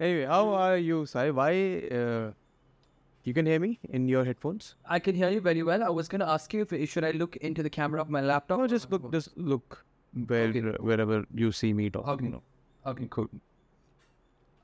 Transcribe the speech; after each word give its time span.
anyway, 0.00 0.24
how 0.26 0.48
are 0.54 0.76
you, 0.76 1.06
Sai? 1.06 1.30
Why? 1.30 1.52
Uh, 2.00 2.32
you 3.24 3.32
can 3.34 3.46
hear 3.46 3.60
me 3.60 3.78
in 3.90 4.08
your 4.08 4.24
headphones? 4.24 4.74
I 4.84 4.98
can 4.98 5.14
hear 5.14 5.30
you 5.30 5.40
very 5.40 5.62
well. 5.62 5.82
I 5.84 5.88
was 5.88 6.08
going 6.08 6.20
to 6.20 6.28
ask 6.28 6.52
you 6.52 6.66
if 6.68 6.90
should 6.90 7.04
I 7.04 7.12
look 7.12 7.36
into 7.36 7.62
the 7.62 7.70
camera 7.70 8.00
of 8.00 8.10
my 8.10 8.20
laptop? 8.20 8.58
No, 8.58 8.66
just 8.66 8.90
look. 8.90 9.10
Just 9.12 9.36
look 9.36 9.84
where 10.26 10.48
Okay. 10.48 10.60
wherever 10.90 11.24
you 11.34 11.52
see 11.52 11.72
me 11.72 11.88
talk. 11.90 12.08
Okay. 12.08 12.24
You 12.24 12.30
know. 12.32 12.42
Okay, 12.86 13.06
Cool. 13.10 13.28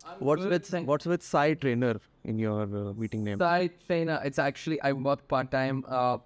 I'm 0.06 0.18
What's 0.20 0.44
with 0.44 0.72
What's 0.86 1.06
with 1.06 1.22
Sai 1.22 1.54
Trainer 1.54 1.96
in 2.24 2.38
your 2.38 2.62
uh, 2.62 2.92
meeting 2.94 3.24
name? 3.24 3.38
Side 3.38 3.72
trainer. 3.86 4.20
It's 4.24 4.38
actually 4.38 4.80
I 4.80 4.92
work 4.92 5.26
part 5.28 5.50
time 5.50 5.84
uh, 5.86 6.18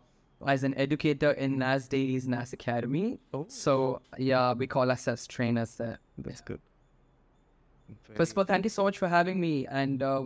as 0.47 0.65
an 0.65 0.75
educator 0.75 1.33
in 1.33 1.59
NAS 1.59 1.89
Daily's 1.89 2.29
NAS 2.29 2.53
Academy. 2.53 3.19
Oh. 3.35 3.47
So 3.49 4.01
yeah, 4.19 4.53
we 4.53 4.67
call 4.67 4.89
ourselves 4.91 5.27
trainers 5.27 5.75
there. 5.75 5.99
That's 6.19 6.41
good. 6.41 6.61
First 8.15 8.33
of 8.33 8.39
all, 8.39 8.45
thank 8.45 8.65
you 8.65 8.71
so 8.71 8.85
much 8.85 8.99
for 8.99 9.09
having 9.09 9.41
me, 9.41 9.67
and 9.67 10.03
uh, 10.03 10.23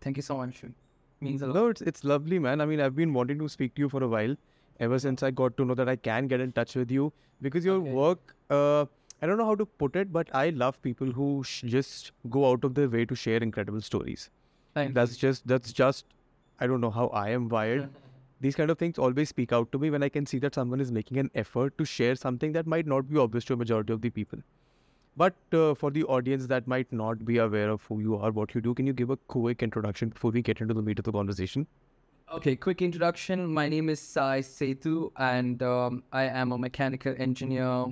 thank 0.00 0.16
you 0.16 0.22
so 0.22 0.36
much. 0.36 0.62
It 0.64 0.72
means 1.20 1.42
a 1.42 1.46
lot. 1.46 1.54
No, 1.54 1.66
it's 1.68 1.82
it's 1.82 2.04
lovely, 2.04 2.38
man. 2.38 2.60
I 2.60 2.66
mean, 2.66 2.80
I've 2.80 2.96
been 2.96 3.12
wanting 3.12 3.38
to 3.38 3.48
speak 3.48 3.74
to 3.74 3.82
you 3.82 3.88
for 3.88 4.02
a 4.02 4.08
while, 4.08 4.36
ever 4.78 4.98
since 4.98 5.22
I 5.22 5.30
got 5.30 5.56
to 5.58 5.64
know 5.64 5.74
that 5.74 5.88
I 5.88 5.96
can 5.96 6.28
get 6.28 6.40
in 6.40 6.52
touch 6.52 6.74
with 6.76 6.90
you 6.90 7.12
because 7.48 7.64
your 7.64 7.76
Okay. 7.80 7.92
work. 7.92 8.34
Uh, 8.50 8.86
I 9.22 9.26
don't 9.26 9.36
know 9.36 9.44
how 9.44 9.54
to 9.54 9.66
put 9.66 9.96
it, 9.96 10.12
but 10.12 10.30
I 10.34 10.48
love 10.60 10.80
people 10.80 11.10
who 11.12 11.26
sh- 11.44 11.64
just 11.72 12.12
go 12.30 12.44
out 12.50 12.64
of 12.64 12.74
their 12.74 12.88
way 12.88 13.04
to 13.04 13.14
share 13.14 13.42
incredible 13.46 13.82
stories. 13.88 14.30
Thank 14.74 14.94
That's 14.94 15.16
just 15.24 15.46
that's 15.46 15.72
just. 15.72 16.06
I 16.58 16.66
don't 16.66 16.80
know 16.80 16.90
how 16.90 17.08
I 17.08 17.28
am 17.40 17.48
wired. 17.48 17.90
These 18.46 18.56
kind 18.56 18.70
of 18.70 18.78
things 18.78 18.98
always 18.98 19.28
speak 19.28 19.52
out 19.52 19.70
to 19.72 19.78
me 19.78 19.90
when 19.90 20.02
I 20.02 20.08
can 20.08 20.24
see 20.24 20.38
that 20.38 20.54
someone 20.54 20.80
is 20.80 20.90
making 20.98 21.18
an 21.18 21.30
effort 21.34 21.76
to 21.78 21.84
share 21.84 22.14
something 22.14 22.52
that 22.52 22.66
might 22.66 22.86
not 22.86 23.10
be 23.10 23.18
obvious 23.18 23.44
to 23.46 23.52
a 23.52 23.56
majority 23.62 23.92
of 23.92 24.00
the 24.00 24.08
people. 24.18 24.38
But 25.16 25.34
uh, 25.52 25.74
for 25.74 25.90
the 25.90 26.04
audience 26.04 26.46
that 26.46 26.66
might 26.66 26.92
not 26.92 27.24
be 27.24 27.38
aware 27.38 27.70
of 27.70 27.82
who 27.84 28.00
you 28.00 28.16
are, 28.16 28.30
what 28.30 28.54
you 28.54 28.60
do, 28.60 28.74
can 28.74 28.86
you 28.86 28.92
give 28.92 29.10
a 29.10 29.16
quick 29.16 29.62
introduction 29.62 30.08
before 30.10 30.30
we 30.30 30.40
get 30.40 30.60
into 30.60 30.72
the 30.72 30.82
meat 30.82 30.98
of 30.98 31.04
the 31.04 31.12
conversation? 31.12 31.66
Okay, 32.32 32.54
quick 32.54 32.80
introduction. 32.80 33.52
My 33.52 33.68
name 33.68 33.88
is 33.88 34.00
Sai 34.00 34.40
Setu, 34.40 35.10
and 35.16 35.62
um, 35.62 36.04
I 36.12 36.22
am 36.22 36.52
a 36.52 36.58
mechanical 36.58 37.14
engineer 37.18 37.86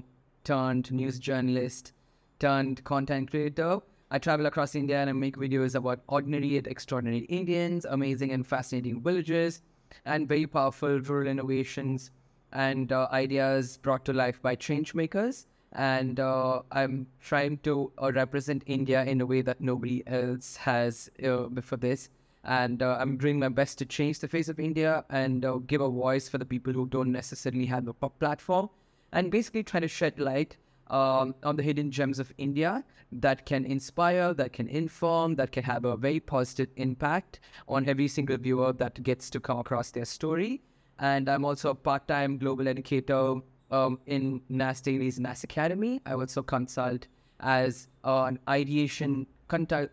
turned 0.44 0.91
news 0.92 1.19
journalist 1.19 1.92
turned 2.38 2.84
content 2.84 3.30
creator. 3.30 3.80
I 4.10 4.19
travel 4.19 4.47
across 4.47 4.75
India 4.75 4.98
and 4.98 5.10
I 5.10 5.12
make 5.12 5.36
videos 5.36 5.75
about 5.75 6.00
ordinary 6.06 6.48
yet 6.48 6.66
extraordinary 6.66 7.25
Indians, 7.25 7.84
amazing 7.84 8.30
and 8.30 8.47
fascinating 8.47 9.03
villages, 9.03 9.60
and 10.05 10.28
very 10.28 10.47
powerful 10.47 11.00
rural 11.00 11.28
innovations 11.28 12.10
and 12.53 12.92
uh, 12.92 13.08
ideas 13.12 13.77
brought 13.78 14.05
to 14.06 14.12
life 14.12 14.41
by 14.41 14.55
change 14.55 14.94
makers. 14.94 15.47
And 15.72 16.19
uh, 16.19 16.62
I'm 16.72 17.06
trying 17.20 17.58
to 17.58 17.92
uh, 18.02 18.12
represent 18.12 18.62
India 18.66 19.05
in 19.05 19.20
a 19.20 19.27
way 19.27 19.42
that 19.42 19.61
nobody 19.61 20.02
else 20.06 20.56
has 20.56 21.10
uh, 21.22 21.42
before 21.48 21.78
this 21.78 22.08
and 22.44 22.83
uh, 22.83 22.97
I'm 22.98 23.19
doing 23.19 23.38
my 23.38 23.48
best 23.48 23.78
to 23.78 23.84
change 23.84 24.20
the 24.20 24.28
face 24.28 24.48
of 24.48 24.58
India 24.58 25.05
and 25.10 25.44
uh, 25.44 25.58
give 25.66 25.83
a 25.83 25.88
voice 25.88 26.28
for 26.28 26.38
the 26.38 26.47
people 26.47 26.72
who 26.72 26.86
don't 26.86 27.12
necessarily 27.12 27.66
have 27.66 27.88
a 27.88 27.92
platform, 27.92 28.70
and 29.12 29.30
basically 29.30 29.62
try 29.62 29.80
to 29.80 29.88
shed 29.88 30.19
light 30.19 30.56
um, 30.88 31.34
on 31.42 31.56
the 31.56 31.62
hidden 31.62 31.91
gems 31.91 32.19
of 32.19 32.32
India 32.38 32.84
that 33.12 33.44
can 33.44 33.64
inspire, 33.64 34.32
that 34.34 34.53
can 34.53 34.69
inform, 34.69 35.34
that 35.36 35.53
can 35.53 35.62
have 35.62 35.84
a 35.84 35.97
very 35.97 36.20
positive 36.20 36.69
impact 36.77 37.41
on 37.69 37.88
every 37.88 38.08
single 38.08 38.36
viewer 38.36 38.72
that 38.72 39.03
gets 39.03 39.28
to 39.30 39.41
come 39.41 39.58
across 39.58 39.91
their 39.91 40.05
story. 40.05 40.62
And 40.98 41.28
I'm 41.28 41.44
also 41.44 41.70
a 41.70 41.75
part-time 41.75 42.38
global 42.38 42.66
educator 42.66 43.36
um, 43.70 43.98
in 44.06 44.41
NAS 44.48 44.80
Daily's 44.80 45.19
NAS 45.19 45.44
Academy. 45.44 46.00
I 46.06 46.12
also 46.12 46.42
consult 46.42 47.06
as 47.41 47.88
an 48.05 48.38
ideation 48.48 49.27
content, 49.48 49.91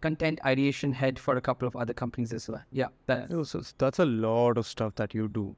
content 0.00 0.40
ideation 0.44 0.92
head 0.92 1.18
for 1.18 1.36
a 1.36 1.40
couple 1.40 1.68
of 1.68 1.76
other 1.76 1.94
companies 1.94 2.32
as 2.32 2.48
well. 2.48 2.62
Yeah, 2.72 2.88
that. 3.06 3.32
Oh, 3.32 3.42
so 3.42 3.62
that's 3.78 3.98
a 3.98 4.06
lot 4.06 4.58
of 4.58 4.66
stuff 4.66 4.94
that 4.96 5.14
you 5.14 5.28
do. 5.28 5.56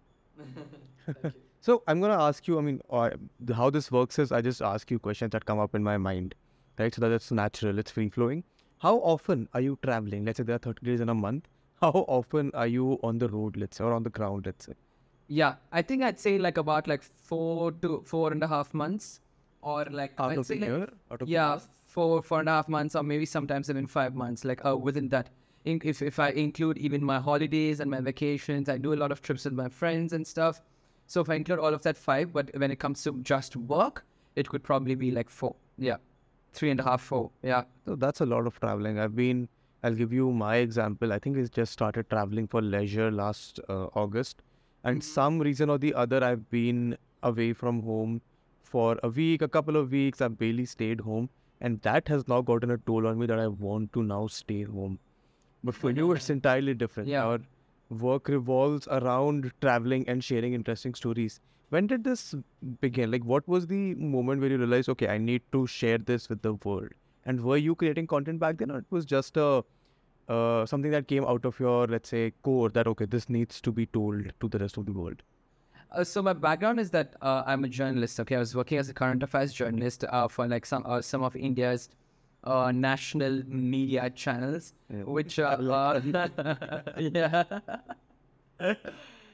So 1.60 1.82
I'm 1.88 2.00
gonna 2.00 2.22
ask 2.22 2.46
you. 2.46 2.58
I 2.58 2.62
mean, 2.62 2.80
uh, 2.88 3.10
how 3.52 3.68
this 3.68 3.90
works 3.90 4.18
is 4.18 4.30
I 4.30 4.40
just 4.40 4.62
ask 4.62 4.90
you 4.90 4.98
questions 4.98 5.32
that 5.32 5.44
come 5.44 5.58
up 5.58 5.74
in 5.74 5.82
my 5.82 5.96
mind, 5.98 6.34
right? 6.78 6.94
So 6.94 7.00
that 7.00 7.10
it's 7.10 7.32
natural, 7.32 7.78
it's 7.78 7.90
free 7.90 8.08
flowing. 8.08 8.44
How 8.78 8.96
often 8.98 9.48
are 9.54 9.60
you 9.60 9.76
traveling? 9.82 10.24
Let's 10.24 10.36
say 10.36 10.44
there 10.44 10.54
are 10.54 10.60
30 10.60 10.86
days 10.86 11.00
in 11.00 11.08
a 11.08 11.14
month. 11.14 11.48
How 11.80 12.04
often 12.08 12.52
are 12.54 12.66
you 12.66 12.98
on 13.02 13.18
the 13.18 13.28
road, 13.28 13.56
let's 13.56 13.76
say, 13.76 13.84
or 13.84 13.92
on 13.92 14.04
the 14.04 14.10
ground, 14.10 14.46
let's 14.46 14.66
say? 14.66 14.74
Yeah, 15.28 15.56
I 15.72 15.82
think 15.82 16.02
I'd 16.02 16.18
say 16.18 16.38
like 16.38 16.56
about 16.56 16.88
like 16.88 17.02
four 17.02 17.72
to 17.72 18.02
four 18.06 18.32
and 18.32 18.42
a 18.42 18.48
half 18.48 18.72
months, 18.72 19.20
or 19.62 19.84
like 19.90 20.12
Out 20.18 20.30
I'd 20.32 20.38
of 20.38 20.48
the 20.48 20.54
say 20.54 20.60
year? 20.60 20.88
Out 21.10 21.22
of 21.22 21.28
yeah, 21.28 21.58
four 21.86 22.22
four 22.22 22.40
and 22.40 22.48
a 22.48 22.52
half 22.52 22.68
months, 22.68 22.96
or 22.96 23.02
maybe 23.02 23.26
sometimes 23.26 23.68
even 23.68 23.86
five 23.86 24.14
months. 24.14 24.44
Like 24.44 24.64
uh, 24.64 24.76
within 24.76 25.08
that, 25.10 25.28
in, 25.66 25.80
if 25.84 26.00
if 26.00 26.18
I 26.18 26.30
include 26.30 26.78
even 26.78 27.04
my 27.04 27.18
holidays 27.20 27.80
and 27.80 27.90
my 27.90 28.00
vacations, 28.00 28.68
I 28.68 28.78
do 28.78 28.94
a 28.94 29.00
lot 29.02 29.12
of 29.12 29.20
trips 29.20 29.44
with 29.44 29.52
my 29.52 29.68
friends 29.68 30.14
and 30.14 30.26
stuff. 30.26 30.62
So 31.06 31.20
if 31.20 31.28
I 31.28 31.34
include 31.34 31.58
all 31.58 31.74
of 31.74 31.82
that, 31.82 31.96
five. 31.96 32.32
But 32.32 32.50
when 32.56 32.70
it 32.70 32.78
comes 32.78 33.02
to 33.04 33.12
just 33.22 33.56
work, 33.56 34.04
it 34.36 34.48
could 34.48 34.62
probably 34.62 34.94
be 34.94 35.10
like 35.10 35.28
four. 35.28 35.54
Yeah, 35.76 35.96
three 36.54 36.70
and 36.70 36.80
a 36.80 36.84
half, 36.84 37.02
four. 37.02 37.30
Yeah. 37.42 37.64
So 37.84 37.96
that's 37.96 38.20
a 38.22 38.26
lot 38.26 38.46
of 38.46 38.58
traveling. 38.60 38.98
I've 38.98 39.16
been. 39.16 39.48
I'll 39.84 39.94
give 39.94 40.12
you 40.12 40.32
my 40.32 40.56
example. 40.56 41.12
I 41.12 41.18
think 41.20 41.38
I 41.38 41.42
just 41.42 41.72
started 41.72 42.10
traveling 42.10 42.48
for 42.48 42.60
leisure 42.60 43.10
last 43.12 43.60
uh, 43.68 43.86
August, 43.94 44.42
and 44.84 45.00
mm-hmm. 45.00 45.12
some 45.12 45.38
reason 45.38 45.70
or 45.70 45.78
the 45.78 45.94
other, 45.94 46.22
I've 46.22 46.48
been 46.50 46.96
away 47.22 47.52
from 47.52 47.82
home 47.82 48.20
for 48.62 48.98
a 49.02 49.08
week, 49.08 49.42
a 49.42 49.48
couple 49.48 49.76
of 49.76 49.90
weeks. 49.90 50.20
I've 50.20 50.38
barely 50.38 50.64
stayed 50.64 51.00
home, 51.00 51.28
and 51.60 51.80
that 51.82 52.08
has 52.08 52.28
now 52.28 52.40
gotten 52.40 52.70
a 52.70 52.78
toll 52.78 53.06
on 53.06 53.18
me 53.18 53.26
that 53.26 53.38
I 53.38 53.48
want 53.48 53.92
to 53.94 54.02
now 54.02 54.26
stay 54.26 54.62
home. 54.62 54.98
But 55.64 55.74
for 55.74 55.90
you, 55.90 56.12
it's 56.12 56.30
entirely 56.38 56.74
different. 56.74 57.08
Yeah. 57.08 57.24
Our 57.24 57.40
work 57.90 58.28
revolves 58.28 58.86
around 58.88 59.50
traveling 59.60 60.08
and 60.08 60.22
sharing 60.22 60.54
interesting 60.54 60.94
stories. 60.94 61.40
When 61.70 61.86
did 61.86 62.04
this 62.04 62.34
begin? 62.80 63.10
Like, 63.10 63.24
what 63.24 63.46
was 63.46 63.66
the 63.66 63.94
moment 63.94 64.40
where 64.40 64.50
you 64.50 64.58
realized, 64.58 64.88
okay, 64.90 65.08
I 65.08 65.18
need 65.18 65.42
to 65.52 65.66
share 65.66 65.98
this 65.98 66.28
with 66.28 66.40
the 66.42 66.54
world? 66.54 66.92
And 67.24 67.42
were 67.42 67.58
you 67.58 67.74
creating 67.74 68.06
content 68.06 68.38
back 68.40 68.58
then, 68.58 68.70
or 68.70 68.78
it 68.78 68.86
was 68.90 69.04
just 69.04 69.36
a 69.36 69.64
uh, 70.28 70.66
something 70.66 70.90
that 70.90 71.08
came 71.08 71.24
out 71.24 71.44
of 71.44 71.58
your, 71.60 71.86
let's 71.86 72.08
say, 72.08 72.32
core 72.42 72.68
that 72.70 72.86
okay, 72.86 73.06
this 73.06 73.28
needs 73.28 73.60
to 73.62 73.72
be 73.72 73.86
told 73.86 74.32
to 74.40 74.48
the 74.48 74.58
rest 74.58 74.76
of 74.76 74.86
the 74.86 74.92
world? 74.92 75.22
Uh, 75.90 76.04
so 76.04 76.20
my 76.22 76.32
background 76.34 76.78
is 76.78 76.90
that 76.90 77.14
uh, 77.22 77.42
I'm 77.46 77.64
a 77.64 77.68
journalist. 77.68 78.20
Okay, 78.20 78.36
I 78.36 78.38
was 78.38 78.54
working 78.54 78.78
as 78.78 78.88
a 78.90 78.94
current 78.94 79.22
affairs 79.22 79.52
journalist 79.52 80.04
uh, 80.08 80.28
for 80.28 80.46
like 80.46 80.66
some 80.66 80.84
uh, 80.86 81.00
some 81.00 81.22
of 81.22 81.34
India's 81.34 81.88
uh, 82.44 82.70
national 82.72 83.42
media 83.48 84.10
channels, 84.10 84.74
Yeah. 84.90 85.02
which 85.04 85.38
uh, 85.38 85.44
uh, 85.72 86.00
yeah, 86.98 87.44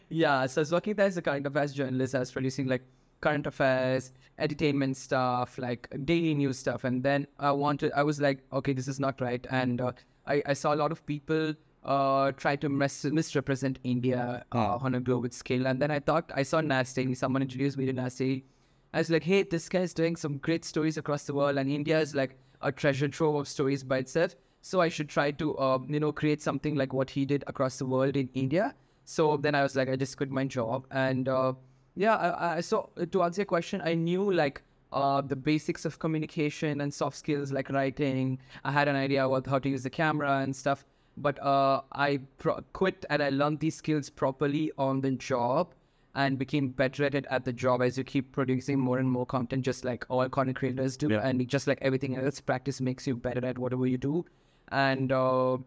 yeah. 0.09 0.47
So 0.47 0.61
I 0.61 0.63
was 0.63 0.73
working 0.73 0.95
there 0.95 1.07
as 1.07 1.17
a 1.17 1.23
current 1.23 1.47
affairs 1.47 1.73
journalist. 1.73 2.15
I 2.15 2.21
was 2.21 2.31
producing 2.31 2.67
like 2.69 2.83
current 3.21 3.47
affairs, 3.47 4.13
entertainment 4.39 4.97
stuff, 4.97 5.59
like 5.59 5.89
daily 6.05 6.35
news 6.35 6.59
stuff, 6.59 6.85
and 6.85 7.03
then 7.03 7.27
I 7.39 7.51
wanted. 7.53 7.93
I 7.97 8.03
was 8.03 8.21
like, 8.21 8.39
okay, 8.53 8.73
this 8.73 8.87
is 8.89 9.01
not 9.01 9.21
right, 9.21 9.45
and 9.51 9.81
uh, 9.81 9.93
I 10.27 10.43
I 10.47 10.53
saw 10.55 10.75
a 10.75 10.77
lot 10.77 10.93
of 10.93 11.05
people 11.07 11.55
uh, 11.85 12.33
try 12.33 12.57
to 12.57 12.69
mis- 12.69 13.05
misrepresent 13.05 13.79
India 13.85 14.45
uh, 14.53 14.77
on 14.77 14.95
a 14.95 15.01
global 15.01 15.31
scale. 15.31 15.67
And 15.67 15.81
then 15.81 15.91
I 15.91 16.01
thought 16.01 16.31
I 16.35 16.43
saw 16.43 16.61
Nas 16.61 16.93
Daily. 16.93 17.15
Someone 17.15 17.43
introduced 17.43 17.77
me 17.77 17.87
to 17.87 17.93
Nas 17.93 18.17
Daily. 18.17 18.45
I 18.93 18.99
was 18.99 19.11
like, 19.11 19.25
hey, 19.25 19.43
this 19.43 19.69
guy 19.69 19.81
is 19.81 19.93
doing 19.93 20.17
some 20.17 20.39
great 20.39 20.65
stories 20.65 20.97
across 20.97 21.25
the 21.25 21.35
world, 21.35 21.59
and 21.59 21.71
India 21.71 21.99
is 21.99 22.15
like 22.15 22.39
a 22.63 22.71
treasure 22.71 23.09
trove 23.09 23.35
of 23.35 23.49
stories 23.49 23.83
by 23.83 23.99
itself. 23.99 24.35
So 24.63 24.81
I 24.81 24.89
should 24.89 25.09
try 25.09 25.31
to, 25.33 25.59
uh, 25.59 25.79
you 25.89 26.01
know, 26.01 26.13
create 26.13 26.41
something 26.41 26.75
like 26.75 26.93
what 26.93 27.11
he 27.11 27.27
did 27.27 27.45
across 27.47 27.77
the 27.77 27.87
world 27.87 28.17
in 28.17 28.31
India. 28.35 28.75
So 29.05 29.37
then 29.37 29.55
I 29.55 29.63
was 29.63 29.77
like, 29.77 29.91
I 29.91 29.97
just 29.97 30.17
quit 30.17 30.31
my 30.31 30.45
job, 30.47 30.87
and 30.91 31.29
uh, 31.29 31.53
yeah, 31.97 32.17
I, 32.17 32.57
I 32.57 32.61
so 32.61 32.91
to 33.11 33.23
answer 33.23 33.43
your 33.43 33.47
question, 33.47 33.83
I 33.85 33.95
knew 33.95 34.33
like 34.33 34.63
uh, 34.95 35.21
the 35.21 35.37
basics 35.37 35.85
of 35.85 35.99
communication 35.99 36.81
and 36.81 36.93
soft 36.95 37.17
skills 37.17 37.53
like 37.53 37.69
writing. 37.71 38.39
I 38.65 38.73
had 38.73 38.89
an 38.89 38.97
idea 38.97 39.27
about 39.27 39.47
how 39.47 39.59
to 39.59 39.69
use 39.69 39.83
the 39.83 39.91
camera 39.91 40.39
and 40.39 40.55
stuff, 40.57 40.85
but 41.17 41.39
uh, 41.43 41.83
I 41.93 42.21
pro- 42.39 42.61
quit 42.73 43.05
and 43.11 43.23
I 43.23 43.31
learned 43.31 43.61
these 43.61 43.75
skills 43.77 44.09
properly 44.11 44.71
on 44.79 45.01
the 45.01 45.11
job 45.13 45.75
and 46.17 46.39
became 46.39 46.69
better 46.69 47.05
at 47.05 47.15
it 47.17 47.27
at 47.29 47.45
the 47.45 47.53
job 47.53 47.83
as 47.83 47.99
you 47.99 48.05
keep 48.05 48.31
producing 48.33 48.79
more 48.79 48.99
and 48.99 49.11
more 49.11 49.27
content, 49.27 49.65
just 49.65 49.85
like 49.85 50.05
all 50.09 50.29
content 50.29 50.57
creators 50.57 50.97
do. 50.97 51.09
Yeah. 51.11 51.27
And 51.29 51.47
just 51.49 51.67
like 51.67 51.79
everything 51.83 52.17
else, 52.17 52.41
practice 52.41 52.81
makes 52.81 53.07
you 53.07 53.17
better 53.17 53.45
at 53.45 53.59
whatever 53.59 53.87
you 53.87 53.99
do. 53.99 54.25
And 54.69 55.11
uh, 55.11 55.59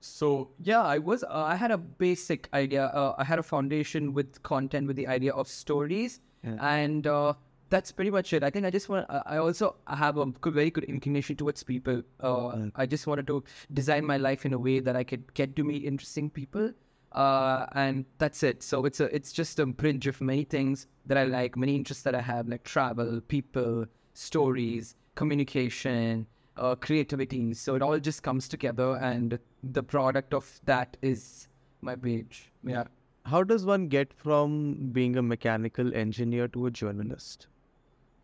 so 0.00 0.48
yeah, 0.62 0.80
I 0.82 0.96
was 0.98 1.22
uh, 1.24 1.28
I 1.52 1.54
had 1.54 1.70
a 1.70 1.76
basic 1.78 2.48
idea. 2.54 2.86
Uh, 2.86 3.14
I 3.18 3.24
had 3.24 3.38
a 3.38 3.42
foundation 3.42 4.14
with 4.14 4.42
content 4.42 4.86
with 4.86 4.96
the 4.96 5.06
idea 5.06 5.32
of 5.34 5.46
stories, 5.48 6.20
Yeah. 6.42 6.56
and 6.78 7.06
uh, 7.06 7.34
that's 7.70 7.92
pretty 7.92 8.10
much 8.10 8.32
it. 8.32 8.42
I 8.42 8.50
think 8.50 8.66
I 8.66 8.70
just 8.70 8.88
want. 8.88 9.06
I 9.08 9.22
I 9.26 9.38
also 9.38 9.76
have 9.86 10.18
a 10.18 10.26
good, 10.26 10.54
very 10.54 10.70
good 10.70 10.84
inclination 10.84 11.36
towards 11.36 11.62
people. 11.62 12.02
Uh. 12.20 12.66
I 12.74 12.86
just 12.86 13.06
wanted 13.06 13.26
to 13.28 13.42
design 13.72 14.04
my 14.04 14.16
life 14.16 14.44
in 14.44 14.52
a 14.52 14.58
way 14.58 14.80
that 14.80 14.96
I 14.96 15.04
could 15.04 15.32
get 15.34 15.56
to 15.56 15.64
meet 15.64 15.84
interesting 15.84 16.30
people, 16.30 16.72
uh, 17.12 17.66
and 17.72 18.04
that's 18.18 18.42
it. 18.42 18.62
So 18.62 18.84
it's 18.84 19.00
a 19.00 19.14
it's 19.14 19.32
just 19.32 19.58
a 19.60 19.66
bridge 19.66 20.06
of 20.06 20.20
many 20.20 20.44
things 20.44 20.86
that 21.06 21.16
I 21.16 21.24
like, 21.24 21.56
many 21.56 21.76
interests 21.76 22.02
that 22.04 22.14
I 22.14 22.20
have, 22.20 22.48
like 22.48 22.64
travel, 22.64 23.20
people, 23.28 23.86
stories, 24.14 24.94
communication, 25.14 26.26
uh, 26.56 26.74
creativity. 26.74 27.54
So 27.54 27.74
it 27.76 27.82
all 27.82 27.98
just 27.98 28.22
comes 28.22 28.48
together, 28.48 28.96
and 28.96 29.38
the 29.62 29.82
product 29.82 30.34
of 30.34 30.60
that 30.64 30.96
is 31.02 31.48
my 31.82 31.94
page. 31.94 32.50
Yeah. 32.64 32.84
How 33.26 33.42
does 33.44 33.64
one 33.64 33.86
get 33.88 34.12
from 34.14 34.90
being 34.92 35.16
a 35.16 35.22
mechanical 35.22 35.94
engineer 35.94 36.48
to 36.48 36.66
a 36.66 36.70
journalist? 36.70 37.46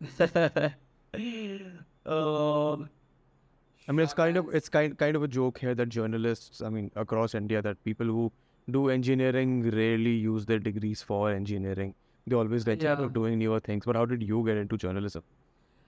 um, 2.05 2.89
I 3.87 3.91
mean, 3.93 4.03
it's 4.03 4.13
kind 4.13 4.37
of 4.37 4.53
it's 4.53 4.69
kind 4.69 4.97
kind 4.97 5.15
of 5.15 5.23
a 5.23 5.27
joke 5.27 5.57
here 5.59 5.73
that 5.75 5.89
journalists, 5.89 6.61
I 6.61 6.69
mean, 6.69 6.91
across 6.95 7.35
India, 7.35 7.61
that 7.61 7.83
people 7.83 8.05
who 8.05 8.31
do 8.69 8.89
engineering 8.89 9.69
rarely 9.71 10.11
use 10.11 10.45
their 10.45 10.59
degrees 10.59 11.01
for 11.01 11.31
engineering. 11.31 11.93
They 12.27 12.35
always 12.35 12.67
like 12.67 12.81
Yeah. 12.83 13.07
doing 13.13 13.39
newer 13.39 13.59
things. 13.61 13.85
But 13.85 13.95
how 13.95 14.05
did 14.05 14.21
you 14.21 14.43
get 14.45 14.57
into 14.57 14.77
journalism? 14.77 15.23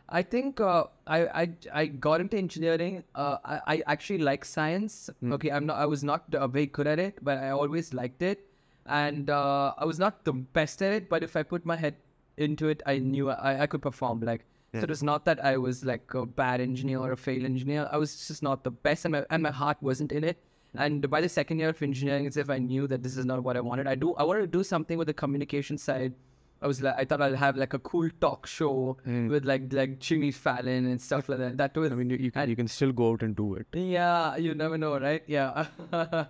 I 0.08 0.24
think 0.24 0.60
uh, 0.60 0.86
I, 1.06 1.18
I 1.42 1.50
I 1.82 1.86
got 1.86 2.22
into 2.22 2.38
engineering. 2.38 3.04
Uh, 3.14 3.38
I, 3.46 3.60
I 3.74 3.84
actually 3.86 4.20
like 4.20 4.46
science. 4.46 5.10
Hmm. 5.20 5.34
Okay, 5.34 5.52
I'm 5.52 5.66
not. 5.68 5.78
I 5.78 5.86
was 5.86 6.04
not 6.04 6.34
uh, 6.34 6.48
very 6.48 6.66
good 6.66 6.88
at 6.88 6.98
it, 7.00 7.20
but 7.22 7.38
I 7.38 7.50
always 7.52 7.94
liked 7.94 8.24
it, 8.24 8.46
and 8.88 9.30
uh, 9.30 9.74
I 9.78 9.86
was 9.86 10.00
not 10.00 10.24
the 10.24 10.34
best 10.34 10.82
at 10.82 10.94
it. 10.94 11.10
But 11.10 11.22
if 11.24 11.36
I 11.36 11.44
put 11.44 11.66
my 11.74 11.76
head 11.76 11.96
into 12.40 12.70
it, 12.70 12.82
I 12.86 13.00
knew 13.00 13.26
mm-hmm. 13.26 13.46
I, 13.46 13.62
I 13.62 13.68
could 13.68 13.82
perform. 13.82 14.20
Mm-hmm. 14.20 14.28
Like 14.28 14.46
so, 14.74 14.80
it 14.82 14.90
was 14.90 15.02
not 15.02 15.26
that 15.26 15.44
I 15.44 15.58
was 15.58 15.84
like 15.84 16.14
a 16.14 16.26
bad 16.26 16.62
engineer 16.62 17.00
or 17.00 17.12
a 17.12 17.18
failed 17.18 17.44
engineer. 17.44 17.90
I 17.92 17.98
was 17.98 18.28
just 18.28 18.44
not 18.44 18.64
the 18.64 18.72
best, 18.72 19.06
and 19.06 19.14
my 19.14 19.26
and 19.30 19.42
my 19.42 19.52
heart 19.52 19.78
wasn't 19.82 20.12
in 20.12 20.24
it. 20.24 20.38
Mm-hmm. 20.38 20.82
And 20.84 21.10
by 21.10 21.22
the 21.22 21.30
second 21.30 21.60
year 21.60 21.70
of 21.70 21.82
engineering, 21.82 22.26
it's 22.26 22.38
if 22.38 22.50
I 22.50 22.60
knew 22.60 22.88
that 22.88 23.02
this 23.02 23.18
is 23.18 23.26
not 23.26 23.44
what 23.44 23.58
I 23.58 23.62
wanted. 23.62 23.88
I 23.88 23.96
do. 23.96 24.14
I 24.14 24.24
wanted 24.24 24.42
to 24.42 24.48
do 24.48 24.64
something 24.64 24.98
with 24.98 25.08
the 25.08 25.14
communication 25.14 25.78
side. 25.78 26.14
I 26.62 26.68
was 26.68 26.82
like, 26.82 26.96
I 26.98 27.06
thought 27.06 27.22
I'd 27.22 27.36
have 27.36 27.56
like 27.56 27.74
a 27.74 27.80
cool 27.80 28.10
talk 28.20 28.46
show 28.46 28.98
mm. 29.08 29.30
with 29.30 29.46
like 29.46 29.74
like 29.74 30.00
Jimmy 30.00 30.32
Fallon 30.32 30.86
and 30.86 31.02
stuff 31.02 31.30
like 31.30 31.40
that. 31.40 31.58
That 31.58 31.76
was, 31.76 31.92
I 31.92 31.96
mean, 31.96 32.10
you, 32.10 32.18
you, 32.18 32.32
can, 32.32 32.50
you 32.50 32.56
can 32.56 32.68
still 32.68 32.92
go 32.92 33.14
out 33.14 33.24
and 33.24 33.36
do 33.36 33.56
it. 33.56 33.68
yeah, 33.74 34.36
you 34.36 34.54
never 34.54 34.78
know, 34.78 35.00
right? 35.00 35.24
Yeah, 35.26 35.68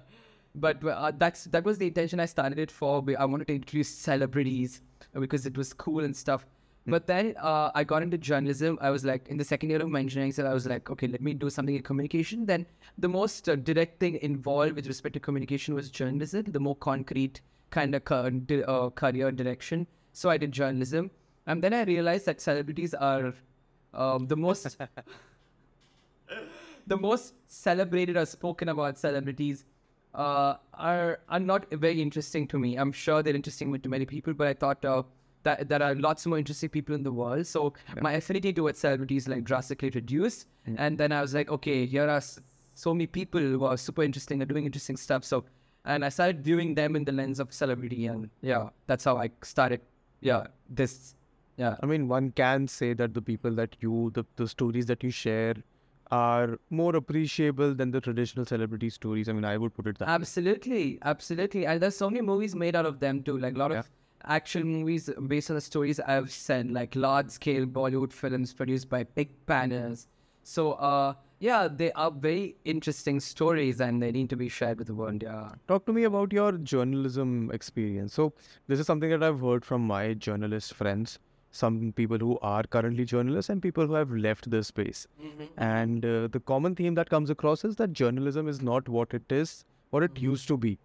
but 0.60 0.84
uh, 0.84 1.12
that's 1.18 1.46
that 1.46 1.64
was 1.64 1.78
the 1.78 1.88
intention 1.88 2.20
I 2.20 2.26
started 2.26 2.60
it 2.60 2.72
for. 2.72 3.04
I 3.18 3.26
wanted 3.26 3.48
to 3.48 3.56
introduce 3.56 3.90
celebrities 3.90 4.82
because 5.14 5.46
it 5.46 5.58
was 5.58 5.74
cool 5.74 6.04
and 6.04 6.16
stuff. 6.16 6.46
But 6.88 7.06
then 7.08 7.36
uh, 7.40 7.72
I 7.76 7.84
got 7.84 8.02
into 8.02 8.18
journalism. 8.18 8.78
I 8.82 8.90
was 8.90 9.06
like 9.06 9.28
in 9.28 9.38
the 9.38 9.44
second 9.44 9.70
year 9.70 9.82
of 9.82 9.90
my 9.90 10.00
engineering, 10.00 10.32
so 10.32 10.46
I 10.46 10.54
was 10.54 10.66
like, 10.66 10.90
okay, 10.90 11.08
let 11.08 11.22
me 11.22 11.34
do 11.34 11.50
something 11.50 11.76
in 11.76 11.84
communication. 11.84 12.46
Then 12.46 12.66
the 12.98 13.10
most 13.10 13.48
uh, 13.48 13.56
direct 13.56 14.00
thing 14.00 14.18
involved 14.22 14.74
with 14.74 14.88
respect 14.88 15.14
to 15.14 15.20
communication 15.20 15.76
was 15.76 15.90
journalism. 15.90 16.46
The 16.48 16.60
more 16.60 16.76
concrete 16.76 17.42
kind 17.70 17.94
of 17.94 18.06
ca- 18.06 18.30
di- 18.30 18.64
uh, 18.64 18.90
career 18.90 19.32
direction. 19.32 19.86
So 20.14 20.30
I 20.30 20.38
did 20.38 20.52
journalism, 20.52 21.12
and 21.46 21.64
then 21.64 21.74
I 21.74 21.84
realized 21.84 22.26
that 22.26 22.42
celebrities 22.42 22.94
are 22.94 23.34
um, 23.94 24.28
the 24.28 24.36
most 24.36 24.78
the 26.88 26.98
most 26.98 27.34
celebrated 27.48 28.18
or 28.18 28.26
spoken 28.26 28.70
about 28.70 28.98
celebrities 28.98 29.66
uh, 30.20 30.58
are 30.74 31.20
are 31.30 31.40
not 31.40 31.66
very 31.72 32.02
interesting 32.02 32.48
to 32.54 32.60
me. 32.60 32.76
I'm 32.76 32.92
sure 32.92 33.24
they're 33.24 33.40
interesting 33.42 33.78
to 33.88 33.90
many 33.90 34.06
people, 34.06 34.34
but 34.34 34.48
I 34.48 34.54
thought 34.54 34.86
uh, 34.86 35.04
that 35.44 35.70
there 35.70 35.82
are 35.82 35.96
lots 35.96 36.26
more 36.26 36.38
interesting 36.38 36.70
people 36.70 36.96
in 36.96 37.04
the 37.04 37.12
world. 37.12 37.48
So 37.48 37.74
my 38.08 38.14
affinity 38.14 38.52
towards 38.54 38.80
celebrities 38.80 39.30
like 39.34 39.46
drastically 39.52 39.92
reduced. 39.92 40.48
And 40.78 40.98
then 40.98 41.12
I 41.12 41.22
was 41.22 41.34
like, 41.34 41.50
okay, 41.50 41.86
here 41.86 42.10
are 42.16 42.22
so 42.74 42.94
many 42.94 43.08
people 43.08 43.40
who 43.42 43.64
are 43.66 43.78
super 43.78 44.04
interesting 44.04 44.42
and 44.42 44.50
doing 44.50 44.66
interesting 44.66 44.98
stuff. 44.98 45.24
So 45.24 45.46
and 45.86 46.06
I 46.06 46.10
started 46.10 46.44
viewing 46.44 46.76
them 46.76 46.96
in 46.96 47.06
the 47.06 47.12
lens 47.12 47.40
of 47.40 47.54
celebrity, 47.54 48.06
and 48.08 48.30
yeah, 48.42 48.70
that's 48.88 49.04
how 49.04 49.18
I 49.18 49.32
started. 49.42 49.82
Yeah, 50.22 50.48
this. 50.70 51.16
Yeah. 51.58 51.76
I 51.84 51.86
mean, 51.86 52.08
one 52.08 52.32
can 52.32 52.68
say 52.68 52.94
that 52.94 53.14
the 53.14 53.22
people 53.22 53.52
that 53.56 53.76
you, 53.82 54.12
the, 54.14 54.24
the 54.38 54.48
stories 54.48 54.86
that 54.86 55.04
you 55.04 55.10
share 55.10 55.56
are 56.12 56.60
more 56.70 56.96
appreciable 56.96 57.74
than 57.76 57.92
the 57.92 58.02
traditional 58.02 58.46
celebrity 58.46 58.90
stories. 58.90 59.30
I 59.30 59.34
mean, 59.34 59.46
I 59.46 59.58
would 59.58 59.74
put 59.74 59.88
it 59.88 59.98
that 60.00 60.08
way. 60.08 60.14
Absolutely, 60.14 61.00
absolutely. 61.04 61.66
And 61.66 61.82
there's 61.82 61.96
so 61.98 62.10
many 62.10 62.22
movies 62.22 62.56
made 62.56 62.76
out 62.76 62.86
of 62.86 63.00
them 63.00 63.22
too. 63.24 63.38
Like 63.38 63.56
a 63.56 63.58
lot 63.60 63.72
Yeah. 63.72 63.80
of 63.80 63.90
action 64.26 64.64
movies 64.68 65.10
based 65.28 65.50
on 65.50 65.56
the 65.56 65.62
stories 65.62 66.00
I've 66.00 66.32
said, 66.32 66.72
like 66.72 66.96
large 66.96 67.30
scale 67.30 67.66
Bollywood 67.66 68.12
films 68.12 68.54
produced 68.54 68.90
by 68.90 69.04
big 69.04 69.30
banners. 69.46 70.08
So 70.44 70.74
uh 70.74 71.14
yeah, 71.40 71.70
they 71.72 71.92
are 71.94 72.12
very 72.12 72.58
interesting 72.66 73.20
stories 73.22 73.80
and 73.80 74.02
they 74.04 74.12
need 74.12 74.30
to 74.30 74.36
be 74.36 74.50
shared 74.50 74.78
with 74.78 74.88
the 74.88 74.94
world. 74.94 75.24
Yeah. 75.24 75.52
Talk 75.70 75.86
to 75.86 75.94
me 75.94 76.04
about 76.04 76.34
your 76.34 76.52
journalism 76.54 77.50
experience. 77.54 78.14
So, 78.14 78.34
this 78.68 78.78
is 78.78 78.86
something 78.86 79.10
that 79.10 79.24
I've 79.24 79.40
heard 79.40 79.64
from 79.64 79.88
my 79.88 80.14
journalist 80.16 80.74
friends, 80.74 81.18
some 81.52 81.92
people 81.94 82.18
who 82.18 82.38
are 82.42 82.64
currently 82.64 83.06
journalists 83.06 83.50
and 83.50 83.62
people 83.62 83.88
who 83.88 83.94
have 83.94 84.12
left 84.12 84.50
the 84.50 84.64
space. 84.64 85.08
And 85.58 86.06
uh, 86.06 86.28
the 86.28 86.40
common 86.40 86.76
theme 86.76 86.94
that 86.96 87.10
comes 87.10 87.30
across 87.30 87.66
is 87.66 87.76
that 87.78 87.94
journalism 87.94 88.48
is 88.48 88.62
not 88.62 88.88
what 88.88 89.14
it 89.14 89.32
is, 89.32 89.66
what 89.90 90.04
it 90.04 90.20
used 90.20 90.48
to 90.50 90.58
be. 90.58 90.78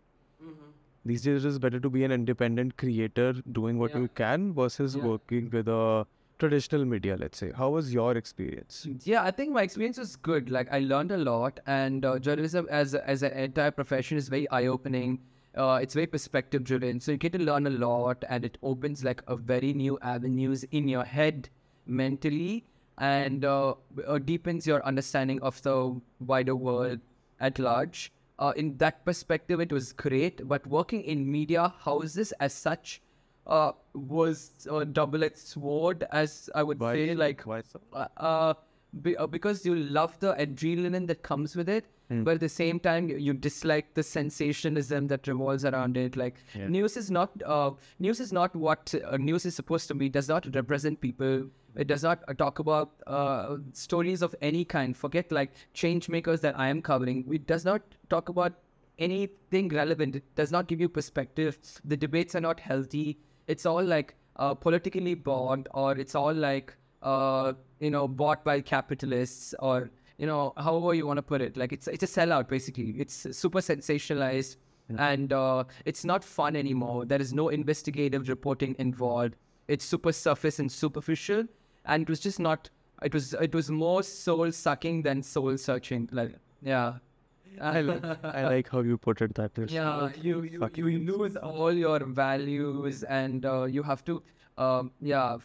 These 1.06 1.22
days, 1.22 1.44
it 1.44 1.48
is 1.48 1.58
better 1.58 1.78
to 1.80 1.90
be 1.90 2.02
an 2.04 2.10
independent 2.12 2.78
creator 2.78 3.34
doing 3.52 3.78
what 3.78 3.90
Yeah. 3.90 4.00
you 4.00 4.08
can 4.08 4.54
versus 4.54 4.96
Yeah. 4.96 5.04
working 5.04 5.50
with 5.50 5.68
a 5.68 6.06
traditional 6.38 6.86
media, 6.86 7.16
let's 7.18 7.36
say. 7.38 7.52
How 7.52 7.68
was 7.70 7.92
your 7.92 8.16
experience? 8.16 8.86
Yeah, 9.04 9.22
I 9.22 9.30
think 9.30 9.52
my 9.52 9.62
experience 9.62 9.98
was 9.98 10.16
good. 10.16 10.48
Like 10.50 10.72
I 10.72 10.78
learned 10.78 11.12
a 11.12 11.18
lot, 11.18 11.60
and 11.66 12.06
uh, 12.06 12.18
journalism 12.18 12.66
as 12.70 12.94
as 12.94 13.22
an 13.22 13.32
entire 13.32 13.70
profession 13.70 14.16
is 14.16 14.28
very 14.28 14.48
eye 14.50 14.66
opening. 14.66 15.18
Uh, 15.56 15.78
it's 15.80 15.94
very 15.94 16.06
perspective 16.06 16.64
driven, 16.64 16.98
so 16.98 17.12
you 17.12 17.18
get 17.18 17.32
to 17.32 17.38
learn 17.38 17.66
a 17.66 17.70
lot, 17.70 18.24
and 18.28 18.44
it 18.44 18.58
opens 18.62 19.04
like 19.04 19.22
a 19.28 19.36
very 19.36 19.72
new 19.72 19.98
avenues 20.02 20.64
in 20.72 20.88
your 20.88 21.04
head 21.04 21.48
mentally, 21.86 22.64
and 22.98 23.44
uh, 23.44 23.74
uh, 24.06 24.18
deepens 24.18 24.66
your 24.66 24.84
understanding 24.84 25.40
of 25.42 25.60
the 25.62 25.94
wider 26.20 26.56
world 26.56 26.98
at 27.40 27.58
large. 27.58 28.10
Uh, 28.38 28.52
in 28.56 28.76
that 28.78 29.04
perspective, 29.04 29.60
it 29.60 29.72
was 29.72 29.92
great. 29.92 30.46
But 30.48 30.66
working 30.66 31.02
in 31.04 31.30
media 31.30 31.72
houses 31.78 32.32
as 32.40 32.52
such 32.52 33.00
uh, 33.46 33.72
was 33.94 34.66
a 34.68 34.84
double-edged 34.84 35.38
sword, 35.38 36.04
as 36.10 36.50
I 36.54 36.64
would 36.64 36.80
Why 36.80 36.94
say. 36.94 37.14
Like 37.14 37.42
Why 37.42 37.62
so? 37.62 37.80
uh, 37.92 38.08
uh, 38.16 38.54
be, 39.02 39.16
uh, 39.16 39.26
because 39.26 39.64
you 39.64 39.76
love 39.76 40.18
the 40.18 40.34
adrenaline 40.34 41.06
that 41.06 41.22
comes 41.22 41.54
with 41.54 41.68
it, 41.68 41.84
but 42.10 42.34
at 42.34 42.40
the 42.40 42.48
same 42.48 42.78
time 42.78 43.08
you, 43.08 43.16
you 43.16 43.32
dislike 43.32 43.94
the 43.94 44.02
sensationalism 44.02 45.06
that 45.08 45.26
revolves 45.26 45.64
around 45.64 45.96
it. 45.96 46.16
Like 46.16 46.36
Yeah. 46.54 46.68
news 46.68 46.96
is 46.96 47.10
not 47.10 47.30
uh, 47.44 47.70
news 47.98 48.20
is 48.20 48.32
not 48.32 48.54
what 48.54 48.94
uh, 49.02 49.16
news 49.16 49.46
is 49.46 49.54
supposed 49.54 49.88
to 49.88 49.94
be. 49.94 50.06
It 50.06 50.12
does 50.12 50.28
not 50.28 50.46
represent 50.54 51.00
people. 51.00 51.46
It 51.76 51.88
does 51.88 52.02
not 52.04 52.22
uh, 52.28 52.34
talk 52.34 52.58
about 52.58 52.92
uh, 53.06 53.56
stories 53.72 54.22
of 54.22 54.34
any 54.40 54.64
kind. 54.64 54.96
Forget 54.96 55.32
like 55.32 55.52
change 55.72 56.08
makers 56.08 56.40
that 56.42 56.58
I 56.58 56.68
am 56.68 56.82
covering. 56.82 57.24
It 57.32 57.46
does 57.46 57.64
not 57.64 57.82
talk 58.10 58.28
about 58.28 58.52
anything 58.98 59.68
relevant. 59.68 60.16
It 60.16 60.34
does 60.36 60.52
not 60.52 60.68
give 60.68 60.80
you 60.80 60.88
perspective. 60.88 61.58
The 61.84 61.96
debates 61.96 62.34
are 62.34 62.40
not 62.40 62.60
healthy. 62.60 63.18
It's 63.48 63.66
all 63.66 63.82
like 63.82 64.14
uh, 64.36 64.54
politically 64.54 65.14
bought, 65.14 65.66
or 65.74 65.96
it's 65.96 66.14
all 66.14 66.32
like 66.34 66.74
uh, 67.02 67.52
you 67.80 67.90
know 67.90 68.06
bought 68.08 68.44
by 68.44 68.60
capitalists, 68.60 69.54
or 69.58 69.90
you 70.18 70.26
know 70.26 70.52
however 70.56 70.94
you 70.94 71.06
want 71.06 71.18
to 71.18 71.22
put 71.22 71.40
it. 71.40 71.56
Like 71.56 71.72
it's 71.72 71.88
it's 71.88 72.02
a 72.02 72.06
sellout 72.06 72.48
basically. 72.48 72.94
It's 72.98 73.26
super 73.36 73.60
sensationalized, 73.60 74.56
and 74.98 75.32
uh, 75.32 75.64
it's 75.84 76.04
not 76.04 76.24
fun 76.24 76.56
anymore. 76.56 77.04
There 77.04 77.20
is 77.20 77.32
no 77.32 77.48
investigative 77.48 78.28
reporting 78.28 78.76
involved. 78.78 79.36
It's 79.68 79.84
super 79.84 80.12
surface 80.12 80.58
and 80.58 80.70
superficial, 80.70 81.44
and 81.86 82.02
it 82.02 82.08
was 82.08 82.20
just 82.20 82.40
not. 82.40 82.70
It 83.02 83.12
was 83.12 83.34
it 83.34 83.54
was 83.54 83.70
more 83.70 84.02
soul 84.02 84.52
sucking 84.52 85.02
than 85.02 85.22
soul 85.22 85.56
searching. 85.56 86.08
Like 86.12 86.36
yeah. 86.62 86.94
I, 87.60 87.82
like, 87.82 88.24
I 88.24 88.48
like 88.48 88.68
how 88.68 88.80
you 88.80 88.98
put 88.98 89.22
it 89.22 89.32
that 89.36 89.56
way. 89.56 89.66
Yeah, 89.68 90.10
you 90.20 90.42
you, 90.42 90.68
you 90.74 90.98
lose 91.16 91.36
all 91.36 91.72
your 91.72 92.00
values, 92.04 93.04
and 93.04 93.46
uh, 93.46 93.64
you 93.64 93.84
have 93.84 94.04
to, 94.06 94.24
um, 94.58 94.90
yeah, 95.00 95.36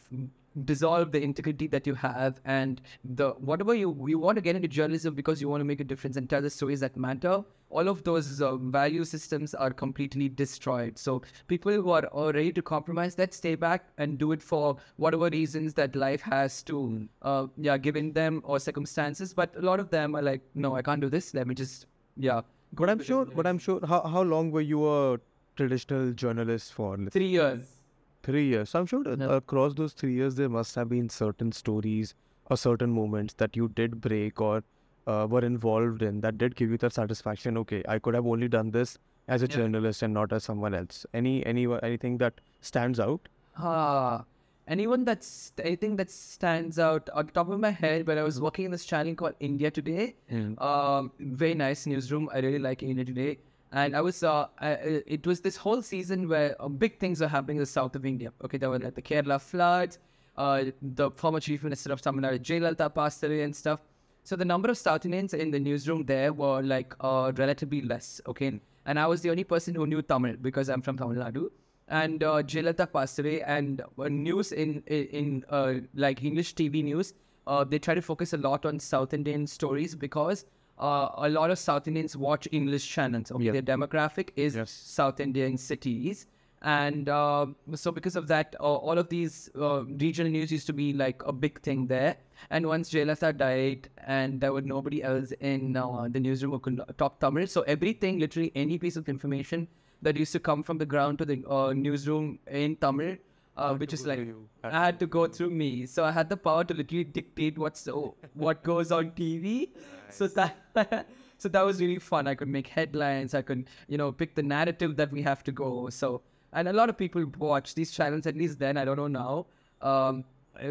dissolve 0.66 1.12
the 1.12 1.22
integrity 1.22 1.68
that 1.68 1.88
you 1.88 1.94
have, 1.96 2.40
and 2.46 2.82
the 3.04 3.32
whatever 3.52 3.74
you 3.74 4.08
you 4.08 4.20
want 4.20 4.38
to 4.38 4.42
get 4.42 4.56
into 4.56 4.68
journalism 4.68 5.14
because 5.14 5.42
you 5.42 5.50
want 5.50 5.62
to 5.62 5.66
make 5.66 5.80
a 5.80 5.84
difference 5.84 6.18
and 6.18 6.30
tell 6.30 6.42
the 6.42 6.50
stories 6.50 6.80
that 6.82 6.98
matter. 6.98 7.44
All 7.72 7.88
of 7.88 8.04
those 8.04 8.42
uh, 8.42 8.56
value 8.58 9.06
systems 9.06 9.54
are 9.54 9.72
completely 9.72 10.28
destroyed. 10.28 10.98
So 10.98 11.22
people 11.48 11.72
who 11.72 11.92
are, 11.92 12.10
are 12.12 12.32
ready 12.32 12.52
to 12.54 12.64
compromise 12.64 13.14
that 13.16 13.32
stay 13.32 13.54
back 13.54 13.86
and 14.00 14.18
do 14.18 14.32
it 14.32 14.42
for 14.42 14.78
whatever 14.98 15.30
reasons 15.30 15.76
that 15.76 15.96
life 15.96 16.22
has 16.22 16.64
to, 16.64 17.08
uh, 17.22 17.46
yeah, 17.58 17.78
given 17.78 18.12
them 18.12 18.42
or 18.44 18.60
circumstances. 18.60 19.36
But 19.36 19.56
a 19.56 19.62
lot 19.62 19.80
of 19.80 19.92
them 19.92 20.16
are 20.16 20.24
like, 20.24 20.42
no, 20.56 20.76
I 20.76 20.82
can't 20.82 21.00
do 21.00 21.10
this. 21.10 21.36
Let 21.36 21.46
me 21.46 21.54
just, 21.54 21.86
yeah. 22.18 22.42
But 22.74 22.90
I'm 22.90 23.04
sure. 23.04 23.26
But 23.26 23.46
I'm 23.46 23.60
sure. 23.60 23.80
How 23.86 24.02
how 24.02 24.22
long 24.24 24.52
were 24.52 24.62
you 24.62 24.88
a 24.88 25.20
traditional 25.56 26.12
journalist 26.14 26.74
for? 26.74 26.98
Three 27.12 27.28
years. 27.28 27.79
Three 28.24 28.46
years. 28.48 28.70
So 28.72 28.80
I'm 28.80 28.86
sure 28.86 29.04
across 29.34 29.74
those 29.74 29.94
three 29.94 30.14
years, 30.14 30.36
there 30.36 30.50
must 30.50 30.76
have 30.76 30.90
been 30.90 31.10
certain 31.10 31.52
stories 31.52 32.14
or 32.50 32.58
certain 32.58 32.90
moments 32.92 33.34
that 33.36 33.56
you 33.56 33.70
did 33.70 34.02
break 34.02 34.42
or 34.42 34.64
uh, 35.08 35.26
were 35.30 35.44
involved 35.46 36.02
in 36.02 36.22
that 36.22 36.38
did 36.38 36.56
give 36.56 36.70
you 36.70 36.78
that 36.78 36.94
satisfaction. 36.94 37.58
Okay, 37.58 37.84
I 37.88 38.00
could 38.00 38.14
have 38.14 38.28
only 38.28 38.48
done 38.48 38.72
this 38.72 38.98
as 39.28 39.42
a 39.42 39.48
Yeah. 39.48 39.56
journalist 39.58 40.04
and 40.04 40.14
not 40.14 40.34
as 40.34 40.44
someone 40.44 40.74
else. 40.74 41.06
Any 41.14 41.46
any 41.46 41.66
anything 41.84 42.18
that 42.18 42.42
stands 42.62 43.00
out? 43.00 43.30
Ah, 43.58 44.26
anyone 44.68 45.06
that's 45.06 45.54
anything 45.64 45.96
that 45.96 46.12
stands 46.12 46.78
out 46.78 47.10
on 47.14 47.28
top 47.28 47.50
of 47.50 47.60
my 47.60 47.72
head 47.72 48.06
when 48.06 48.18
I 48.18 48.24
was 48.24 48.40
working 48.42 48.66
in 48.66 48.72
this 48.72 48.86
channel 48.86 49.16
called 49.16 49.36
India 49.40 49.72
Today. 49.72 50.16
Um, 50.58 51.12
very 51.20 51.54
nice 51.56 51.86
newsroom. 51.86 52.30
I 52.34 52.40
really 52.40 52.60
like 52.60 52.84
India 52.84 53.06
Today. 53.06 53.38
And 53.72 53.96
I 53.96 54.02
was, 54.02 54.24
uh, 54.24 54.48
it 54.62 55.28
was 55.28 55.42
this 55.42 55.56
whole 55.56 55.82
season 55.82 56.28
where 56.28 56.56
uh, 56.60 56.68
big 56.68 57.00
things 57.00 57.22
are 57.22 57.28
happening 57.28 57.58
in 57.58 57.62
the 57.62 57.68
south 57.68 57.96
of 57.96 58.06
India. 58.06 58.34
Okay, 58.44 58.58
there 58.58 58.70
were 58.70 58.80
like 58.80 58.96
the 58.96 59.02
Kerala 59.02 59.40
floods, 59.40 60.00
uh, 60.38 60.66
the 60.82 61.12
former 61.12 61.40
chief 61.40 61.64
minister 61.64 61.94
of 61.94 62.02
Tamil 62.02 62.24
Nadu, 62.24 62.40
Jayalalitha, 62.40 62.94
passed 62.94 63.24
away 63.24 63.44
and 63.44 63.56
stuff. 63.56 63.82
So 64.24 64.36
the 64.36 64.46
number 64.46 64.70
of 64.70 64.78
South 64.78 65.06
Indians 65.06 65.34
in 65.34 65.52
the 65.52 65.60
newsroom 65.60 66.04
there 66.06 66.34
were 66.34 66.62
like 66.62 66.96
uh, 67.00 67.32
relatively 67.36 67.82
less. 67.82 68.22
Okay, 68.28 68.60
and 68.86 69.00
I 69.00 69.06
was 69.06 69.22
the 69.22 69.30
only 69.30 69.44
person 69.44 69.76
who 69.76 69.86
knew 69.86 70.02
Tamil 70.02 70.36
because 70.42 70.70
I'm 70.70 70.82
from 70.82 70.98
Tamil 70.98 71.16
Nadu. 71.16 71.50
And 71.88 72.24
uh, 72.24 72.44
Jayalalitha 72.44 72.92
passed 72.92 73.18
away, 73.20 73.42
and 73.42 73.82
uh, 73.98 74.08
news 74.08 74.52
in 74.52 74.84
in, 74.88 75.06
in 75.08 75.46
uh, 75.50 75.74
like 75.94 76.24
English 76.24 76.56
TV 76.56 76.84
news, 76.84 77.14
uh, 77.48 77.64
they 77.64 77.80
try 77.80 77.96
to 77.96 78.02
focus 78.02 78.34
a 78.34 78.38
lot 78.38 78.66
on 78.66 78.80
South 78.80 79.14
Indian 79.14 79.46
stories 79.48 79.96
because 79.96 80.46
uh, 80.80 81.10
a 81.18 81.30
lot 81.30 81.52
of 81.52 81.60
South 81.60 81.88
Indians 81.88 82.16
watch 82.16 82.48
English 82.52 82.88
channels. 82.88 83.32
Okay, 83.32 83.46
Yeah. 83.46 83.52
their 83.52 83.62
demographic 83.62 84.30
is 84.36 84.56
Yes. 84.56 84.72
South 84.72 85.20
Indian 85.20 85.58
cities. 85.58 86.28
And 86.62 87.08
uh, 87.08 87.46
so, 87.76 87.90
because 87.92 88.18
of 88.18 88.28
that, 88.28 88.56
uh, 88.60 88.64
all 88.64 88.98
of 88.98 89.08
these 89.08 89.50
uh, 89.56 89.86
regional 89.86 90.30
news 90.30 90.52
used 90.52 90.68
to 90.68 90.74
be 90.74 90.92
like 90.92 91.22
a 91.26 91.32
big 91.32 91.62
thing 91.62 91.88
there. 91.88 92.18
And 92.50 92.66
once 92.68 92.90
Jayalalitha 92.92 93.38
died, 93.38 93.88
and 94.06 94.42
there 94.42 94.52
was 94.52 94.66
nobody 94.66 95.02
else 95.02 95.32
in 95.40 95.78
uh, 95.78 96.08
the 96.10 96.20
newsroom 96.20 96.52
who 96.52 96.60
could 96.60 96.82
talk 96.98 97.20
Tamil, 97.22 97.48
so 97.48 97.62
everything, 97.62 98.20
literally 98.20 98.52
any 98.56 98.78
piece 98.78 98.98
of 98.98 99.08
information 99.08 99.70
that 100.02 100.18
used 100.18 100.34
to 100.34 100.40
come 100.40 100.62
from 100.64 100.78
the 100.78 100.86
ground 100.86 101.18
to 101.20 101.26
the 101.26 101.42
uh, 101.50 101.72
newsroom 101.72 102.40
in 102.48 102.76
Tamil, 102.76 103.16
uh, 103.60 103.74
which 103.76 103.94
is 103.94 104.06
like. 104.06 104.26
I 104.64 104.86
had 104.86 105.00
to 105.00 105.08
go 105.08 105.28
through 105.28 105.50
me. 105.50 105.86
So 105.86 106.04
I 106.06 106.12
had 106.12 106.30
the 106.30 106.38
power 106.38 106.64
to 106.64 106.74
literally 106.74 107.04
dictate 107.04 107.58
what's 107.58 107.88
what 108.34 108.64
goes 108.64 108.92
on 108.92 109.12
TV. 109.12 109.70
So 110.10 110.28
that 110.28 111.06
so 111.38 111.50
that 111.50 111.66
was 111.66 111.82
really 111.82 112.00
fun. 112.00 112.28
I 112.28 112.36
could 112.36 112.48
make 112.48 112.68
headlines. 112.68 113.34
I 113.34 113.42
could 113.42 113.70
you 113.88 113.98
know 113.98 114.12
pick 114.12 114.36
the 114.36 114.44
narrative 114.44 114.96
that 114.98 115.12
we 115.12 115.22
have 115.30 115.44
to 115.44 115.52
go. 115.52 115.90
So 115.90 116.22
and 116.54 116.68
a 116.68 116.74
lot 116.74 116.90
of 116.90 116.98
people 116.98 117.26
watch 117.38 117.76
these 117.76 117.92
channels. 117.92 118.26
At 118.26 118.36
least 118.36 118.60
then, 118.60 118.78
I 118.78 118.86
don't 118.86 118.98
know 118.98 119.08
now. 119.08 119.46
Um, 119.82 120.24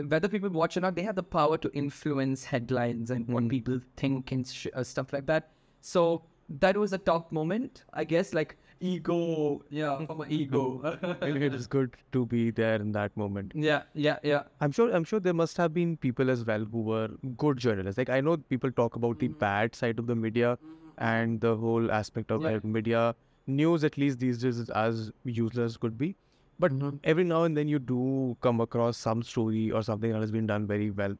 whether 0.09 0.28
people 0.28 0.50
watch 0.50 0.76
or 0.76 0.80
not, 0.80 0.95
they 0.95 1.02
have 1.02 1.16
the 1.16 1.23
power 1.23 1.57
to 1.59 1.71
influence 1.73 2.45
headlines 2.45 3.11
and 3.11 3.26
what 3.28 3.49
people 3.49 3.80
think 3.97 4.33
and 4.33 4.47
sh- 4.47 4.66
uh, 4.75 4.83
stuff 4.83 5.12
like 5.12 5.26
that. 5.26 5.50
So 5.80 6.23
that 6.49 6.76
was 6.76 6.92
a 6.92 6.99
top 6.99 7.33
moment, 7.33 7.85
I 7.95 8.04
guess. 8.04 8.35
Like 8.35 8.57
ego, 8.80 9.62
yeah, 9.70 10.04
from 10.06 10.18
my 10.18 10.26
ego. 10.28 10.80
it 11.23 11.54
is 11.54 11.66
good 11.66 11.97
to 12.12 12.26
be 12.26 12.50
there 12.50 12.76
in 12.76 12.92
that 12.92 13.16
moment. 13.16 13.52
yeah, 13.54 13.82
yeah, 13.94 14.18
yeah. 14.23 14.42
I'm 14.61 14.73
sure. 14.73 14.90
I'm 14.94 15.04
sure 15.04 15.20
there 15.20 15.35
must 15.35 15.56
have 15.56 15.75
been 15.75 15.97
people 15.97 16.30
as 16.30 16.44
well 16.44 16.64
who 16.64 16.82
were 16.82 17.08
good 17.37 17.58
journalists. 17.58 17.99
Like 17.99 18.11
I 18.11 18.20
know 18.20 18.37
people 18.37 18.73
talk 18.73 18.97
about 18.97 19.18
the 19.18 19.28
mm-hmm. 19.28 19.38
bad 19.38 19.75
side 19.75 19.99
of 19.99 20.06
the 20.06 20.14
media 20.14 20.56
mm-hmm. 20.56 21.04
and 21.11 21.40
the 21.40 21.56
whole 21.56 21.90
aspect 21.90 22.30
of 22.30 22.42
Yeah. 22.42 22.58
media 22.62 23.14
news. 23.47 23.85
At 23.85 23.99
least 23.99 24.18
these 24.18 24.38
days 24.38 24.58
is 24.58 24.70
as 24.70 25.11
useless 25.25 25.76
could 25.76 25.99
be. 25.99 26.14
But 26.58 26.73
mm-hmm. 26.73 26.97
every 27.04 27.25
now 27.25 27.44
and 27.44 27.56
then 27.56 27.68
you 27.68 27.78
do 27.78 28.37
come 28.40 28.61
across 28.61 28.97
some 28.97 29.23
story 29.23 29.70
or 29.70 29.82
something 29.82 30.12
that 30.12 30.20
has 30.20 30.30
been 30.30 30.47
done 30.47 30.66
very 30.66 30.90
well. 30.90 31.16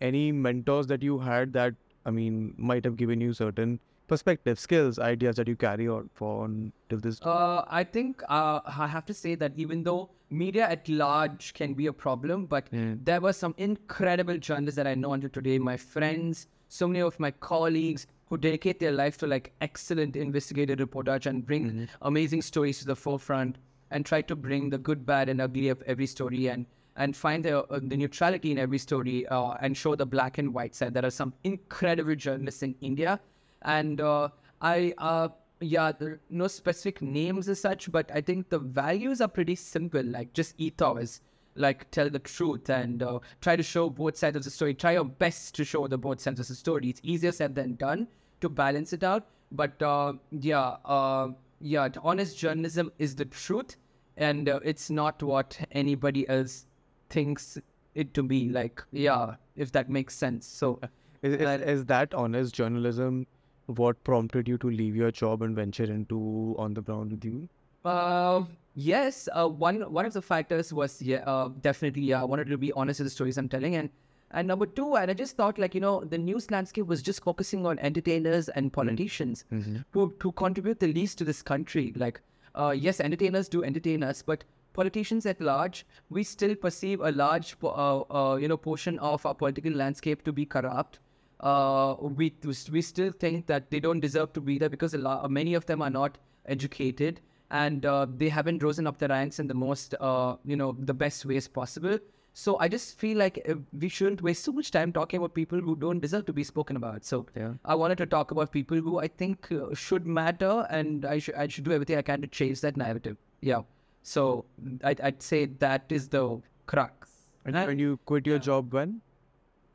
Any 0.00 0.32
mentors 0.32 0.88
that 0.88 1.02
you 1.02 1.18
had 1.18 1.52
that 1.52 1.74
I 2.04 2.10
mean 2.10 2.54
might 2.58 2.84
have 2.84 2.96
given 2.96 3.20
you 3.20 3.32
certain 3.32 3.78
perspective, 4.12 4.58
skills, 4.58 4.98
ideas 4.98 5.36
that 5.36 5.48
you 5.48 5.56
carry 5.56 5.88
on 5.88 6.10
for 6.12 6.44
on 6.44 6.70
till 6.88 6.98
this. 6.98 7.20
Uh, 7.22 7.64
I 7.80 7.82
think 7.82 8.22
uh, 8.28 8.60
I 8.82 8.86
have 8.86 9.06
to 9.06 9.14
say 9.14 9.34
that 9.36 9.52
even 9.56 9.82
though 9.82 10.10
media 10.28 10.68
at 10.68 10.88
large 10.88 11.54
can 11.54 11.72
be 11.74 11.86
a 11.86 11.92
problem, 11.92 12.44
but 12.46 12.68
there 13.10 13.20
were 13.26 13.32
some 13.32 13.54
incredible 13.56 14.36
journalists 14.48 14.76
that 14.76 14.86
I 14.86 14.94
know 14.94 15.14
until 15.14 15.30
today, 15.30 15.58
my 15.58 15.76
friends, 15.76 16.46
so 16.68 16.88
many 16.88 17.00
of 17.00 17.18
my 17.18 17.30
colleagues 17.30 18.06
who 18.26 18.36
dedicate 18.36 18.78
their 18.80 18.92
life 18.92 19.16
to 19.18 19.26
like 19.26 19.52
excellent 19.60 20.16
investigative 20.16 20.78
reportage 20.78 21.26
and 21.26 21.46
bring 21.46 21.88
amazing 22.02 22.42
stories 22.42 22.78
to 22.80 22.86
the 22.86 22.96
forefront 22.96 23.56
and 23.90 24.06
try 24.06 24.22
to 24.22 24.36
bring 24.36 24.70
the 24.70 24.78
good, 24.78 25.04
bad, 25.06 25.28
and 25.28 25.40
ugly 25.40 25.68
of 25.68 25.82
every 25.82 26.06
story 26.06 26.46
and 26.48 26.66
and 26.96 27.16
find 27.16 27.44
the, 27.44 27.58
uh, 27.58 27.80
the 27.82 27.96
neutrality 27.96 28.50
in 28.52 28.58
every 28.58 28.78
story 28.78 29.26
uh, 29.28 29.52
and 29.60 29.76
show 29.76 29.94
the 29.94 30.04
black 30.04 30.38
and 30.38 30.52
white 30.52 30.74
side. 30.74 30.92
There 30.92 31.06
are 31.06 31.10
some 31.10 31.32
incredible 31.42 32.14
journalists 32.14 32.62
in 32.62 32.74
India, 32.80 33.18
and 33.64 34.00
uh, 34.00 34.28
I 34.60 34.94
uh, 34.98 35.28
yeah, 35.62 35.92
there 35.92 36.20
no 36.30 36.48
specific 36.48 37.02
names 37.02 37.48
as 37.48 37.60
such, 37.60 37.90
but 37.90 38.10
I 38.12 38.20
think 38.20 38.48
the 38.48 38.58
values 38.58 39.20
are 39.20 39.28
pretty 39.28 39.54
simple, 39.54 40.02
like 40.02 40.32
just 40.32 40.54
ethos, 40.58 41.20
like 41.54 41.90
tell 41.90 42.10
the 42.10 42.18
truth 42.18 42.68
and 42.68 43.02
uh, 43.02 43.18
try 43.40 43.56
to 43.56 43.62
show 43.62 43.88
both 43.88 44.16
sides 44.16 44.36
of 44.36 44.44
the 44.44 44.50
story. 44.50 44.74
Try 44.74 44.92
your 44.92 45.04
best 45.04 45.54
to 45.56 45.64
show 45.64 45.86
the 45.86 45.98
both 45.98 46.20
sides 46.20 46.40
of 46.40 46.48
the 46.48 46.54
story. 46.54 46.88
It's 46.88 47.00
easier 47.02 47.32
said 47.32 47.54
than 47.54 47.76
done 47.76 48.08
to 48.40 48.48
balance 48.48 48.92
it 48.92 49.04
out, 49.04 49.26
but 49.52 49.80
uh, 49.82 50.14
yeah, 50.30 50.76
uh, 50.84 51.28
yeah, 51.60 51.88
honest 52.02 52.36
journalism 52.38 52.92
is 52.98 53.14
the 53.14 53.26
truth, 53.26 53.76
and 54.16 54.48
uh, 54.48 54.60
it's 54.64 54.90
not 54.90 55.22
what 55.22 55.58
anybody 55.70 56.28
else 56.28 56.66
thinks 57.10 57.58
it 57.94 58.14
to 58.14 58.22
be. 58.22 58.48
Like, 58.48 58.82
yeah, 58.92 59.36
if 59.56 59.72
that 59.72 59.88
makes 59.90 60.14
sense. 60.14 60.46
So. 60.46 60.80
Is, 61.22 61.34
is, 61.34 61.60
is 61.60 61.84
that 61.86 62.14
honest 62.14 62.52
journalism 62.52 63.28
what 63.66 64.02
prompted 64.04 64.48
you 64.48 64.58
to 64.58 64.70
leave 64.70 64.96
your 64.96 65.10
job 65.10 65.42
and 65.42 65.54
venture 65.54 65.84
into 65.84 66.54
on 66.58 66.74
the 66.74 66.82
ground 66.82 67.12
with 67.12 67.24
you? 67.24 67.48
Uh, 67.84 68.44
yes. 68.74 69.28
Uh, 69.32 69.48
one 69.48 69.80
one 69.92 70.06
of 70.06 70.12
the 70.12 70.22
factors 70.22 70.72
was 70.72 71.00
yeah, 71.02 71.18
uh, 71.26 71.48
definitely 71.60 72.02
yeah. 72.02 72.20
I 72.20 72.24
wanted 72.24 72.48
to 72.48 72.58
be 72.58 72.72
honest 72.72 73.00
with 73.00 73.06
the 73.06 73.10
stories 73.10 73.38
I'm 73.38 73.48
telling, 73.48 73.76
and 73.76 73.90
and 74.30 74.48
number 74.48 74.66
two, 74.66 74.96
and 74.96 75.10
I 75.10 75.14
just 75.14 75.36
thought 75.36 75.58
like 75.58 75.74
you 75.74 75.80
know 75.80 76.04
the 76.04 76.18
news 76.18 76.50
landscape 76.50 76.86
was 76.86 77.02
just 77.02 77.22
focusing 77.22 77.66
on 77.66 77.78
entertainers 77.78 78.48
and 78.48 78.72
politicians 78.72 79.44
who 79.90 80.14
who 80.20 80.32
contribute 80.32 80.80
the 80.80 80.92
least 80.92 81.18
to 81.18 81.24
this 81.24 81.42
country. 81.42 81.92
Like, 81.96 82.20
uh, 82.54 82.74
yes, 82.76 83.00
entertainers 83.00 83.48
do 83.48 83.64
entertain 83.64 84.02
us, 84.02 84.22
but 84.22 84.44
politicians 84.72 85.26
at 85.26 85.40
large, 85.40 85.84
we 86.08 86.22
still 86.22 86.54
perceive 86.54 87.00
a 87.00 87.12
large 87.12 87.56
uh, 87.62 88.00
uh, 88.00 88.36
you 88.36 88.48
know 88.48 88.56
portion 88.56 88.98
of 88.98 89.26
our 89.26 89.34
political 89.34 89.72
landscape 89.72 90.24
to 90.24 90.32
be 90.32 90.46
corrupt 90.46 90.98
uh, 91.42 91.96
we 92.00 92.34
we 92.70 92.82
still 92.82 93.12
think 93.12 93.46
that 93.46 93.70
they 93.70 93.80
don't 93.80 94.00
deserve 94.00 94.32
to 94.34 94.40
be 94.40 94.58
there 94.58 94.68
because 94.68 94.94
a 94.94 94.98
lot, 94.98 95.30
many 95.30 95.54
of 95.54 95.66
them 95.66 95.82
are 95.82 95.90
not 95.90 96.18
educated 96.46 97.20
and 97.50 97.84
uh, 97.86 98.06
they 98.16 98.28
haven't 98.28 98.62
risen 98.62 98.86
up 98.86 98.98
the 98.98 99.08
ranks 99.08 99.38
in 99.38 99.46
the 99.46 99.54
most 99.54 99.94
uh, 100.00 100.36
you 100.44 100.56
know 100.56 100.76
the 100.78 100.94
best 100.94 101.24
ways 101.24 101.48
possible. 101.48 101.98
So 102.34 102.58
I 102.58 102.68
just 102.68 102.98
feel 102.98 103.18
like 103.18 103.44
uh, 103.46 103.56
we 103.78 103.88
shouldn't 103.90 104.22
waste 104.22 104.42
so 104.44 104.52
much 104.52 104.70
time 104.70 104.90
talking 104.90 105.18
about 105.18 105.34
people 105.34 105.60
who 105.60 105.76
don't 105.76 106.00
deserve 106.00 106.24
to 106.26 106.32
be 106.32 106.42
spoken 106.42 106.76
about. 106.76 107.04
So 107.04 107.26
Yeah. 107.36 107.52
I 107.64 107.74
wanted 107.74 107.98
to 107.98 108.06
talk 108.06 108.30
about 108.30 108.52
people 108.52 108.78
who 108.78 108.98
I 109.00 109.08
think 109.08 109.52
uh, 109.52 109.74
should 109.74 110.06
matter, 110.06 110.66
and 110.70 111.04
I 111.04 111.18
should 111.18 111.34
I 111.34 111.46
should 111.48 111.64
do 111.64 111.72
everything 111.72 111.98
I 111.98 112.02
can 112.02 112.22
to 112.22 112.26
change 112.26 112.60
that 112.62 112.76
narrative. 112.76 113.18
Yeah. 113.40 113.62
So 114.02 114.46
I'd, 114.82 115.00
I'd 115.00 115.22
say 115.22 115.46
that 115.66 115.84
is 115.90 116.08
the 116.08 116.40
crux. 116.66 117.10
And 117.44 117.54
when 117.54 117.78
you 117.78 117.98
quit 118.06 118.26
your 118.26 118.38
job 118.38 118.72
when? 118.72 119.00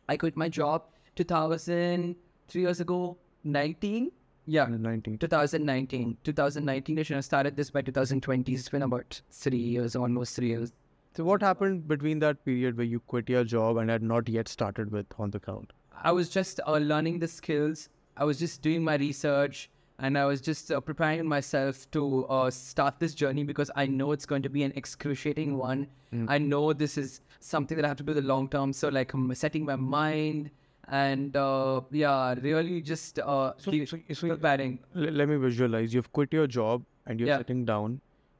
I 0.09 0.15
quit 0.17 0.37
my 0.37 0.47
job 0.47 0.83
2000, 1.17 2.15
three 2.47 2.61
years 2.61 2.79
ago, 2.79 3.17
19. 3.43 4.11
Yeah, 4.45 4.67
19. 4.69 5.17
2019. 5.17 6.17
2019 6.23 6.99
I 6.99 7.03
should 7.03 7.15
have 7.15 7.25
started 7.25 7.57
this 7.57 7.69
by 7.69 7.81
2020. 7.81 8.53
It's 8.53 8.69
been 8.69 8.83
about 8.83 9.21
three 9.29 9.57
years, 9.57 9.95
almost 9.95 10.35
three 10.35 10.49
years. 10.49 10.71
So 11.15 11.23
what 11.23 11.41
happened 11.41 11.87
between 11.87 12.19
that 12.19 12.45
period 12.45 12.77
where 12.77 12.85
you 12.85 12.99
quit 12.99 13.27
your 13.27 13.43
job 13.43 13.77
and 13.77 13.89
had 13.89 14.03
not 14.03 14.29
yet 14.29 14.47
started 14.47 14.91
with 14.91 15.07
on 15.17 15.31
the 15.31 15.39
ground? 15.39 15.73
I 16.03 16.11
was 16.11 16.29
just 16.29 16.59
uh, 16.65 16.77
learning 16.77 17.19
the 17.19 17.27
skills. 17.27 17.89
I 18.15 18.23
was 18.23 18.39
just 18.39 18.61
doing 18.61 18.83
my 18.83 18.95
research 18.95 19.69
and 19.99 20.17
I 20.17 20.25
was 20.25 20.41
just 20.41 20.71
uh, 20.71 20.79
preparing 20.79 21.27
myself 21.27 21.89
to 21.91 22.25
uh, 22.27 22.51
start 22.51 22.99
this 22.99 23.15
journey 23.15 23.43
because 23.43 23.71
I 23.75 23.87
know 23.87 24.11
it's 24.11 24.27
going 24.27 24.43
to 24.43 24.49
be 24.49 24.63
an 24.63 24.71
excruciating 24.75 25.57
one. 25.57 25.87
I 26.27 26.37
know 26.37 26.71
this 26.71 26.97
is 26.97 27.21
something 27.39 27.75
that 27.75 27.83
I 27.83 27.87
have 27.87 27.97
to 27.97 28.03
do 28.03 28.13
the 28.13 28.21
long 28.21 28.47
term. 28.47 28.71
So, 28.71 28.89
like, 28.89 29.13
I'm 29.13 29.33
setting 29.35 29.65
my 29.65 29.75
mind 29.75 30.51
and, 30.87 31.35
uh, 31.35 31.81
yeah, 31.91 32.33
really 32.41 32.81
just 32.81 33.19
uh, 33.19 33.53
So- 33.57 33.71
keep 33.71 33.87
so- 33.87 33.97
so- 34.13 34.27
preparing. 34.29 34.79
Let 34.93 35.29
me 35.29 35.35
visualize. 35.37 35.93
You've 35.93 36.11
quit 36.11 36.33
your 36.33 36.47
job 36.47 36.83
and 37.05 37.19
you're 37.19 37.29
Yeah. 37.29 37.37
sitting 37.37 37.65
down 37.65 37.99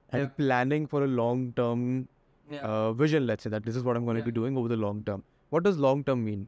and 0.10 0.22
Yeah. 0.24 0.28
planning 0.38 0.88
for 0.88 1.04
a 1.04 1.08
long 1.08 1.54
term 1.54 2.08
Yeah. 2.52 2.62
uh, 2.62 2.94
vision. 2.94 3.26
Let's 3.28 3.44
say 3.44 3.50
that 3.50 3.64
this 3.64 3.76
is 3.76 3.84
what 3.84 3.98
I'm 3.98 4.06
going 4.06 4.18
to 4.18 4.24
be 4.24 4.32
doing 4.32 4.58
over 4.58 4.68
the 4.68 4.78
long 4.78 5.04
term. 5.04 5.24
What 5.50 5.64
does 5.64 5.78
long 5.78 6.04
term 6.04 6.24
mean? 6.26 6.48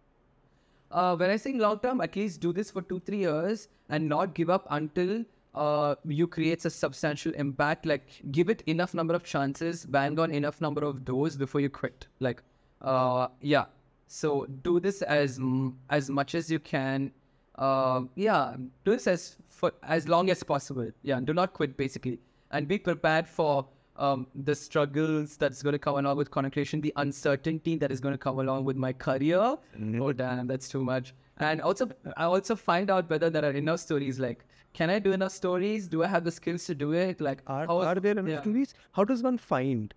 Uh, 0.91 1.15
when 1.15 1.29
I 1.29 1.35
say 1.35 1.53
long 1.53 1.79
term, 1.79 2.01
at 2.01 2.15
least 2.15 2.41
do 2.41 2.51
this 2.51 2.71
for 2.71 2.81
two, 2.81 2.99
three 2.99 3.19
years 3.19 3.67
and 3.89 4.07
not 4.07 4.33
give 4.33 4.49
up 4.49 4.65
until 4.71 5.23
uh, 5.55 5.95
you 6.05 6.27
create 6.27 6.63
a 6.65 6.69
substantial 6.69 7.33
impact. 7.33 7.85
Like, 7.85 8.07
give 8.31 8.49
it 8.49 8.61
enough 8.67 8.93
number 8.93 9.13
of 9.15 9.23
chances, 9.23 9.85
bang 9.85 10.19
on 10.19 10.31
enough 10.31 10.61
number 10.61 10.83
of 10.83 11.03
doors 11.03 11.35
before 11.35 11.59
you 11.59 11.69
quit. 11.69 12.07
Like, 12.19 12.43
uh, 12.81 13.27
yeah. 13.41 13.65
So 14.11 14.47
do 14.63 14.79
this 14.79 15.01
as 15.03 15.39
as 15.89 16.09
much 16.09 16.33
as 16.33 16.49
you 16.51 16.59
can. 16.59 17.11
Uh, 17.55 18.01
yeah, 18.15 18.55
do 18.83 18.91
this 18.91 19.05
as 19.05 19.37
for 19.49 19.71
as 19.83 20.07
long 20.07 20.29
as 20.31 20.41
possible. 20.41 20.89
Yeah, 21.03 21.19
do 21.19 21.33
not 21.33 21.53
quit 21.53 21.77
basically, 21.77 22.19
and 22.51 22.67
be 22.67 22.79
prepared 22.79 23.27
for 23.27 23.67
um, 23.97 24.25
the 24.33 24.55
struggles 24.55 25.37
that's 25.37 25.61
going 25.61 25.73
to 25.73 25.79
come 25.79 25.97
along 25.97 26.17
with 26.17 26.31
content 26.31 26.53
creation, 26.53 26.81
the 26.81 26.93
uncertainty 26.95 27.75
that 27.75 27.91
is 27.91 27.99
going 27.99 28.13
to 28.13 28.17
come 28.17 28.39
along 28.39 28.65
with 28.65 28.77
my 28.77 28.91
career. 28.93 29.57
Mhm. 29.77 30.01
Oh 30.01 30.11
damn, 30.11 30.47
that's 30.47 30.69
too 30.69 30.83
much. 30.83 31.13
And 31.37 31.61
also, 31.61 31.89
I 32.17 32.25
also 32.25 32.55
find 32.55 32.89
out 32.89 33.09
whether 33.09 33.29
there 33.29 33.45
are 33.45 33.51
enough 33.51 33.79
stories. 33.79 34.19
Like, 34.19 34.45
can 34.73 34.89
I 34.89 34.99
do 34.99 35.11
enough 35.11 35.31
stories? 35.31 35.87
Do 35.87 36.03
I 36.03 36.07
have 36.07 36.23
the 36.23 36.31
skills 36.31 36.65
to 36.65 36.75
do 36.75 36.93
it? 36.93 37.21
Like, 37.21 37.43
Are, 37.47 37.65
how 37.67 37.77
are 37.81 37.95
there 37.95 38.11
enough 38.13 38.27
yeah. 38.27 38.41
stories? 38.41 38.73
How 38.91 39.03
does 39.03 39.23
one 39.23 39.37
find 39.37 39.93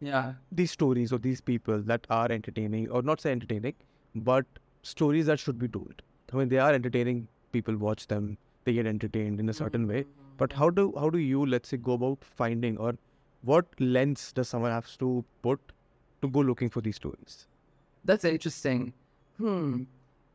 Yeah. 0.00 0.34
these 0.50 0.70
stories 0.70 1.12
of 1.12 1.22
these 1.22 1.40
people 1.40 1.80
that 1.82 2.06
are 2.10 2.30
entertaining, 2.30 2.88
or 2.90 3.02
not 3.02 3.20
say 3.20 3.32
entertaining, 3.32 3.74
but 4.14 4.46
stories 4.82 5.26
that 5.26 5.38
should 5.38 5.58
be 5.58 5.68
told? 5.68 6.02
I 6.32 6.36
mean, 6.36 6.48
they 6.48 6.58
are 6.58 6.72
entertaining. 6.72 7.28
People 7.52 7.76
watch 7.76 8.06
them. 8.06 8.38
They 8.64 8.72
get 8.72 8.86
entertained 8.86 9.40
in 9.40 9.48
a 9.48 9.52
certain 9.52 9.86
way. 9.86 10.04
But 10.38 10.52
how 10.52 10.70
do 10.70 10.92
how 10.98 11.10
do 11.10 11.18
you 11.18 11.44
let's 11.44 11.68
say 11.68 11.76
go 11.76 11.92
about 11.94 12.24
finding 12.24 12.78
or 12.78 12.94
what 13.42 13.66
lens 13.80 14.32
does 14.32 14.48
someone 14.48 14.70
have 14.70 14.96
to 14.98 15.24
put 15.42 15.60
to 16.22 16.28
go 16.28 16.40
looking 16.40 16.70
for 16.70 16.80
these 16.80 16.96
stories? 16.96 17.46
That's 18.04 18.24
interesting. 18.24 18.92
Hmm. 19.38 19.82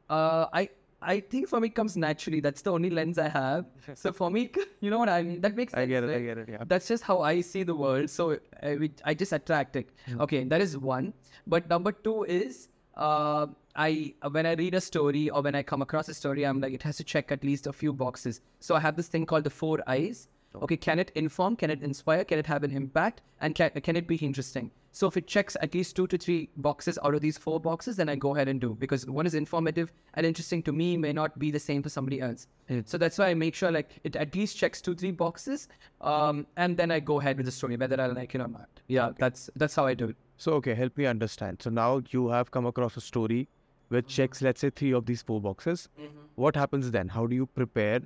Uh, 0.09 0.47
I 0.53 0.69
I 1.05 1.19
think 1.19 1.47
for 1.47 1.59
me 1.59 1.67
it 1.67 1.75
comes 1.75 1.95
naturally. 1.95 2.39
That's 2.39 2.61
the 2.61 2.71
only 2.71 2.89
lens 2.89 3.17
I 3.17 3.29
have. 3.29 3.65
So 3.93 4.11
for 4.11 4.29
me, 4.29 4.51
you 4.81 4.89
know 4.89 4.97
what 4.97 5.09
I 5.09 5.21
mean. 5.21 5.41
That 5.41 5.55
makes 5.55 5.73
sense. 5.73 5.81
I 5.81 5.85
get 5.85 6.03
it. 6.03 6.15
I 6.15 6.21
get 6.21 6.37
it. 6.39 6.49
Yeah. 6.49 6.63
That's 6.65 6.87
just 6.87 7.03
how 7.03 7.21
I 7.21 7.41
see 7.41 7.63
the 7.63 7.75
world. 7.75 8.09
So 8.09 8.39
I, 8.63 8.89
I 9.03 9.13
just 9.13 9.31
attract 9.31 9.75
it. 9.75 9.89
Okay, 10.19 10.43
that 10.43 10.61
is 10.61 10.77
one. 10.77 11.13
But 11.47 11.69
number 11.69 11.91
two 11.91 12.23
is 12.23 12.69
uh, 12.95 13.47
I 13.75 14.13
when 14.31 14.45
I 14.45 14.53
read 14.53 14.73
a 14.73 14.81
story 14.81 15.29
or 15.29 15.41
when 15.41 15.55
I 15.55 15.63
come 15.63 15.81
across 15.81 16.09
a 16.09 16.13
story, 16.13 16.45
I'm 16.45 16.59
like 16.59 16.73
it 16.73 16.83
has 16.83 16.97
to 16.97 17.03
check 17.03 17.31
at 17.31 17.43
least 17.43 17.67
a 17.67 17.73
few 17.73 17.93
boxes. 17.93 18.41
So 18.59 18.75
I 18.75 18.79
have 18.79 18.95
this 18.95 19.07
thing 19.07 19.25
called 19.25 19.43
the 19.43 19.49
four 19.49 19.79
eyes. 19.87 20.27
Okay, 20.61 20.77
can 20.77 20.99
it 20.99 21.11
inform? 21.15 21.55
Can 21.57 21.69
it 21.69 21.83
inspire? 21.83 22.23
Can 22.23 22.39
it 22.39 22.47
have 22.47 22.63
an 22.63 22.71
impact? 22.71 23.21
And 23.41 23.53
can, 23.53 23.71
can 23.71 23.95
it 23.97 24.07
be 24.07 24.15
interesting? 24.15 24.71
So 24.95 25.07
if 25.07 25.17
it 25.17 25.27
checks 25.27 25.57
at 25.59 25.73
least 25.73 25.97
two 25.97 26.07
to 26.07 26.17
three 26.17 26.47
boxes 26.55 26.97
out 27.03 27.13
of 27.13 27.19
these 27.19 27.37
four 27.37 27.59
boxes, 27.59 27.97
then 27.97 28.07
I 28.07 28.15
go 28.15 28.33
ahead 28.33 28.47
and 28.47 28.61
do 28.61 28.77
because 28.79 29.05
one 29.05 29.25
is 29.25 29.33
informative 29.33 29.91
and 30.13 30.25
interesting 30.25 30.63
to 30.63 30.71
me 30.71 30.95
may 30.95 31.11
not 31.11 31.37
be 31.37 31.51
the 31.51 31.59
same 31.59 31.83
for 31.83 31.89
somebody 31.89 32.21
else. 32.21 32.47
Mm. 32.69 32.87
So 32.87 32.97
that's 32.97 33.17
why 33.17 33.27
I 33.27 33.33
make 33.33 33.55
sure 33.55 33.71
like 33.73 33.89
it 34.05 34.15
at 34.15 34.33
least 34.33 34.55
checks 34.55 34.81
two 34.81 34.95
three 34.95 35.11
boxes, 35.11 35.67
um, 35.99 36.47
and 36.55 36.77
then 36.77 36.91
I 36.91 37.01
go 37.01 37.19
ahead 37.19 37.35
with 37.35 37.45
the 37.45 37.51
story 37.51 37.75
whether 37.75 37.99
I 37.99 38.05
like 38.05 38.35
it 38.35 38.39
or 38.39 38.47
not. 38.47 38.69
Yeah, 38.87 39.09
that's 39.17 39.49
that's 39.57 39.75
how 39.75 39.85
I 39.85 39.95
do 39.95 40.05
it. 40.05 40.15
So 40.37 40.53
okay, 40.53 40.73
help 40.73 40.97
me 40.97 41.07
understand. 41.07 41.61
So 41.61 41.69
now 41.69 42.01
you 42.11 42.29
have 42.29 42.51
come 42.51 42.65
across 42.65 42.95
a 42.95 43.01
story 43.01 43.49
which 43.89 44.05
mm-hmm. 44.05 44.15
checks 44.15 44.41
let's 44.41 44.61
say 44.61 44.69
three 44.69 44.93
of 44.93 45.05
these 45.05 45.21
four 45.21 45.41
boxes. 45.41 45.89
Mm-hmm. 45.99 46.21
What 46.35 46.55
happens 46.55 46.89
then? 46.91 47.09
How 47.09 47.25
do 47.27 47.35
you 47.35 47.47
prepare 47.47 47.99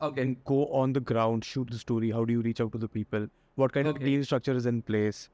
Okay. 0.00 0.22
and 0.22 0.42
go 0.46 0.64
on 0.68 0.94
the 0.94 1.00
ground, 1.00 1.44
shoot 1.44 1.70
the 1.70 1.78
story? 1.78 2.10
How 2.10 2.24
do 2.24 2.32
you 2.32 2.40
reach 2.40 2.62
out 2.62 2.72
to 2.72 2.78
the 2.78 2.88
people? 2.88 3.28
What 3.56 3.74
kind 3.74 3.86
of 3.86 3.96
Okay. 3.96 4.06
team 4.06 4.24
structure 4.24 4.56
is 4.62 4.64
in 4.64 4.80
place? 4.80 5.28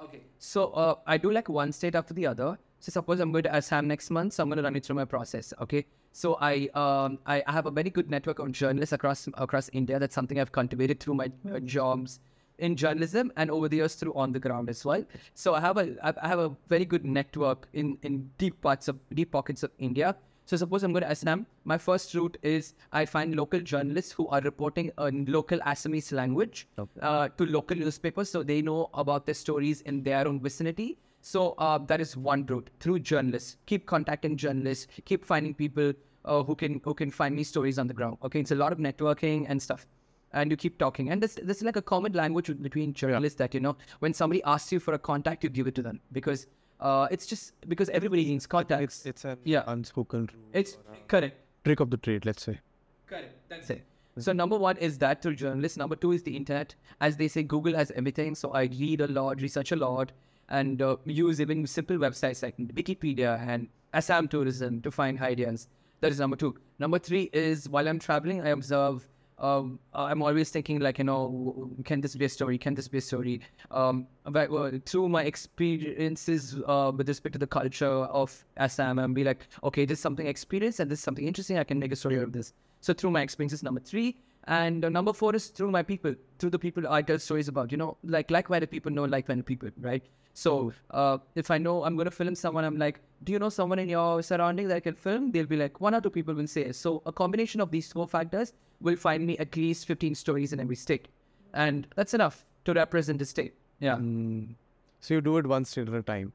Okay. 0.00 0.22
So 0.38 0.68
uh, 0.72 0.94
I 1.06 1.16
do 1.16 1.30
like 1.30 1.48
one 1.48 1.72
state 1.72 1.94
after 1.94 2.14
the 2.14 2.26
other. 2.26 2.58
So 2.80 2.92
suppose 2.92 3.20
I'm 3.20 3.32
going 3.32 3.44
to 3.44 3.54
Assam 3.54 3.88
next 3.88 4.10
month, 4.10 4.34
so 4.34 4.42
I'm 4.42 4.48
going 4.48 4.58
to 4.58 4.62
run 4.62 4.76
it 4.76 4.84
through 4.84 4.96
my 4.96 5.04
process. 5.04 5.52
Okay. 5.60 5.86
So 6.12 6.38
I 6.40 6.68
um 6.74 7.18
I, 7.26 7.42
I 7.46 7.52
have 7.52 7.66
a 7.66 7.70
very 7.70 7.90
good 7.90 8.10
network 8.10 8.38
of 8.38 8.52
journalists 8.52 8.92
across 8.92 9.28
across 9.34 9.68
India. 9.72 9.98
That's 9.98 10.14
something 10.14 10.40
I've 10.40 10.52
cultivated 10.52 11.00
through 11.00 11.14
my 11.14 11.30
uh, 11.50 11.60
jobs 11.60 12.20
in 12.58 12.76
journalism 12.76 13.32
and 13.36 13.50
over 13.50 13.68
the 13.68 13.76
years 13.76 13.94
through 13.94 14.14
on 14.14 14.32
the 14.32 14.40
ground 14.40 14.70
as 14.70 14.84
well. 14.84 15.04
So 15.34 15.54
I 15.54 15.60
have 15.60 15.76
a 15.76 15.96
I 16.02 16.28
have 16.28 16.38
a 16.38 16.50
very 16.68 16.84
good 16.84 17.04
network 17.04 17.68
in 17.72 17.98
in 18.02 18.30
deep 18.38 18.60
parts 18.62 18.88
of 18.88 18.98
deep 19.14 19.32
pockets 19.32 19.62
of 19.62 19.70
India. 19.78 20.16
So 20.46 20.56
suppose 20.56 20.84
I'm 20.84 20.92
going 20.92 21.02
to 21.02 21.10
Assam. 21.10 21.44
My 21.64 21.76
first 21.76 22.14
route 22.14 22.36
is 22.42 22.74
I 22.92 23.04
find 23.04 23.34
local 23.34 23.60
journalists 23.60 24.12
who 24.12 24.28
are 24.28 24.40
reporting 24.40 24.92
in 24.98 25.24
local 25.26 25.58
Assamese 25.58 26.12
language 26.12 26.68
Okay. 26.78 27.00
uh, 27.02 27.28
to 27.36 27.46
local 27.46 27.76
newspapers 27.76 28.30
so 28.30 28.42
they 28.44 28.62
know 28.62 28.88
about 28.94 29.26
the 29.26 29.34
stories 29.34 29.80
in 29.82 30.04
their 30.04 30.26
own 30.28 30.40
vicinity. 30.40 30.98
So 31.20 31.54
uh, 31.58 31.78
that 31.86 32.00
is 32.00 32.16
one 32.16 32.46
route 32.46 32.70
through 32.78 33.00
journalists. 33.00 33.56
Keep 33.66 33.86
contacting 33.86 34.36
journalists. 34.36 34.86
Keep 35.04 35.24
finding 35.24 35.52
people 35.52 35.92
uh, 36.24 36.44
who 36.44 36.54
can 36.54 36.80
who 36.84 36.94
can 36.94 37.10
find 37.10 37.34
me 37.34 37.42
stories 37.42 37.78
on 37.80 37.88
the 37.88 37.94
ground. 37.94 38.18
Okay, 38.22 38.38
it's 38.38 38.52
a 38.52 38.54
lot 38.54 38.72
of 38.72 38.78
networking 38.78 39.46
and 39.48 39.60
stuff. 39.60 39.86
And 40.32 40.50
you 40.50 40.56
keep 40.56 40.78
talking, 40.78 41.10
and 41.10 41.20
this 41.20 41.34
this 41.42 41.56
is 41.56 41.62
like 41.64 41.76
a 41.76 41.82
common 41.82 42.12
language 42.12 42.50
between 42.62 42.92
journalists 42.92 43.38
that 43.38 43.54
you 43.54 43.60
know 43.60 43.76
when 44.00 44.14
somebody 44.14 44.42
asks 44.44 44.70
you 44.70 44.78
for 44.78 44.94
a 44.94 44.98
contact, 44.98 45.42
you 45.42 45.50
give 45.50 45.66
it 45.66 45.74
to 45.76 45.82
them 45.82 46.00
because 46.12 46.46
uh, 46.80 47.08
it's 47.10 47.26
just 47.26 47.52
because 47.68 47.88
everybody 47.90 48.24
needs 48.24 48.46
contacts. 48.46 48.98
It's 48.98 49.06
it's 49.06 49.24
an 49.24 49.38
Yeah. 49.44 49.64
unspoken 49.66 50.28
rule. 50.32 50.44
It's 50.52 50.76
correct. 51.08 51.36
trick 51.64 51.80
of 51.80 51.90
the 51.90 51.96
trade, 51.96 52.24
let's 52.26 52.42
say. 52.42 52.60
Correct. 53.06 53.34
That's 53.48 53.70
it. 53.70 53.84
So 54.18 54.32
number 54.32 54.56
one 54.58 54.76
is 54.78 54.98
that 54.98 55.20
to 55.22 55.34
journalists. 55.34 55.76
Number 55.76 55.94
two 55.96 56.12
is 56.12 56.22
the 56.22 56.34
internet. 56.36 56.74
As 57.00 57.16
they 57.16 57.28
say, 57.28 57.42
Google 57.42 57.74
has 57.74 57.90
everything. 57.92 58.34
So 58.34 58.50
I 58.52 58.62
read 58.64 59.00
a 59.02 59.08
lot, 59.08 59.42
research 59.42 59.72
a 59.72 59.76
lot, 59.76 60.12
and 60.48 60.80
uh, 60.80 60.96
use 61.04 61.40
even 61.40 61.66
simple 61.66 61.96
websites 61.98 62.42
like 62.42 62.56
Wikipedia 62.56 63.38
and 63.46 63.68
Assam 63.92 64.26
Tourism 64.28 64.80
to 64.82 64.90
find 64.90 65.20
ideas. 65.20 65.68
That 66.00 66.12
is 66.12 66.20
number 66.20 66.36
two. 66.36 66.54
Number 66.78 66.98
three 66.98 67.30
is 67.32 67.68
while 67.68 67.86
I'm 67.88 67.98
traveling, 67.98 68.40
I 68.42 68.50
observe. 68.50 69.06
Um, 69.38 69.78
I'm 69.92 70.22
always 70.22 70.48
thinking 70.48 70.80
like 70.80 70.98
you 70.98 71.04
know, 71.04 71.70
can 71.84 72.00
this 72.00 72.16
be 72.16 72.24
a 72.24 72.28
story? 72.28 72.56
Can 72.56 72.74
this 72.74 72.88
be 72.88 72.98
a 72.98 73.00
story? 73.02 73.42
Um, 73.70 74.06
but, 74.24 74.50
uh, 74.50 74.70
through 74.86 75.10
my 75.10 75.24
experiences 75.24 76.56
uh, 76.66 76.90
with 76.96 77.06
respect 77.08 77.34
to 77.34 77.38
the 77.38 77.46
culture 77.46 77.86
of 77.86 78.44
Assam, 78.56 78.98
and 78.98 79.14
be 79.14 79.24
like, 79.24 79.46
okay, 79.62 79.84
this 79.84 79.98
is 79.98 80.02
something 80.02 80.26
I 80.26 80.30
experienced, 80.30 80.80
and 80.80 80.90
this 80.90 81.00
is 81.00 81.04
something 81.04 81.26
interesting. 81.26 81.58
I 81.58 81.64
can 81.64 81.78
make 81.78 81.92
a 81.92 81.96
story 81.96 82.16
out 82.16 82.24
of 82.24 82.32
this. 82.32 82.54
So 82.80 82.94
through 82.94 83.10
my 83.10 83.20
experiences, 83.20 83.62
number 83.62 83.80
three, 83.80 84.16
and 84.44 84.84
uh, 84.84 84.88
number 84.88 85.12
four 85.12 85.34
is 85.34 85.48
through 85.48 85.70
my 85.70 85.82
people, 85.82 86.14
through 86.38 86.50
the 86.50 86.58
people 86.58 86.88
I 86.88 87.02
tell 87.02 87.18
stories 87.18 87.48
about. 87.48 87.72
You 87.72 87.78
know, 87.78 87.96
like 88.04 88.30
like-minded 88.30 88.70
people 88.70 88.90
know 88.90 89.04
like-minded 89.04 89.44
people, 89.44 89.68
right? 89.80 90.02
So 90.36 90.72
uh, 90.90 91.16
if 91.34 91.50
I 91.50 91.56
know 91.56 91.82
I'm 91.84 91.96
going 91.96 92.04
to 92.04 92.10
film 92.10 92.34
someone, 92.34 92.64
I'm 92.64 92.76
like, 92.78 93.00
do 93.24 93.32
you 93.32 93.38
know 93.38 93.48
someone 93.48 93.78
in 93.78 93.88
your 93.88 94.22
surrounding 94.22 94.68
that 94.68 94.76
I 94.76 94.80
can 94.80 94.94
film? 94.94 95.30
They'll 95.32 95.46
be 95.46 95.56
like, 95.56 95.80
one 95.80 95.94
or 95.94 96.00
two 96.02 96.10
people 96.10 96.34
will 96.34 96.46
say. 96.46 96.72
So 96.72 97.02
a 97.06 97.12
combination 97.20 97.62
of 97.62 97.70
these 97.70 97.90
four 97.90 98.06
factors 98.06 98.52
will 98.82 98.96
find 98.96 99.26
me 99.26 99.38
at 99.38 99.56
least 99.56 99.86
15 99.86 100.14
stories 100.14 100.52
in 100.52 100.60
every 100.60 100.76
state, 100.76 101.08
and 101.54 101.86
that's 101.96 102.12
enough 102.12 102.44
to 102.66 102.74
represent 102.74 103.18
the 103.18 103.24
state. 103.24 103.54
Yeah, 103.80 103.96
Mm. 103.96 104.54
So 105.00 105.14
you 105.14 105.20
do 105.22 105.38
it 105.38 105.46
one 105.46 105.64
state 105.64 105.88
at 105.88 105.94
a 105.94 106.02
time. 106.02 106.32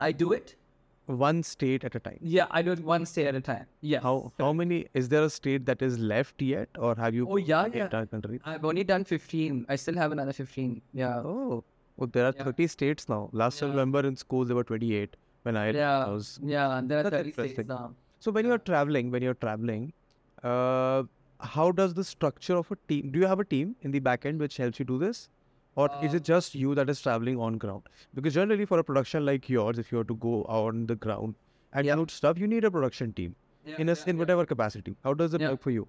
I 0.00 0.12
do 0.12 0.32
it. 0.32 0.54
One 1.06 1.42
state 1.42 1.84
at 1.84 1.94
a 1.94 2.00
time. 2.00 2.18
Yeah, 2.20 2.46
I 2.50 2.62
do 2.62 2.72
it 2.72 2.80
one 2.94 3.06
state 3.06 3.26
at 3.26 3.34
a 3.34 3.40
time. 3.40 3.66
Yeah. 3.80 4.00
How 4.08 4.32
how 4.38 4.52
many 4.52 4.86
is 4.94 5.08
there 5.08 5.22
a 5.24 5.30
state 5.30 5.66
that 5.66 5.82
is 5.82 5.98
left 5.98 6.42
yet, 6.42 6.68
or 6.78 6.94
have 6.96 7.14
you? 7.14 7.28
Oh, 7.28 7.36
yeah, 7.36 7.66
yeah. 7.74 7.84
Entire 7.84 8.06
country. 8.06 8.40
I've 8.44 8.64
only 8.64 8.84
done 8.84 9.04
15. 9.04 9.66
I 9.68 9.76
still 9.76 9.96
have 10.04 10.12
another 10.12 10.32
15. 10.32 10.82
Yeah. 10.92 11.18
Oh, 11.32 11.64
oh, 11.98 12.06
there 12.06 12.26
are 12.26 12.34
Yeah. 12.36 12.44
30 12.44 12.66
states 12.66 13.08
now. 13.08 13.28
Last 13.32 13.62
I 13.62 13.68
remember 13.68 14.00
in 14.06 14.16
school 14.16 14.44
there 14.44 14.56
were 14.56 14.64
28 14.64 15.16
when 15.42 15.56
I 15.56 15.70
Yeah. 15.70 16.06
was. 16.08 16.38
Yeah. 16.42 16.78
And 16.78 16.90
there 16.90 17.00
are 17.04 17.10
30 17.10 17.32
states 17.32 17.68
now. 17.68 17.94
So 18.20 18.30
when 18.32 18.46
you're 18.46 18.58
traveling, 18.58 19.10
when 19.10 19.22
you're 19.22 19.34
traveling, 19.46 19.92
uh, 20.42 21.04
how 21.40 21.70
does 21.72 21.94
the 21.94 22.04
structure 22.04 22.56
of 22.56 22.70
a 22.70 22.76
team? 22.88 23.10
Do 23.10 23.18
you 23.18 23.26
have 23.26 23.40
a 23.40 23.44
team 23.44 23.76
in 23.82 23.90
the 23.90 23.98
back 24.00 24.26
end 24.26 24.40
which 24.40 24.56
helps 24.56 24.78
you 24.78 24.84
do 24.84 24.98
this, 24.98 25.28
or 25.74 25.88
is 26.00 26.14
Uh, 26.14 26.16
it 26.18 26.24
just 26.24 26.54
you 26.54 26.74
that 26.74 26.88
is 26.94 27.00
traveling 27.00 27.38
on 27.38 27.58
ground? 27.58 27.88
Because 28.14 28.34
generally 28.34 28.64
for 28.64 28.78
a 28.78 28.84
production 28.84 29.26
like 29.26 29.48
yours, 29.48 29.78
if 29.78 29.92
you 29.92 29.98
were 29.98 30.08
to 30.12 30.16
go 30.16 30.44
on 30.60 30.86
the 30.86 30.96
ground 30.96 31.34
and 31.72 31.86
Yeah. 31.86 32.04
stuff, 32.08 32.38
you 32.38 32.46
need 32.46 32.64
a 32.64 32.70
production 32.70 33.12
team 33.12 33.36
in 33.84 33.88
a, 33.90 33.96
in 34.06 34.18
whatever 34.18 34.46
capacity. 34.46 34.96
How 35.04 35.14
does 35.14 35.34
it 35.34 35.40
Yeah. 35.42 35.50
work 35.50 35.62
for 35.68 35.70
you? 35.70 35.86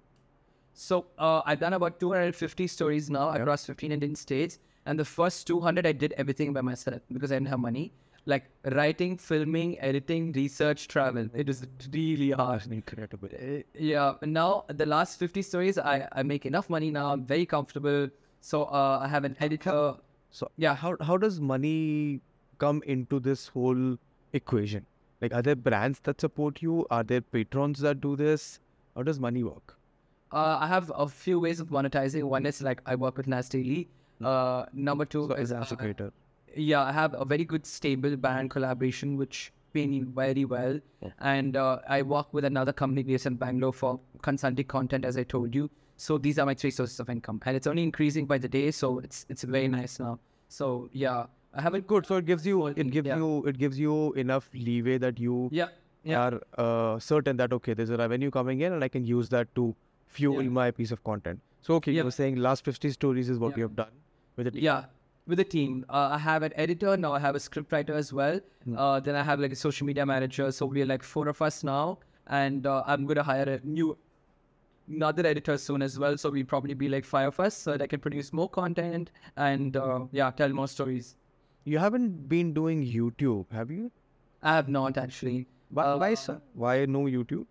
So 0.74 1.06
uh, 1.18 1.42
I've 1.44 1.60
done 1.60 1.72
about 1.72 1.98
250 1.98 2.66
stories 2.66 3.10
now 3.10 3.30
across 3.30 3.64
15 3.66 3.90
Indian 3.90 4.14
states. 4.14 4.58
And 4.88 4.98
the 4.98 5.04
first 5.04 5.46
200, 5.46 5.86
I 5.86 5.92
did 5.92 6.14
everything 6.16 6.52
by 6.54 6.62
myself 6.62 7.02
because 7.12 7.30
I 7.30 7.36
didn't 7.36 7.48
have 7.48 7.60
money. 7.60 7.92
Like 8.32 8.44
writing, 8.76 9.16
filming, 9.18 9.78
editing, 9.88 10.32
research, 10.32 10.86
travel. 10.88 11.28
It 11.34 11.48
is 11.48 11.66
really 11.92 12.30
hard. 12.30 12.66
Incredible. 12.76 13.28
Uh, 13.34 13.62
yeah. 13.74 14.14
Now 14.22 14.64
the 14.68 14.86
last 14.86 15.18
50 15.18 15.42
stories, 15.42 15.78
I, 15.78 16.08
I 16.12 16.22
make 16.22 16.46
enough 16.46 16.70
money 16.70 16.90
now. 16.90 17.12
I'm 17.12 17.24
very 17.24 17.46
comfortable. 17.46 18.08
So 18.40 18.64
uh, 18.64 18.98
I 19.02 19.08
have 19.08 19.24
an 19.24 19.36
editor. 19.40 19.94
So 20.30 20.50
Yeah. 20.56 20.74
how 20.74 20.96
how 21.10 21.16
does 21.26 21.38
money 21.40 22.20
come 22.58 22.82
into 22.96 23.20
this 23.28 23.46
whole 23.48 23.84
equation? 24.32 24.86
Like, 25.20 25.34
are 25.34 25.42
there 25.42 25.56
brands 25.68 26.00
that 26.08 26.20
support 26.20 26.62
you? 26.62 26.86
Are 26.90 27.02
there 27.12 27.20
patrons 27.20 27.80
that 27.80 28.00
do 28.00 28.16
this? 28.24 28.48
How 28.96 29.02
does 29.02 29.18
money 29.28 29.42
work? 29.52 29.76
Uh, 30.32 30.58
I 30.60 30.66
have 30.66 30.92
a 30.94 31.08
few 31.08 31.40
ways 31.46 31.60
of 31.60 31.68
monetizing. 31.78 32.24
One 32.34 32.46
is 32.46 32.60
like 32.62 32.82
I 32.86 32.94
work 33.06 33.16
with 33.16 33.26
Nas 33.36 33.48
Daily. 33.48 33.88
Uh, 34.22 34.66
number 34.72 35.04
two 35.04 35.26
So 35.28 35.34
is 35.34 35.52
as 35.52 35.70
a 35.72 35.74
uh, 35.74 35.78
creator. 35.78 36.12
yeah, 36.56 36.82
I 36.82 36.92
have 36.92 37.14
a 37.18 37.24
very 37.24 37.44
good 37.44 37.66
stable 37.66 38.16
band 38.16 38.50
collaboration 38.50 39.16
which 39.16 39.52
pay 39.72 39.86
me 39.86 40.00
very 40.00 40.44
well. 40.44 40.80
Yeah. 41.02 41.10
And 41.20 41.56
uh, 41.56 41.78
I 41.88 42.02
work 42.02 42.32
with 42.32 42.44
another 42.44 42.72
company 42.72 43.02
based 43.02 43.26
in 43.26 43.36
Bangalore 43.36 43.72
for 43.72 44.00
consulting 44.22 44.66
content, 44.66 45.04
as 45.04 45.16
I 45.16 45.22
told 45.22 45.54
you. 45.54 45.70
So 45.96 46.16
these 46.18 46.38
are 46.38 46.46
my 46.46 46.54
three 46.54 46.70
sources 46.70 47.00
of 47.00 47.10
income, 47.10 47.40
and 47.44 47.56
it's 47.56 47.66
only 47.66 47.82
increasing 47.82 48.26
by 48.26 48.38
the 48.38 48.48
day. 48.48 48.70
So 48.70 48.98
it's 49.00 49.26
it's 49.28 49.42
very 49.42 49.68
nice 49.68 49.98
now. 49.98 50.18
So 50.48 50.88
yeah, 50.92 51.26
I 51.54 51.60
have 51.60 51.74
a 51.74 51.80
Good. 51.80 52.06
So 52.06 52.16
it 52.16 52.26
gives 52.26 52.46
you 52.46 52.66
it 52.68 52.90
gives 52.90 53.06
yeah. 53.06 53.16
you 53.16 53.44
it 53.46 53.58
gives 53.58 53.78
you 53.78 54.12
enough 54.12 54.48
leeway 54.54 54.98
that 54.98 55.18
you 55.18 55.48
yeah 55.52 55.68
yeah 56.04 56.20
are 56.20 56.40
uh, 56.56 56.98
certain 57.00 57.36
that 57.38 57.52
okay, 57.52 57.74
there's 57.74 57.90
a 57.90 57.96
revenue 57.96 58.30
coming 58.30 58.60
in 58.60 58.72
and 58.72 58.84
I 58.84 58.88
can 58.88 59.04
use 59.04 59.28
that 59.30 59.52
to 59.56 59.74
fuel 60.06 60.42
my 60.44 60.70
piece 60.70 60.92
of 60.92 61.02
content. 61.04 61.40
So 61.62 61.74
okay, 61.74 61.92
you 61.92 62.04
were 62.04 62.12
saying 62.12 62.36
last 62.36 62.64
50 62.64 62.90
stories 62.90 63.28
is 63.28 63.38
what 63.38 63.56
you 63.56 63.64
have 63.64 63.74
done 63.74 63.90
with 64.38 64.46
it. 64.52 64.54
yeah 64.68 64.84
with 65.32 65.40
a 65.40 65.44
team. 65.44 65.84
Uh, 65.90 66.08
I 66.12 66.18
have 66.24 66.42
an 66.42 66.52
editor 66.56 66.96
now. 66.96 67.12
I 67.12 67.18
have 67.22 67.34
a 67.38 67.38
scriptwriter 67.46 67.90
as 68.02 68.12
well. 68.18 68.40
Uh, 68.74 68.98
then 68.98 69.14
I 69.14 69.22
have 69.22 69.40
like 69.40 69.52
a 69.52 69.56
social 69.62 69.86
media 69.88 70.06
manager. 70.10 70.46
So 70.58 70.64
we're 70.74 70.86
like 70.86 71.02
four 71.08 71.28
of 71.32 71.42
us 71.48 71.62
now, 71.62 71.98
and 72.28 72.66
uh, 72.66 72.82
I'm 72.92 73.04
gonna 73.10 73.22
hire 73.22 73.48
a 73.56 73.60
new 73.62 73.88
another 74.88 75.26
editor 75.26 75.58
soon 75.58 75.82
as 75.82 75.98
well. 75.98 76.16
So 76.16 76.30
we'll 76.30 76.46
probably 76.46 76.72
be 76.84 76.88
like 76.88 77.04
five 77.04 77.28
of 77.28 77.40
us, 77.40 77.54
so 77.66 77.72
that 77.72 77.82
I 77.82 77.86
can 77.86 78.00
produce 78.06 78.32
more 78.32 78.48
content 78.48 79.10
and 79.36 79.76
uh, 79.76 80.00
yeah, 80.12 80.30
tell 80.30 80.48
more 80.62 80.66
stories. 80.76 81.16
You 81.64 81.76
haven't 81.78 82.26
been 82.30 82.54
doing 82.54 82.82
YouTube, 82.96 83.52
have 83.52 83.70
you? 83.70 83.92
I 84.42 84.54
have 84.54 84.68
not 84.78 84.96
actually. 84.96 85.46
Why, 85.68 85.84
Uh, 85.92 85.98
why, 85.98 86.14
sir? 86.14 86.40
Why 86.54 86.74
no 86.86 87.04
YouTube? 87.18 87.46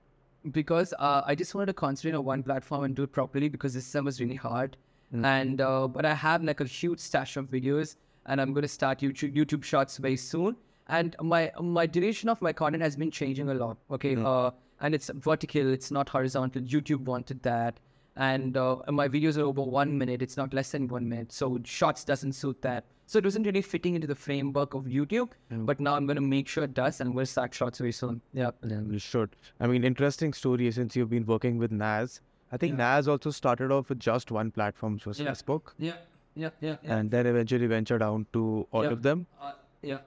because 0.52 0.94
uh, 0.98 1.22
I 1.26 1.36
just 1.36 1.54
wanted 1.54 1.66
to 1.68 1.74
concentrate 1.74 2.18
on 2.18 2.24
one 2.24 2.42
platform 2.42 2.86
and 2.86 2.96
do 2.96 3.04
it 3.04 3.12
properly 3.12 3.50
because 3.50 3.74
this 3.74 3.86
sem 3.86 4.06
was 4.06 4.22
really 4.22 4.36
hard. 4.36 4.78
And 5.14 5.62
uh, 5.62 5.88
but 5.88 6.06
I 6.06 6.14
have 6.14 6.44
like 6.44 6.60
a 6.60 6.66
huge 6.66 7.00
stash 7.00 7.38
of 7.38 7.50
videos, 7.50 7.96
and 8.26 8.42
I'm 8.42 8.52
going 8.54 8.64
to 8.64 8.68
start 8.68 9.00
YouTube 9.00 9.36
YouTube 9.36 9.64
Shorts 9.64 9.98
very 9.98 10.18
soon. 10.18 10.56
And 10.88 11.16
my 11.22 11.52
my 11.62 11.86
duration 11.86 12.30
of 12.30 12.42
my 12.42 12.54
content 12.54 12.84
has 12.84 12.96
been 12.96 13.12
changing 13.12 13.50
a 13.50 13.54
lot. 13.54 13.78
Okay, 13.90 14.16
uh, 14.16 14.52
and 14.82 14.94
it's 14.94 15.10
vertical, 15.16 15.74
it's 15.74 15.92
not 15.92 16.10
horizontal. 16.10 16.62
YouTube 16.62 17.06
wanted 17.06 17.42
that, 17.44 17.80
and 18.18 18.58
uh, 18.58 18.78
my 18.90 19.08
videos 19.08 19.38
are 19.38 19.46
over 19.46 19.62
one 19.62 19.98
minute. 19.98 20.22
It's 20.22 20.38
not 20.38 20.54
less 20.54 20.72
than 20.72 20.88
one 20.88 21.08
minute. 21.08 21.32
So 21.32 21.60
Shorts 21.64 22.04
doesn't 22.04 22.34
suit 22.34 22.62
that. 22.62 22.86
So 23.06 23.20
it 23.20 23.24
wasn't 23.24 23.46
really 23.46 23.62
fitting 23.62 23.96
into 23.96 24.08
the 24.08 24.16
framework 24.16 24.74
of 24.74 24.84
YouTube. 24.84 25.30
But 25.66 25.80
now 25.80 25.96
I'm 25.96 26.06
going 26.06 26.18
to 26.18 26.22
make 26.22 26.50
sure 26.50 26.66
it 26.66 26.74
does, 26.74 27.00
and 27.00 27.16
we'll 27.16 27.26
start 27.26 27.54
Shorts 27.54 27.78
very 27.78 27.94
soon. 27.94 28.20
Yeah. 28.34 28.52
You 28.66 29.00
should. 29.00 29.38
I 29.62 29.68
mean, 29.68 29.86
interesting 29.86 30.34
story 30.34 30.70
since 30.72 30.94
you've 30.98 31.10
been 31.10 31.26
working 31.26 31.58
with 31.58 31.72
Nas. 31.72 32.20
I 32.52 32.58
think 32.58 32.78
Nas 32.78 33.08
also 33.08 33.32
started 33.32 33.72
off 33.72 33.90
with 33.90 34.00
just 34.00 34.32
one 34.32 34.52
platform, 34.52 34.94
which 34.94 35.06
was 35.06 35.20
Yeah. 35.20 35.32
Facebook, 35.32 35.74
Yeah. 35.78 35.94
Yeah. 36.36 36.50
Yeah. 36.62 36.78
yeah. 36.84 36.98
and 36.98 37.12
then 37.12 37.26
eventually 37.26 37.68
ventured 37.68 38.00
down 38.00 38.26
to 38.34 38.68
all 38.72 38.84
Yeah. 38.84 38.92
of 38.92 39.02
them. 39.04 39.26
Uh, 39.42 39.54
yeah. 39.82 40.00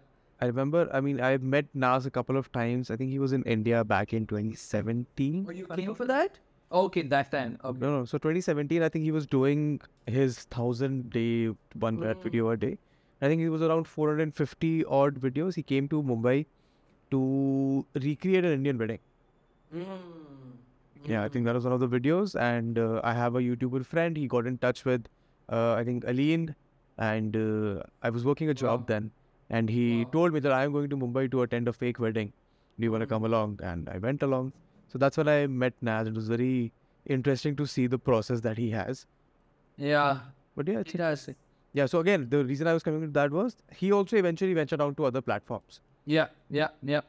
I 0.42 0.46
remember, 0.46 0.88
I 0.92 1.00
mean, 1.00 1.20
I 1.20 1.36
met 1.36 1.66
Nas 1.74 2.06
a 2.06 2.10
couple 2.10 2.36
of 2.38 2.50
times. 2.52 2.90
I 2.90 2.96
think 2.96 3.10
he 3.10 3.18
was 3.18 3.32
in 3.32 3.42
India 3.42 3.84
back 3.84 4.14
in 4.14 4.26
2017. 4.26 5.44
Oh, 5.46 5.52
you 5.52 5.66
came 5.66 5.94
for 5.94 6.06
that? 6.06 6.38
Okay, 6.72 7.02
that 7.02 7.30
time. 7.30 7.58
Okay. 7.64 7.78
No, 7.78 7.98
no. 7.98 8.04
So 8.04 8.16
2017, 8.16 8.82
I 8.82 8.88
think 8.88 9.04
he 9.04 9.12
was 9.12 9.26
doing 9.26 9.80
his 10.06 10.38
thousand 10.44 11.10
day 11.10 11.48
one 11.74 11.98
minute 11.98 12.22
video 12.22 12.48
a 12.50 12.56
day. 12.56 12.78
I 13.20 13.28
think 13.28 13.42
it 13.42 13.50
was 13.50 13.60
around 13.60 13.86
450 13.86 14.84
odd 14.86 15.20
videos. 15.20 15.54
He 15.56 15.62
came 15.62 15.88
to 15.88 16.02
Mumbai 16.02 16.46
to 17.10 17.84
recreate 17.94 18.44
an 18.44 18.52
Indian 18.52 18.78
wedding. 18.78 19.00
Yeah, 21.06 21.24
I 21.24 21.28
think 21.28 21.44
that 21.46 21.54
was 21.54 21.64
one 21.64 21.72
of 21.72 21.80
the 21.80 21.88
videos. 21.88 22.34
And 22.38 22.78
uh, 22.78 23.00
I 23.02 23.12
have 23.14 23.34
a 23.34 23.40
YouTuber 23.40 23.84
friend. 23.86 24.16
He 24.16 24.26
got 24.26 24.46
in 24.46 24.58
touch 24.58 24.84
with, 24.84 25.06
uh, 25.50 25.74
I 25.74 25.84
think, 25.84 26.04
Alyne. 26.04 26.54
And 26.98 27.36
uh, 27.36 27.82
I 28.02 28.10
was 28.10 28.24
working 28.24 28.50
a 28.50 28.54
job 28.54 28.80
Wow. 28.80 28.86
then. 28.88 29.10
And 29.48 29.68
he 29.70 30.04
Wow. 30.04 30.10
told 30.12 30.32
me 30.32 30.40
that 30.40 30.52
I 30.52 30.64
am 30.64 30.72
going 30.72 30.90
to 30.90 30.96
Mumbai 30.96 31.30
to 31.30 31.42
attend 31.42 31.68
a 31.68 31.72
fake 31.72 31.98
wedding. 31.98 32.32
Do 32.78 32.84
you 32.84 32.92
want 32.92 33.02
to 33.02 33.06
come 33.06 33.24
along? 33.24 33.58
And 33.62 33.88
I 33.88 33.98
went 33.98 34.22
along. 34.22 34.52
So 34.88 34.98
that's 34.98 35.16
when 35.16 35.28
I 35.28 35.46
met 35.46 35.74
Nas. 35.80 36.06
It 36.08 36.14
was 36.14 36.28
very 36.28 36.72
interesting 37.06 37.56
to 37.56 37.66
see 37.66 37.86
the 37.86 37.98
process 37.98 38.40
that 38.42 38.58
he 38.58 38.70
has. 38.70 39.06
Yeah. 39.76 40.18
But 40.56 40.68
yeah, 40.68 40.80
It 40.80 40.96
does. 40.96 41.28
yeah. 41.72 41.86
So 41.86 42.00
again, 42.00 42.28
the 42.28 42.44
reason 42.44 42.66
I 42.66 42.74
was 42.74 42.82
coming 42.82 43.00
to 43.02 43.08
that 43.08 43.30
was 43.30 43.56
he 43.72 43.92
also 43.92 44.16
eventually 44.16 44.52
ventured 44.54 44.80
out 44.82 44.96
to 44.98 45.04
other 45.04 45.20
platforms 45.22 45.80
Yeah. 46.06 46.26
Yeah. 46.50 46.68
Yeah. 46.82 47.00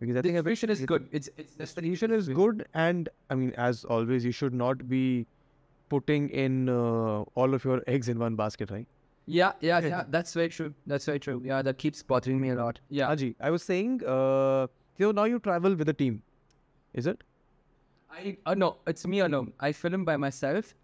Because 0.00 0.16
I 0.16 0.22
The 0.22 0.42
think 0.42 0.70
is 0.70 0.84
good. 0.84 1.08
It's 1.12 1.28
it's 1.36 1.54
distribution 1.54 2.10
is 2.12 2.28
good, 2.28 2.66
and 2.74 3.08
I 3.30 3.34
mean, 3.34 3.52
as 3.56 3.84
always, 3.84 4.24
you 4.24 4.32
should 4.32 4.54
not 4.54 4.88
be 4.88 5.26
putting 5.88 6.28
in 6.30 6.68
uh, 6.68 7.22
all 7.42 7.54
of 7.54 7.64
your 7.64 7.82
eggs 7.86 8.08
in 8.08 8.18
one 8.18 8.36
basket, 8.36 8.70
right? 8.70 8.86
Yeah. 9.26 9.52
Yeah. 9.60 9.80
Yeah. 9.92 10.04
That's 10.08 10.34
very 10.34 10.48
true. 10.48 10.74
That's 10.86 11.04
very 11.06 11.18
true. 11.20 11.40
Yeah. 11.44 11.62
That 11.62 11.78
keeps 11.78 12.02
bothering 12.02 12.40
me 12.40 12.50
a 12.50 12.54
lot. 12.56 12.80
Yeah. 12.88 13.08
Aji, 13.14 13.34
I 13.40 13.50
was 13.50 13.62
saying, 13.62 14.02
uh, 14.06 14.66
so 14.98 15.10
now 15.12 15.24
you 15.24 15.38
travel 15.38 15.74
with 15.74 15.88
a 15.88 15.94
team, 15.94 16.22
is 16.94 17.06
it? 17.06 17.22
I 18.10 18.36
uh, 18.46 18.54
no. 18.54 18.76
It's 18.86 19.06
me 19.06 19.20
alone. 19.20 19.52
I 19.60 19.72
film 19.72 20.04
by 20.04 20.16
myself. 20.16 20.74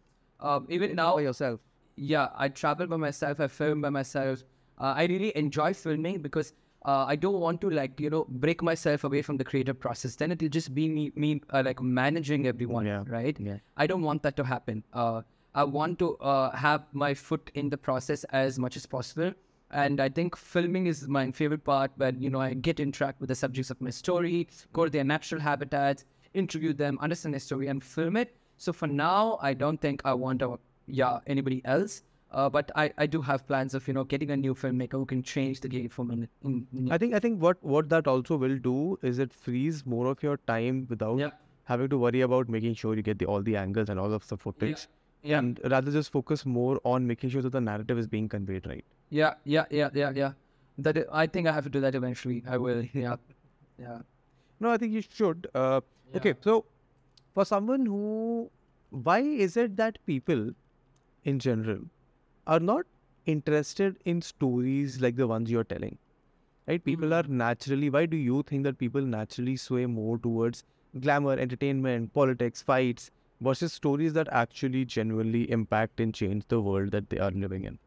Um, 0.40 0.66
even 0.68 0.94
now, 0.94 1.14
by 1.16 1.22
yourself. 1.22 1.61
yeah, 1.96 2.29
I 2.37 2.48
travel 2.48 2.87
by 2.87 2.96
myself. 2.96 3.40
I 3.40 3.46
film 3.46 3.81
by 3.81 3.90
myself. 3.90 4.42
Uh, 4.79 4.92
I 5.03 5.05
really 5.07 5.33
enjoy 5.37 5.72
filming 5.72 6.20
because 6.22 6.53
uh, 6.84 7.04
I 7.08 7.16
don't 7.16 7.40
want 7.40 7.60
to 7.62 7.70
like 7.70 7.98
you 8.00 8.10
know 8.10 8.26
break 8.28 8.62
myself 8.62 9.04
away 9.04 9.22
from 9.22 9.36
the 9.36 9.44
creative 9.44 9.78
process. 9.80 10.16
Then 10.16 10.32
it'll 10.32 10.48
just 10.48 10.74
be 10.74 10.88
me, 10.88 11.12
me 11.16 11.40
uh, 11.50 11.62
like 11.64 11.80
managing 11.82 12.46
everyone, 12.46 12.86
Yeah, 12.86 13.04
right? 13.06 13.36
yeah. 13.40 13.58
I 13.76 13.86
don't 13.86 14.02
want 14.02 14.22
that 14.22 14.36
to 14.36 14.44
happen. 14.44 14.82
Uh, 14.92 15.22
I 15.54 15.64
want 15.64 15.98
to 16.00 16.16
uh, 16.18 16.50
have 16.56 16.82
my 16.92 17.14
foot 17.14 17.50
in 17.54 17.70
the 17.70 17.76
process 17.76 18.24
as 18.24 18.58
much 18.58 18.76
as 18.76 18.86
possible. 18.86 19.32
And 19.70 20.00
I 20.00 20.08
think 20.08 20.36
filming 20.36 20.86
is 20.86 21.08
my 21.08 21.30
favorite 21.32 21.64
part, 21.64 21.90
where 21.96 22.12
you 22.14 22.30
know 22.30 22.40
I 22.40 22.54
get 22.54 22.76
to 22.76 22.82
interact 22.82 23.20
with 23.20 23.28
the 23.28 23.34
subjects 23.34 23.70
of 23.70 23.80
my 23.80 23.90
story, 23.90 24.48
go 24.72 24.84
to 24.84 24.90
their 24.90 25.04
natural 25.04 25.40
habitats, 25.40 26.04
interview 26.34 26.72
them, 26.72 26.98
understand 27.00 27.34
their 27.34 27.40
story, 27.40 27.68
and 27.68 27.82
film 27.82 28.16
it. 28.16 28.36
So 28.56 28.72
for 28.72 28.86
now, 28.86 29.38
I 29.42 29.54
don't 29.54 29.80
think 29.80 30.02
I 30.04 30.14
want 30.14 30.42
a 30.42 30.58
yeah 30.86 31.20
anybody 31.26 31.62
else. 31.64 32.02
Uh, 32.42 32.48
but 32.54 32.70
I, 32.82 32.84
I 33.04 33.06
do 33.14 33.20
have 33.26 33.42
plans 33.48 33.74
of 33.78 33.86
you 33.88 33.94
know 33.96 34.02
getting 34.12 34.30
a 34.34 34.36
new 34.36 34.54
filmmaker 34.62 35.00
who 35.02 35.06
can 35.12 35.22
change 35.32 35.60
the 35.64 35.68
game 35.74 35.88
for 35.96 36.04
me. 36.10 36.16
In, 36.50 36.66
in, 36.78 36.90
I 36.96 36.98
think 37.02 37.14
I 37.18 37.20
think 37.26 37.40
what 37.46 37.62
what 37.74 37.88
that 37.94 38.08
also 38.14 38.36
will 38.44 38.56
do 38.66 38.76
is 39.10 39.20
it 39.24 39.36
frees 39.46 39.82
more 39.94 40.06
of 40.12 40.22
your 40.28 40.36
time 40.52 40.80
without 40.94 41.18
Yeah. 41.24 41.30
having 41.72 41.90
to 41.94 41.98
worry 42.06 42.22
about 42.28 42.48
making 42.56 42.74
sure 42.82 42.96
you 43.00 43.06
get 43.10 43.20
the 43.24 43.28
all 43.34 43.46
the 43.50 43.56
angles 43.64 43.92
and 43.94 44.00
all 44.06 44.16
of 44.20 44.26
the 44.32 44.38
footage, 44.46 44.86
yeah. 45.32 45.38
and 45.42 45.60
rather 45.76 45.94
just 45.98 46.12
focus 46.16 46.44
more 46.56 46.80
on 46.94 47.06
making 47.12 47.30
sure 47.36 47.46
that 47.48 47.54
the 47.58 47.64
narrative 47.68 48.02
is 48.06 48.10
being 48.16 48.28
conveyed 48.36 48.66
right. 48.74 48.84
yeah, 49.20 49.34
yeah, 49.56 49.70
yeah, 49.82 49.90
yeah, 50.02 50.12
yeah. 50.22 50.32
That 50.88 50.98
i- 51.04 51.06
I 51.22 51.26
think 51.38 51.46
I 51.54 51.56
have 51.60 51.64
to 51.70 51.74
do 51.78 51.84
that 51.88 51.94
eventually. 52.02 52.42
I 52.56 52.58
will. 52.66 52.82
Yeah, 53.04 53.16
yeah. 53.86 53.98
No, 54.66 54.70
I 54.76 54.76
think 54.84 54.92
you 55.00 55.04
should. 55.22 55.48
Uh, 55.64 55.80
Okay, 56.18 56.32
so 56.46 56.52
for 57.36 57.44
someone 57.50 57.86
who, 57.92 58.50
why 59.08 59.18
is 59.46 59.56
it 59.62 59.72
that 59.78 59.96
people 60.10 60.42
in 61.32 61.38
general 61.46 61.80
are 62.46 62.61
not 62.61 62.87
interested 63.26 63.96
in 64.04 64.20
stories 64.20 65.00
like 65.00 65.16
the 65.16 65.26
ones 65.26 65.50
you're 65.50 65.64
telling? 65.64 65.98
Right? 66.66 66.85
People 66.85 67.12
are 67.12 67.24
naturally, 67.24 67.90
why 67.90 68.07
do 68.07 68.16
you 68.16 68.42
think 68.42 68.64
that 68.64 68.78
people 68.78 69.02
naturally 69.02 69.57
sway 69.57 69.87
more 69.87 70.18
towards 70.18 70.64
glamour, 71.00 71.38
entertainment, 71.38 72.12
politics, 72.14 72.62
fights 72.62 73.11
versus 73.40 73.72
stories 73.72 74.12
that 74.14 74.28
actually 74.30 74.85
genuinely 74.85 75.50
impact 75.50 76.00
and 76.00 76.14
change 76.14 76.44
the 76.48 76.61
world 76.61 76.90
that 76.92 77.11
they 77.11 77.18
are 77.18 77.30
living 77.30 77.64
in? 77.64 77.78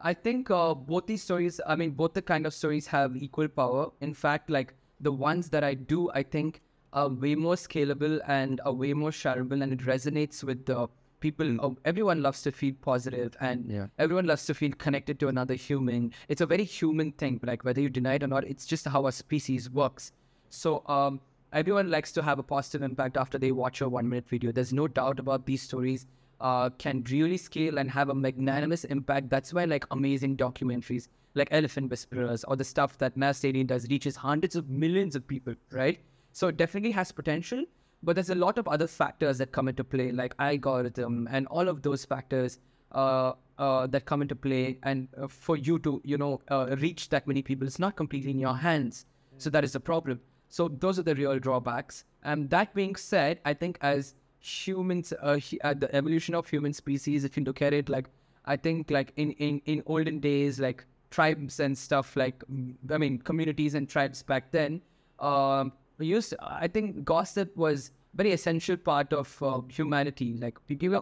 I 0.00 0.12
think 0.14 0.50
uh, 0.50 0.74
both 0.74 1.06
these 1.06 1.22
stories, 1.22 1.60
I 1.66 1.74
mean, 1.74 1.90
both 1.90 2.12
the 2.14 2.22
kind 2.22 2.46
of 2.46 2.54
stories 2.54 2.86
have 2.88 3.16
equal 3.16 3.48
power. 3.48 3.90
In 4.00 4.12
fact, 4.14 4.50
like 4.50 4.74
the 5.00 5.12
ones 5.12 5.48
that 5.50 5.64
I 5.64 5.74
do, 5.74 6.10
I 6.12 6.22
think 6.22 6.60
are 6.92 7.08
way 7.08 7.34
more 7.34 7.54
scalable 7.54 8.20
and 8.26 8.60
are 8.64 8.72
way 8.72 8.92
more 8.92 9.10
shareable, 9.10 9.62
and 9.62 9.72
it 9.72 9.80
resonates 9.80 10.44
with 10.44 10.66
the 10.66 10.88
people. 11.20 11.60
Uh, 11.60 11.70
everyone 11.84 12.22
loves 12.22 12.42
to 12.42 12.52
feel 12.52 12.74
positive, 12.82 13.36
and 13.40 13.70
Yeah. 13.70 13.86
everyone 13.98 14.26
loves 14.26 14.46
to 14.46 14.54
feel 14.54 14.72
connected 14.72 15.18
to 15.20 15.28
another 15.28 15.54
human. 15.54 16.12
It's 16.28 16.40
a 16.40 16.46
very 16.46 16.64
human 16.64 17.12
thing, 17.12 17.40
like 17.42 17.64
whether 17.64 17.80
you 17.80 17.88
deny 17.88 18.14
it 18.14 18.22
or 18.22 18.26
not, 18.28 18.44
it's 18.44 18.66
just 18.66 18.86
how 18.86 19.06
a 19.06 19.12
species 19.12 19.70
works. 19.70 20.12
So, 20.48 20.82
um, 20.86 21.20
everyone 21.52 21.90
likes 21.90 22.12
to 22.12 22.22
have 22.22 22.38
a 22.38 22.42
positive 22.42 22.82
impact 22.82 23.16
after 23.16 23.38
they 23.38 23.52
watch 23.52 23.80
a 23.80 23.88
one 23.88 24.08
minute 24.08 24.28
video. 24.28 24.52
There's 24.52 24.72
no 24.72 24.86
doubt 24.88 25.18
about 25.18 25.46
these 25.46 25.62
stories 25.62 26.06
uh, 26.40 26.68
can 26.78 27.02
really 27.10 27.36
scale 27.38 27.78
and 27.78 27.90
have 27.90 28.10
a 28.10 28.14
magnanimous 28.14 28.84
impact. 28.84 29.30
That's 29.30 29.54
why, 29.54 29.64
like, 29.64 29.86
amazing 29.90 30.36
documentaries 30.36 31.08
like 31.34 31.48
Elephant 31.50 31.90
Whisperers 31.90 32.44
or 32.44 32.56
the 32.56 32.64
stuff 32.64 32.98
that 32.98 33.16
Mass 33.16 33.38
Stadium 33.38 33.66
does 33.66 33.88
reaches 33.88 34.16
hundreds 34.16 34.54
of 34.54 34.68
millions 34.68 35.16
of 35.16 35.26
people, 35.26 35.54
right? 35.70 35.98
So, 36.32 36.48
it 36.48 36.56
definitely 36.58 36.90
has 36.90 37.10
potential. 37.10 37.64
But 38.06 38.14
there's 38.14 38.30
a 38.30 38.36
lot 38.36 38.56
of 38.56 38.68
other 38.68 38.86
factors 38.86 39.38
that 39.38 39.50
come 39.50 39.66
into 39.66 39.82
play, 39.82 40.12
like 40.12 40.32
algorithm 40.38 41.26
and 41.28 41.48
all 41.48 41.68
of 41.68 41.82
those 41.82 42.04
factors 42.04 42.60
uh, 42.92 43.32
uh, 43.58 43.88
that 43.88 44.04
come 44.04 44.22
into 44.22 44.36
play. 44.36 44.78
And 44.84 45.08
uh, 45.20 45.26
for 45.26 45.56
you 45.56 45.80
to, 45.80 46.00
you 46.04 46.16
know, 46.16 46.40
uh, 46.48 46.76
reach 46.78 47.08
that 47.08 47.26
many 47.26 47.42
people, 47.42 47.66
it's 47.66 47.80
not 47.80 47.96
completely 47.96 48.30
in 48.30 48.38
your 48.38 48.54
hands. 48.54 49.06
So 49.38 49.50
that 49.50 49.64
is 49.64 49.74
a 49.74 49.80
problem. 49.80 50.20
So 50.48 50.68
those 50.68 51.00
are 51.00 51.02
the 51.02 51.16
real 51.16 51.40
drawbacks. 51.40 52.04
And 52.22 52.48
that 52.50 52.72
being 52.74 52.94
said, 52.94 53.40
I 53.44 53.54
think 53.54 53.76
as 53.80 54.14
humans, 54.38 55.12
uh, 55.20 55.40
uh, 55.64 55.74
the 55.74 55.92
evolution 55.92 56.36
of 56.36 56.48
human 56.48 56.72
species, 56.72 57.24
if 57.24 57.36
you 57.36 57.42
look 57.42 57.60
at 57.60 57.72
it, 57.72 57.88
like 57.88 58.06
I 58.44 58.56
think 58.56 58.88
like 58.88 59.14
in 59.16 59.32
in 59.32 59.60
in 59.66 59.82
olden 59.86 60.20
days, 60.20 60.60
like 60.60 60.86
tribes 61.10 61.58
and 61.58 61.76
stuff, 61.76 62.14
like 62.14 62.44
I 62.88 62.98
mean 62.98 63.18
communities 63.18 63.74
and 63.74 63.88
tribes 63.88 64.22
back 64.22 64.52
then, 64.52 64.80
um, 65.18 65.72
used. 65.98 66.34
I 66.40 66.68
think 66.68 67.04
gossip 67.04 67.56
was 67.56 67.90
very 68.20 68.32
essential 68.36 68.76
part 68.88 69.12
of 69.12 69.30
uh, 69.42 69.60
humanity. 69.78 70.28
Like 70.44 70.58
even. 70.68 71.00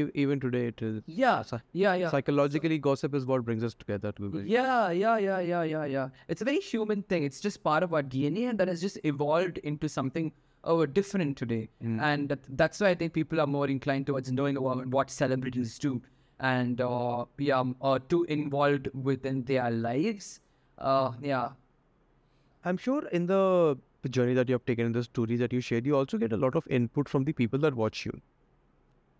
E- 0.00 0.10
even 0.24 0.40
today, 0.44 0.66
it 0.72 0.82
is. 0.82 1.02
yeah, 1.06 1.42
yeah, 1.72 1.94
yeah. 1.94 2.10
Psychologically, 2.10 2.78
gossip 2.78 3.14
is 3.20 3.26
what 3.32 3.44
brings 3.44 3.64
us 3.70 3.74
together. 3.84 4.12
To 4.18 4.28
be 4.34 4.42
Yeah, 4.50 4.90
yeah, 4.90 5.16
yeah, 5.28 5.38
yeah, 5.52 5.62
yeah, 5.62 5.84
yeah. 5.84 6.08
It's 6.28 6.42
a 6.42 6.44
very 6.50 6.60
human 6.60 7.02
thing. 7.14 7.24
It's 7.30 7.40
just 7.48 7.62
part 7.70 7.82
of 7.88 7.94
our 8.00 8.02
DNA, 8.16 8.48
and 8.50 8.58
that 8.64 8.68
has 8.74 8.80
just 8.80 8.98
evolved 9.14 9.58
into 9.72 9.88
something 9.96 10.30
oh 10.64 10.78
different 10.86 11.36
today. 11.36 11.68
And 11.80 12.28
that, 12.34 12.40
that's 12.62 12.80
why 12.80 12.88
I 12.90 12.94
think 12.94 13.12
people 13.12 13.40
are 13.40 13.46
more 13.46 13.68
inclined 13.68 14.06
towards 14.06 14.32
knowing 14.32 14.56
about 14.56 14.86
what 14.98 15.10
celebrities 15.10 15.78
do. 15.78 16.00
and 16.48 16.80
uh, 16.86 17.24
yeah, 17.44 17.58
um, 17.60 17.70
uh, 17.82 17.98
too 18.10 18.18
involved 18.34 18.88
within 19.06 19.38
their 19.44 19.70
lives. 19.70 20.26
Uh, 20.78 21.10
yeah. 21.20 21.48
I'm 22.64 22.76
sure 22.76 23.06
in 23.18 23.26
the 23.26 23.78
journey 24.06 24.34
that 24.34 24.48
you 24.48 24.54
have 24.54 24.64
taken, 24.66 24.86
in 24.86 24.92
the 24.92 25.02
stories 25.02 25.38
that 25.40 25.52
you 25.52 25.60
shared, 25.60 25.86
you 25.86 25.96
also 25.96 26.18
get 26.18 26.32
a 26.32 26.36
lot 26.36 26.54
of 26.54 26.66
input 26.68 27.08
from 27.08 27.24
the 27.24 27.32
people 27.32 27.58
that 27.60 27.74
watch 27.74 28.04
you. 28.06 28.20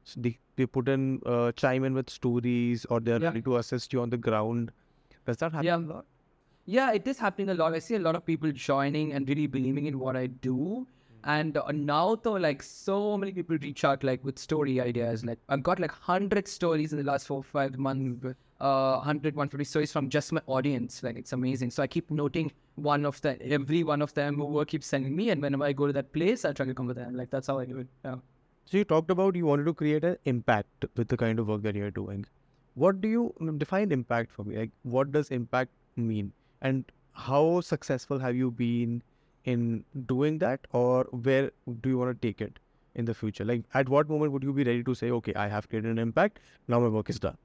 So 0.04 0.20
they, 0.20 0.38
they 0.56 0.66
put 0.66 0.88
in, 0.88 1.20
uh, 1.26 1.52
chime 1.52 1.84
in 1.84 1.94
with 1.94 2.08
stories 2.08 2.84
or 2.84 3.00
they're 3.00 3.18
Yeah. 3.20 3.28
ready 3.28 3.42
to 3.42 3.56
assist 3.56 3.92
you 3.92 4.00
on 4.02 4.10
the 4.10 4.16
ground. 4.16 4.70
Does 5.26 5.38
that 5.38 5.52
happen 5.52 5.66
Yeah. 5.66 5.76
a 5.76 5.78
lot? 5.78 6.06
Yeah, 6.66 6.92
it 6.92 7.08
is 7.08 7.18
happening 7.18 7.48
a 7.48 7.54
lot. 7.54 7.72
I 7.74 7.78
see 7.78 7.94
a 7.94 7.98
lot 7.98 8.14
of 8.14 8.24
people 8.24 8.52
joining 8.52 9.12
and 9.14 9.28
really 9.28 9.46
believing 9.46 9.86
in 9.86 9.98
what 9.98 10.16
I 10.16 10.26
do. 10.26 10.86
And 11.24 11.56
uh, 11.56 11.64
now, 11.72 12.14
though, 12.14 12.34
like 12.34 12.62
so 12.62 13.18
many 13.18 13.32
people 13.32 13.56
reach 13.60 13.84
out 13.84 14.04
like 14.04 14.24
with 14.24 14.38
story 14.38 14.80
ideas. 14.80 15.24
Like 15.24 15.38
I've 15.48 15.62
got 15.62 15.80
like 15.80 15.90
hundred 15.90 16.46
stories 16.46 16.92
in 16.92 16.98
the 16.98 17.04
last 17.04 17.26
four 17.26 17.42
five 17.42 17.76
months. 17.78 18.26
Uh, 18.60 18.96
100, 18.96 19.36
150 19.36 19.64
stories 19.64 19.92
from 19.92 20.08
just 20.08 20.32
my 20.32 20.40
audience. 20.46 21.02
Like 21.02 21.16
it's 21.16 21.32
amazing. 21.32 21.70
So 21.70 21.82
I 21.82 21.86
keep 21.86 22.10
noting 22.10 22.50
one 22.74 23.04
of 23.04 23.20
the 23.20 23.40
every 23.42 23.84
one 23.84 24.02
of 24.02 24.14
them 24.14 24.36
who 24.36 24.64
keeps 24.64 24.86
sending 24.86 25.14
me, 25.14 25.30
and 25.30 25.40
whenever 25.40 25.64
I 25.64 25.72
go 25.72 25.86
to 25.86 25.92
that 25.92 26.12
place, 26.12 26.44
I 26.44 26.52
try 26.52 26.66
to 26.66 26.74
come 26.74 26.86
with 26.86 26.96
them. 26.96 27.14
Like 27.16 27.30
that's 27.30 27.46
how 27.46 27.60
I 27.60 27.66
do 27.66 27.78
it. 27.78 27.86
Yeah. 28.04 28.16
So 28.64 28.76
you 28.76 28.84
talked 28.84 29.10
about 29.10 29.36
you 29.36 29.46
wanted 29.46 29.64
to 29.64 29.74
create 29.74 30.04
an 30.04 30.16
impact 30.26 30.84
with 30.96 31.08
the 31.08 31.16
kind 31.16 31.38
of 31.38 31.48
work 31.48 31.62
that 31.62 31.74
you're 31.74 31.90
doing. 31.90 32.26
What 32.74 33.00
do 33.00 33.08
you 33.08 33.34
define 33.58 33.92
impact 33.92 34.30
for 34.30 34.44
me? 34.44 34.56
Like, 34.56 34.70
what 34.82 35.10
does 35.10 35.30
impact 35.30 35.70
mean? 35.96 36.32
And 36.60 36.84
how 37.12 37.60
successful 37.60 38.18
have 38.18 38.36
you 38.36 38.50
been 38.50 39.02
in 39.44 39.84
doing 40.06 40.38
that, 40.38 40.66
or 40.72 41.04
where 41.12 41.50
do 41.80 41.88
you 41.88 41.98
want 41.98 42.20
to 42.20 42.26
take 42.26 42.40
it 42.40 42.58
in 42.94 43.06
the 43.06 43.14
future? 43.14 43.44
Like, 43.44 43.62
at 43.72 43.88
what 43.88 44.08
moment 44.08 44.32
would 44.32 44.42
you 44.42 44.52
be 44.52 44.64
ready 44.64 44.84
to 44.84 44.94
say, 44.94 45.10
okay, 45.12 45.32
I 45.34 45.48
have 45.48 45.68
created 45.68 45.90
an 45.90 45.98
impact, 45.98 46.40
now 46.68 46.78
my 46.78 46.88
work 46.88 47.08
is 47.08 47.18
done? 47.18 47.38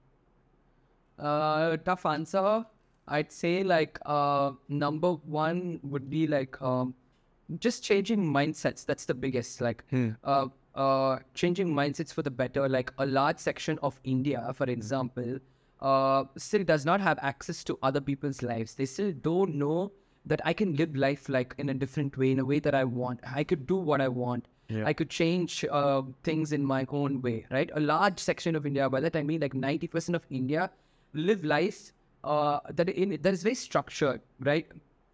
Uh, 1.20 1.78
tough 1.78 2.06
answer. 2.06 2.66
I'd 3.08 3.32
say 3.32 3.64
like 3.64 4.00
uh, 4.06 4.52
number 4.70 5.14
one 5.14 5.80
would 5.84 6.10
be 6.10 6.26
like 6.28 6.62
um, 6.62 6.94
just 7.60 7.84
changing 7.84 8.24
mindsets. 8.24 8.86
That's 8.86 9.06
the 9.06 9.14
biggest. 9.14 9.62
Like 9.62 9.84
Hmm. 9.90 10.12
uh, 10.24 10.48
uh, 10.76 11.20
changing 11.34 11.68
mindsets 11.74 12.14
for 12.14 12.22
the 12.22 12.32
better. 12.32 12.68
Like 12.70 12.92
a 12.98 13.06
large 13.06 13.40
section 13.40 13.78
of 13.84 14.00
India, 14.04 14.52
for 14.56 14.66
example, 14.66 15.38
uh, 15.82 16.24
still 16.38 16.64
does 16.64 16.86
not 16.86 17.02
have 17.02 17.20
access 17.22 17.64
to 17.66 17.78
other 17.84 18.02
people's 18.02 18.42
lives. 18.42 18.74
They 18.76 18.86
still 18.86 19.12
don't 19.12 19.56
know 19.56 19.92
that 20.26 20.40
I 20.46 20.54
can 20.54 20.76
live 20.78 20.96
life 20.96 21.28
like 21.28 21.54
in 21.58 21.70
a 21.70 21.74
different 21.74 22.18
way, 22.18 22.32
in 22.32 22.40
a 22.40 22.46
way 22.46 22.60
that 22.60 22.74
I 22.74 22.86
want. 22.86 23.20
I 23.36 23.44
could 23.44 23.68
do 23.68 23.76
what 23.76 24.00
I 24.00 24.08
want. 24.08 24.46
Yeah. 24.70 24.86
I 24.86 24.94
could 24.94 25.10
change 25.10 25.66
uh, 25.70 26.04
things 26.24 26.54
in 26.54 26.64
my 26.66 26.86
own 26.90 27.22
way, 27.22 27.46
right? 27.52 27.70
A 27.76 27.82
large 27.82 28.18
section 28.20 28.56
of 28.56 28.66
India, 28.66 28.90
by 28.90 29.02
that 29.02 29.18
I 29.18 29.22
mean 29.24 29.42
like 29.42 29.54
90% 29.54 30.16
of 30.16 30.26
India, 30.30 30.72
live 31.14 31.44
life 31.44 31.92
uh, 32.24 32.60
that 32.72 32.90
in 32.90 33.20
that 33.22 33.34
is 33.34 33.44
very 33.44 33.56
structured, 33.56 34.22
right? 34.40 34.68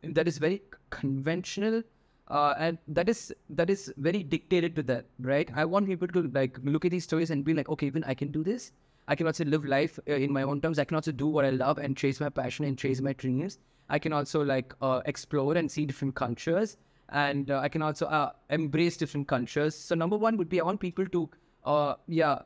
That 0.04 0.28
is 0.28 0.38
very 0.38 0.62
conventional, 0.90 1.84
uh, 2.28 2.54
and 2.58 2.78
that 2.88 3.10
is 3.10 3.34
that 3.50 3.70
is 3.70 3.94
very 3.98 4.24
dictated 4.24 4.76
to 4.76 4.84
that, 4.84 5.06
right? 5.20 5.50
I 5.56 5.66
want 5.66 5.88
people 5.88 6.08
to 6.08 6.32
like 6.34 6.58
look 6.64 6.86
at 6.86 6.92
these 6.92 7.04
stories 7.04 7.32
and 7.32 7.44
be 7.44 7.54
like, 7.54 7.70
okay, 7.70 7.88
even 7.88 8.04
I 8.06 8.14
can 8.14 8.32
do 8.32 8.44
this. 8.44 8.72
I 9.08 9.16
can 9.16 9.26
also 9.26 9.44
live 9.44 9.66
life 9.66 10.00
uh, 10.08 10.14
in 10.14 10.32
my 10.32 10.44
own 10.44 10.62
terms. 10.62 10.78
I 10.78 10.86
can 10.86 10.96
also 10.96 11.12
do 11.12 11.28
what 11.28 11.44
I 11.44 11.50
love 11.50 11.80
and 11.80 11.98
chase 11.98 12.20
my 12.20 12.30
passion 12.30 12.66
and 12.66 12.78
chase 12.78 13.02
my 13.02 13.14
dreams. 13.14 13.58
I 13.90 13.98
can 13.98 14.14
also 14.14 14.44
like 14.44 14.74
uh, 14.82 15.02
explore 15.06 15.56
and 15.56 15.70
see 15.70 15.86
different 15.86 16.14
cultures, 16.14 16.78
and 17.10 17.50
uh, 17.50 17.60
I 17.60 17.70
can 17.70 17.82
also 17.82 18.06
uh, 18.06 18.32
embrace 18.52 18.98
different 18.98 19.28
cultures. 19.28 19.74
So 19.74 19.96
number 19.96 20.16
one 20.16 20.38
would 20.38 20.48
be 20.48 20.62
I 20.62 20.64
want 20.64 20.80
people 20.80 21.08
to, 21.08 21.30
yeah, 22.08 22.40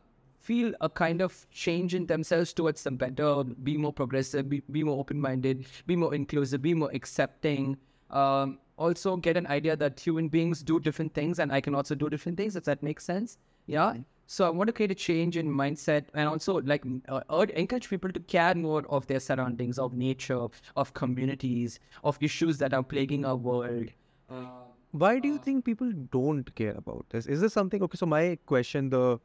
feel 0.43 0.73
a 0.81 0.89
kind 0.89 1.21
of 1.21 1.47
change 1.51 1.95
in 1.95 2.05
themselves 2.05 2.51
towards 2.53 2.83
the 2.83 2.91
better, 2.91 3.43
be 3.43 3.77
more 3.77 3.93
progressive, 3.93 4.49
be, 4.49 4.61
be 4.71 4.83
more 4.83 4.99
open-minded, 4.99 5.65
be 5.87 5.95
more 5.95 6.13
inclusive, 6.13 6.61
be 6.61 6.73
more 6.73 6.91
accepting. 6.93 7.77
Um, 8.09 8.59
also 8.77 9.15
get 9.15 9.37
an 9.37 9.47
idea 9.47 9.75
that 9.77 9.99
human 9.99 10.27
beings 10.27 10.61
do 10.61 10.79
different 10.79 11.13
things, 11.13 11.39
and 11.39 11.51
I 11.51 11.61
can 11.61 11.73
also 11.73 11.95
do 11.95 12.09
different 12.09 12.37
things. 12.37 12.57
If 12.57 12.65
that 12.65 12.83
makes 12.83 13.05
sense, 13.05 13.37
yeah. 13.67 13.93
So 14.25 14.45
I 14.45 14.49
want 14.49 14.67
to 14.67 14.73
create 14.73 14.91
a 14.91 14.95
change 14.95 15.37
in 15.37 15.47
mindset 15.47 16.05
and 16.13 16.27
also 16.27 16.59
like 16.61 16.83
uh, 17.07 17.45
encourage 17.55 17.89
people 17.89 18.11
to 18.11 18.19
care 18.21 18.55
more 18.55 18.83
of 18.89 19.07
their 19.07 19.19
surroundings, 19.19 19.79
of 19.79 19.93
nature, 19.93 20.47
of 20.75 20.93
communities, 20.93 21.79
of 22.03 22.17
issues 22.21 22.57
that 22.57 22.73
are 22.73 22.83
plaguing 22.83 23.25
our 23.25 23.35
world. 23.35 23.89
Uh, 24.29 24.45
Why 24.91 25.19
do 25.19 25.27
you 25.27 25.37
think 25.37 25.65
people 25.65 25.91
don't 26.11 26.53
care 26.55 26.75
about 26.77 27.05
this? 27.09 27.27
Is 27.27 27.41
this 27.41 27.53
something? 27.53 27.83
Okay, 27.83 27.97
so 27.97 28.05
my 28.05 28.37
question, 28.45 28.89
the 28.89 29.19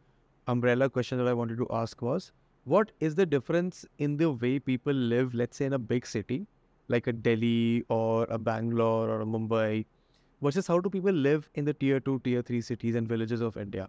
umbrella 0.49 0.89
question 0.91 1.19
that 1.19 1.29
I 1.29 1.35
wanted 1.35 1.59
to 1.59 1.67
ask 1.71 2.03
was, 2.03 2.33
what 2.65 2.93
is 3.01 3.15
the 3.15 3.27
difference 3.27 3.85
in 3.99 4.17
the 4.17 4.31
way 4.33 4.59
people 4.59 4.93
live, 4.93 5.35
let's 5.35 5.57
say 5.57 5.67
in 5.67 5.75
a 5.75 5.79
big 5.79 6.07
city, 6.07 6.47
like 6.89 7.07
a 7.07 7.13
Delhi 7.13 7.85
or 7.89 8.25
a 8.31 8.39
Bangalore 8.39 9.09
or 9.11 9.21
a 9.21 9.27
Mumbai, 9.27 9.87
versus 10.43 10.67
how 10.67 10.81
do 10.81 10.91
people 10.91 11.13
live 11.13 11.49
in 11.55 11.65
the 11.65 11.75
tier 11.75 12.01
two, 12.01 12.21
tier 12.25 12.43
three 12.43 12.61
cities 12.61 12.95
and 12.95 13.09
villages 13.09 13.41
of 13.41 13.57
India? 13.57 13.89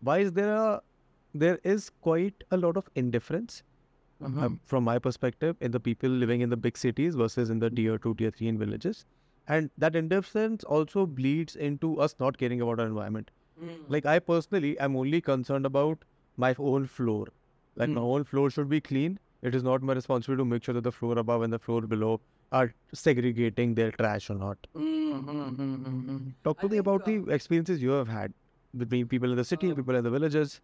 Why 0.00 0.18
is 0.18 0.32
there 0.32 0.54
a 0.54 0.80
there 1.34 1.58
is 1.64 1.90
quite 2.00 2.44
a 2.50 2.56
lot 2.56 2.76
of 2.76 2.88
indifference 2.96 3.62
Uh-huh. 4.28 4.46
um, 4.46 4.56
from 4.70 4.84
my 4.86 4.94
perspective 5.04 5.56
in 5.66 5.70
the 5.74 5.80
people 5.84 6.10
living 6.22 6.42
in 6.46 6.50
the 6.54 6.56
big 6.64 6.78
cities 6.80 7.14
versus 7.20 7.50
in 7.54 7.60
the 7.60 7.70
tier 7.78 7.98
two, 8.06 8.14
tier 8.16 8.30
three 8.30 8.48
in 8.48 8.58
villages. 8.62 8.98
And 9.48 9.70
that 9.84 9.96
indifference 10.00 10.64
also 10.64 11.04
bleeds 11.20 11.56
into 11.68 11.92
us 12.06 12.14
not 12.24 12.36
caring 12.42 12.60
about 12.66 12.80
our 12.84 12.86
environment. 12.86 13.30
Like 13.88 14.06
I 14.06 14.18
personally 14.18 14.80
I'm 14.80 14.96
only 14.96 15.20
concerned 15.20 15.66
about 15.66 16.04
my 16.36 16.54
own 16.58 16.86
floor. 16.86 17.28
Like 17.76 17.90
my 17.90 18.00
own 18.00 18.24
floor 18.24 18.50
should 18.50 18.68
be 18.68 18.80
clean. 18.80 19.18
It 19.42 19.54
is 19.54 19.62
not 19.62 19.82
my 19.82 19.94
responsibility 19.94 20.40
to 20.40 20.44
make 20.44 20.64
sure 20.64 20.74
that 20.74 20.82
the 20.84 20.92
floor 20.92 21.18
above 21.18 21.42
and 21.42 21.52
the 21.52 21.58
floor 21.58 21.80
below 21.82 22.20
are 22.52 22.74
segregating 22.92 23.74
their 23.74 23.90
trash 23.92 24.28
or 24.28 24.34
not. 24.34 24.58
Mm-hmm. 24.76 26.28
Talk 26.44 26.60
to 26.60 26.68
me 26.68 26.78
about 26.78 27.04
the 27.04 27.24
experiences 27.28 27.80
you 27.82 27.90
have 27.90 28.08
had 28.08 28.32
between 28.76 29.06
people 29.06 29.30
in 29.30 29.36
the 29.36 29.44
city 29.44 29.68
and 29.68 29.76
people 29.76 29.94
in 29.94 30.04
the 30.04 30.10
villages. 30.10 30.60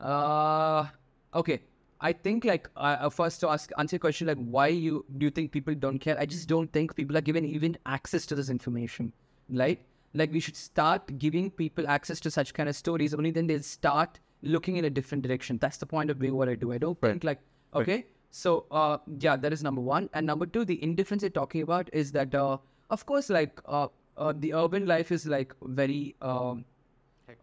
Uh, 0.00 0.86
okay. 1.34 1.60
I 2.00 2.12
think 2.12 2.44
like 2.44 2.68
uh, 2.76 2.96
uh, 3.00 3.08
first 3.08 3.40
to 3.40 3.48
ask 3.48 3.70
answer 3.78 3.96
your 3.96 4.00
question 4.00 4.26
like 4.26 4.36
why 4.36 4.66
you 4.66 5.04
do 5.16 5.24
you 5.24 5.30
think 5.30 5.50
people 5.50 5.74
don't 5.74 5.98
care? 5.98 6.18
I 6.20 6.26
just 6.26 6.46
don't 6.46 6.70
think 6.70 6.94
people 6.94 7.16
are 7.16 7.22
given 7.22 7.44
even 7.44 7.78
access 7.86 8.26
to 8.26 8.34
this 8.34 8.50
information, 8.50 9.12
right? 9.48 9.80
Like 10.14 10.32
we 10.32 10.40
should 10.40 10.56
start 10.56 11.18
giving 11.18 11.50
people 11.50 11.86
access 11.88 12.20
to 12.20 12.30
such 12.30 12.54
kind 12.54 12.68
of 12.68 12.76
stories. 12.76 13.14
Only 13.14 13.30
then 13.30 13.46
they'll 13.46 13.62
start 13.62 14.18
looking 14.42 14.76
in 14.76 14.84
a 14.84 14.90
different 14.90 15.22
direction. 15.22 15.58
That's 15.58 15.76
the 15.78 15.86
point 15.86 16.10
of 16.10 16.18
doing 16.18 16.34
what 16.34 16.48
I 16.48 16.54
do. 16.54 16.72
I 16.72 16.78
don't 16.78 16.98
Right. 17.00 17.10
think 17.10 17.24
like 17.24 17.40
okay. 17.74 18.06
So 18.30 18.66
uh, 18.70 18.98
yeah, 19.18 19.36
that 19.36 19.52
is 19.52 19.62
number 19.62 19.80
one. 19.80 20.08
And 20.14 20.26
number 20.26 20.46
two, 20.46 20.64
the 20.64 20.82
indifference 20.82 21.22
you're 21.22 21.30
talking 21.30 21.62
about 21.62 21.88
is 21.92 22.12
that 22.12 22.34
uh, 22.34 22.58
of 22.90 23.04
course 23.06 23.28
like 23.30 23.60
uh, 23.66 23.88
uh, 24.16 24.32
the 24.36 24.54
urban 24.54 24.86
life 24.86 25.12
is 25.12 25.26
like 25.26 25.54
very 25.62 26.14
um, 26.22 26.64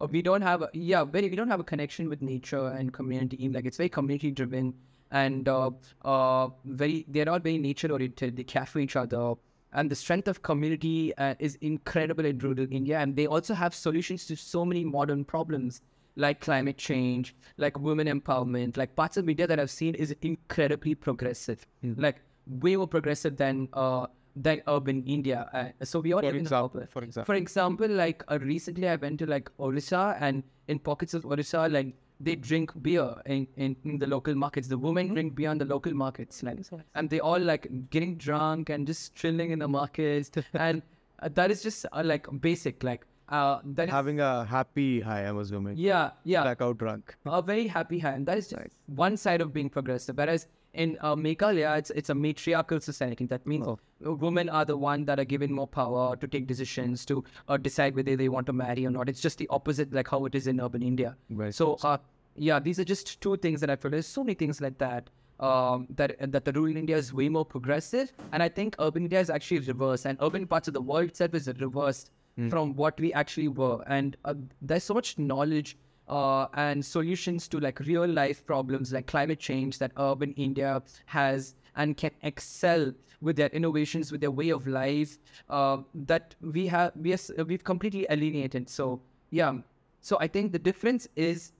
uh, 0.00 0.06
we 0.10 0.22
don't 0.22 0.42
have 0.42 0.62
a, 0.62 0.70
yeah 0.72 1.04
very 1.04 1.28
we 1.28 1.36
don't 1.36 1.48
have 1.48 1.60
a 1.60 1.64
connection 1.64 2.08
with 2.08 2.22
nature 2.22 2.68
and 2.68 2.92
community 2.92 3.48
like 3.48 3.64
it's 3.66 3.76
very 3.76 3.88
community 3.88 4.30
driven 4.30 4.72
and 5.10 5.48
uh, 5.48 5.70
uh, 6.04 6.48
very 6.64 7.04
they're 7.08 7.28
all 7.28 7.38
very 7.38 7.58
nature 7.58 7.92
oriented 7.92 8.36
they 8.36 8.44
care 8.44 8.66
for 8.66 8.78
each 8.78 8.96
other 8.96 9.34
and 9.74 9.90
the 9.90 9.94
strength 9.94 10.28
of 10.28 10.42
community 10.42 11.14
uh, 11.16 11.34
is 11.38 11.56
incredible 11.60 12.24
in 12.24 12.38
rural 12.38 12.66
india. 12.70 12.98
And 12.98 13.16
they 13.16 13.26
also 13.26 13.54
have 13.54 13.74
solutions 13.74 14.26
to 14.26 14.36
so 14.36 14.64
many 14.64 14.84
modern 14.84 15.24
problems 15.24 15.80
like 16.16 16.40
climate 16.40 16.78
change 16.78 17.34
like 17.56 17.78
women 17.80 18.06
empowerment 18.06 18.76
like 18.76 18.94
parts 18.94 19.16
of 19.16 19.24
media 19.24 19.48
that 19.48 19.58
i've 19.58 19.70
seen 19.70 19.96
is 19.96 20.14
incredibly 20.22 20.94
progressive. 20.94 21.66
Like 21.96 22.20
way 22.46 22.76
more 22.76 22.86
progressive 22.86 23.36
than 23.36 23.68
uh, 23.72 24.06
than 24.36 24.62
urban 24.68 25.02
india. 25.04 25.48
Uh, 25.52 25.84
so 25.84 26.00
we 26.00 26.12
all 26.12 26.20
For 26.20 26.36
example, 26.36 26.86
for 26.90 27.02
example. 27.02 27.24
For 27.24 27.34
example, 27.34 27.88
like 27.88 28.22
uh, 28.28 28.38
recently 28.40 28.88
I 28.88 28.96
went 28.96 29.18
to 29.20 29.26
like 29.26 29.50
Orissa 29.58 30.16
and 30.20 30.42
in 30.68 30.78
pockets 30.78 31.14
of 31.14 31.24
Orissa, 31.24 31.68
like 31.68 31.94
they 32.20 32.36
drink 32.36 32.70
beer 32.82 33.14
in, 33.26 33.46
in, 33.56 33.76
in 33.84 33.98
the 33.98 34.06
local 34.06 34.34
markets. 34.34 34.68
The 34.68 34.78
women 34.78 35.08
drink 35.08 35.34
beer 35.34 35.50
in 35.50 35.58
the 35.58 35.64
local 35.64 35.92
markets, 35.92 36.42
like, 36.42 36.58
and 36.94 37.10
they 37.10 37.20
all 37.20 37.38
like 37.40 37.90
getting 37.90 38.16
drunk 38.16 38.70
and 38.70 38.86
just 38.86 39.14
chilling 39.14 39.50
in 39.50 39.58
the 39.58 39.68
markets. 39.68 40.30
and 40.54 40.82
uh, 41.20 41.28
that 41.34 41.50
is 41.50 41.62
just 41.62 41.86
uh, 41.92 42.02
like 42.04 42.26
basic, 42.40 42.82
like 42.82 43.04
uh, 43.28 43.60
that 43.64 43.88
is, 43.88 43.90
Having 43.90 44.20
a 44.20 44.44
happy 44.44 45.00
high, 45.00 45.22
I'm 45.22 45.38
assuming. 45.38 45.76
yeah, 45.76 46.10
yeah, 46.24 46.42
Blackout 46.42 46.78
drunk. 46.78 47.14
a 47.26 47.42
very 47.42 47.66
happy 47.66 47.98
hand. 47.98 48.26
That 48.26 48.38
is 48.38 48.48
just 48.48 48.78
one 48.86 49.16
side 49.16 49.40
of 49.40 49.52
being 49.52 49.68
progressive. 49.70 50.16
Whereas 50.16 50.46
in 50.74 50.96
uh, 51.00 51.14
Meghalaya, 51.16 51.78
it's 51.78 51.90
it's 51.90 52.10
a 52.10 52.14
matriarchal 52.14 52.80
society. 52.80 53.26
That 53.26 53.46
means 53.46 53.66
Oh. 53.66 53.78
women 54.26 54.48
are 54.48 54.64
the 54.64 54.76
one 54.76 55.04
that 55.06 55.18
are 55.18 55.24
given 55.24 55.52
more 55.52 55.66
power 55.66 56.16
to 56.16 56.28
take 56.28 56.46
decisions, 56.46 57.04
to 57.06 57.22
uh, 57.48 57.56
decide 57.56 57.94
whether 57.96 58.16
they 58.16 58.28
want 58.28 58.46
to 58.46 58.52
marry 58.52 58.86
or 58.86 58.90
not. 58.90 59.08
It's 59.08 59.20
just 59.20 59.38
the 59.38 59.48
opposite, 59.58 59.92
like 59.92 60.08
how 60.08 60.24
it 60.26 60.34
is 60.34 60.46
in 60.46 60.60
urban 60.60 60.82
India. 60.82 61.16
Very 61.30 61.52
so, 61.52 61.74
uh, 61.82 61.98
yeah, 62.36 62.58
these 62.58 62.80
are 62.80 62.84
just 62.84 63.20
two 63.20 63.36
things 63.36 63.60
that 63.60 63.70
I 63.70 63.76
feel. 63.76 63.90
There's 63.92 64.06
so 64.06 64.24
many 64.24 64.34
things 64.34 64.60
like 64.60 64.78
that. 64.78 65.10
Um, 65.40 65.86
that 66.00 66.12
that 66.32 66.44
the 66.44 66.52
rural 66.52 66.76
India 66.76 66.96
is 66.96 67.12
way 67.12 67.28
more 67.28 67.44
progressive, 67.44 68.12
and 68.32 68.42
I 68.42 68.48
think 68.48 68.76
urban 68.78 69.02
India 69.08 69.20
is 69.20 69.30
actually 69.30 69.60
reverse, 69.60 70.06
and 70.06 70.16
urban 70.20 70.46
parts 70.46 70.68
of 70.68 70.74
the 70.74 70.82
world 70.90 71.08
itself 71.14 71.34
is 71.34 71.48
reversed 71.60 72.12
from 72.50 72.74
what 72.76 73.00
we 73.00 73.12
actually 73.12 73.48
were. 73.48 73.82
And 73.86 74.16
uh, 74.24 74.34
there's 74.60 74.84
so 74.84 74.94
much 74.94 75.18
knowledge 75.18 75.76
uh, 76.08 76.46
and 76.54 76.84
solutions 76.84 77.48
to 77.48 77.58
like 77.60 77.80
real 77.80 78.06
life 78.06 78.44
problems 78.46 78.92
like 78.92 79.06
climate 79.06 79.38
change 79.38 79.78
that 79.78 79.92
urban 79.98 80.32
India 80.34 80.82
has 81.06 81.54
and 81.76 81.96
can 81.96 82.10
excel 82.22 82.92
with 83.20 83.36
their 83.36 83.48
innovations, 83.48 84.12
with 84.12 84.20
their 84.20 84.30
way 84.30 84.50
of 84.50 84.66
life 84.66 85.18
uh, 85.48 85.78
that 85.94 86.34
we 86.40 86.66
have 86.66 86.92
we 86.96 87.12
are, 87.14 87.44
we've 87.46 87.64
completely 87.64 88.06
alienated. 88.10 88.68
So 88.68 89.00
yeah, 89.30 89.54
so 90.00 90.18
I 90.20 90.28
think 90.28 90.52
the 90.52 90.58
difference 90.58 91.08
is 91.16 91.52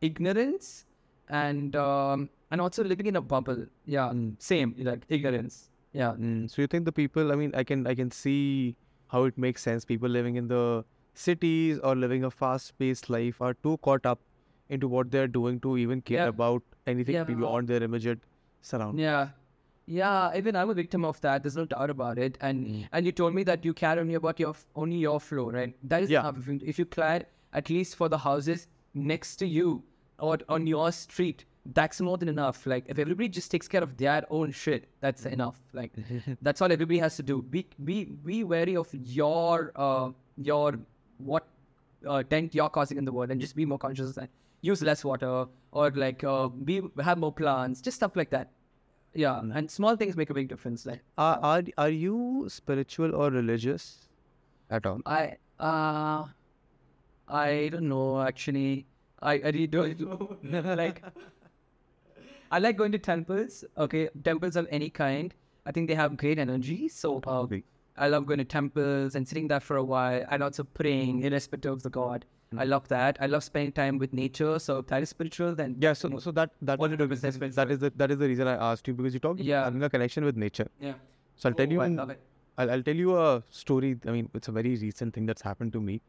ignorance 0.00 0.84
and 1.28 1.74
um, 1.76 2.28
and 2.50 2.60
also 2.60 2.84
living 2.84 3.06
in 3.06 3.16
a 3.16 3.20
bubble. 3.22 3.66
Yeah, 3.86 4.10
Mm. 4.10 4.34
same 4.38 4.74
like 4.78 5.04
ignorance. 5.08 5.70
Yeah. 5.92 6.12
Mm, 6.18 6.50
so 6.50 6.60
you 6.62 6.66
think 6.66 6.84
the 6.84 6.92
people? 6.92 7.32
I 7.32 7.36
mean, 7.36 7.52
I 7.54 7.64
can 7.64 7.86
I 7.86 7.94
can 7.94 8.10
see 8.10 8.76
how 9.08 9.24
it 9.24 9.38
makes 9.38 9.62
sense. 9.62 9.84
People 9.84 10.08
living 10.08 10.36
in 10.36 10.48
the 10.48 10.84
cities 11.14 11.78
or 11.78 11.94
living 11.94 12.24
a 12.24 12.30
fast-paced 12.30 13.08
life 13.10 13.40
are 13.40 13.54
too 13.54 13.76
caught 13.78 14.04
up 14.06 14.20
into 14.68 14.88
what 14.88 15.10
they're 15.10 15.28
doing 15.28 15.60
to 15.60 15.76
even 15.76 16.00
care 16.02 16.18
Yeah. 16.24 16.28
about 16.28 16.62
anything 16.86 17.14
Yeah. 17.14 17.24
beyond 17.24 17.68
their 17.68 17.82
immediate 17.82 18.20
surroundings. 18.62 19.00
Yeah. 19.02 19.28
Yeah, 19.86 20.34
even 20.34 20.56
I'm 20.56 20.70
a 20.70 20.74
victim 20.74 21.04
of 21.04 21.20
that. 21.20 21.42
There's 21.42 21.56
no 21.56 21.66
doubt 21.66 21.90
about 21.90 22.18
it. 22.18 22.38
And 22.40 22.66
Mm. 22.66 22.88
and 22.92 23.06
you 23.06 23.12
told 23.12 23.34
me 23.38 23.42
that 23.48 23.64
you 23.66 23.74
care 23.80 23.98
only 24.02 24.14
about 24.20 24.40
your 24.44 24.54
only 24.84 24.96
your 25.06 25.18
floor, 25.20 25.50
right? 25.56 25.74
That 25.94 26.02
is 26.06 26.10
Yeah. 26.14 26.20
enough. 26.20 26.38
If 26.38 26.46
you, 26.48 26.60
if 26.74 26.78
you 26.78 26.86
care 26.86 27.26
at 27.52 27.68
least 27.70 27.96
for 27.96 28.08
the 28.08 28.18
houses 28.18 28.66
next 28.94 29.36
to 29.42 29.46
you 29.56 29.82
or 30.18 30.38
on 30.48 30.66
your 30.66 30.90
street, 31.00 31.44
that's 31.80 32.00
more 32.00 32.16
than 32.22 32.30
enough. 32.30 32.66
Like 32.66 32.88
if 32.94 32.98
everybody 32.98 33.28
just 33.28 33.50
takes 33.50 33.68
care 33.68 33.82
of 33.82 33.94
their 33.98 34.24
own 34.30 34.52
shit, 34.62 34.88
that's 35.00 35.26
enough. 35.26 35.60
Like 35.74 35.92
that's 36.48 36.62
all 36.62 36.72
everybody 36.78 36.98
has 37.06 37.16
to 37.16 37.22
do. 37.34 37.42
Be 37.42 37.66
be 37.92 38.04
be 38.32 38.42
wary 38.42 38.76
of 38.84 38.88
your 39.20 39.70
uh 39.76 40.12
your 40.52 40.78
what 41.18 41.46
uh, 42.06 42.22
dent 42.22 42.54
you're 42.54 42.68
causing 42.68 42.98
in 42.98 43.04
the 43.04 43.12
world 43.12 43.30
and 43.30 43.40
just 43.40 43.56
be 43.56 43.64
more 43.64 43.78
conscious 43.78 44.10
of 44.10 44.14
that. 44.16 44.30
Use 44.62 44.82
less 44.82 45.04
water 45.04 45.46
or 45.72 45.90
like 45.90 46.24
uh, 46.24 46.48
be 46.48 46.80
have 47.02 47.18
more 47.18 47.32
plants, 47.32 47.80
just 47.80 47.96
stuff 47.96 48.16
like 48.16 48.30
that. 48.30 48.50
Yeah, 49.14 49.40
and 49.40 49.70
small 49.70 49.94
things 49.96 50.16
make 50.16 50.30
a 50.30 50.34
big 50.34 50.48
difference. 50.48 50.86
Like 50.86 51.00
Are, 51.18 51.38
are 51.42 51.62
are 51.78 51.90
you 51.90 52.46
spiritual 52.48 53.14
or 53.14 53.30
religious 53.30 54.08
at 54.70 54.86
all? 54.86 55.00
I 55.06 55.36
uh 55.60 56.24
I 57.28 57.68
don't 57.72 57.88
know 57.88 58.20
actually. 58.22 58.86
I, 59.22 59.34
I 59.34 59.46
really 59.50 59.66
don't 59.66 60.00
know. 60.42 60.74
like 60.74 61.02
I 62.50 62.58
like 62.58 62.76
going 62.76 62.92
to 62.92 62.98
temples. 62.98 63.64
Okay, 63.78 64.08
temples 64.22 64.56
of 64.56 64.66
any 64.70 64.90
kind. 64.90 65.34
I 65.66 65.72
think 65.72 65.88
they 65.88 65.94
have 65.94 66.16
great 66.16 66.38
energy. 66.38 66.88
So 66.88 67.22
uh, 67.26 67.42
Agree. 67.44 67.64
I 67.96 68.08
love 68.08 68.26
going 68.26 68.38
to 68.38 68.44
temples 68.44 69.14
and 69.14 69.26
sitting 69.26 69.48
there 69.48 69.60
for 69.60 69.76
a 69.76 69.84
while 69.84 70.24
and 70.30 70.42
also 70.42 70.64
praying 70.64 71.22
irrespective 71.22 71.72
of 71.72 71.82
the 71.82 71.90
god. 71.90 72.24
I 72.56 72.64
love 72.64 72.86
that. 72.88 73.16
I 73.20 73.26
love 73.26 73.42
spending 73.42 73.72
time 73.72 73.98
with 73.98 74.12
nature. 74.12 74.60
So 74.60 74.78
if 74.78 74.86
that 74.86 75.02
is 75.02 75.08
spiritual, 75.08 75.54
then 75.56 75.74
Yeah, 75.80 75.92
so 75.92 76.18
so 76.18 76.30
that 76.32 76.50
that 76.62 76.78
What 76.78 76.90
did 76.92 77.00
you 77.00 77.06
that, 77.08 77.18
say, 77.18 77.28
is- 77.46 77.54
that 77.56 77.70
is 77.70 77.80
the 77.80 77.90
that 77.96 78.12
is 78.12 78.18
the 78.18 78.28
reason 78.28 78.46
I 78.46 78.54
asked 78.72 78.86
you 78.86 78.94
because 78.94 79.12
you 79.14 79.18
talked 79.20 79.40
about 79.40 79.46
Yeah. 79.46 79.64
having 79.64 79.82
a 79.82 79.90
connection 79.90 80.24
with 80.24 80.36
nature. 80.36 80.68
yeah. 80.80 80.94
So 81.36 81.48
I'll 81.48 81.54
tell 81.54 81.66
Oh, 81.66 81.72
you 81.76 81.80
I 81.80 81.88
love 81.88 82.10
it. 82.10 82.20
I'll, 82.58 82.70
I'll 82.70 82.82
tell 82.82 82.94
you 83.04 83.16
a 83.18 83.42
story. 83.50 83.96
I 84.06 84.12
mean, 84.12 84.28
it's 84.34 84.46
a 84.46 84.52
very 84.52 84.76
recent 84.76 85.14
thing 85.14 85.26
that's 85.26 85.42
happened 85.42 85.72
to 85.72 85.80
me. 85.80 86.00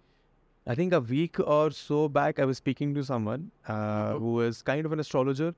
I 0.68 0.76
think 0.76 0.94
a 0.94 1.00
week 1.00 1.40
or 1.40 1.72
so 1.72 2.08
back, 2.08 2.40
I 2.40 2.46
was 2.46 2.58
speaking 2.58 2.94
to 2.96 3.04
someone 3.04 3.50
uh, 3.68 4.14
who 4.14 4.42
is 4.42 4.62
kind 4.62 4.86
of 4.86 4.92
an 4.92 5.00
astrologer, 5.00 5.50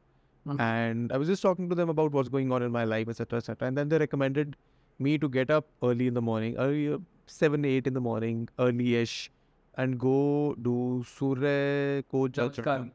Mhm. 0.45 0.59
and 0.61 1.11
I 1.11 1.17
was 1.17 1.27
just 1.27 1.41
talking 1.41 1.67
to 1.69 1.75
them 1.75 1.89
about 1.89 2.13
what's 2.13 2.29
going 2.29 2.51
on 2.53 2.63
in 2.63 2.71
my 2.71 2.85
life, 2.85 3.09
etc., 3.09 3.37
etc. 3.43 3.67
And 3.67 3.77
then 3.77 3.89
they 3.89 3.97
recommended 3.97 4.55
me 4.99 5.17
to 5.17 5.29
get 5.29 5.49
up 5.49 5.67
early 5.83 6.07
in 6.07 6.13
the 6.13 6.21
morning, 6.21 6.55
early 6.57 6.93
uh, 6.93 6.97
seven, 7.27 7.65
eight 7.65 7.87
in 7.87 7.93
the 7.93 8.01
morning, 8.01 8.47
early-ish, 8.59 9.31
and 9.75 9.97
go 9.99 10.55
do 10.61 11.03
Surya 11.05 12.03
ko 12.11 12.27
jal 12.27 12.49
chadhana. 12.49 12.91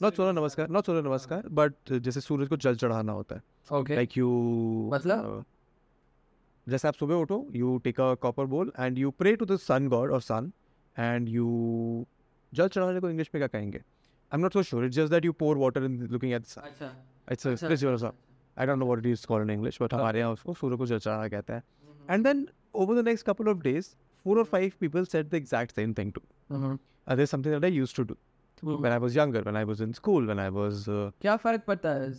Not 0.00 0.16
Surya 0.16 0.32
Namaskar, 0.32 0.68
not 0.68 0.86
Surya 0.86 1.02
Namaskar, 1.02 1.42
but 1.50 1.74
uh, 1.90 1.98
जैसे 1.98 2.20
सूरज 2.20 2.48
को 2.48 2.56
जल 2.56 2.76
चढ़ाना 2.76 3.12
होता 3.12 3.34
है. 3.34 3.42
Okay. 3.80 3.96
Like 3.96 4.16
you. 4.20 4.30
मतलब? 4.94 5.38
uh, 5.38 5.44
जैसे 6.68 6.88
आप 6.88 6.94
सुबह 6.94 7.14
उठो 7.14 7.36
you 7.54 7.76
take 7.84 8.00
a 8.00 8.14
copper 8.20 8.44
bowl 8.52 8.72
and 8.80 8.98
you 8.98 9.10
pray 9.10 9.34
to 9.36 9.44
the 9.46 9.56
sun 9.60 9.88
god 9.88 10.12
और 10.12 10.20
सन 10.22 10.50
एंड 10.96 11.28
यू 11.28 12.06
जल 12.52 12.68
चढ़ाने 12.68 13.00
को 13.00 13.10
इंग्लिश 13.10 13.30
में 13.34 13.40
क्या 13.40 13.48
कहेंगे 13.58 13.78
I 13.78 14.36
am 14.36 14.40
not 14.40 14.52
so 14.52 14.62
sure 14.62 14.84
it's 14.84 14.96
just 14.96 15.10
that 15.12 15.24
you 15.24 15.32
pour 15.42 15.56
water 15.58 15.84
in 15.84 16.00
looking 16.12 16.32
at 16.32 16.44
sun 16.46 16.60
अच्छा. 16.60 16.90
It's 17.32 17.46
अ 18.57 18.61
अच्छा, 18.61 18.61
spiritual 18.61 18.61
अच्छा, 18.61 18.61
I 18.61 18.67
don't 18.67 18.79
know 18.79 18.85
what 18.85 18.99
it 18.99 19.11
is 19.11 19.25
called 19.25 19.49
in 19.49 19.55
English 19.55 19.81
but 19.81 19.93
हाँ. 19.93 19.99
हमारे 20.01 20.19
यहाँ 20.19 20.31
उसको 20.33 20.53
सूर्य 20.53 20.77
को 20.77 20.85
जल 20.85 20.99
चढ़ाना 20.99 21.27
कहते 21.27 21.53
हैं 21.53 21.61
Mhm. 21.61 22.11
And 22.11 22.23
then 22.23 22.47
over 22.75 23.01
the 23.01 23.05
next 23.07 23.25
couple 23.25 23.47
of 23.49 23.61
days 23.63 23.95
four 24.23 24.37
और 24.37 24.43
five 24.53 24.71
people 24.79 25.05
said 25.05 25.29
the 25.29 25.33
exact 25.33 25.75
same 25.75 25.93
thing 25.97 26.11
to 26.13 26.21
Mhm. 26.55 26.77
uh, 27.07 27.15
there's 27.19 27.31
something 27.35 27.53
that 27.55 27.65
I 27.69 27.73
used 27.81 27.95
to 28.01 28.05
do 28.11 28.15
Mhm. 28.63 28.81
when 28.85 28.93
I 28.93 28.99
was 29.05 29.15
younger, 29.19 29.41
when 29.49 29.57
I 29.57 29.63
was 29.71 29.81
in 29.87 29.93
school, 30.01 30.25
when 30.31 30.39
I 30.45 30.49
was 30.59 30.87
uh, 30.97 31.11
क्या 31.21 31.35
फर्क 31.45 31.63
पड़ता 31.67 31.93
है 32.03 32.11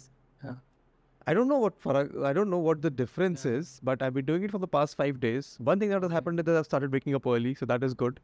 I 1.31 1.33
don't 1.37 1.51
know 1.53 1.57
what 1.63 1.75
farak, 1.85 2.13
I 2.29 2.33
don't 2.37 2.51
know 2.53 2.59
what 2.67 2.79
the 2.85 2.91
difference 2.99 3.43
is, 3.49 3.71
but 3.89 4.03
I've 4.05 4.15
been 4.15 4.27
doing 4.29 4.45
it 4.47 4.53
for 4.53 4.61
the 4.63 4.69
past 4.77 4.97
five 5.01 5.19
days. 5.25 5.49
One 5.69 5.83
thing 5.83 5.91
that 5.95 6.03
has 6.07 6.13
happened 6.13 6.41
is 6.43 6.47
that 6.47 6.57
I've 6.61 6.69
started 6.69 6.95
waking 6.97 7.17
up 7.19 7.27
early, 7.33 7.53
so 7.61 7.67
that 7.73 7.83
is 7.89 7.95
good. 8.03 8.21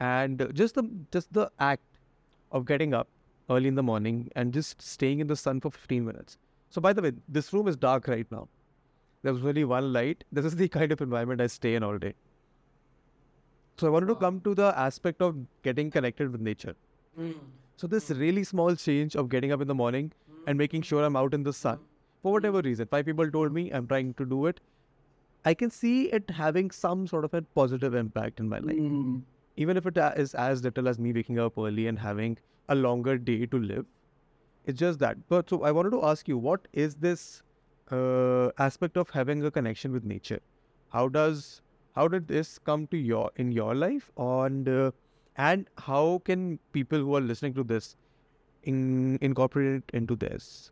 And 0.00 0.40
uh, 0.44 0.46
just 0.60 0.78
the 0.80 0.84
just 1.16 1.30
the 1.38 1.44
act 1.66 1.84
of 2.52 2.64
getting 2.70 2.96
up 3.00 3.10
early 3.48 3.72
in 3.74 3.78
the 3.80 3.84
morning 3.90 4.22
and 4.42 4.56
just 4.60 4.86
staying 4.86 5.20
in 5.26 5.30
the 5.32 5.36
sun 5.42 5.60
for 5.66 5.72
15 5.76 6.08
minutes. 6.08 6.38
So 6.69 6.81
by 6.81 6.93
the 6.93 7.01
way, 7.01 7.11
this 7.27 7.53
room 7.53 7.67
is 7.67 7.75
dark 7.75 8.07
right 8.07 8.29
now. 8.31 8.47
There's 9.23 9.43
only 9.43 9.63
one 9.63 9.91
light. 9.93 10.23
This 10.31 10.45
is 10.45 10.55
the 10.55 10.67
kind 10.77 10.91
of 10.91 11.01
environment 11.01 11.41
I 11.41 11.47
stay 11.47 11.75
in 11.75 11.83
all 11.83 11.97
day. 11.97 12.13
So 13.77 13.87
I 13.87 13.89
wanted 13.91 14.07
to 14.07 14.15
come 14.15 14.41
to 14.41 14.55
the 14.55 14.73
aspect 14.77 15.21
of 15.21 15.35
getting 15.63 15.91
connected 15.91 16.31
with 16.31 16.41
nature. 16.41 16.75
Hmm. 17.15 17.33
So 17.75 17.87
this 17.87 18.07
hmm. 18.07 18.19
really 18.19 18.43
small 18.43 18.75
change 18.75 19.15
of 19.15 19.29
getting 19.29 19.51
up 19.51 19.61
in 19.61 19.67
the 19.67 19.75
morning 19.75 20.11
and 20.47 20.55
hmm. 20.55 20.57
making 20.57 20.81
sure 20.81 21.03
I'm 21.03 21.15
out 21.15 21.33
in 21.33 21.43
the 21.43 21.53
sun, 21.53 21.79
for 22.23 22.31
whatever 22.31 22.61
reason, 22.61 22.87
five 22.87 23.05
people 23.05 23.29
told 23.29 23.53
me 23.53 23.69
I'm 23.69 23.87
trying 23.87 24.13
to 24.15 24.25
do 24.25 24.47
it. 24.47 24.59
I 25.45 25.53
can 25.53 25.69
see 25.69 26.05
it 26.05 26.29
having 26.29 26.71
some 26.71 27.07
sort 27.07 27.23
of 27.23 27.33
a 27.33 27.41
positive 27.41 27.93
impact 27.93 28.39
in 28.39 28.49
my 28.49 28.59
life, 28.59 28.75
Mm. 28.75 29.21
even 29.55 29.77
if 29.77 29.85
it 29.85 29.97
is 30.23 30.33
as 30.35 30.63
little 30.63 30.87
as 30.87 30.99
me 30.99 31.13
waking 31.13 31.39
up 31.39 31.57
early 31.57 31.87
and 31.87 31.99
having 31.99 32.37
a 32.67 32.75
longer 32.75 33.17
day 33.17 33.45
to 33.45 33.59
live. 33.59 33.85
It's 34.67 34.79
just 34.79 34.99
that. 34.99 35.17
But 35.29 35.49
so 35.49 35.63
I 35.63 35.71
wanted 35.71 35.91
to 35.91 36.03
ask 36.05 36.27
you, 36.27 36.37
what 36.37 36.67
is 36.73 36.95
this 36.95 37.41
uh, 37.91 38.49
aspect 38.59 38.97
of 38.97 39.09
having 39.09 39.43
a 39.45 39.51
connection 39.51 39.91
with 39.91 40.03
nature? 40.03 40.39
How 40.89 41.07
does 41.07 41.61
how 41.95 42.07
did 42.07 42.27
this 42.27 42.59
come 42.59 42.87
to 42.87 42.97
your 42.97 43.31
in 43.37 43.51
your 43.51 43.73
life, 43.75 44.11
and 44.17 44.69
uh, 44.69 44.91
and 45.37 45.69
how 45.77 46.21
can 46.25 46.59
people 46.73 46.99
who 46.99 47.15
are 47.15 47.21
listening 47.21 47.53
to 47.55 47.63
this 47.63 47.95
in, 48.63 49.17
incorporate 49.21 49.83
it 49.83 49.95
into 49.95 50.15
this? 50.15 50.71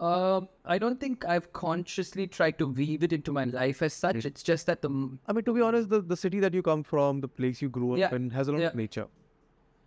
Um, 0.00 0.48
I 0.64 0.76
don't 0.78 1.00
think 1.00 1.24
I've 1.24 1.52
consciously 1.52 2.26
tried 2.26 2.58
to 2.58 2.66
weave 2.66 3.02
it 3.02 3.12
into 3.12 3.32
my 3.32 3.44
life 3.44 3.80
as 3.80 3.92
such. 3.94 4.24
It's 4.24 4.42
just 4.42 4.66
that 4.66 4.82
the 4.82 4.90
I 5.26 5.32
mean, 5.32 5.44
to 5.44 5.54
be 5.54 5.60
honest, 5.60 5.88
the, 5.88 6.00
the 6.00 6.16
city 6.16 6.40
that 6.40 6.52
you 6.52 6.62
come 6.62 6.82
from, 6.82 7.20
the 7.20 7.28
place 7.28 7.62
you 7.62 7.68
grew 7.68 7.92
up 7.92 7.98
Yeah, 7.98 8.14
in, 8.14 8.30
has 8.30 8.48
a 8.48 8.52
lot 8.52 8.60
yeah. 8.60 8.66
of 8.68 8.74
nature. 8.74 9.06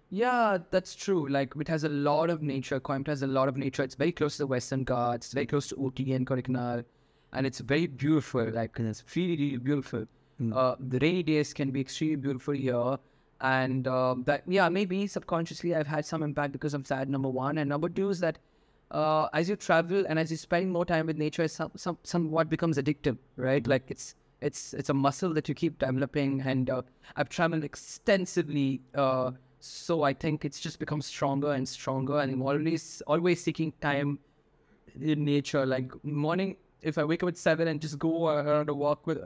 Yeah, 0.09 0.57
that's 0.71 0.95
true. 0.95 1.27
Like 1.27 1.53
it 1.59 1.67
has 1.67 1.83
a 1.83 1.89
lot 1.89 2.29
of 2.29 2.41
nature. 2.41 2.79
Coimbatore 2.79 3.07
has 3.07 3.23
a 3.23 3.27
lot 3.27 3.47
of 3.47 3.57
nature. 3.57 3.83
It's 3.83 3.95
very 3.95 4.11
close 4.11 4.37
to 4.37 4.43
the 4.43 4.47
Western 4.47 4.83
Ghats. 4.83 5.27
It's 5.27 5.33
very 5.33 5.45
close 5.45 5.67
to 5.69 5.75
Ooty 5.75 6.15
and 6.15 6.25
Kodaikanal, 6.25 6.83
and 7.33 7.45
it's 7.45 7.59
very 7.59 7.87
beautiful. 7.87 8.49
Like 8.49 8.79
it's 8.79 9.03
really, 9.15 9.35
really 9.35 9.57
beautiful. 9.57 10.05
Mm. 10.41 10.55
Uh, 10.55 10.75
the 10.79 10.99
rainy 10.99 11.23
days 11.23 11.53
can 11.53 11.71
be 11.71 11.81
extremely 11.81 12.15
beautiful 12.15 12.53
here, 12.53 12.97
and 13.41 13.87
uh, 13.87 14.15
that 14.25 14.43
yeah, 14.47 14.69
maybe 14.69 15.07
subconsciously 15.07 15.75
I've 15.75 15.87
had 15.87 16.05
some 16.05 16.23
impact 16.23 16.53
because 16.53 16.73
of 16.73 16.87
that. 16.87 17.09
Number 17.09 17.29
one, 17.29 17.57
and 17.57 17.69
number 17.69 17.89
two 17.89 18.09
is 18.09 18.19
that 18.19 18.37
uh, 18.91 19.27
as 19.33 19.49
you 19.49 19.55
travel 19.55 20.05
and 20.07 20.17
as 20.17 20.31
you 20.31 20.37
spend 20.37 20.71
more 20.71 20.85
time 20.85 21.07
with 21.07 21.17
nature, 21.17 21.47
some, 21.47 21.71
some 21.75 21.97
somewhat 22.03 22.49
becomes 22.49 22.77
addictive, 22.77 23.17
right? 23.35 23.65
Like 23.67 23.83
it's 23.89 24.15
it's 24.41 24.73
it's 24.73 24.89
a 24.89 24.93
muscle 24.93 25.33
that 25.33 25.49
you 25.49 25.55
keep 25.55 25.79
developing, 25.79 26.41
and 26.41 26.69
uh, 26.69 26.81
I've 27.15 27.29
traveled 27.29 27.63
extensively, 27.63 28.81
uh, 28.95 29.31
so 29.67 30.03
I 30.03 30.13
think 30.13 30.45
it's 30.45 30.59
just 30.59 30.79
become 30.79 31.01
stronger 31.01 31.51
and 31.53 31.67
stronger, 31.67 32.19
and 32.19 32.31
I'm 32.31 32.41
always 32.41 33.01
always 33.07 33.43
seeking 33.43 33.73
time 33.81 34.19
in 34.99 35.25
nature. 35.25 35.65
Like 35.65 35.91
morning, 36.03 36.55
if 36.81 36.97
I 36.97 37.03
wake 37.03 37.23
up 37.23 37.29
at 37.29 37.37
seven 37.37 37.67
and 37.67 37.81
just 37.81 37.99
go 37.99 38.29
around 38.29 38.69
a 38.69 38.73
walk 38.73 39.05
with 39.07 39.19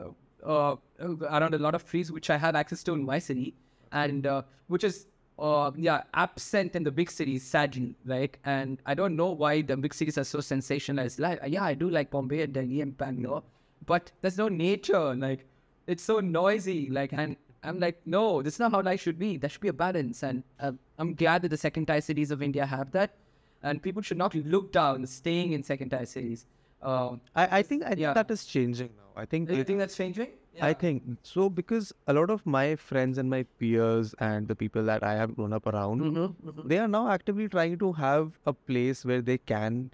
uh, 0.44 0.76
around 1.00 1.54
a 1.54 1.58
lot 1.58 1.74
of 1.74 1.84
trees, 1.84 2.10
which 2.12 2.30
I 2.30 2.36
have 2.36 2.56
access 2.56 2.82
to 2.84 2.92
in 2.92 3.04
my 3.04 3.18
city, 3.18 3.54
and 3.92 4.26
uh, 4.26 4.42
which 4.68 4.84
is 4.84 5.06
uh, 5.38 5.70
yeah 5.76 6.02
absent 6.14 6.76
in 6.76 6.82
the 6.82 6.90
big 6.90 7.10
cities, 7.10 7.42
sadly, 7.42 7.94
right? 8.04 8.36
And 8.44 8.80
I 8.86 8.94
don't 8.94 9.16
know 9.16 9.30
why 9.30 9.62
the 9.62 9.76
big 9.76 9.94
cities 9.94 10.18
are 10.18 10.24
so 10.24 10.38
sensationalized. 10.38 11.20
Like 11.20 11.40
yeah, 11.46 11.64
I 11.64 11.74
do 11.74 11.90
like 11.90 12.10
Bombay 12.10 12.42
and 12.42 12.52
Delhi 12.52 12.80
and 12.80 12.96
Bangalore, 12.96 13.42
but 13.86 14.10
there's 14.20 14.38
no 14.38 14.48
nature. 14.48 15.14
Like 15.14 15.46
it's 15.86 16.02
so 16.02 16.20
noisy. 16.20 16.88
Like 16.90 17.12
and 17.12 17.36
I'm 17.64 17.78
like, 17.78 18.00
no, 18.04 18.42
this 18.42 18.54
is 18.54 18.60
not 18.60 18.72
how 18.72 18.82
life 18.82 19.00
should 19.00 19.18
be. 19.18 19.36
There 19.36 19.48
should 19.48 19.60
be 19.60 19.68
a 19.68 19.72
balance, 19.72 20.22
and 20.22 20.42
uh, 20.60 20.72
I'm 20.98 21.14
glad 21.14 21.42
that 21.42 21.48
the 21.48 21.56
second 21.56 21.86
tier 21.86 22.00
cities 22.00 22.30
of 22.30 22.42
India 22.42 22.66
have 22.66 22.90
that. 22.92 23.14
And 23.62 23.80
people 23.80 24.02
should 24.02 24.18
not 24.18 24.34
look 24.34 24.72
down 24.72 25.06
staying 25.06 25.52
in 25.52 25.62
second 25.62 25.90
tier 25.90 26.04
cities. 26.04 26.46
Um, 26.82 27.20
I, 27.36 27.58
I 27.58 27.62
think 27.62 27.84
I 27.84 27.90
think 27.94 28.14
that 28.14 28.28
is 28.32 28.44
changing 28.44 28.88
now. 28.96 29.22
I 29.22 29.24
think 29.24 29.48
do 29.48 29.56
you 29.56 29.62
think 29.62 29.78
that's 29.78 29.96
changing? 29.96 30.30
I 30.60 30.72
think 30.74 31.02
so 31.22 31.48
because 31.48 31.92
a 32.08 32.12
lot 32.12 32.28
of 32.28 32.44
my 32.44 32.74
friends 32.76 33.18
and 33.18 33.30
my 33.30 33.44
peers 33.60 34.14
and 34.18 34.48
the 34.48 34.56
people 34.56 34.82
that 34.84 35.04
I 35.04 35.14
have 35.14 35.36
grown 35.36 35.52
up 35.52 35.66
around, 35.68 36.00
Mm-hmm. 36.02 36.66
they 36.68 36.78
are 36.78 36.88
now 36.88 37.08
actively 37.08 37.48
trying 37.48 37.78
to 37.78 37.92
have 37.92 38.32
a 38.46 38.52
place 38.52 39.04
where 39.04 39.22
they 39.22 39.38
can 39.38 39.92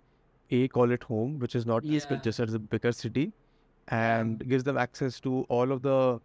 a 0.50 0.66
call 0.68 0.90
it 0.90 1.02
home, 1.04 1.38
which 1.38 1.54
is 1.54 1.66
not 1.66 1.84
Yeah. 1.84 2.16
just 2.22 2.40
as 2.40 2.54
a 2.54 2.58
bigger 2.58 2.90
city, 2.92 3.32
and 3.88 4.48
gives 4.48 4.64
them 4.64 4.78
access 4.78 5.20
to 5.20 5.42
all 5.50 5.70
of 5.70 5.82
the 5.82 6.20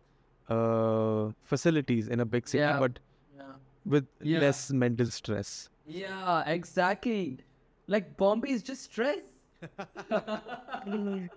uh, 0.50 1.32
facilities 1.44 2.08
in 2.08 2.20
a 2.20 2.26
big 2.26 2.48
city, 2.48 2.60
Yeah. 2.62 2.80
but 2.80 3.00
Yeah. 3.38 3.52
with 3.86 4.08
Yeah. 4.22 4.39
less 4.39 4.72
mental 4.72 5.06
stress. 5.08 5.70
Yeah, 5.86 6.44
exactly. 6.48 7.39
Like 7.88 8.16
Bombay 8.18 8.50
is 8.52 8.64
just 8.64 8.84
stress. 8.84 9.20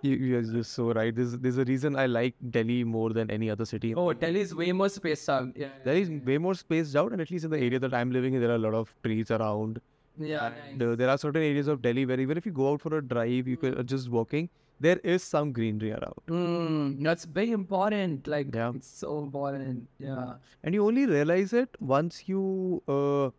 You, 0.01 0.15
you're 0.15 0.41
just 0.41 0.73
so 0.73 0.91
right. 0.91 1.15
There's 1.15 1.33
there's 1.39 1.57
a 1.57 1.63
reason 1.65 1.95
I 1.95 2.05
like 2.07 2.35
Delhi 2.55 2.83
more 2.83 3.11
than 3.17 3.29
any 3.31 3.49
other 3.49 3.65
city. 3.65 3.93
oh, 3.95 4.11
Delhi 4.13 4.41
is 4.41 4.53
way 4.53 4.71
more 4.71 4.89
spaced 4.89 5.29
out. 5.29 5.55
Yeah. 5.55 5.69
There 5.85 5.95
is 5.95 6.09
way 6.31 6.37
more 6.37 6.55
spaced 6.55 6.95
out, 6.95 7.11
and 7.13 7.21
at 7.21 7.31
least 7.31 7.45
in 7.45 7.51
the 7.51 7.59
area 7.67 7.79
that 7.79 7.93
I'm 7.93 8.11
living 8.11 8.33
in, 8.33 8.41
there 8.41 8.51
are 8.51 8.55
a 8.55 8.63
lot 8.65 8.73
of 8.73 8.93
trees 9.03 9.31
around. 9.31 9.79
Yeah. 10.19 10.51
And 10.69 10.81
uh, 10.83 10.95
there 10.95 11.09
are 11.09 11.17
certain 11.17 11.41
areas 11.43 11.67
of 11.67 11.81
Delhi 11.81 12.05
where 12.05 12.19
even 12.19 12.37
if 12.37 12.45
you 12.45 12.51
go 12.51 12.71
out 12.73 12.81
for 12.81 12.97
a 12.97 13.01
drive, 13.01 13.47
you 13.47 13.55
can 13.57 13.77
uh, 13.77 13.83
just 13.83 14.09
walking, 14.09 14.49
there 14.79 14.99
is 15.03 15.23
some 15.23 15.51
greenery 15.51 15.91
around. 15.91 16.21
Mm, 16.27 17.03
that's 17.03 17.25
very 17.25 17.51
important. 17.51 18.27
Like, 18.27 18.53
Yeah. 18.53 18.71
it's 18.75 18.87
so 18.87 19.19
important. 19.19 19.87
Yeah. 19.99 20.35
And 20.63 20.75
you 20.75 20.85
only 20.85 21.05
realize 21.05 21.53
it 21.53 21.69
once 21.79 22.23
you 22.27 22.83
uh, 22.87 23.29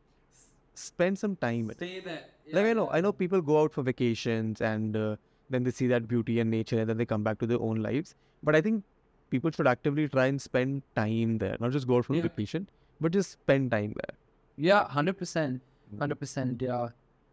spend 0.75 1.19
some 1.19 1.37
time. 1.37 1.71
Stay 1.75 2.01
there. 2.01 2.25
Like 2.53 2.67
I 2.67 2.73
know, 2.73 2.89
I 2.91 3.01
know 3.01 3.13
people 3.13 3.41
go 3.43 3.61
out 3.63 3.73
for 3.73 3.83
vacations 3.83 4.61
and 4.61 4.97
uh, 4.97 5.17
then 5.51 5.65
they 5.65 5.71
see 5.71 5.87
that 5.89 6.09
beauty 6.09 6.41
and 6.41 6.51
nature 6.51 6.81
and 6.81 6.89
then 6.89 6.97
they 6.97 7.05
come 7.07 7.23
back 7.23 7.39
to 7.41 7.47
their 7.47 7.61
own 7.61 7.83
lives. 7.83 8.15
But 8.43 8.57
I 8.57 8.61
think 8.61 8.85
people 9.31 9.51
should 9.51 9.67
actively 9.67 10.09
try 10.09 10.27
and 10.27 10.41
spend 10.41 10.83
time 10.97 11.39
there, 11.39 11.57
not 11.61 11.73
just 11.73 11.87
go 11.87 11.99
out 11.99 12.07
for 12.07 12.15
Yeah. 12.15 12.23
vacation, 12.23 12.69
but 13.01 13.13
just 13.13 13.33
spend 13.33 13.71
time 13.71 13.93
there. 14.03 14.17
Yeah, 14.57 14.89
hundred 14.89 15.19
percent, 15.19 15.61
hundred 15.99 16.17
percent. 16.19 16.63
Yeah, 16.63 16.89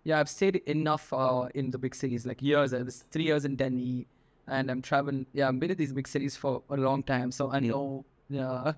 yeah. 0.05 0.19
I've 0.21 0.29
stayed 0.29 0.55
enough 0.77 1.11
uh, 1.11 1.49
in 1.55 1.69
the 1.71 1.77
big 1.77 1.93
cities, 2.01 2.25
like 2.25 2.41
years. 2.41 2.73
I 2.73 2.81
was 2.83 3.03
three 3.11 3.25
years 3.25 3.45
in 3.51 3.55
Delhi, 3.57 4.07
and 4.47 4.71
I'm 4.71 4.81
traveling. 4.81 5.25
Yeah, 5.33 5.49
I've 5.49 5.59
been 5.59 5.71
in 5.71 5.77
these 5.83 5.93
big 5.99 6.07
cities 6.15 6.37
for 6.37 6.63
a 6.69 6.77
long 6.87 7.03
time, 7.03 7.31
so 7.31 7.51
I 7.51 7.59
know. 7.59 8.05
Yeah, 8.29 8.73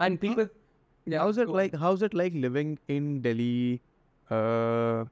and 0.00 0.20
people. 0.26 0.48
Yeah, 1.04 1.18
how's 1.18 1.38
it 1.44 1.48
like? 1.48 1.74
How's 1.84 2.02
it 2.02 2.14
like 2.14 2.32
living 2.34 2.78
in 2.88 3.20
Delhi, 3.22 3.80
uh, 4.30 5.04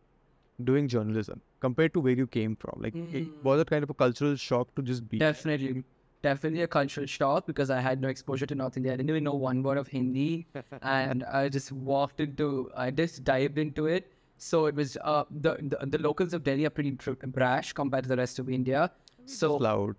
doing 0.65 0.87
journalism 0.89 1.41
compared 1.61 1.93
to 1.95 2.01
where 2.01 2.13
you 2.21 2.27
came 2.27 2.55
from? 2.65 2.81
Like, 2.85 2.95
it, 2.95 3.25
Mm. 3.25 3.43
was 3.49 3.61
it 3.61 3.71
kind 3.71 3.83
of 3.89 3.91
a 3.91 3.95
cultural 4.03 4.37
shock 4.37 4.75
to 4.77 4.83
just 4.91 5.09
be? 5.15 5.19
Definitely, 5.19 5.83
definitely 6.29 6.63
a 6.63 6.69
cultural 6.69 7.07
shock 7.07 7.47
because 7.47 7.71
I 7.71 7.81
had 7.81 8.01
no 8.01 8.09
exposure 8.09 8.47
to 8.47 8.55
North 8.55 8.77
India. 8.77 8.93
I 8.93 8.97
didn't 8.97 9.11
even 9.17 9.25
know 9.25 9.35
one 9.35 9.63
word 9.65 9.79
of 9.79 9.89
Hindi, 9.89 10.47
and 10.83 11.25
I 11.25 11.49
just 11.49 11.73
walked 11.73 12.21
into. 12.21 12.71
I 12.77 12.91
just 13.03 13.25
dived 13.25 13.59
into 13.59 13.87
it. 13.87 14.13
So 14.43 14.67
it 14.67 14.75
was 14.75 14.97
uh, 15.05 15.25
the, 15.31 15.57
the 15.61 15.87
the 15.95 15.99
locals 15.99 16.33
of 16.33 16.43
Delhi 16.45 16.65
are 16.65 16.71
pretty 16.71 16.93
brash 17.39 17.75
compared 17.75 18.05
to 18.05 18.09
the 18.09 18.17
rest 18.17 18.39
of 18.39 18.49
India. 18.49 18.91
So 19.27 19.57
loud. 19.57 19.97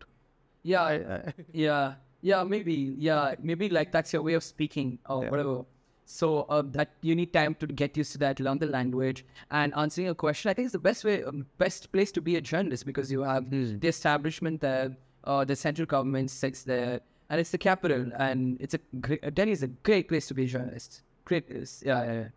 yeah, 0.64 1.32
yeah, 1.54 1.94
yeah, 2.22 2.44
maybe, 2.44 2.96
yeah, 2.98 3.36
maybe 3.40 3.70
like 3.70 3.92
that's 3.92 4.12
your 4.14 4.24
way 4.24 4.34
of 4.34 4.44
speaking 4.44 4.98
or 5.08 5.24
Yeah. 5.24 5.30
whatever. 5.30 5.66
So 6.06 6.42
uh, 6.50 6.64
that 6.78 6.90
you 7.02 7.16
need 7.16 7.32
time 7.34 7.54
to 7.62 7.68
get 7.68 7.96
used 7.96 8.12
to 8.14 8.18
that, 8.26 8.40
learn 8.40 8.58
the 8.58 8.66
language, 8.66 9.24
and 9.52 9.74
answering 9.76 10.10
a 10.10 10.16
question. 10.16 10.50
I 10.50 10.54
think 10.56 10.66
is 10.66 10.72
the 10.80 10.80
best 10.90 11.06
way, 11.06 11.24
um, 11.24 11.46
best 11.60 11.92
place 11.94 12.12
to 12.14 12.22
be 12.22 12.36
a 12.36 12.42
journalist 12.42 12.86
because 12.86 13.12
you 13.12 13.22
have 13.22 13.46
Hmm. 13.46 13.78
the 13.80 13.88
establishment 13.88 14.60
there, 14.62 14.98
uh, 15.24 15.46
the 15.46 15.56
central 15.56 15.86
government 15.86 16.32
sits 16.32 16.64
there, 16.64 17.00
and 17.30 17.40
it's 17.40 17.52
the 17.52 17.60
capital, 17.70 18.10
and 18.18 18.58
it's 18.60 18.74
a 18.74 18.80
great, 19.08 19.22
Delhi 19.36 19.52
is 19.52 19.64
a 19.64 19.72
great 19.90 20.10
place 20.10 20.28
to 20.30 20.34
be 20.34 20.44
a 20.46 20.48
journalist. 20.58 21.04
Great 21.26 21.48
place, 21.48 21.82
yeah, 21.86 22.04
yeah. 22.04 22.14
yeah. 22.22 22.28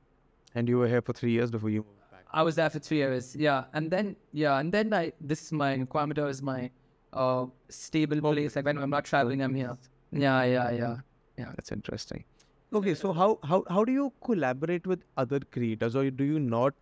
And 0.55 0.69
you 0.69 0.79
were 0.79 0.89
here 0.89 1.03
for 1.03 1.13
three 1.13 1.33
years 1.33 1.51
before 1.51 1.71
you 1.71 1.83
moved 1.83 2.11
back. 2.11 2.25
I 2.33 2.43
was 2.43 2.55
there 2.57 2.71
for 2.71 2.79
three 2.79 2.99
years. 2.99 3.35
Yeah, 3.37 3.65
and 3.73 3.91
then 3.91 4.17
yeah, 4.33 4.59
and 4.59 4.73
then 4.73 4.93
I 4.95 5.13
this 5.21 5.43
is 5.47 5.53
my 5.53 5.79
Coimbatore 5.97 6.29
is 6.31 6.43
my 6.43 6.71
uh 7.13 7.47
stable 7.69 8.21
place. 8.21 8.57
Like 8.57 8.65
when 8.65 8.79
I'm 8.79 8.91
not 8.91 9.05
traveling, 9.05 9.43
I'm 9.43 9.55
here. 9.55 9.77
Yeah, 10.13 10.43
yeah, 10.45 10.71
yeah, 10.71 10.97
yeah. 11.39 11.53
That's 11.57 11.73
interesting. 11.73 12.25
Okay, 12.73 12.95
so 12.95 13.13
how, 13.13 13.39
how 13.45 13.63
how 13.69 13.85
do 13.85 13.93
you 13.93 14.13
collaborate 14.25 14.87
with 14.87 15.05
other 15.17 15.41
creators, 15.57 15.95
or 15.97 16.11
do 16.11 16.25
you 16.25 16.41
not? 16.41 16.75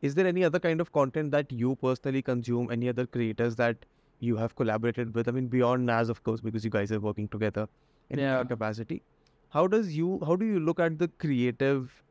Is 0.00 0.14
there 0.14 0.26
any 0.26 0.44
other 0.44 0.58
kind 0.58 0.80
of 0.80 0.92
content 0.92 1.32
that 1.32 1.50
you 1.52 1.76
personally 1.76 2.22
consume? 2.22 2.70
Any 2.70 2.88
other 2.88 3.06
creators 3.06 3.56
that 3.56 3.84
you 4.20 4.36
have 4.36 4.54
collaborated 4.56 5.14
with? 5.14 5.28
I 5.28 5.32
mean, 5.32 5.48
beyond 5.48 5.86
Nas, 5.86 6.08
of 6.08 6.22
course, 6.24 6.40
because 6.40 6.64
you 6.64 6.70
guys 6.70 6.92
are 6.92 7.00
working 7.00 7.28
together 7.28 7.68
in 8.10 8.18
Yeah. 8.20 8.44
capacity. 8.44 9.02
How 9.50 9.66
does 9.66 9.96
you 9.96 10.20
how 10.26 10.36
do 10.36 10.46
you 10.46 10.60
look 10.60 10.80
at 10.80 10.98
the 10.98 11.08
creative 11.26 12.02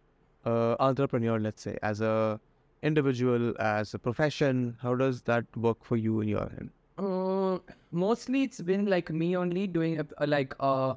uh, 0.48 0.76
entrepreneur, 0.80 1.40
let's 1.40 1.62
say, 1.62 1.78
as 1.84 2.02
a 2.02 2.40
individual, 2.84 3.54
as 3.60 3.94
a 3.94 4.00
profession? 4.00 4.78
How 4.82 4.96
does 4.96 5.22
that 5.24 5.46
work 5.58 5.84
for 5.84 5.98
you 5.98 6.22
in 6.22 6.28
your 6.30 6.44
end? 6.60 6.72
Uh, 6.98 7.60
mostly 7.92 8.44
it's 8.44 8.62
been 8.62 8.86
like 8.88 9.12
me 9.12 9.36
only 9.38 9.68
doing 9.68 10.00
a, 10.00 10.06
a, 10.18 10.28
like 10.28 10.56
uh 10.60 10.96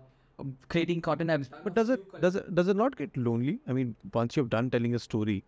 creating 0.69 1.01
content. 1.03 1.31
I've, 1.31 1.51
But 1.65 1.75
does 1.75 1.91
it 1.91 2.21
does 2.21 2.37
it 2.37 2.55
does 2.55 2.69
it 2.69 2.77
not 2.77 2.97
get 2.97 3.17
lonely? 3.17 3.59
I 3.69 3.73
mean, 3.73 3.97
once 4.15 4.37
you've 4.37 4.51
done 4.51 4.71
telling 4.71 4.95
a 4.95 4.99
story, 4.99 5.45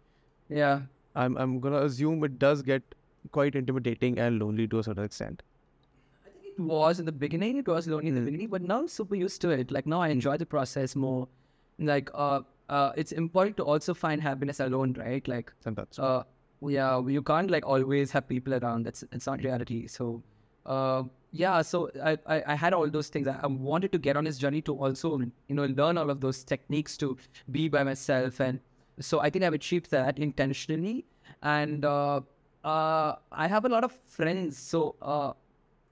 yeah. 0.49 0.83
I'm 1.15 1.37
I'm 1.37 1.61
gonna 1.61 1.83
assume 1.83 2.25
it 2.25 2.39
does 2.39 2.63
get 2.63 2.83
quite 3.31 3.55
intimidating 3.55 4.19
and 4.19 4.39
lonely 4.39 4.67
to 4.69 4.79
a 4.81 4.83
certain 4.83 5.05
extent. 5.05 5.43
I 6.27 6.31
think 6.31 6.59
it 6.59 6.61
was 6.61 7.01
in 7.01 7.07
the 7.07 7.13
beginning. 7.13 7.57
It 7.59 7.69
was 7.69 7.89
lonely 7.89 8.09
in 8.09 8.15
the 8.15 8.21
beginning, 8.21 8.49
but 8.49 8.63
now 8.63 8.79
I'm 8.81 8.89
super 8.89 9.15
used 9.15 9.41
to 9.43 9.51
it. 9.51 9.71
Like 9.71 9.87
now 9.87 10.01
I 10.01 10.09
enjoy 10.09 10.37
the 10.37 10.47
process 10.47 10.97
more. 10.97 11.29
Like 11.79 12.11
uh, 12.15 12.41
uh, 12.69 12.93
it's 12.97 13.13
important 13.13 13.57
to 13.59 13.65
also 13.65 13.95
find 13.95 14.21
happiness 14.23 14.61
alone, 14.61 14.95
right? 14.99 15.27
Like 15.29 15.53
Sometimes. 15.61 15.99
uh 15.99 16.23
yeah 16.65 17.01
you 17.09 17.23
can't 17.23 17.51
like 17.51 17.67
always 17.67 18.11
have 18.13 18.29
people 18.29 18.55
around. 18.55 18.85
That's 18.87 19.03
it's 19.13 19.27
not 19.27 19.43
reality. 19.43 19.87
So 19.89 20.23
uh 20.67 21.03
yeah 21.33 21.61
so 21.63 21.91
I, 22.05 22.13
I 22.27 22.43
i 22.53 22.55
had 22.55 22.73
all 22.73 22.89
those 22.89 23.09
things. 23.09 23.27
I, 23.27 23.39
I 23.43 23.47
wanted 23.47 23.91
to 23.93 23.99
get 23.99 24.17
on 24.17 24.25
this 24.25 24.39
journey 24.39 24.63
to 24.63 24.75
also 24.77 25.19
you 25.19 25.55
know 25.57 25.65
learn 25.65 25.99
all 25.99 26.11
of 26.11 26.21
those 26.21 26.45
techniques 26.45 26.97
to 26.99 27.17
be 27.51 27.69
by 27.69 27.83
myself. 27.83 28.41
And 28.41 28.61
so 29.01 29.21
i 29.21 29.29
think 29.31 29.45
i've 29.45 29.55
achieved 29.55 29.91
that 29.91 30.19
intentionally. 30.19 31.05
And 31.43 31.85
uh 31.85 32.21
uh 32.65 33.17
i 33.33 33.49
have 33.49 33.65
a 33.65 33.69
lot 33.69 33.83
of 33.85 33.93
friends. 34.07 34.57
So 34.59 34.95
uh 35.03 35.33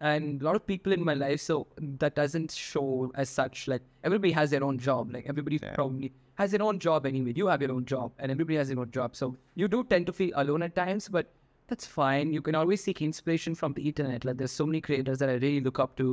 and 0.01 0.41
a 0.41 0.45
lot 0.45 0.57
of 0.57 0.67
people 0.67 0.93
in 0.93 1.05
my 1.05 1.15
life. 1.15 1.41
So 1.41 1.67
that 1.79 2.15
doesn't 2.15 2.53
show 2.53 3.11
as 3.17 3.29
such. 3.29 3.67
Like 3.69 3.83
everybody 4.05 4.33
has 4.33 4.51
their 4.51 4.65
own 4.65 4.79
job. 4.79 5.13
Like 5.13 5.27
everybody 5.29 5.59
Yeah. 5.63 5.75
probably 5.75 6.13
has 6.41 6.53
their 6.57 6.63
own 6.69 6.79
job 6.85 7.07
anyway. 7.11 7.33
You 7.41 7.47
have 7.53 7.63
your 7.67 7.73
own 7.73 7.85
job 7.93 8.13
and 8.19 8.33
everybody 8.35 8.57
has 8.61 8.69
their 8.75 8.81
own 8.85 8.91
job. 8.91 9.15
So 9.23 9.37
you 9.63 9.69
do 9.69 9.85
tend 9.95 10.07
to 10.11 10.13
feel 10.21 10.33
alone 10.45 10.63
at 10.69 10.75
times 10.75 11.09
but 11.09 11.33
that's 11.73 11.87
fine. 11.87 12.33
You 12.37 12.43
can 12.47 12.57
always 12.61 12.83
seek 12.83 13.03
inspiration 13.09 13.55
from 13.55 13.75
the 13.75 13.83
internet. 13.91 14.25
Like 14.31 14.39
there's 14.39 14.51
so 14.61 14.67
many 14.67 14.81
creators 14.81 15.19
that 15.25 15.29
i 15.29 15.35
really 15.35 15.61
look 15.69 15.79
up 15.87 15.97
to. 16.03 16.09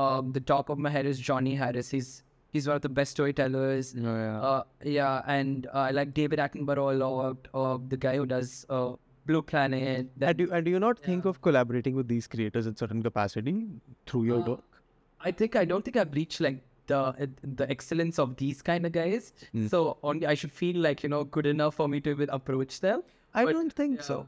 Um 0.00 0.32
the 0.38 0.40
top 0.40 0.68
of 0.74 0.78
my 0.86 0.90
head 0.96 1.06
is 1.14 1.20
johnny 1.28 1.54
harris. 1.60 1.90
He's 1.98 2.10
he's 2.56 2.66
one 2.70 2.76
of 2.76 2.82
the 2.82 2.88
best 2.88 3.12
storytellers. 3.18 3.94
Oh, 3.98 4.02
yeah. 4.02 4.40
uh, 4.40 4.62
yeah, 4.84 5.22
and 5.26 5.66
uh, 5.66 5.78
I 5.84 5.90
like 5.98 6.14
David 6.14 6.40
Attenborough 6.46 6.88
a 6.94 6.96
lot, 7.04 7.48
uh, 7.54 7.78
the 7.94 7.96
guy 7.96 8.16
who 8.16 8.26
does 8.26 8.66
uh, 8.68 8.92
Blue 9.26 9.42
Planet. 9.42 10.10
That, 10.24 10.30
and 10.30 10.38
do 10.38 10.48
and 10.52 10.64
do 10.64 10.70
you 10.76 10.80
not 10.86 10.98
think 10.98 11.24
of 11.32 11.40
collaborating 11.48 11.94
with 12.00 12.08
these 12.08 12.26
creators 12.26 12.66
in 12.72 12.76
certain 12.82 13.02
capacity 13.02 13.54
through 14.06 14.24
your 14.30 14.42
Uh, 14.42 14.50
work? 14.54 14.80
I 15.30 15.30
think 15.42 15.56
I 15.62 15.64
don't 15.64 15.84
think 15.90 15.96
I've 16.02 16.12
reached 16.20 16.40
like 16.40 16.60
the 16.92 17.30
the 17.60 17.66
excellence 17.74 18.18
of 18.24 18.36
these 18.42 18.62
kind 18.68 18.86
of 18.90 18.92
guys. 18.98 19.32
Mm. 19.54 19.70
So 19.74 19.82
only 20.12 20.26
I 20.34 20.36
should 20.42 20.52
feel 20.60 20.78
like 20.90 21.02
you 21.06 21.10
know 21.14 21.24
good 21.38 21.46
enough 21.54 21.74
for 21.80 21.88
me 21.96 22.00
to 22.06 22.10
even 22.18 22.30
approach 22.40 22.80
them. 22.86 23.02
I 23.34 23.44
but- 23.44 23.58
don't 23.58 23.72
think 23.82 24.02
so. 24.12 24.20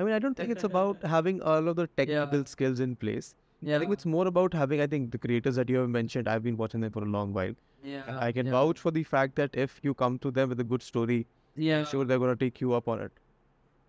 I 0.00 0.04
mean, 0.06 0.14
I 0.14 0.18
don't 0.24 0.36
think 0.38 0.50
it's 0.54 0.64
about 0.66 1.02
having 1.12 1.38
all 1.52 1.68
of 1.70 1.76
the 1.82 1.86
technical 2.00 2.44
skills 2.50 2.80
in 2.88 2.94
place. 3.04 3.34
Yeah, 3.68 3.76
I 3.76 3.78
think 3.80 3.92
it's 3.94 4.06
more 4.10 4.26
about 4.30 4.52
having. 4.58 4.80
I 4.82 4.86
think 4.90 5.10
the 5.14 5.18
creators 5.22 5.56
that 5.60 5.72
you 5.74 5.78
have 5.84 5.88
mentioned, 5.94 6.28
I've 6.34 6.44
been 6.44 6.56
watching 6.60 6.84
them 6.86 6.92
for 6.96 7.02
a 7.06 7.08
long 7.14 7.32
while. 7.38 7.56
yeah. 7.92 8.18
I 8.26 8.28
can 8.36 8.46
yeah. 8.50 8.52
vouch 8.58 8.82
for 8.84 8.92
the 8.98 9.02
fact 9.14 9.34
that 9.40 9.56
if 9.64 9.80
you 9.88 9.94
come 10.02 10.18
to 10.26 10.30
them 10.36 10.52
with 10.52 10.60
a 10.64 10.66
good 10.74 10.84
story, 10.90 11.16
Yeah, 11.64 11.82
sure 11.94 12.04
they're 12.10 12.20
gonna 12.24 12.36
take 12.42 12.60
you 12.64 12.76
up 12.78 12.92
on 12.94 13.02
it. 13.06 13.18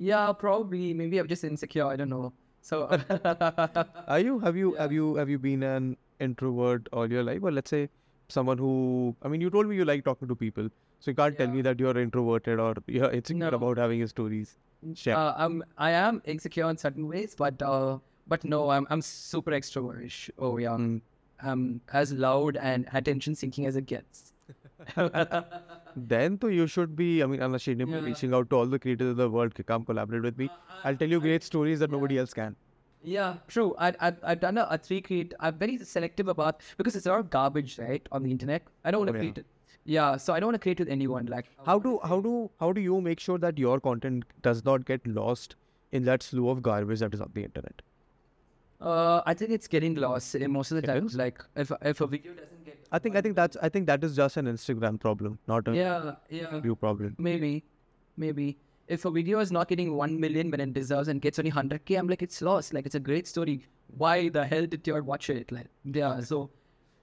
yeah, 0.07 0.31
probably. 0.45 0.81
Maybe 1.03 1.19
I'm 1.23 1.29
just 1.33 1.43
insecure. 1.51 1.85
I 1.91 1.95
don't 2.01 2.09
know. 2.15 2.33
So 2.71 2.81
Are 4.15 4.19
you? 4.19 4.39
Have 4.39 4.57
you? 4.63 4.73
Yeah. 4.75 4.81
Have 4.81 4.91
you? 4.99 5.15
Have 5.21 5.29
you 5.35 5.39
been 5.45 5.63
an 5.63 5.95
introvert 6.27 6.89
all 6.91 7.15
your 7.17 7.23
life, 7.29 7.43
or 7.43 7.51
let's 7.59 7.69
say 7.77 7.83
someone 8.29 8.57
who? 8.57 9.15
I 9.21 9.27
mean, 9.27 9.41
you 9.41 9.49
told 9.49 9.67
me 9.67 9.75
you 9.75 9.85
like 9.85 10.03
talking 10.05 10.27
to 10.27 10.35
people, 10.35 10.69
so 10.99 11.11
you 11.11 11.15
can't 11.15 11.37
tell 11.37 11.47
me 11.47 11.61
that 11.61 11.79
you're 11.79 11.97
introverted 11.97 12.59
or 12.59 12.73
you're 12.87 13.11
insecure 13.11 13.51
No. 13.51 13.57
about 13.57 13.77
having 13.77 13.99
your 13.99 14.07
stories. 14.07 14.57
Share. 14.95 15.17
uh, 15.17 15.33
I'm 15.37 15.63
I 15.77 15.91
am 15.91 16.21
insecure 16.25 16.69
in 16.69 16.77
certain 16.77 17.07
ways, 17.07 17.35
but 17.37 17.61
uh, 17.61 17.97
but 18.27 18.43
no, 18.45 18.69
I'm 18.69 18.87
I'm 18.89 19.01
super 19.01 19.51
extrovertish. 19.51 20.29
Oh 20.37 20.57
yeah. 20.57 20.69
Mm. 20.85 21.01
I'm 21.41 21.81
as 21.93 22.11
loud 22.13 22.57
and 22.57 22.87
attention 22.93 23.35
seeking 23.35 23.65
as 23.65 23.75
it 23.77 23.85
gets. 23.85 24.33
Then, 25.95 26.37
so 26.41 26.47
you 26.47 26.67
should 26.67 26.95
be. 26.95 27.23
I 27.23 27.25
mean, 27.25 27.41
unashamedly 27.41 27.93
Yeah. 27.95 28.05
reaching 28.05 28.33
out 28.33 28.49
to 28.51 28.55
all 28.57 28.65
the 28.65 28.79
creators 28.79 29.11
of 29.11 29.17
the 29.17 29.29
world. 29.29 29.55
"Ki, 29.55 29.63
Come 29.63 29.85
collaborate 29.85 30.23
with 30.23 30.37
me. 30.37 30.49
I'll 30.83 30.95
tell 31.03 31.09
you 31.15 31.19
great 31.19 31.43
stories 31.43 31.79
that 31.79 31.91
nobody 31.91 32.17
else 32.23 32.33
can. 32.33 32.55
Yeah, 33.03 33.35
true. 33.47 33.75
I, 33.77 33.93
I, 33.99 34.13
I've 34.23 34.39
done 34.41 34.57
a, 34.57 34.67
a 34.69 34.77
three 34.77 35.01
create. 35.01 35.33
I'm 35.39 35.57
very 35.57 35.77
selective 35.77 36.27
about 36.27 36.61
because 36.77 36.95
it's 36.95 37.05
a 37.05 37.09
lot 37.09 37.19
of 37.19 37.29
garbage, 37.29 37.79
right, 37.79 38.07
on 38.11 38.23
the 38.23 38.31
internet. 38.31 38.63
I 38.83 38.91
don't 38.91 38.99
want 39.01 39.07
to 39.09 39.13
Oh, 39.13 39.15
yeah. 39.15 39.19
create 39.31 39.37
it. 39.39 39.45
Yeah, 39.85 40.17
so 40.17 40.33
I 40.33 40.39
don't 40.39 40.47
want 40.47 40.55
to 40.55 40.59
create 40.59 40.79
with 40.79 40.89
anyone. 40.89 41.25
Like, 41.25 41.45
How 41.65 41.79
do 41.79 41.99
how 42.03 42.19
do 42.21 42.51
how 42.59 42.71
do 42.73 42.81
you 42.81 42.99
make 43.01 43.19
sure 43.19 43.37
that 43.37 43.57
your 43.57 43.79
content 43.79 44.25
does 44.41 44.63
not 44.65 44.85
get 44.85 45.07
lost 45.07 45.55
in 45.91 46.03
that 46.03 46.21
slew 46.21 46.49
of 46.49 46.61
garbage 46.61 46.99
that 46.99 47.13
is 47.13 47.21
on 47.21 47.31
the 47.33 47.43
internet? 47.43 47.81
uh, 48.81 49.21
I 49.25 49.33
think 49.33 49.51
it's 49.51 49.67
getting 49.67 49.95
lost 49.95 50.35
in 50.35 50.51
most 50.51 50.71
of 50.71 50.77
the 50.81 50.83
It 50.83 50.93
time. 50.93 51.05
is? 51.07 51.15
Like, 51.15 51.43
if 51.55 51.71
if 51.81 52.01
a 52.01 52.07
video 52.07 52.33
doesn't 52.33 52.65
get, 52.65 52.87
I 52.91 52.99
think 52.99 53.15
I 53.15 53.21
think 53.21 53.35
that's 53.35 53.57
I 53.61 53.69
think 53.69 53.87
that 53.87 54.03
is 54.03 54.15
just 54.15 54.37
an 54.37 54.45
Instagram 54.45 54.99
problem, 54.99 55.39
not 55.47 55.67
a 55.67 55.75
yeah, 55.75 56.15
yeah, 56.29 56.61
you 56.63 56.75
problem. 56.75 57.15
maybe, 57.17 57.63
maybe. 58.17 58.57
If 58.89 59.05
a 59.05 59.11
video 59.11 59.39
is 59.39 59.51
not 59.51 59.67
getting 59.69 59.95
one 59.95 60.19
million 60.19 60.49
when 60.51 60.59
it 60.59 60.73
deserves 60.73 61.07
and 61.09 61.21
gets 61.21 61.37
only 61.39 61.51
hundred 61.51 61.85
k, 61.85 61.95
I'm 61.95 62.07
like, 62.07 62.23
it's 62.23 62.41
lost. 62.41 62.73
Like, 62.73 62.87
it's 62.87 62.95
a 62.95 62.99
great 62.99 63.27
story. 63.27 63.65
Why 64.03 64.29
the 64.29 64.45
hell 64.45 64.65
did 64.65 64.87
you 64.87 65.01
watch 65.03 65.29
it? 65.29 65.51
Like, 65.51 65.67
yeah. 65.83 66.21
So, 66.21 66.49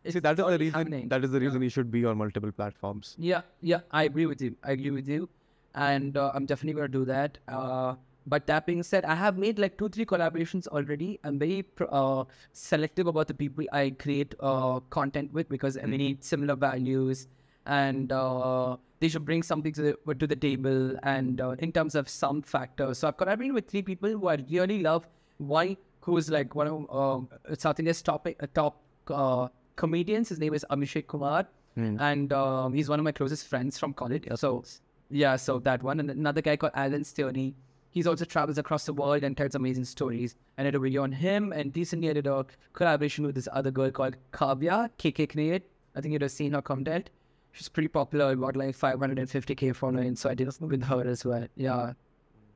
See, 0.09 0.19
that 0.19 0.39
is 0.39 0.45
the 0.45 0.59
reason. 0.59 0.79
happening. 0.81 1.09
That 1.09 1.25
is 1.25 1.31
the 1.31 1.39
Yeah. 1.39 1.47
reason 1.47 1.63
you 1.63 1.69
should 1.77 1.91
be 1.93 2.05
on 2.05 2.19
multiple 2.19 2.51
platforms. 2.53 3.15
Yeah, 3.19 3.43
yeah, 3.61 3.81
I 3.91 4.03
agree 4.11 4.27
with 4.27 4.43
you. 4.43 4.57
I 4.65 4.73
agree 4.73 4.91
with 4.99 5.09
you, 5.09 5.29
and 5.75 6.17
uh, 6.17 6.33
I'm 6.35 6.47
definitely 6.47 6.75
gonna 6.81 6.89
do 6.99 7.05
that. 7.13 7.39
Uh, 7.47 7.95
but 8.35 8.47
that 8.49 8.67
being 8.67 8.83
said, 8.83 9.05
I 9.05 9.15
have 9.15 9.39
made 9.39 9.59
like 9.65 9.79
two, 9.79 9.89
three 9.89 10.05
collaborations 10.05 10.67
already. 10.69 11.11
I'm 11.25 11.39
very 11.39 11.63
pr- 11.63 11.91
uh, 11.91 12.25
selective 12.53 13.07
about 13.15 13.29
the 13.29 13.35
people 13.35 13.65
I 13.73 13.91
create 13.91 14.35
uh, 14.41 14.81
content 14.99 15.33
with 15.33 15.49
because 15.49 15.77
I 15.77 15.87
need 15.87 16.25
similar 16.25 16.57
values, 16.57 17.27
and 17.67 18.13
uh, 18.13 18.77
they 19.01 19.09
should 19.09 19.25
bring 19.25 19.43
something 19.43 19.73
to 19.73 19.83
the 19.83 20.15
to 20.15 20.27
the 20.27 20.37
table. 20.37 20.97
And 21.03 21.41
uh, 21.41 21.51
in 21.59 21.73
terms 21.73 21.95
of 21.95 22.09
some 22.09 22.43
factors, 22.43 22.99
so 22.99 23.09
I've 23.09 23.17
collaborated 23.17 23.55
with 23.55 23.69
three 23.69 23.83
people 23.83 24.09
who 24.11 24.29
I 24.29 24.37
really 24.51 24.81
love. 24.83 25.07
One 25.39 25.77
who's 26.01 26.31
like 26.31 26.55
one 26.55 26.69
of 26.69 27.29
uh, 27.49 27.55
South 27.59 27.79
India's 27.79 28.01
top 28.03 28.27
uh, 28.27 28.47
top 28.55 28.81
uh, 29.09 29.49
comedians. 29.77 30.29
His 30.31 30.39
name 30.39 30.55
is 30.55 30.65
Abhishek 30.71 31.07
Kumar 31.09 31.47
Hmm. 31.77 31.97
and 32.01 32.33
um, 32.33 32.73
he's 32.73 32.89
one 32.89 32.99
of 32.99 33.05
my 33.05 33.13
closest 33.13 33.49
friends 33.49 33.79
from 33.79 33.93
college. 33.93 34.27
So, 34.37 34.65
yeah, 35.11 35.37
so 35.37 35.59
that 35.59 35.83
one. 35.83 36.01
And 36.01 36.11
another 36.11 36.41
guy 36.41 36.57
called 36.57 36.73
Alan 36.75 37.05
Stoney. 37.05 37.55
He's 37.91 38.07
also 38.07 38.25
travels 38.25 38.57
across 38.57 38.87
the 38.87 38.95
world 38.95 39.25
and 39.25 39.37
tells 39.37 39.55
amazing 39.55 39.85
stories. 39.85 40.37
And 40.57 40.67
I 40.67 40.71
did 40.71 40.77
a 40.77 40.81
video 40.81 41.03
on 41.03 41.13
him. 41.13 41.53
And 41.53 41.77
recently 41.77 42.09
I 42.09 42.15
did 42.15 42.27
a 42.27 42.47
collaboration 42.73 43.27
with 43.27 43.35
this 43.35 43.47
other 43.53 43.71
girl 43.71 43.91
called 43.91 44.17
Kavya, 44.33 44.89
KK. 44.99 45.61
I 45.95 46.01
think 46.01 46.13
you'd 46.15 46.23
have 46.23 46.31
seen 46.31 46.53
her 46.53 46.63
content. 46.63 47.11
She's 47.57 47.69
pretty 47.71 47.89
popular, 47.89 48.33
about 48.33 48.55
like 48.61 48.77
550k 48.77 49.75
following. 49.75 50.15
So 50.15 50.29
I 50.31 50.35
did 50.35 50.49
it 50.49 50.61
with 50.61 50.83
her 50.85 51.07
as 51.13 51.25
well. 51.25 51.47
Yeah. 51.57 51.93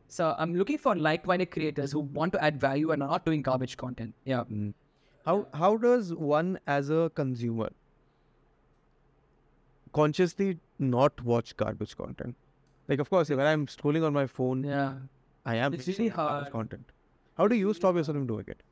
So 0.09 0.35
I'm 0.39 0.55
looking 0.55 0.77
for 0.77 0.95
like-minded 0.95 1.51
creators 1.51 1.93
who 1.93 2.01
want 2.19 2.35
to 2.35 2.45
add 2.45 2.61
value 2.61 2.91
and 2.91 3.03
are 3.03 3.09
not 3.09 3.25
doing 3.25 3.41
garbage 3.43 3.77
content. 3.83 4.15
Yeah. 4.25 4.45
Mm. 4.53 4.75
How 5.25 5.47
how 5.55 5.71
does 5.85 6.13
one 6.15 6.59
as 6.67 6.91
a 6.91 7.11
consumer 7.15 7.71
consciously 9.93 10.59
not 10.79 11.23
watch 11.25 11.57
garbage 11.57 11.97
content? 11.97 12.37
Like 12.89 12.99
of 12.99 13.11
course, 13.11 13.31
when 13.31 13.41
I'm 13.41 13.67
scrolling 13.67 14.05
on 14.05 14.13
my 14.13 14.27
phone, 14.27 14.65
Yeah. 14.65 14.95
I 15.47 15.57
am 15.57 15.73
It's 15.75 15.87
really 15.89 16.11
garbage 16.11 16.43
hard. 16.43 16.53
content. 16.53 16.93
How 17.39 17.49
do 17.49 17.57
you 17.57 17.73
stop 17.75 17.95
yourself 17.97 18.17
from 18.17 18.27
doing 18.27 18.45
it? 18.49 18.63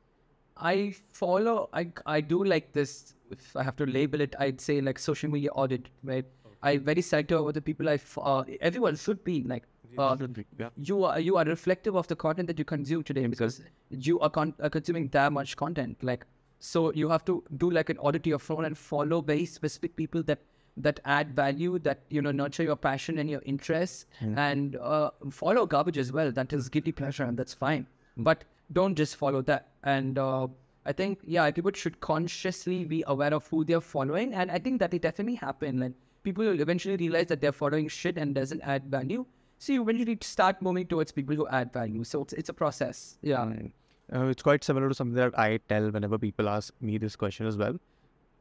I 0.57 0.93
follow. 1.13 1.69
I 1.73 1.91
I 2.05 2.21
do 2.21 2.43
like 2.43 2.71
this. 2.73 3.15
If 3.31 3.55
I 3.55 3.63
have 3.63 3.75
to 3.77 3.85
label 3.85 4.21
it, 4.21 4.35
I'd 4.39 4.59
say 4.61 4.81
like 4.81 4.99
social 4.99 5.29
media 5.29 5.51
audit. 5.51 5.89
Right. 6.03 6.25
I 6.61 6.77
very 6.77 7.01
selective 7.01 7.39
about 7.39 7.53
the 7.53 7.61
people 7.61 7.89
I. 7.89 7.93
f- 7.93 8.17
Uh, 8.21 8.43
everyone 8.61 8.95
should 8.95 9.23
be 9.23 9.43
like. 9.43 9.63
Uh, 9.97 10.15
yeah. 10.59 10.69
you 10.87 11.03
are 11.03 11.19
you 11.19 11.35
are 11.41 11.43
reflective 11.45 11.95
of 11.95 12.07
the 12.09 12.15
content 12.23 12.47
that 12.47 12.59
you 12.59 12.65
consume 12.71 13.03
today 13.03 13.25
because 13.25 13.55
you 13.89 14.19
are, 14.19 14.29
con- 14.29 14.53
are 14.61 14.69
consuming 14.69 15.07
that 15.15 15.31
much 15.37 15.55
content. 15.61 16.03
Like 16.09 16.25
so, 16.59 16.93
you 16.93 17.09
have 17.09 17.25
to 17.29 17.43
do 17.57 17.69
like 17.71 17.89
an 17.89 17.97
audit 17.97 18.23
to 18.27 18.29
your 18.29 18.37
phone 18.39 18.65
and 18.65 18.77
follow 18.77 19.19
very 19.21 19.45
specific 19.45 19.95
people 19.95 20.21
that 20.23 20.39
that 20.77 20.99
add 21.05 21.33
value, 21.35 21.79
that 21.79 22.03
you 22.09 22.21
know 22.21 22.31
nurture 22.31 22.63
your 22.63 22.75
passion 22.75 23.17
and 23.17 23.29
your 23.35 23.41
interests, 23.55 24.05
and 24.21 24.75
uh, 24.75 25.09
follow 25.31 25.65
garbage 25.65 25.97
as 25.97 26.11
well. 26.19 26.31
That 26.31 26.53
is 26.53 26.69
guilty 26.69 26.91
pleasure, 26.91 27.23
and 27.23 27.35
that's 27.43 27.53
fine. 27.65 27.87
But 28.29 28.43
don't 28.73 28.95
just 28.95 29.15
follow 29.15 29.41
that. 29.53 29.69
And 29.83 30.19
uh, 30.19 30.47
I 30.89 30.93
think 30.99 31.19
yeah, 31.23 31.49
people 31.51 31.71
should 31.73 31.99
consciously 32.01 32.83
be 32.83 33.03
aware 33.07 33.33
of 33.33 33.47
who 33.47 33.63
they're 33.63 33.79
following, 33.89 34.33
and 34.33 34.49
I 34.51 34.57
think 34.67 34.79
that 34.83 34.93
it 34.93 35.03
definitely 35.03 35.35
happen. 35.35 35.79
Like 35.79 35.91
people 36.23 36.43
will 36.45 36.59
eventually 36.59 36.97
realize 36.97 37.27
that 37.27 37.41
they're 37.41 37.57
following 37.59 37.87
shit 37.87 38.17
and 38.17 38.33
doesn't 38.33 38.61
add 38.75 38.87
value. 38.95 39.25
So 39.59 39.73
you 39.73 39.83
eventually 39.83 40.17
start 40.21 40.61
moving 40.67 40.87
towards 40.87 41.11
people 41.11 41.35
who 41.35 41.47
add 41.49 41.71
value. 41.73 42.03
So 42.03 42.23
it's, 42.23 42.33
it's 42.33 42.49
a 42.49 42.53
process. 42.53 43.17
Yeah. 43.21 43.45
Mm. 43.45 43.71
Uh, 44.11 44.25
it's 44.33 44.41
quite 44.41 44.63
similar 44.63 44.89
to 44.89 44.95
something 44.95 45.15
that 45.15 45.37
I 45.37 45.59
tell 45.69 45.91
whenever 45.91 46.17
people 46.17 46.49
ask 46.49 46.73
me 46.81 46.97
this 46.97 47.15
question 47.15 47.45
as 47.45 47.57
well. 47.57 47.75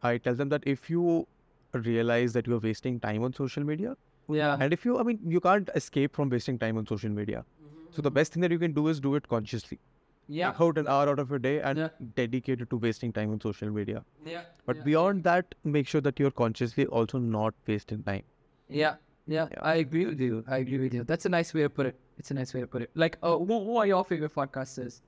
I 0.03 0.16
tell 0.16 0.34
them 0.34 0.49
that 0.49 0.62
if 0.64 0.88
you 0.88 1.26
realize 1.72 2.32
that 2.32 2.46
you're 2.46 2.61
wasting 2.61 2.99
time 3.01 3.24
on 3.24 3.34
social 3.34 3.64
media, 3.64 3.94
Yeah. 4.28 4.57
and 4.59 4.72
if 4.72 4.86
you, 4.86 4.99
I 4.99 5.03
mean, 5.03 5.18
you 5.26 5.40
can't 5.40 5.68
escape 5.74 6.14
from 6.14 6.30
wasting 6.30 6.59
time 6.59 6.78
on 6.78 6.86
social 6.86 7.11
media. 7.11 7.44
So 7.90 8.01
the 8.01 8.11
best 8.11 8.32
thing 8.32 8.40
that 8.42 8.51
you 8.51 8.59
can 8.59 8.72
do 8.72 8.88
is 8.88 9.01
do 9.01 9.14
it 9.16 9.28
consciously. 9.28 9.80
Yeah. 10.28 10.50
Take 10.52 10.60
out 10.60 10.78
an 10.78 10.88
hour 10.88 11.08
out 11.08 11.18
of 11.18 11.30
your 11.30 11.38
day 11.38 11.60
and 11.60 11.78
Yeah. 11.78 11.88
dedicate 12.16 12.60
it 12.60 12.70
to 12.70 12.76
wasting 12.76 13.12
time 13.12 13.30
on 13.32 13.40
social 13.40 13.70
media. 13.70 14.04
Yeah. 14.24 14.42
But 14.66 14.76
yeah. 14.76 14.82
beyond 14.82 15.24
that, 15.24 15.54
make 15.64 15.86
sure 15.88 16.00
that 16.02 16.20
you're 16.20 16.30
consciously 16.30 16.86
also 16.86 17.18
not 17.18 17.54
wasting 17.66 18.02
time. 18.02 18.22
Yeah. 18.68 18.96
Yeah. 19.26 19.48
Yeah. 19.50 19.58
I 19.62 19.76
agree 19.76 20.06
with 20.06 20.20
you. 20.20 20.44
I 20.46 20.58
agree 20.58 20.78
with 20.78 20.94
you. 20.94 21.04
That's 21.04 21.26
a 21.26 21.28
nice 21.28 21.52
way 21.54 21.62
to 21.62 21.70
put 21.70 21.86
it. 21.86 21.98
It's 22.18 22.30
a 22.30 22.34
nice 22.34 22.52
way 22.54 22.60
to 22.60 22.66
put 22.66 22.82
it. 22.82 22.90
Like, 22.94 23.16
uh, 23.22 23.38
who, 23.38 23.64
who 23.64 23.76
are 23.76 23.86
your 23.86 24.04
favorite 24.04 24.34
podcasters? 24.34 25.00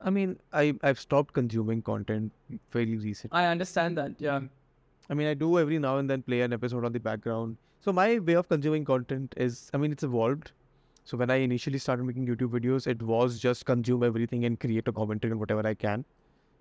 I 0.00 0.10
mean, 0.10 0.38
I 0.52 0.74
I've 0.82 1.00
stopped 1.00 1.34
consuming 1.34 1.82
content 1.82 2.32
fairly 2.70 2.96
recently. 2.96 3.36
I 3.36 3.46
understand 3.46 3.96
that. 3.98 4.12
Yeah. 4.18 4.40
I 5.10 5.14
mean, 5.14 5.26
I 5.26 5.34
do 5.34 5.58
every 5.58 5.78
now 5.78 5.98
and 5.98 6.08
then 6.08 6.22
play 6.22 6.42
an 6.42 6.52
episode 6.52 6.84
on 6.84 6.92
the 6.92 7.00
background. 7.00 7.56
So 7.80 7.92
my 7.92 8.18
way 8.18 8.34
of 8.34 8.48
consuming 8.48 8.84
content 8.84 9.34
is, 9.36 9.70
I 9.72 9.78
mean, 9.78 9.92
it's 9.92 10.02
evolved. 10.02 10.52
So 11.08 11.16
when 11.16 11.30
I 11.30 11.36
initially 11.36 11.78
started 11.78 12.04
making 12.04 12.26
YouTube 12.26 12.50
videos, 12.50 12.86
it 12.86 13.02
was 13.02 13.38
just 13.38 13.64
consume 13.64 14.02
everything 14.02 14.44
and 14.44 14.60
create 14.60 14.86
a 14.88 14.92
commentary 14.92 15.32
on 15.32 15.38
whatever 15.38 15.66
I 15.66 15.72
can. 15.72 16.04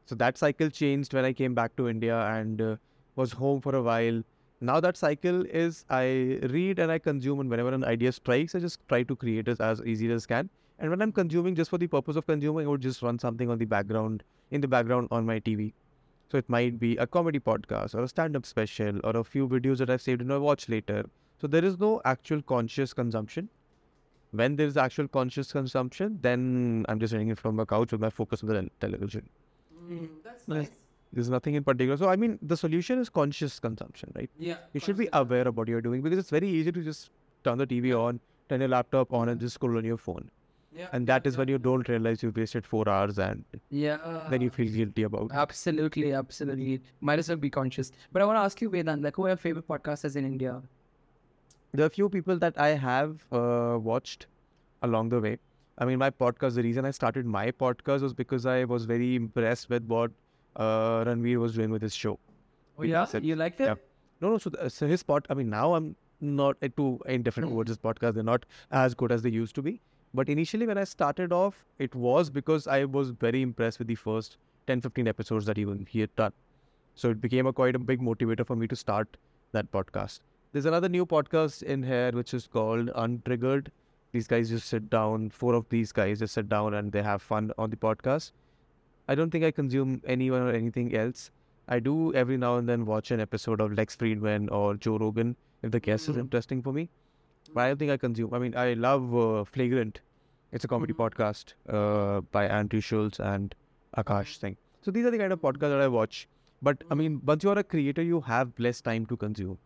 So 0.05 0.15
that 0.15 0.37
cycle 0.37 0.69
changed 0.69 1.13
when 1.13 1.25
I 1.25 1.33
came 1.33 1.53
back 1.53 1.75
to 1.75 1.89
India 1.89 2.17
and 2.17 2.61
uh, 2.61 2.75
was 3.17 3.33
home 3.33 3.59
for 3.59 3.75
a 3.75 3.81
while. 3.81 4.23
Now 4.61 4.79
that 4.79 4.95
cycle 4.95 5.45
is 5.47 5.83
I 5.89 6.39
read 6.43 6.79
and 6.79 6.89
I 6.89 6.97
consume, 6.97 7.41
and 7.41 7.49
whenever 7.49 7.73
an 7.73 7.83
idea 7.83 8.13
strikes, 8.13 8.55
I 8.55 8.59
just 8.59 8.79
try 8.87 9.03
to 9.03 9.17
create 9.17 9.49
it 9.49 9.59
as 9.59 9.81
easy 9.81 10.09
as 10.13 10.25
can. 10.25 10.49
And 10.79 10.89
when 10.91 11.01
I'm 11.01 11.11
consuming 11.11 11.53
just 11.53 11.69
for 11.69 11.77
the 11.77 11.87
purpose 11.87 12.15
of 12.15 12.25
consuming, 12.25 12.67
I 12.67 12.69
would 12.69 12.79
just 12.79 13.01
run 13.01 13.19
something 13.19 13.49
on 13.49 13.57
the 13.57 13.65
background, 13.65 14.23
in 14.51 14.61
the 14.61 14.67
background 14.69 15.09
on 15.11 15.25
my 15.25 15.41
TV. 15.41 15.73
So 16.31 16.37
it 16.37 16.47
might 16.47 16.79
be 16.79 16.95
a 16.95 17.05
comedy 17.05 17.41
podcast 17.41 17.95
or 17.95 18.03
a 18.03 18.07
stand-up 18.07 18.45
special 18.45 19.01
or 19.03 19.17
a 19.17 19.25
few 19.25 19.45
videos 19.45 19.79
that 19.79 19.89
I've 19.89 20.01
saved 20.01 20.21
in 20.21 20.29
my 20.29 20.37
watch 20.37 20.69
later. 20.69 21.03
So 21.41 21.47
there 21.47 21.65
is 21.65 21.77
no 21.77 22.01
actual 22.05 22.41
conscious 22.41 22.93
consumption. 22.93 23.49
When 24.31 24.55
there 24.55 24.67
is 24.67 24.77
actual 24.77 25.07
conscious 25.07 25.51
consumption, 25.51 26.19
then 26.21 26.85
I'm 26.89 26.99
just 26.99 27.13
reading 27.13 27.29
it 27.29 27.39
from 27.39 27.55
my 27.55 27.65
couch 27.65 27.91
with 27.91 28.01
my 28.01 28.09
focus 28.09 28.43
on 28.43 28.49
the 28.49 28.55
tel- 28.55 28.69
television. 28.81 29.29
Mm-hmm. 29.73 29.97
Mm, 29.97 30.09
that's 30.23 30.47
Nice. 30.47 30.69
There's 31.13 31.29
nothing 31.29 31.55
in 31.55 31.63
particular. 31.63 31.95
So 31.97 32.09
I 32.09 32.17
mean, 32.17 32.37
the 32.41 32.57
solution 32.57 32.99
is 32.99 33.07
conscious 33.09 33.59
consumption, 33.59 34.11
right? 34.15 34.29
Yeah. 34.37 34.57
You 34.73 34.81
should 34.81 34.97
be 34.97 35.07
aware 35.13 35.47
of 35.47 35.55
what 35.55 35.69
you're 35.69 35.81
doing 35.81 36.01
because 36.01 36.19
it's 36.19 36.29
very 36.29 36.49
easy 36.49 36.71
to 36.71 36.81
just 36.83 37.09
turn 37.45 37.57
the 37.57 37.65
TV 37.65 37.93
on, 37.97 38.19
turn 38.49 38.59
your 38.59 38.69
laptop 38.69 39.13
on, 39.13 39.29
and 39.29 39.39
just 39.39 39.55
scroll 39.55 39.77
on 39.77 39.85
your 39.85 39.97
phone. 39.97 40.29
Yeah. 40.75 40.89
And 40.91 41.07
that 41.07 41.25
is 41.25 41.37
when 41.37 41.47
you 41.47 41.57
don't 41.57 41.87
realize 41.87 42.21
you 42.21 42.31
wasted 42.35 42.67
four 42.67 42.87
hours, 42.87 43.17
and 43.17 43.45
Yeah. 43.69 43.97
then 44.29 44.41
you 44.41 44.49
uh, 44.49 44.51
feel 44.51 44.71
guilty 44.71 45.03
about. 45.03 45.31
it. 45.31 45.31
Absolutely, 45.33 46.11
absolutely. 46.13 46.81
Might 46.99 47.19
as 47.19 47.29
well 47.29 47.37
be 47.37 47.49
conscious. 47.49 47.91
But 48.11 48.21
I 48.21 48.25
want 48.25 48.35
to 48.35 48.41
ask 48.41 48.61
you, 48.61 48.69
Vedant, 48.69 49.01
like, 49.01 49.15
who 49.15 49.25
are 49.25 49.29
your 49.29 49.37
favorite 49.37 49.67
podcasters 49.67 50.17
in 50.17 50.25
India? 50.25 50.61
There 51.77 51.85
are 51.85 51.93
a 51.93 51.95
few 51.95 52.09
people 52.09 52.39
that 52.39 52.59
I 52.59 52.69
have 52.69 53.23
uh, 53.31 53.77
watched 53.79 54.25
along 54.81 55.09
the 55.09 55.19
way. 55.21 55.37
I 55.77 55.85
mean, 55.85 55.99
my 55.99 56.09
podcast, 56.09 56.55
the 56.55 56.63
reason 56.63 56.85
I 56.85 56.89
started 56.89 57.27
my 57.27 57.51
podcast 57.51 58.01
was 58.01 58.15
because 58.15 58.47
I 58.47 58.63
was 58.63 58.85
very 58.85 59.13
impressed 59.15 59.69
with 59.69 59.83
what 59.83 60.09
uh, 60.55 61.03
Ranveer 61.05 61.37
was 61.37 61.53
doing 61.53 61.69
with 61.69 61.83
his 61.83 61.93
show. 61.93 62.17
Oh, 62.79 62.81
yeah? 62.81 63.05
Because 63.05 63.23
You 63.23 63.35
liked 63.35 63.61
it? 63.61 63.65
yeah. 63.65 63.75
No, 64.21 64.31
no. 64.31 64.39
So, 64.39 64.49
the, 64.49 64.71
so 64.71 64.87
his 64.87 65.03
pod, 65.03 65.27
I 65.29 65.35
mean, 65.35 65.51
now 65.51 65.75
I'm 65.75 65.95
not 66.19 66.57
uh, 66.63 66.69
too 66.75 66.99
indifferent 67.05 67.51
towards 67.51 67.69
his 67.69 67.77
podcast. 67.77 68.15
They're 68.15 68.23
not 68.23 68.47
as 68.71 68.95
good 68.95 69.11
as 69.11 69.21
they 69.21 69.29
used 69.29 69.53
to 69.53 69.61
be. 69.61 69.79
But 70.15 70.29
initially, 70.29 70.65
when 70.65 70.79
I 70.79 70.83
started 70.83 71.31
off, 71.31 71.63
it 71.77 71.93
was 71.93 72.31
because 72.31 72.65
I 72.65 72.85
was 72.85 73.11
very 73.11 73.43
impressed 73.43 73.77
with 73.77 73.87
the 73.87 73.93
first 73.93 74.37
10, 74.65 74.81
15 74.81 75.07
episodes 75.07 75.45
that 75.45 75.57
he, 75.57 75.67
he 75.87 75.99
had 75.99 76.15
done. 76.15 76.33
So 76.95 77.11
it 77.11 77.21
became 77.21 77.45
a 77.45 77.53
quite 77.53 77.75
a 77.75 77.79
big 77.79 78.01
motivator 78.01 78.47
for 78.47 78.55
me 78.55 78.67
to 78.67 78.75
start 78.75 79.15
that 79.51 79.71
podcast. 79.71 80.21
There's 80.51 80.65
another 80.65 80.89
new 80.89 81.05
podcast 81.05 81.63
in 81.63 81.83
here 81.83 82.11
which 82.11 82.33
is 82.33 82.47
called 82.47 82.87
Untriggered. 82.95 83.67
These 84.11 84.27
guys 84.27 84.49
just 84.49 84.67
sit 84.67 84.89
down, 84.89 85.29
four 85.29 85.53
of 85.53 85.67
these 85.69 85.91
guys 85.91 86.19
just 86.19 86.33
sit 86.33 86.49
down 86.49 86.73
and 86.73 86.91
they 86.91 87.03
have 87.03 87.21
fun 87.21 87.51
on 87.57 87.69
the 87.69 87.75
podcast. 87.77 88.31
I 89.07 89.15
don't 89.15 89.29
think 89.29 89.43
I 89.43 89.51
consume 89.51 90.01
anyone 90.05 90.41
or 90.41 90.51
anything 90.51 90.95
else. 90.95 91.31
I 91.67 91.79
do 91.79 92.13
every 92.13 92.37
now 92.37 92.57
and 92.57 92.67
then 92.67 92.85
watch 92.85 93.11
an 93.11 93.19
episode 93.19 93.59
of 93.61 93.73
Lex 93.73 93.95
Fridman 93.95 94.49
or 94.51 94.75
Joe 94.75 94.97
Rogan 94.97 95.35
if 95.63 95.71
the 95.71 95.79
guest 95.81 96.07
is 96.09 96.15
Mhm. 96.15 96.21
interesting 96.21 96.61
for 96.61 96.71
me. 96.73 96.89
But 97.53 97.61
I 97.61 97.67
don't 97.69 97.77
think 97.77 97.91
I 97.91 97.97
consume. 97.97 98.33
I 98.33 98.39
mean, 98.39 98.55
I 98.55 98.73
love 98.73 99.13
uh, 99.15 99.43
Flagrant. 99.43 100.01
It's 100.53 100.63
a 100.63 100.67
comedy 100.67 100.93
Mhm. 100.93 101.03
podcast 101.03 101.53
uh, 101.77 102.21
by 102.31 102.47
Andrew 102.47 102.79
Schulz 102.79 103.19
and 103.19 103.53
Akaash 103.97 104.37
Singh. 104.39 104.57
So 104.81 104.91
these 104.91 105.05
are 105.05 105.11
the 105.11 105.17
kind 105.17 105.33
of 105.33 105.41
podcasts 105.41 105.75
that 105.75 105.81
I 105.81 105.87
watch. 105.89 106.27
But 106.61 106.83
I 106.89 106.95
mean, 106.95 107.21
once 107.25 107.43
you 107.43 107.49
are 107.49 107.59
a 107.59 107.63
creator, 107.63 108.01
you 108.01 108.21
have 108.21 108.53
less 108.57 108.81
time 108.81 109.05
to 109.07 109.17
consume 109.17 109.57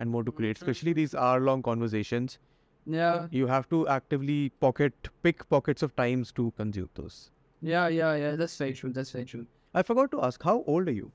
and 0.00 0.10
more 0.10 0.22
to 0.24 0.32
create. 0.32 0.56
Especially 0.58 0.92
these 0.92 1.14
hour-long 1.14 1.62
conversations, 1.62 2.38
Yeah, 2.86 3.26
you 3.30 3.46
have 3.46 3.68
to 3.70 3.86
actively 3.88 4.50
pocket, 4.60 5.08
pick 5.22 5.48
pockets 5.48 5.82
of 5.82 5.94
times 5.96 6.32
to 6.32 6.52
consume 6.56 6.90
those. 6.94 7.30
yeah, 7.62 7.88
yeah, 7.88 8.14
yeah. 8.14 8.36
That's 8.36 8.56
very 8.56 8.72
true. 8.74 8.90
That's 8.92 9.10
very 9.10 9.24
true. 9.24 9.46
I 9.74 9.82
forgot 9.82 10.10
to 10.12 10.22
ask, 10.22 10.42
how 10.42 10.62
old 10.66 10.88
are 10.88 10.92
you? 10.98 11.10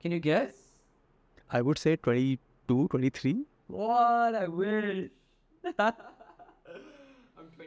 Can 0.00 0.12
you 0.12 0.20
guess? 0.20 0.54
I 1.50 1.62
would 1.62 1.78
say 1.78 1.96
22, 1.96 2.88
23. 2.88 3.44
What 3.66 4.34
I 4.34 4.46
wish. 4.48 5.08
I'm 5.78 5.92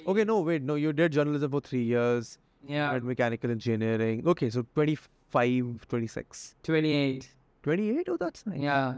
Okay, 0.07 0.23
no, 0.23 0.39
wait, 0.41 0.61
no, 0.63 0.75
you 0.75 0.93
did 0.93 1.11
journalism 1.11 1.51
for 1.51 1.61
three 1.61 1.83
years, 1.83 2.37
Yeah, 2.67 2.93
did 2.93 3.03
mechanical 3.03 3.51
engineering. 3.51 4.23
Okay, 4.27 4.49
so 4.49 4.65
25, 4.75 5.87
26. 5.87 6.55
28. 6.63 7.29
28? 7.63 8.09
Oh, 8.09 8.17
that's 8.17 8.45
nice. 8.47 8.59
Yeah. 8.59 8.93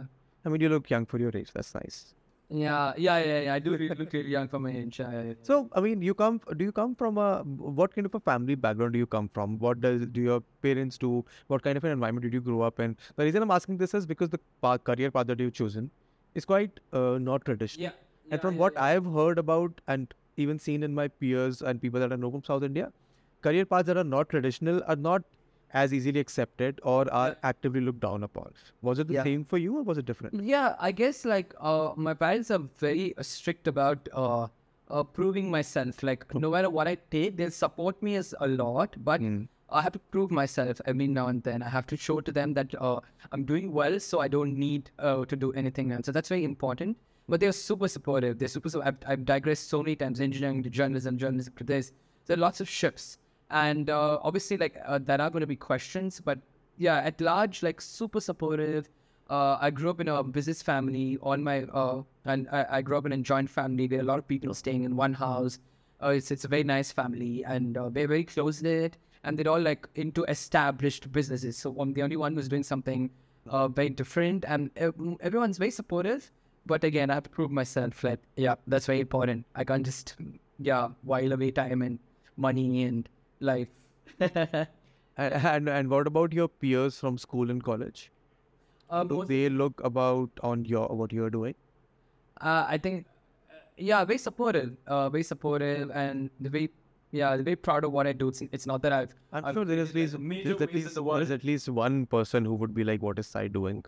I 0.46 0.50
mean, 0.50 0.62
you 0.62 0.70
look 0.70 0.89
young 0.89 1.06
for 1.06 1.18
your 1.20 1.32
age. 1.36 1.52
That's 1.54 1.74
nice. 1.74 2.14
Yeah, 2.50 2.94
yeah, 2.98 3.18
yeah, 3.24 3.39
yeah. 3.41 3.54
I 3.54 3.60
do 3.60 3.72
look 3.78 4.14
really 4.14 4.30
young 4.30 4.48
for 4.48 4.60
my 4.60 4.72
age. 4.72 5.00
Yeah, 5.00 5.12
yeah, 5.12 5.22
yeah. 5.24 5.34
So, 5.41 5.70
I 5.74 5.82
mean, 5.82 6.02
you 6.02 6.14
come. 6.14 6.39
Do 6.58 6.64
you 6.64 6.72
come 6.72 6.94
from 6.94 7.18
a 7.18 7.44
what 7.44 7.96
kind 7.96 8.06
of 8.06 8.14
a 8.14 8.20
family 8.20 8.56
background 8.56 8.94
do 8.94 9.00
you 9.00 9.08
come 9.08 9.30
from? 9.34 9.58
What 9.60 9.82
does 9.82 10.06
do 10.08 10.22
your 10.22 10.41
parents 10.62 10.98
do? 10.98 11.26
What 11.48 11.64
kind 11.64 11.78
of 11.78 11.84
an 11.84 11.91
environment 11.91 12.24
did 12.24 12.34
you 12.34 12.41
grow 12.41 12.62
up 12.62 12.80
in? 12.80 12.98
The 13.16 13.24
reason 13.24 13.41
I'm 13.41 13.52
asking 13.52 13.78
this 13.78 13.94
is 13.94 14.06
because 14.06 14.30
the 14.30 14.39
path, 14.62 14.84
career 14.84 15.10
path 15.10 15.28
that 15.28 15.39
you've 15.39 15.54
chosen 15.54 15.89
is 16.36 16.46
quite 16.46 16.80
uh, 16.91 17.18
not 17.20 17.46
traditional. 17.46 17.86
yeah. 17.86 17.91
and 18.32 18.41
from 18.41 18.58
what 18.58 18.78
I've 18.78 19.06
heard 19.06 19.38
about 19.38 19.82
and 19.88 20.14
even 20.38 20.60
seen 20.60 20.84
in 20.84 20.94
my 20.94 21.08
peers 21.08 21.62
and 21.62 21.82
people 21.82 22.00
that 22.00 22.12
I 22.12 22.16
know 22.16 22.32
from 22.32 22.44
South 22.44 22.64
India, 22.64 22.91
career 23.41 23.66
paths 23.66 23.88
that 23.88 23.98
are 23.98 24.04
not 24.04 24.30
traditional 24.30 24.82
are 24.88 24.96
not 24.96 25.24
as 25.74 25.94
easily 25.94 26.20
accepted 26.20 26.80
or 26.84 27.12
are 27.12 27.36
actively 27.44 27.82
looked 27.82 28.00
down 28.00 28.24
upon. 28.24 28.54
Was 28.82 29.00
it 29.00 29.08
the 29.08 29.16
Yeah. 29.16 29.24
same 29.24 29.46
for 29.46 29.58
you 29.58 29.78
or 29.78 29.84
was 29.84 29.98
it 29.98 30.06
different? 30.06 30.42
Yeah, 30.44 30.76
I 30.80 30.92
guess 30.92 31.26
like 31.26 31.54
uh, 31.60 31.94
my 31.96 32.14
parents 32.14 32.52
are 32.52 32.60
very 32.78 33.14
strict 33.22 33.68
about 33.68 34.08
uh, 34.14 34.48
uh, 34.90 35.04
proving 35.04 35.50
myself. 35.50 36.04
Like 36.04 36.34
no 36.36 36.52
matter 36.52 36.70
what 36.70 36.88
I 36.88 36.96
take, 37.10 37.38
they'll 37.38 37.52
support 37.52 38.02
me 38.04 38.16
as 38.16 38.36
a 38.40 38.48
lot, 38.48 38.96
but 39.04 39.22
Mm. 39.22 39.48
I 39.70 39.82
have 39.82 39.94
to 39.94 40.00
prove 40.14 40.30
myself 40.30 40.80
every 40.86 41.08
now 41.08 41.28
and 41.30 41.42
then. 41.42 41.64
I 41.64 41.70
have 41.70 41.88
to 41.88 41.98
show 41.98 42.20
to 42.22 42.32
them 42.32 42.54
that 42.54 42.76
uh, 42.80 43.00
I'm 43.32 43.44
doing 43.44 43.72
well, 43.74 44.00
so 44.00 44.20
I 44.20 44.28
don't 44.28 44.56
need 44.56 44.92
uh, 45.00 45.26
to 45.26 45.36
do 45.36 45.52
anything 45.54 45.92
else. 45.92 46.06
So 46.06 46.12
that's 46.12 46.30
very 46.30 46.44
important. 46.44 46.96
But 47.28 47.40
they're 47.40 47.52
super 47.54 47.88
supportive. 47.88 48.38
They're 48.38 48.50
super. 48.50 48.70
I've, 48.84 48.98
I've 49.08 49.26
digressed 49.26 49.70
so 49.70 49.82
many 49.82 49.96
times: 49.96 50.22
engineering 50.22 50.62
to 50.64 50.70
journalism, 50.70 51.18
journalism 51.18 51.54
to 51.62 51.64
this. 51.64 51.92
There 52.28 52.38
are 52.38 52.40
lots 52.40 52.62
of 52.62 52.70
shifts, 52.70 53.18
and 53.54 53.89
uh, 53.89 54.20
obviously, 54.24 54.58
like 54.58 54.76
uh, 54.84 54.99
there 54.99 55.22
are 55.22 55.30
going 55.30 55.41
to 55.41 55.47
be 55.47 55.56
questions. 55.56 56.20
But 56.20 56.39
yeah, 56.78 56.97
at 56.97 57.22
large, 57.22 57.64
like 57.64 57.80
super 57.80 58.20
supportive. 58.20 58.89
Uh, 59.30 59.58
I 59.62 59.70
grew 59.70 59.89
up 59.89 60.01
in 60.01 60.08
a 60.10 60.24
business 60.24 60.62
family. 60.62 61.18
On 61.22 61.43
my 61.43 61.64
uh, 61.64 62.01
and 62.26 62.49
I, 62.51 62.66
I 62.70 62.82
grew 62.82 62.97
up 62.97 63.06
in 63.06 63.14
a 63.14 63.18
joint 63.18 63.49
family. 63.49 63.88
There 63.88 63.99
are 63.99 64.01
a 64.01 64.06
lot 64.06 64.20
of 64.20 64.28
people 64.28 64.54
staying 64.54 64.84
in 64.84 64.95
one 64.95 65.14
house. 65.14 65.60
Uh, 66.01 66.10
it's 66.10 66.32
it's 66.32 66.45
a 66.45 66.47
very 66.47 66.64
nice 66.64 66.91
family, 66.91 67.45
and 67.45 67.78
uh, 67.78 67.89
they're 67.89 68.08
very 68.08 68.24
close 68.24 68.62
knit, 68.62 68.97
and 69.24 69.38
they're 69.38 69.51
all 69.51 69.62
like 69.62 69.88
into 69.95 70.24
established 70.24 71.12
businesses. 71.12 71.56
So 71.56 71.76
I'm 71.80 71.93
the 71.93 72.01
only 72.01 72.18
one 72.18 72.36
who's 72.36 72.49
doing 72.49 72.64
something 72.64 73.12
uh, 73.47 73.68
very 73.68 73.89
different, 73.89 74.45
and 74.47 74.72
everyone's 75.22 75.60
very 75.60 75.72
supportive. 75.72 76.32
But 76.66 76.84
again, 76.84 77.10
I 77.10 77.16
have 77.16 77.24
to 77.24 77.30
prove 77.30 77.51
myself 77.51 78.01
that 78.01 78.20
yeah, 78.36 78.56
that's 78.66 78.88
very 78.88 79.01
important. 79.01 79.45
I 79.56 79.64
can't 79.64 79.86
just 79.86 80.16
yeah 80.60 80.89
while 81.04 81.32
away 81.32 81.51
time 81.51 81.82
and 81.84 81.99
money 82.36 82.84
and 82.84 83.08
life. 83.40 83.68
uh, 84.22 84.66
And, 85.16 85.34
and 85.46 85.70
and 85.70 85.90
what 85.92 86.08
about 86.08 86.34
your 86.34 86.48
peers 86.48 87.00
from 87.00 87.18
school 87.20 87.52
and 87.52 87.64
college? 87.64 88.12
Um, 88.90 89.08
Do 89.08 89.24
they 89.26 89.48
look 89.48 89.82
about 89.84 90.32
on 90.42 90.66
your 90.66 90.88
what 90.88 91.14
you're 91.14 91.30
doing? 91.30 91.54
Uh, 92.42 92.66
I 92.68 92.80
think, 92.80 93.06
uh, 93.52 93.60
yeah, 93.78 94.04
very 94.06 94.18
supportive, 94.18 94.72
uh, 94.88 95.10
very 95.12 95.22
supportive, 95.22 95.92
and 95.92 96.32
they're 96.40 96.50
very, 96.56 96.72
yeah, 97.12 97.36
they're 97.36 97.44
very 97.44 97.56
proud 97.56 97.84
of 97.84 97.92
what 97.92 98.08
I 98.08 98.14
do. 98.14 98.30
It's, 98.30 98.42
it's 98.52 98.66
not 98.66 98.82
that 98.82 98.92
I've, 98.92 99.14
I'm 99.32 99.46
I've 99.46 99.54
sure 99.54 99.66
there 99.66 99.78
is 99.78 99.90
at 99.90 99.96
least 99.96 100.18
major 100.18 100.56
there's 100.56 100.62
at 100.62 100.74
waves 100.74 100.74
in 100.74 100.82
least 100.82 100.96
the 100.96 101.04
there 101.04 101.22
is 101.22 101.32
at 101.32 101.44
least 101.44 101.70
one 101.70 102.08
person 102.08 102.44
who 102.44 102.56
would 102.56 102.74
be 102.74 102.84
like, 102.84 103.04
"What 103.04 103.20
is 103.20 103.28
Sai 103.28 103.48
doing?" 103.50 103.86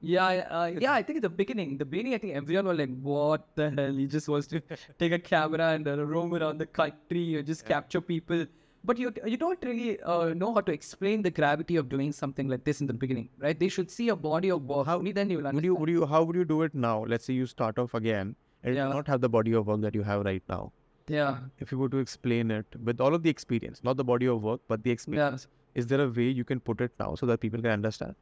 Yeah, 0.00 0.26
uh, 0.50 0.70
yeah. 0.78 0.92
I 0.92 1.02
think 1.02 1.16
at 1.18 1.22
the 1.22 1.28
beginning, 1.28 1.76
the 1.78 1.84
beginning, 1.84 2.14
I 2.14 2.18
think 2.18 2.34
everyone 2.36 2.66
was 2.66 2.78
like, 2.78 2.94
"What 3.00 3.46
the 3.54 3.70
hell?" 3.70 3.92
He 3.92 4.06
just 4.06 4.28
wants 4.28 4.46
to 4.48 4.60
take 4.98 5.12
a 5.12 5.18
camera 5.18 5.68
and 5.74 5.86
uh, 5.88 6.04
roam 6.04 6.34
around 6.34 6.58
the 6.58 6.66
country 6.66 7.36
or 7.36 7.42
just 7.42 7.64
capture 7.66 8.00
people. 8.00 8.46
But 8.82 8.98
you 8.98 9.12
you 9.26 9.36
don't 9.36 9.62
really 9.62 10.00
uh, 10.00 10.28
know 10.42 10.54
how 10.54 10.62
to 10.62 10.72
explain 10.72 11.22
the 11.22 11.30
gravity 11.30 11.76
of 11.76 11.88
doing 11.94 12.12
something 12.12 12.48
like 12.48 12.64
this 12.64 12.80
in 12.80 12.86
the 12.86 12.94
beginning, 12.94 13.28
right? 13.38 13.58
They 13.64 13.68
should 13.68 13.90
see 13.90 14.08
a 14.08 14.16
body 14.16 14.50
of 14.50 14.62
work. 14.74 14.88
Only 14.88 15.12
then 15.12 15.28
you 15.30 15.40
will 15.42 15.52
Would 15.52 15.64
you 15.70 15.74
would 15.74 15.90
you 15.96 16.06
how 16.06 16.22
would 16.22 16.36
you 16.42 16.46
do 16.52 16.62
it 16.68 16.74
now? 16.74 16.94
Let's 17.14 17.26
say 17.30 17.34
you 17.34 17.46
start 17.54 17.78
off 17.84 17.92
again 18.02 18.34
and 18.62 18.74
Yeah. 18.76 18.88
not 18.94 19.06
have 19.14 19.20
the 19.20 19.28
body 19.36 19.52
of 19.60 19.66
work 19.66 19.82
that 19.82 19.94
you 20.00 20.02
have 20.12 20.24
right 20.30 20.42
now. 20.54 20.62
yeah. 21.12 21.38
If 21.64 21.70
you 21.72 21.78
were 21.82 21.88
to 21.92 21.98
explain 22.06 22.50
it 22.56 22.74
with 22.88 23.00
all 23.04 23.14
of 23.18 23.22
the 23.26 23.30
experience, 23.34 23.82
not 23.90 23.96
the 24.00 24.04
body 24.10 24.26
of 24.32 24.42
work, 24.48 24.60
but 24.72 24.82
the 24.88 24.90
experience, 24.96 25.46
is 25.82 25.86
there 25.92 26.02
a 26.04 26.08
way 26.18 26.26
you 26.40 26.44
can 26.50 26.60
put 26.68 26.80
it 26.86 26.92
now 27.04 27.08
so 27.20 27.26
that 27.30 27.40
people 27.44 27.60
can 27.66 27.72
understand? 27.76 28.14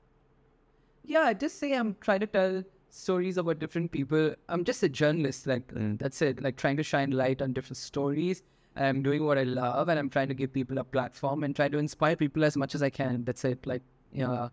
Yeah, 1.14 1.22
I 1.22 1.34
just 1.42 1.58
say 1.58 1.72
I'm 1.72 1.96
trying 2.00 2.20
to 2.20 2.26
tell 2.26 2.62
stories 2.90 3.38
about 3.42 3.58
different 3.58 3.90
people. 3.90 4.34
I'm 4.48 4.64
just 4.70 4.82
a 4.82 4.88
journalist, 5.00 5.46
like 5.52 5.74
Mm. 5.74 5.98
that's 5.98 6.22
it. 6.28 6.42
Like 6.46 6.56
trying 6.62 6.76
to 6.80 6.86
shine 6.92 7.10
light 7.22 7.42
on 7.46 7.52
different 7.58 7.78
stories. 7.82 8.42
I'm 8.86 9.02
doing 9.06 9.24
what 9.28 9.38
I 9.42 9.44
love, 9.58 9.88
and 9.92 9.98
I'm 10.00 10.10
trying 10.16 10.28
to 10.32 10.34
give 10.40 10.52
people 10.56 10.78
a 10.78 10.84
platform 10.96 11.44
and 11.44 11.56
try 11.60 11.68
to 11.76 11.78
inspire 11.84 12.16
people 12.24 12.44
as 12.48 12.56
much 12.62 12.74
as 12.80 12.82
I 12.88 12.90
can. 12.98 13.24
That's 13.30 13.44
it. 13.52 13.66
Like, 13.70 13.82
yeah, 14.12 14.48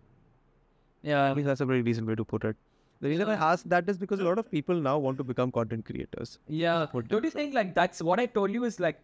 yeah. 1.10 1.30
I 1.30 1.34
think 1.34 1.46
that's 1.46 1.60
a 1.66 1.68
very 1.72 1.82
decent 1.88 2.08
way 2.12 2.16
to 2.22 2.24
put 2.34 2.44
it. 2.52 2.56
The 3.00 3.10
reason 3.10 3.28
I 3.28 3.34
ask 3.52 3.68
that 3.74 3.88
is 3.94 3.98
because 4.04 4.20
a 4.20 4.24
lot 4.24 4.38
of 4.44 4.50
people 4.50 4.80
now 4.88 4.96
want 4.98 5.18
to 5.18 5.24
become 5.32 5.52
content 5.58 5.84
creators. 5.90 6.38
yeah. 6.48 6.86
Don't 7.14 7.24
you 7.30 7.30
think 7.30 7.54
like 7.54 7.74
that's 7.74 8.02
what 8.10 8.18
I 8.18 8.26
told 8.38 8.50
you 8.58 8.64
is 8.64 8.80
like 8.80 9.02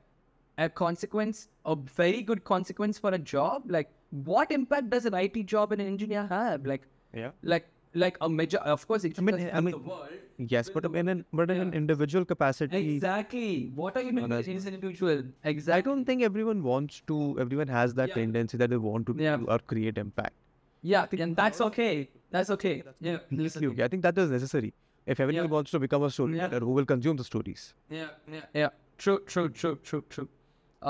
a 0.59 0.68
consequence, 0.68 1.48
a 1.66 1.76
very 1.76 2.22
good 2.22 2.42
consequence 2.44 2.98
for 2.98 3.11
a 3.11 3.18
job? 3.18 3.70
Like, 3.76 3.90
what 4.30 4.50
impact 4.50 4.90
does 4.90 5.05
an 5.07 5.14
IT 5.14 5.42
job 5.55 5.72
and 5.72 5.80
an 5.80 5.86
engineer 5.86 6.26
have? 6.26 6.66
Like, 6.66 6.82
Yeah. 7.14 7.30
like, 7.42 7.68
like 7.94 8.16
a 8.20 8.28
major. 8.28 8.58
Of 8.58 8.86
course, 8.88 9.04
it 9.04 9.18
I 9.18 9.22
mean, 9.22 9.50
I 9.52 9.60
mean, 9.60 9.72
the 9.72 9.78
world. 9.78 10.08
Yes, 10.38 10.70
but 10.70 10.84
in 11.00 11.08
an 11.08 11.24
but 11.32 11.50
in 11.50 11.60
an 11.60 11.74
individual 11.74 12.24
capacity, 12.24 12.94
Exactly. 12.94 13.70
What 13.74 13.96
are 13.96 14.02
you 14.02 14.12
doing 14.12 14.28
that's- 14.28 14.48
as 14.56 14.66
an 14.66 14.74
individual? 14.74 15.22
Exactly 15.44 15.78
i 15.78 15.80
don't 15.88 16.04
think 16.04 16.22
everyone 16.22 16.62
wants 16.62 17.02
to. 17.08 17.18
Everyone 17.38 17.68
has 17.68 17.94
that 17.94 18.08
Yeah. 18.08 18.14
tendency 18.22 18.56
that 18.62 18.70
they 18.70 18.78
want 18.86 19.06
to 19.10 19.16
Yeah. 19.18 19.36
do 19.36 19.46
or 19.46 19.58
create 19.74 19.98
impact. 19.98 20.34
Yeah, 20.82 21.06
and 21.26 21.36
that's 21.36 21.60
okay. 21.66 22.08
That's 22.30 22.50
okay. 22.56 22.72
Yeah. 23.00 23.18
Completely 23.18 23.44
listen. 23.44 23.66
okay. 23.72 23.84
I 23.84 23.88
think 23.88 24.02
that 24.02 24.16
is 24.24 24.30
necessary. 24.30 24.72
If 25.06 25.20
everyone 25.20 25.44
Yeah. 25.44 25.50
wants 25.58 25.70
to 25.72 25.78
become 25.84 26.02
a 26.08 26.10
storyteller, 26.10 26.54
Yeah. 26.54 26.66
who 26.70 26.70
will 26.80 26.86
consume 26.94 27.16
the 27.16 27.24
stories? 27.24 27.74
Yeah. 27.90 28.08
Yeah. 28.38 28.46
Yeah. 28.62 28.68
True. 28.96 29.20
True. 29.26 29.48
True. 29.50 29.76
True. 29.90 30.02
True. 30.16 30.28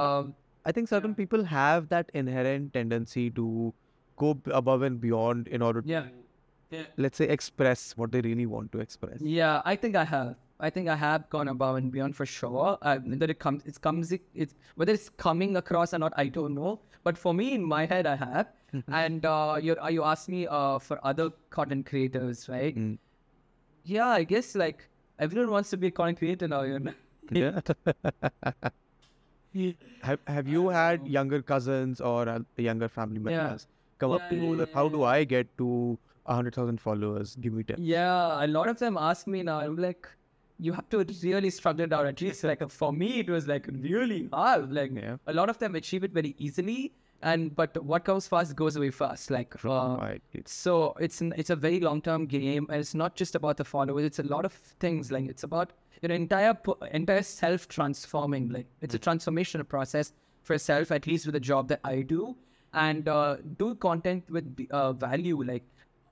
Um. 0.04 0.34
I 0.64 0.70
think 0.70 0.88
certain 0.88 1.14
people 1.20 1.44
have 1.52 1.88
that 1.92 2.10
inherent 2.14 2.72
tendency 2.72 3.30
to 3.38 3.74
go 4.16 4.38
above 4.46 4.82
and 4.82 5.00
beyond 5.00 5.48
in 5.48 5.62
order 5.62 5.82
to, 5.82 5.88
Yeah. 5.88 6.06
Let's 6.96 7.18
say, 7.18 7.28
express 7.28 7.96
what 7.98 8.12
they 8.12 8.22
really 8.22 8.46
want 8.46 8.72
to 8.72 8.78
express. 8.80 9.20
Yeah. 9.20 9.60
I 9.64 9.76
think 9.76 9.94
I 9.94 10.04
have. 10.04 10.36
I 10.58 10.70
think 10.70 10.88
I 10.88 10.94
have 10.94 11.28
gone 11.28 11.48
above 11.48 11.76
and 11.76 11.90
beyond 11.92 12.16
for 12.16 12.24
sure. 12.24 12.78
Uh, 12.80 12.98
that 13.04 13.28
it 13.28 13.38
comes, 13.40 13.64
it 13.66 13.80
comes, 13.80 14.12
it's 14.12 14.54
whether 14.76 14.92
it's 14.92 15.08
coming 15.10 15.56
across 15.56 15.92
or 15.92 15.98
not, 15.98 16.12
I 16.16 16.28
don't 16.28 16.54
know. 16.54 16.80
But 17.04 17.18
for 17.18 17.34
me, 17.34 17.52
in 17.52 17.64
my 17.64 17.84
head, 17.84 18.06
I 18.06 18.14
have. 18.16 18.52
and 18.88 19.26
uh, 19.26 19.58
you 19.60 19.76
uh, 19.82 19.88
you 19.88 20.02
asked 20.02 20.28
me 20.30 20.46
uh 20.46 20.78
for 20.78 20.98
other 21.04 21.30
content 21.50 21.84
creators, 21.84 22.48
right? 22.48 22.74
Mm. 22.74 22.96
Yeah, 23.84 24.06
I 24.06 24.24
guess 24.24 24.54
like 24.54 24.88
everyone 25.18 25.50
wants 25.50 25.68
to 25.70 25.76
be 25.76 25.88
a 25.88 25.90
content 25.90 26.18
creator 26.18 26.48
now. 26.48 26.62
You 26.62 26.78
know. 26.78 26.94
Yeah. 27.30 27.60
have 30.02 30.20
Have 30.26 30.48
you 30.48 30.68
had 30.68 31.06
younger 31.06 31.42
cousins 31.42 32.00
or 32.00 32.28
uh, 32.28 32.40
younger 32.56 32.88
family 32.88 33.20
Yeah. 33.30 33.56
Come 34.07 34.12
up 34.20 34.28
to 34.32 34.36
you? 34.46 34.55
Like, 34.62 34.72
how 34.80 34.88
do 34.96 35.05
I 35.18 35.18
get 35.24 35.53
to 35.59 35.68
hundred 36.38 36.55
thousand 36.55 36.80
followers? 36.88 37.36
Give 37.46 37.53
me 37.61 37.64
tips. 37.70 37.80
Yeah, 37.92 38.44
a 38.44 38.48
lot 38.57 38.68
of 38.74 38.78
them 38.86 38.96
ask 39.11 39.26
me 39.36 39.42
now. 39.53 39.61
I'm 39.68 39.76
like, 39.84 40.09
you 40.59 40.72
have 40.78 40.88
to 40.94 41.05
really 41.22 41.50
struggle 41.61 41.84
it 41.86 41.92
out. 42.00 42.07
At 42.14 42.20
least, 42.24 42.44
like 42.50 42.64
for 42.80 42.92
me, 42.92 43.09
it 43.22 43.30
was 43.36 43.48
like 43.53 43.66
really 43.90 44.18
hard. 44.32 44.72
Like 44.80 44.92
Yeah. 45.05 45.16
a 45.26 45.38
lot 45.40 45.48
of 45.55 45.59
them 45.62 45.74
achieve 45.80 46.05
it 46.09 46.12
very 46.18 46.34
easily, 46.48 46.78
and 47.30 47.55
but 47.61 47.76
what 47.92 48.05
comes 48.11 48.28
fast 48.34 48.55
goes 48.61 48.76
away 48.82 48.90
fast. 48.90 49.30
Like 49.36 49.57
uh, 49.64 49.96
Right. 50.00 50.22
So, 50.46 50.94
it's 51.09 51.20
an, 51.26 51.34
it's 51.36 51.50
a 51.50 51.57
very 51.57 51.80
long 51.80 52.00
term 52.11 52.26
game, 52.26 52.66
and 52.70 52.78
it's 52.86 52.94
not 52.94 53.16
just 53.24 53.34
about 53.40 53.57
the 53.64 53.64
followers. 53.64 54.05
It's 54.12 54.18
a 54.26 54.28
lot 54.34 54.44
of 54.50 54.53
things. 54.86 55.11
Like 55.16 55.28
it's 55.34 55.42
about 55.50 55.72
your 56.03 56.12
entire 56.12 56.57
entire 57.00 57.22
self 57.22 57.68
transforming. 57.68 58.48
Like 58.50 58.66
it's 58.80 58.94
a 58.94 58.98
transformational 58.98 59.68
process 59.76 60.12
for 60.42 60.59
self. 60.59 60.90
At 60.92 61.07
least 61.12 61.26
with 61.26 61.34
the 61.40 61.44
job 61.53 61.68
that 61.74 61.80
I 61.84 62.03
do, 62.14 62.36
and 62.74 63.08
uh, 63.08 63.36
do 63.58 63.74
content 63.74 64.24
with 64.30 64.66
uh, 64.70 64.92
value. 64.92 65.42
Like 65.42 65.64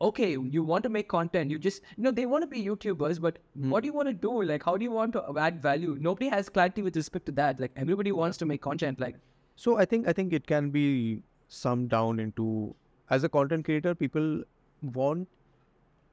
okay, 0.02 0.30
you 0.30 0.62
want 0.62 0.82
to 0.82 0.88
make 0.88 1.08
content. 1.08 1.50
You 1.50 1.58
just, 1.58 1.82
you 1.96 2.02
know, 2.02 2.10
they 2.10 2.24
want 2.24 2.42
to 2.42 2.46
be 2.46 2.64
YouTubers, 2.64 3.20
but 3.20 3.38
what 3.54 3.82
do 3.82 3.86
you 3.86 3.92
want 3.92 4.08
to 4.08 4.14
do? 4.14 4.42
Like, 4.42 4.62
how 4.62 4.76
do 4.78 4.82
you 4.82 4.90
want 4.90 5.12
to 5.12 5.22
add 5.38 5.60
value? 5.60 5.96
Nobody 6.00 6.28
has 6.28 6.48
clarity 6.48 6.80
with 6.80 6.96
respect 6.96 7.26
to 7.26 7.32
that. 7.32 7.60
Like, 7.60 7.72
everybody 7.76 8.10
wants 8.10 8.38
to 8.38 8.46
make 8.46 8.62
content. 8.62 8.98
Like, 8.98 9.16
So 9.56 9.76
I 9.76 9.84
think 9.84 10.08
I 10.08 10.14
think 10.14 10.32
it 10.32 10.46
can 10.46 10.70
be 10.70 11.22
summed 11.48 11.90
down 11.90 12.18
into 12.18 12.74
as 13.10 13.24
a 13.24 13.28
content 13.28 13.66
creator, 13.66 13.94
people 13.94 14.42
want 14.82 15.28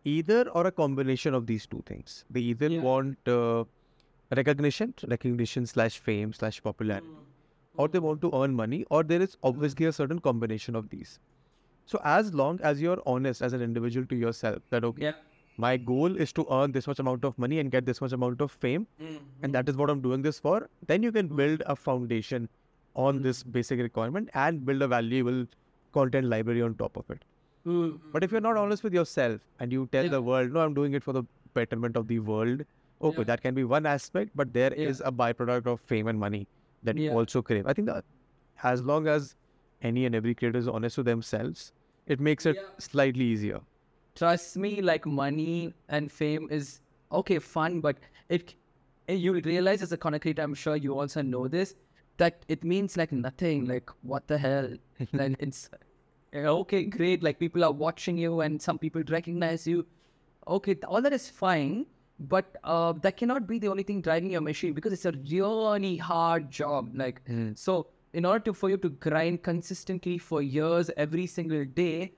either 0.03 0.49
or 0.49 0.67
a 0.67 0.71
combination 0.71 1.33
of 1.33 1.47
these 1.47 1.65
two 1.65 1.81
things. 1.85 2.25
They 2.29 2.41
either 2.41 2.69
Yeah. 2.69 2.81
want 2.81 3.27
uh, 3.27 3.63
recognition, 4.35 4.93
recognition 5.07 5.65
slash 5.65 5.99
fame 5.99 6.33
slash 6.33 6.61
popularity, 6.61 7.07
or 7.77 7.87
they 7.87 7.99
want 7.99 8.21
to 8.21 8.31
earn 8.33 8.53
money, 8.53 8.85
or 8.89 9.03
there 9.03 9.21
is 9.21 9.35
hmm. 9.35 9.47
obviously 9.47 9.85
a 9.85 9.93
certain 9.93 10.19
combination 10.19 10.75
of 10.75 10.89
these. 10.89 11.19
So 11.85 12.01
as 12.03 12.33
long 12.33 12.59
as 12.61 12.81
you're 12.81 13.01
honest 13.05 13.41
as 13.41 13.53
an 13.53 13.61
individual 13.61 14.05
to 14.07 14.15
yourself 14.15 14.61
that 14.71 14.83
okay, 14.83 15.03
yeah. 15.03 15.13
my 15.57 15.77
goal 15.77 16.17
is 16.17 16.33
to 16.33 16.45
earn 16.51 16.73
this 16.73 16.87
much 16.87 16.99
amount 16.99 17.23
of 17.23 17.37
money 17.37 17.59
and 17.59 17.71
get 17.71 17.85
this 17.85 18.01
much 18.01 18.11
amount 18.11 18.41
of 18.41 18.51
fame, 18.51 18.87
mm-hmm. 19.01 19.17
and 19.41 19.53
that 19.53 19.69
is 19.69 19.77
what 19.77 19.89
I'm 19.89 20.01
doing 20.01 20.21
this 20.21 20.39
for, 20.39 20.69
then 20.85 21.01
you 21.01 21.11
can 21.11 21.27
build 21.27 21.63
a 21.65 21.75
foundation 21.75 22.49
on 22.95 23.15
mm-hmm. 23.15 23.23
this 23.23 23.41
basic 23.43 23.79
requirement 23.79 24.29
and 24.33 24.65
build 24.65 24.81
a 24.81 24.87
valuable 24.87 25.45
content 25.93 26.27
library 26.27 26.61
on 26.61 26.75
top 26.75 26.97
of 26.97 27.09
it. 27.09 27.23
Mm-hmm. 27.65 28.11
But 28.11 28.23
if 28.23 28.31
you're 28.31 28.41
not 28.41 28.57
honest 28.57 28.83
with 28.83 28.93
yourself 28.93 29.39
and 29.59 29.71
you 29.71 29.87
tell 29.91 30.03
Yeah. 30.03 30.11
the 30.17 30.21
world, 30.21 30.51
no, 30.51 30.59
I'm 30.59 30.73
doing 30.73 30.93
it 30.93 31.03
for 31.03 31.13
the 31.13 31.23
betterment 31.53 31.95
of 31.95 32.07
the 32.07 32.19
world, 32.19 32.65
okay, 33.01 33.17
Yeah. 33.19 33.23
that 33.31 33.41
can 33.41 33.55
be 33.55 33.63
one 33.63 33.85
aspect, 33.85 34.31
but 34.35 34.53
there 34.53 34.73
is 34.73 35.01
a 35.05 35.11
byproduct 35.11 35.67
of 35.67 35.79
fame 35.81 36.07
and 36.07 36.19
money 36.19 36.47
that 36.87 36.97
you 36.99 37.05
Yeah. 37.05 37.13
also 37.13 37.41
crave. 37.43 37.67
I 37.67 37.73
think 37.73 37.87
that 37.87 38.05
as 38.63 38.83
long 38.83 39.07
as 39.07 39.35
any 39.81 40.05
and 40.05 40.15
every 40.15 40.35
creator 40.35 40.57
is 40.59 40.67
honest 40.67 40.95
to 40.97 41.03
themselves, 41.03 41.73
it 42.07 42.19
makes 42.21 42.45
it 42.45 42.57
Yeah. 42.57 42.69
slightly 42.79 43.25
easier. 43.25 43.61
trust 44.15 44.57
me, 44.57 44.81
like 44.81 45.05
money 45.05 45.73
and 45.89 46.11
fame 46.11 46.47
is 46.51 46.81
okay, 47.11 47.39
fun, 47.39 47.81
but 47.81 47.99
it 48.29 48.55
you 49.07 49.33
realize 49.41 49.81
as 49.81 49.91
a 49.93 49.97
content 49.97 50.21
creator, 50.23 50.41
I'm 50.43 50.53
sure 50.53 50.75
you 50.75 50.97
also 50.99 51.21
know 51.21 51.47
this, 51.47 51.75
that 52.17 52.45
it 52.49 52.63
means 52.63 52.97
like 52.97 53.11
nothing. 53.11 53.65
Like 53.65 53.89
what 54.01 54.27
the 54.27 54.37
hell? 54.37 54.69
like 55.13 55.35
it's 55.39 55.69
uh, 56.35 56.39
okay, 56.61 56.83
great. 56.85 57.23
Like 57.23 57.39
people 57.39 57.63
are 57.63 57.71
watching 57.71 58.17
you, 58.17 58.41
and 58.41 58.61
some 58.61 58.79
people 58.79 59.03
recognize 59.09 59.67
you. 59.67 59.85
Okay, 60.47 60.75
all 60.87 61.01
that 61.01 61.13
is 61.13 61.29
fine, 61.29 61.85
but 62.19 62.57
uh, 62.63 62.93
that 63.01 63.17
cannot 63.17 63.47
be 63.47 63.59
the 63.59 63.67
only 63.67 63.83
thing 63.83 64.01
driving 64.01 64.31
your 64.31 64.41
machine 64.41 64.73
because 64.73 64.93
it's 64.93 65.05
a 65.05 65.11
really 65.29 65.97
hard 65.97 66.49
job. 66.49 66.91
Like 66.95 67.21
so, 67.55 67.87
in 68.13 68.25
order 68.25 68.39
to 68.45 68.53
for 68.53 68.69
you 68.69 68.77
to 68.77 68.89
grind 68.89 69.43
consistently 69.43 70.17
for 70.17 70.41
years, 70.41 70.89
every 70.97 71.27
single 71.27 71.65
day, 71.65 72.13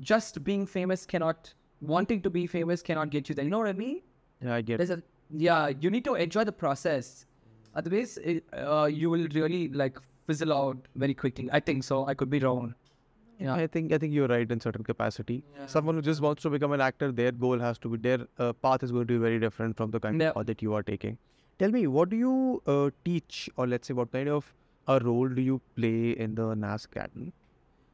just 0.00 0.42
being 0.44 0.66
famous 0.66 1.04
cannot 1.04 1.52
wanting 1.80 2.22
to 2.22 2.30
be 2.30 2.46
famous 2.46 2.82
cannot 2.82 3.10
get 3.10 3.28
you 3.28 3.34
there. 3.34 3.44
You 3.44 3.50
know 3.50 3.58
what 3.58 3.68
I 3.68 3.74
mean? 3.74 4.00
Yeah, 4.42 4.54
I 4.54 4.60
get 4.62 4.78
There's 4.78 4.90
a 4.90 5.02
yeah, 5.30 5.68
you 5.80 5.90
need 5.90 6.04
to 6.04 6.14
enjoy 6.14 6.44
the 6.44 6.52
process. 6.52 7.26
Otherwise, 7.74 8.16
it, 8.18 8.44
uh, 8.52 8.84
you 8.90 9.10
will 9.10 9.28
really 9.34 9.68
like 9.68 9.98
fizzle 10.26 10.52
out 10.52 10.78
very 10.94 11.14
quickly. 11.14 11.48
I 11.52 11.60
think 11.60 11.84
so. 11.84 12.06
I 12.06 12.14
could 12.14 12.30
be 12.30 12.38
wrong. 12.38 12.74
Yeah. 13.38 13.54
I 13.54 13.66
think 13.66 13.92
I 13.92 13.98
think 13.98 14.14
you're 14.14 14.28
right 14.28 14.50
in 14.50 14.60
certain 14.60 14.82
capacity. 14.84 15.42
Yeah. 15.58 15.66
Someone 15.66 15.94
who 15.94 16.02
just 16.02 16.20
wants 16.20 16.42
to 16.42 16.50
become 16.50 16.72
an 16.72 16.80
actor, 16.80 17.12
their 17.12 17.32
goal 17.32 17.58
has 17.58 17.78
to 17.78 17.88
be 17.88 17.98
their 17.98 18.26
uh, 18.38 18.52
path 18.54 18.82
is 18.82 18.92
going 18.92 19.06
to 19.06 19.12
be 19.14 19.18
very 19.18 19.38
different 19.38 19.76
from 19.76 19.90
the 19.90 20.00
kind 20.00 20.20
Yeah. 20.20 20.28
of 20.30 20.34
path 20.36 20.46
that 20.46 20.62
you 20.62 20.74
are 20.74 20.82
taking. 20.82 21.18
Tell 21.58 21.70
me, 21.70 21.86
what 21.86 22.10
do 22.10 22.16
you 22.16 22.62
uh, 22.66 22.90
teach, 23.04 23.48
or 23.56 23.66
let's 23.66 23.88
say, 23.88 23.94
what 23.94 24.10
kind 24.12 24.28
of 24.28 24.52
a 24.88 24.98
role 25.00 25.28
do 25.28 25.42
you 25.42 25.60
play 25.76 26.10
in 26.12 26.34
the 26.34 26.54
NAS 26.54 26.84
Academy? 26.86 27.32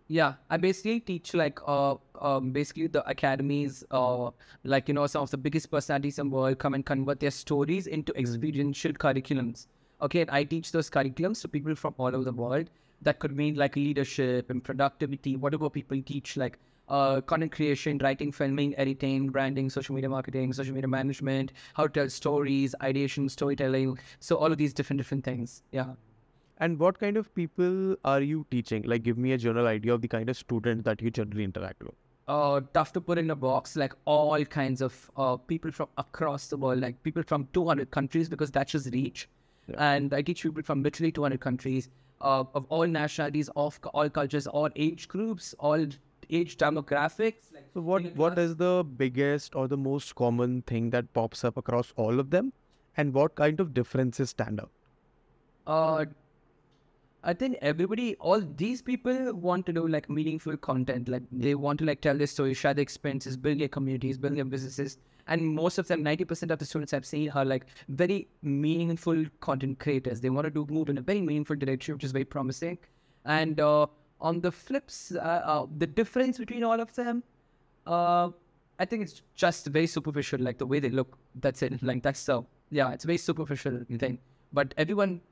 Yeah, 0.09 0.35
I 0.51 0.57
basically 0.59 1.01
teach 1.01 1.33
like 1.33 1.61
uh 1.67 1.95
um 2.21 2.51
basically 2.53 2.87
the 2.89 3.03
academies 3.09 3.83
uh 3.91 4.31
like 4.65 4.89
you 4.89 4.95
know 4.95 5.07
some 5.07 5.23
of 5.23 5.31
the 5.31 5.39
biggest 5.39 5.71
personalities 5.71 6.19
in 6.19 6.29
the 6.29 6.37
world 6.37 6.59
come 6.59 6.75
and 6.75 6.85
convert 6.85 7.21
their 7.21 7.31
stories 7.31 7.87
into 7.87 8.13
experiential 8.25 8.93
curriculums. 8.93 9.67
Okay, 10.03 10.21
and 10.23 10.31
I 10.31 10.45
teach 10.45 10.73
those 10.73 10.91
curriculums 10.91 11.41
to 11.43 11.49
people 11.49 11.75
from 11.75 11.95
all 11.97 12.15
over 12.15 12.25
the 12.25 12.33
world. 12.33 12.69
That 13.03 13.19
could 13.19 13.37
mean 13.37 13.57
like 13.57 13.77
leadership 13.77 14.51
and 14.51 14.63
productivity, 14.65 15.37
whatever 15.37 15.71
people 15.71 16.01
teach, 16.03 16.37
like 16.37 16.59
uh 16.89 17.21
content 17.21 17.53
creation, 17.53 17.99
writing, 17.99 18.33
filming, 18.33 18.75
editing, 18.77 19.29
branding, 19.31 19.71
social 19.71 19.95
media 19.95 20.09
marketing, 20.09 20.53
social 20.53 20.75
media 20.75 20.89
management, 20.89 21.53
how 21.75 21.87
to 21.87 21.93
tell 22.01 22.09
stories, 22.09 22.75
ideation, 22.83 23.29
storytelling. 23.29 23.99
So 24.21 24.37
all 24.37 24.53
of 24.53 24.59
these 24.59 24.73
different 24.73 24.99
different 24.99 25.25
things. 25.25 25.63
Yeah. 25.73 25.95
And 26.59 26.79
what 26.79 26.99
kind 26.99 27.17
of 27.17 27.35
people 27.35 27.97
are 28.05 28.21
you 28.21 28.47
teaching? 28.51 28.83
Like, 28.85 29.03
give 29.03 29.19
me 29.19 29.33
a 29.33 29.39
general 29.39 29.67
idea 29.67 29.93
of 29.95 30.01
the 30.01 30.09
kind 30.09 30.29
of 30.31 30.37
students 30.37 30.85
that 30.85 31.03
you 31.03 31.11
generally 31.11 31.45
interact 31.45 31.83
with. 31.83 31.95
uh, 32.29 32.61
tough 32.73 32.93
to 32.93 33.01
put 33.01 33.19
in 33.19 33.31
a 33.31 33.37
box, 33.37 33.77
like 33.77 33.93
all 34.05 34.45
kinds 34.45 34.81
of 34.81 35.11
uh, 35.17 35.37
people 35.37 35.71
from 35.71 35.89
across 35.99 36.47
the 36.49 36.57
world, 36.57 36.81
like 36.81 37.03
people 37.03 37.23
from 37.23 37.49
200 37.53 37.91
countries, 37.91 38.29
because 38.29 38.51
that's 38.51 38.73
just 38.73 38.93
reach. 38.93 39.29
And 39.79 40.13
I 40.13 40.23
teach 40.23 40.43
people 40.43 40.63
from 40.63 40.83
literally 40.83 41.13
200 41.13 41.41
countries 41.41 41.89
uh, 42.23 42.45
of 42.55 42.67
all 42.69 42.87
nationalities, 42.87 43.51
of 43.57 43.79
all 43.93 44.09
cultures, 44.09 44.47
all 44.47 44.71
age 44.77 45.09
groups, 45.09 45.55
all 45.59 45.87
age 46.31 46.57
demographics. 46.57 47.53
Like 47.55 47.69
So, 47.75 47.81
what 47.81 48.09
what 48.17 48.39
is 48.39 48.57
the 48.57 48.85
biggest 49.05 49.55
or 49.55 49.69
the 49.69 49.77
most 49.77 50.15
common 50.15 50.63
thing 50.63 50.91
that 50.91 51.13
pops 51.13 51.45
up 51.45 51.57
across 51.57 51.93
all 51.97 52.21
of 52.21 52.31
them, 52.31 52.53
and 52.97 53.13
what 53.13 53.35
kind 53.35 53.61
of 53.61 53.75
differences 53.75 54.31
stand 54.31 54.61
out? 54.61 54.71
Uh, 55.67 56.05
I 57.25 57.33
think 57.35 57.59
everybody, 57.63 58.17
all 58.17 58.41
these 58.41 58.83
people 58.83 59.33
want 59.33 59.67
to 59.67 59.73
do 59.73 59.87
like 59.87 60.11
meaningful 60.11 60.57
content. 60.57 61.09
Like 61.09 61.23
they 61.31 61.55
want 61.55 61.79
to 61.81 61.85
like 61.85 62.01
tell 62.01 62.17
their 62.17 62.27
story, 62.27 62.55
share 62.55 62.75
their 62.75 62.83
experiences, 62.83 63.37
build 63.37 63.61
their 63.61 63.69
communities, 63.69 64.19
build 64.19 64.37
their 64.37 64.45
businesses. 64.45 64.99
And 65.33 65.55
most 65.55 65.79
of 65.79 65.89
them, 65.89 66.05
90% 66.05 66.51
of 66.51 66.59
the 66.59 66.67
students 66.67 66.93
I've 66.93 67.07
seen 67.07 67.31
are 67.31 67.45
like 67.47 67.65
very 67.89 68.29
meaningful 68.43 69.25
content 69.41 69.79
creators. 69.79 70.21
They 70.21 70.29
want 70.29 70.45
to 70.45 70.51
do 70.51 70.67
move 70.69 70.91
in 70.91 70.99
a 70.99 71.01
very 71.01 71.23
meaningful 71.23 71.57
direction, 71.57 71.95
which 71.95 72.05
is 72.05 72.13
very 72.13 72.27
promising. 72.27 72.77
And 73.25 73.59
uh, 73.59 73.87
on 74.21 74.43
the 74.43 74.53
flips, 74.53 75.13
uh, 75.13 75.41
uh, 75.53 75.67
the 75.79 75.87
difference 75.87 76.37
between 76.37 76.63
all 76.63 76.79
of 76.79 76.95
them, 76.95 77.23
uh, 77.87 78.29
I 78.79 78.85
think 78.85 79.05
it's 79.05 79.23
just 79.35 79.69
very 79.69 79.87
superficial, 79.87 80.39
like 80.39 80.59
the 80.59 80.67
way 80.67 80.81
they 80.81 80.91
look. 80.91 81.17
That's 81.37 81.63
it. 81.63 81.83
Like 81.83 82.03
that's 82.03 82.21
so 82.21 82.47
yeah, 82.71 82.93
it's 82.93 83.05
a 83.05 83.07
very 83.07 83.17
superficial 83.19 83.81
thing. 83.99 84.19
But 84.53 84.75
everyone, 84.77 85.23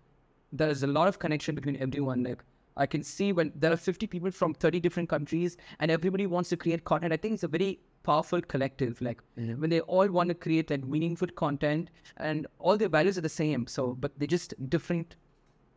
there 0.51 0.71
is 0.71 0.83
a 0.83 0.87
lot 0.87 1.09
of 1.09 1.19
connection 1.19 1.55
between 1.55 1.77
everyone. 1.77 2.23
Like 2.23 2.43
I 2.79 2.87
can 2.87 3.03
see 3.03 3.33
when 3.33 3.53
there 3.55 3.71
are 3.71 3.77
50 3.77 4.07
people 4.07 4.31
from 4.31 4.55
30 4.55 4.81
different 4.81 5.11
countries 5.11 5.59
and 5.79 5.91
everybody 5.91 6.27
wants 6.27 6.49
to 6.51 6.57
create 6.57 6.85
content. 6.85 7.13
I 7.13 7.19
think 7.19 7.35
it's 7.35 7.43
a 7.43 7.49
very 7.49 7.81
powerful 8.03 8.41
collective. 8.43 9.01
Like 9.01 9.21
when 9.37 9.71
they 9.71 9.81
all 9.81 10.09
want 10.09 10.29
to 10.29 10.35
create 10.35 10.71
like 10.71 10.85
meaningful 10.85 11.29
content 11.29 11.91
and 12.17 12.47
all 12.59 12.77
their 12.77 12.89
values 12.89 13.19
are 13.19 13.21
the 13.23 13.29
same. 13.29 13.67
So, 13.67 13.95
but 14.01 14.13
they're 14.19 14.27
just 14.27 14.55
different 14.71 15.17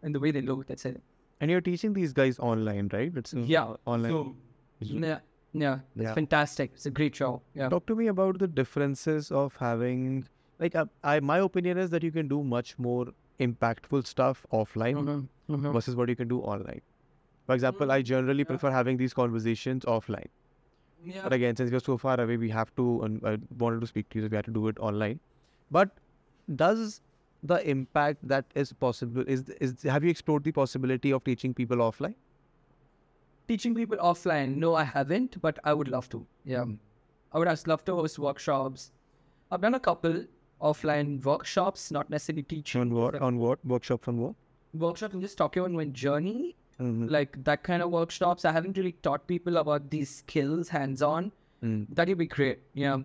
in 0.04 0.12
the 0.14 0.20
way 0.20 0.32
they 0.32 0.42
look. 0.42 0.68
That's 0.68 0.86
it. 0.86 1.02
And 1.42 1.52
you're 1.52 1.62
teaching 1.62 1.94
these 1.94 2.14
guys 2.14 2.40
online, 2.40 2.90
right? 2.94 3.12
It's 3.16 3.34
uh, 3.34 3.40
Yeah. 3.40 3.74
online. 3.86 4.12
So, 4.12 4.36
yeah, 4.82 5.20
yeah, 5.54 5.80
it's 5.96 6.04
Yeah. 6.04 6.14
fantastic. 6.14 6.72
It's 6.74 6.86
a 6.86 6.92
great 6.92 7.16
show. 7.16 7.42
Yeah. 7.56 7.70
Talk 7.70 7.86
to 7.88 7.96
me 7.96 8.08
about 8.08 8.40
the 8.40 8.48
differences 8.48 9.32
of 9.32 9.56
having, 9.58 10.26
like, 10.60 10.76
uh, 10.76 10.86
I 11.04 11.20
my 11.20 11.40
opinion 11.40 11.78
is 11.78 11.90
that 11.90 12.04
you 12.04 12.12
can 12.12 12.28
do 12.28 12.44
much 12.44 12.78
more 12.80 13.08
impactful 13.40 14.06
stuff 14.08 14.46
offline 14.52 14.98
Mhm, 15.04 15.28
mhm. 15.50 15.74
versus 15.74 15.96
what 15.96 16.08
you 16.10 16.16
can 16.16 16.28
do 16.28 16.40
online. 16.56 16.82
For 17.48 17.56
example, 17.56 17.92
I 17.92 18.02
generally 18.02 18.46
prefer 18.46 18.72
having 18.72 18.98
these 18.98 19.14
conversations 19.14 19.84
offline. 19.86 20.30
Yeah. 21.06 21.24
But 21.24 21.34
again, 21.34 21.56
since 21.56 21.72
we're 21.72 21.80
so 21.80 21.98
far 21.98 22.20
away, 22.20 22.38
we 22.38 22.50
have 22.50 22.76
to. 22.76 23.02
And 23.04 23.26
I 23.26 23.38
wanted 23.58 23.82
to 23.82 23.88
speak 23.88 24.10
to 24.10 24.20
you, 24.20 24.26
so 24.26 24.30
we 24.30 24.36
had 24.36 24.46
to 24.46 24.52
do 24.52 24.68
it 24.68 24.80
online. 24.80 25.20
But 25.72 25.90
does 26.56 27.02
the 27.44 27.58
impact 27.70 28.26
that 28.28 28.46
is 28.56 28.72
possible 28.74 29.24
is 29.28 29.50
is 29.60 29.84
have 29.84 30.04
you 30.04 30.10
explored 30.10 30.44
the 30.44 30.52
possibility 30.52 31.12
of 31.12 31.24
teaching 31.24 31.54
people 31.54 31.78
offline? 31.78 32.16
Teaching 33.48 33.76
people 33.76 33.98
offline, 33.98 34.56
no, 34.56 34.74
I 34.74 34.84
haven't, 34.84 35.42
but 35.42 35.60
I 35.64 35.74
would 35.74 35.90
love 35.90 36.10
to. 36.10 36.26
Yeah. 36.46 36.64
Hmm. 36.64 36.76
I 37.34 37.40
would 37.40 37.48
just 37.50 37.68
love 37.68 37.84
to 37.86 37.96
host 37.96 38.20
workshops. 38.20 38.92
I've 39.52 39.62
done 39.62 39.74
a 39.74 39.80
couple 39.80 40.24
offline 40.62 41.24
workshops, 41.24 41.92
not 41.92 42.10
necessarily 42.10 42.44
teaching. 42.44 42.82
On 42.82 42.94
what? 42.94 43.16
On 43.16 43.38
what? 43.38 43.66
Workshops 43.66 44.08
on 44.08 44.18
what? 44.18 44.36
Workshop 44.74 45.14
and 45.14 45.22
just 45.22 45.38
talking 45.38 45.62
about 45.62 45.74
my 45.74 45.86
journey, 45.86 46.56
Mhm. 46.80 47.10
like 47.12 47.44
that 47.44 47.64
kind 47.64 47.82
of 47.84 47.92
workshops. 47.92 48.46
I 48.46 48.52
haven't 48.52 48.78
really 48.78 48.94
taught 49.08 49.28
people 49.28 49.58
about 49.58 49.90
these 49.90 50.10
skills 50.16 50.70
hands 50.70 51.02
on. 51.02 51.32
Mm. 51.64 51.88
That 51.96 52.08
would 52.08 52.18
be 52.18 52.26
great. 52.28 52.60
Yeah. 52.74 53.04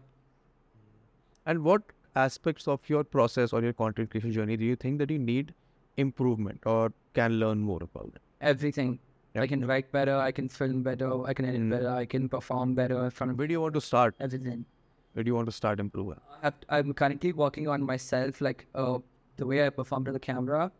And 1.46 1.62
what 1.64 1.82
aspects 2.16 2.66
of 2.68 2.88
your 2.88 3.04
process 3.04 3.52
or 3.52 3.62
your 3.62 3.72
content 3.72 4.10
creation 4.10 4.32
journey 4.32 4.56
do 4.56 4.64
you 4.64 4.76
think 4.76 4.98
that 4.98 5.10
you 5.10 5.18
need 5.18 5.54
improvement 5.96 6.60
or 6.66 6.92
can 7.14 7.38
learn 7.38 7.58
more 7.60 7.82
about 7.82 8.10
it? 8.14 8.22
Everything. 8.40 8.98
I 9.36 9.46
can 9.46 9.64
write 9.66 9.92
better. 9.92 10.16
I 10.16 10.32
can 10.32 10.48
film 10.48 10.82
better. 10.82 11.08
I 11.24 11.32
can 11.32 11.44
edit 11.44 11.60
Mm. 11.60 11.70
better. 11.70 11.90
I 11.90 12.04
can 12.06 12.28
perform 12.28 12.74
better 12.74 13.04
in 13.04 13.10
front 13.10 13.30
of 13.32 13.38
Where 13.38 13.46
do 13.46 13.52
you 13.52 13.60
want 13.60 13.74
to 13.74 13.80
start? 13.80 14.16
everything. 14.18 14.64
Where 15.12 15.22
do 15.22 15.28
you 15.28 15.34
want 15.34 15.46
to 15.46 15.52
start 15.52 15.78
improving? 15.80 16.18
I've, 16.42 16.54
I'm 16.68 16.92
currently 16.94 17.32
working 17.32 17.68
on 17.68 17.82
myself, 17.82 18.40
like 18.40 18.66
uh, 18.74 18.98
the 19.36 19.46
way 19.46 19.64
I 19.66 19.70
perform 19.70 20.04
to 20.06 20.12
the 20.12 20.18
camera. 20.18 20.72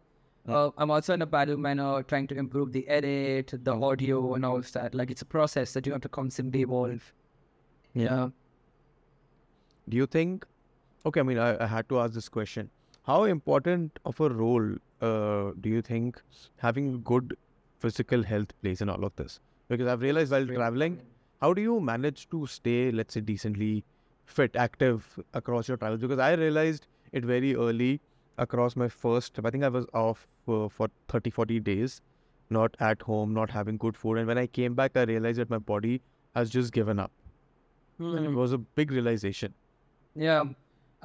Uh, 0.49 0.71
I'm 0.79 0.91
also 0.91 1.13
in 1.13 1.23
a 1.23 1.27
battle 1.27 1.57
manner, 1.57 2.03
trying 2.03 2.27
to 2.29 2.35
improve 2.35 2.73
the 2.73 2.89
edit, 2.89 3.53
the 3.63 3.73
audio, 3.73 4.35
and 4.35 4.45
all 4.45 4.57
of 4.57 4.73
that. 4.73 4.95
Like 4.95 5.11
it's 5.11 5.23
a 5.23 5.27
process 5.27 5.73
that 5.75 5.87
you 5.87 5.93
have 5.93 6.01
to 6.03 6.09
constantly 6.09 6.63
evolve. 6.63 7.13
Yeah. 7.95 8.29
Do 9.89 9.97
you 9.97 10.07
think? 10.07 10.47
Okay, 11.05 11.21
I 11.21 11.23
mean, 11.23 11.39
I, 11.39 11.63
I 11.63 11.67
had 11.67 11.89
to 11.91 12.01
ask 12.01 12.15
this 12.15 12.29
question. 12.29 12.71
How 13.05 13.25
important 13.25 13.99
of 14.05 14.21
a 14.21 14.29
role 14.29 14.75
uh, 15.01 15.53
do 15.61 15.69
you 15.69 15.83
think 15.83 16.21
having 16.57 17.03
good 17.03 17.37
physical 17.79 18.23
health 18.23 18.53
plays 18.63 18.81
in 18.81 18.89
all 18.89 19.05
of 19.05 19.15
this? 19.17 19.41
Because 19.69 19.87
I've 19.87 20.03
realized 20.03 20.33
while 20.33 20.47
traveling, 20.47 21.01
how 21.41 21.53
do 21.53 21.63
you 21.63 21.79
manage 21.81 22.29
to 22.31 22.47
stay, 22.47 22.91
let's 22.91 23.15
say, 23.15 23.21
decently 23.21 23.85
fit, 24.27 24.57
active 24.57 25.19
across 25.35 25.69
your 25.69 25.77
travels? 25.77 26.01
Because 26.01 26.19
I 26.19 26.33
realized 26.35 26.87
it 27.13 27.25
very 27.25 27.55
early 27.55 28.01
across 28.39 28.77
my 28.77 28.89
first. 28.89 29.39
I 29.45 29.51
think 29.51 29.65
I 29.65 29.69
was 29.69 29.87
off 29.95 30.27
uh, 30.49 30.69
for 30.69 30.89
30, 31.09 31.31
40 31.31 31.61
days, 31.61 32.01
not 32.51 32.77
at 32.81 33.03
home, 33.03 33.35
not 33.35 33.51
having 33.51 33.77
good 33.77 33.97
food. 33.97 34.19
And 34.19 34.27
when 34.27 34.39
I 34.39 34.47
came 34.47 34.75
back, 34.75 34.97
I 34.97 35.03
realized 35.03 35.39
that 35.39 35.51
my 35.51 35.59
body 35.59 36.01
has 36.35 36.51
just 36.51 36.73
given 36.73 36.99
up. 36.99 37.13
And 37.99 38.25
it 38.27 38.31
Mhm. 38.31 38.35
was 38.35 38.53
a 38.53 38.59
big 38.59 38.91
realization. 38.93 39.55
Yeah. 40.15 40.45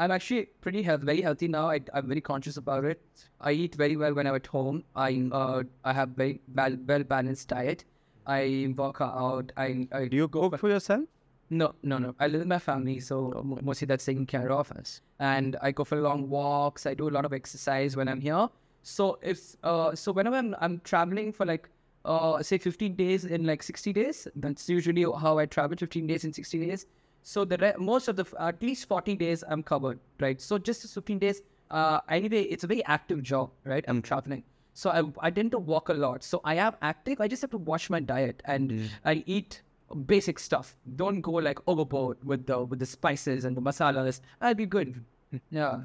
I'm 0.03 0.11
actually 0.11 0.45
pretty 0.61 0.81
health, 0.81 1.01
very 1.01 1.21
healthy 1.21 1.47
now. 1.47 1.69
I, 1.69 1.79
I'm 1.93 2.07
very 2.07 2.21
conscious 2.21 2.57
about 2.57 2.85
it. 2.91 3.01
I 3.39 3.51
eat 3.51 3.75
very 3.75 3.95
well 3.95 4.13
when 4.19 4.25
I'm 4.25 4.35
at 4.35 4.47
home. 4.47 4.83
I 4.95 5.09
uh, 5.39 5.63
I 5.83 5.93
have 5.93 6.09
very 6.21 6.41
well, 6.61 6.77
well 6.87 7.03
balanced 7.03 7.47
diet. 7.49 7.83
I 8.25 8.73
work 8.77 9.01
out. 9.01 9.51
I, 9.55 9.87
I 9.91 10.07
Do 10.07 10.17
you 10.21 10.27
cook 10.27 10.57
for 10.57 10.69
yourself? 10.69 11.05
No, 11.53 11.75
no, 11.83 11.97
no. 11.99 12.15
I 12.19 12.27
live 12.27 12.39
with 12.41 12.47
my 12.47 12.57
family, 12.57 12.99
so 12.99 13.17
mostly 13.61 13.85
that's 13.85 14.05
taken 14.05 14.25
care 14.25 14.51
of. 14.51 14.71
us. 14.71 15.01
And 15.19 15.55
I 15.61 15.71
go 15.71 15.83
for 15.83 15.97
long 16.01 16.27
walks. 16.29 16.85
I 16.87 16.93
do 16.95 17.07
a 17.09 17.13
lot 17.17 17.25
of 17.25 17.33
exercise 17.33 17.95
when 17.95 18.07
I'm 18.07 18.19
here. 18.21 18.47
So 18.81 19.19
if 19.21 19.55
uh, 19.63 19.93
so, 19.95 20.11
whenever 20.11 20.35
I'm, 20.35 20.55
I'm 20.59 20.79
traveling 20.83 21.31
for 21.31 21.45
like 21.45 21.69
uh, 22.05 22.41
say 22.41 22.57
15 22.57 22.95
days 22.95 23.25
in 23.25 23.45
like 23.45 23.61
60 23.61 23.93
days, 23.93 24.27
that's 24.35 24.67
usually 24.67 25.03
how 25.03 25.37
I 25.37 25.45
travel. 25.45 25.77
15 25.77 26.07
days 26.07 26.25
in 26.25 26.33
60 26.33 26.65
days. 26.65 26.87
So 27.21 27.45
the 27.45 27.57
re- 27.57 27.75
most 27.77 28.07
of 28.07 28.15
the 28.15 28.25
at 28.39 28.61
least 28.61 28.87
40 28.87 29.15
days 29.15 29.43
I'm 29.47 29.63
covered, 29.63 29.99
right? 30.19 30.41
So 30.41 30.57
just 30.57 30.91
15 30.93 31.19
days. 31.19 31.41
Uh, 31.69 31.99
anyway, 32.09 32.41
it's 32.43 32.63
a 32.63 32.67
very 32.67 32.83
active 32.85 33.21
job, 33.23 33.51
right? 33.63 33.85
I'm 33.87 34.01
traveling. 34.01 34.43
So 34.73 34.89
I, 34.89 35.27
I 35.27 35.29
tend 35.31 35.51
to 35.51 35.59
walk 35.59 35.89
a 35.89 35.93
lot. 35.93 36.23
So 36.23 36.41
I 36.43 36.55
am 36.55 36.73
active. 36.81 37.21
I 37.21 37.27
just 37.27 37.41
have 37.43 37.51
to 37.51 37.57
watch 37.59 37.89
my 37.89 37.99
diet 37.99 38.41
and 38.45 38.89
I 39.05 39.23
eat 39.27 39.61
basic 40.05 40.39
stuff. 40.39 40.75
Don't 40.95 41.21
go 41.21 41.33
like 41.33 41.59
overboard 41.67 42.23
with 42.23 42.45
the 42.45 42.63
with 42.63 42.79
the 42.79 42.85
spices 42.85 43.45
and 43.45 43.55
the 43.57 43.61
masalas. 43.61 44.21
I'll 44.41 44.53
be 44.55 44.65
good. 44.65 45.03
Yeah. 45.49 45.81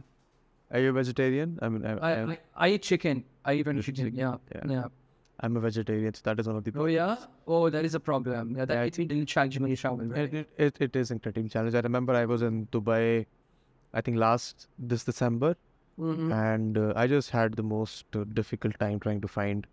Are 0.71 0.81
you 0.81 0.91
a 0.91 0.93
vegetarian? 0.93 1.59
I 1.63 1.69
mean, 1.71 1.87
I, 1.87 1.93
I, 1.97 2.25
I, 2.33 2.39
I, 2.55 2.69
eat 2.69 2.83
chicken. 2.83 3.25
I 3.45 3.55
even 3.55 3.81
chicken. 3.81 4.05
chicken, 4.05 4.19
Yeah. 4.19 4.37
yeah. 4.55 4.71
Yeah. 4.71 4.85
I'm 5.41 5.57
a 5.57 5.61
vegetarian, 5.61 6.13
so 6.13 6.21
that 6.25 6.39
is 6.41 6.47
one 6.47 6.57
of 6.57 6.65
the 6.65 6.73
Oh 6.77 6.85
yeah. 6.87 7.17
Oh, 7.47 7.71
that 7.71 7.85
is 7.85 7.95
a 7.95 8.01
problem. 8.01 8.57
Yeah, 8.57 8.67
that 8.67 8.75
Yeah, 8.75 8.83
it's 8.83 8.99
been 8.99 9.25
challenging 9.25 9.63
when 9.63 9.71
you 9.71 9.77
travel. 9.77 10.05
Right? 10.05 10.35
It, 10.35 10.49
it, 10.59 10.77
it, 10.81 10.97
is 10.97 11.11
incredible 11.11 11.49
challenge. 11.49 11.75
I 11.75 11.81
remember 11.81 12.13
I 12.13 12.27
was 12.27 12.43
in 12.43 12.67
Dubai, 12.67 13.25
I 13.95 14.01
think 14.03 14.19
last 14.19 14.69
this 14.79 15.05
December, 15.05 15.57
Mhm. 15.99 16.33
and 16.33 16.77
uh, 16.79 16.93
I 16.95 17.07
just 17.07 17.31
had 17.31 17.55
the 17.55 17.63
most 17.63 18.05
uh, 18.15 18.25
difficult 18.35 18.79
time 18.79 19.01
trying 19.01 19.21
to 19.23 19.29
find 19.29 19.67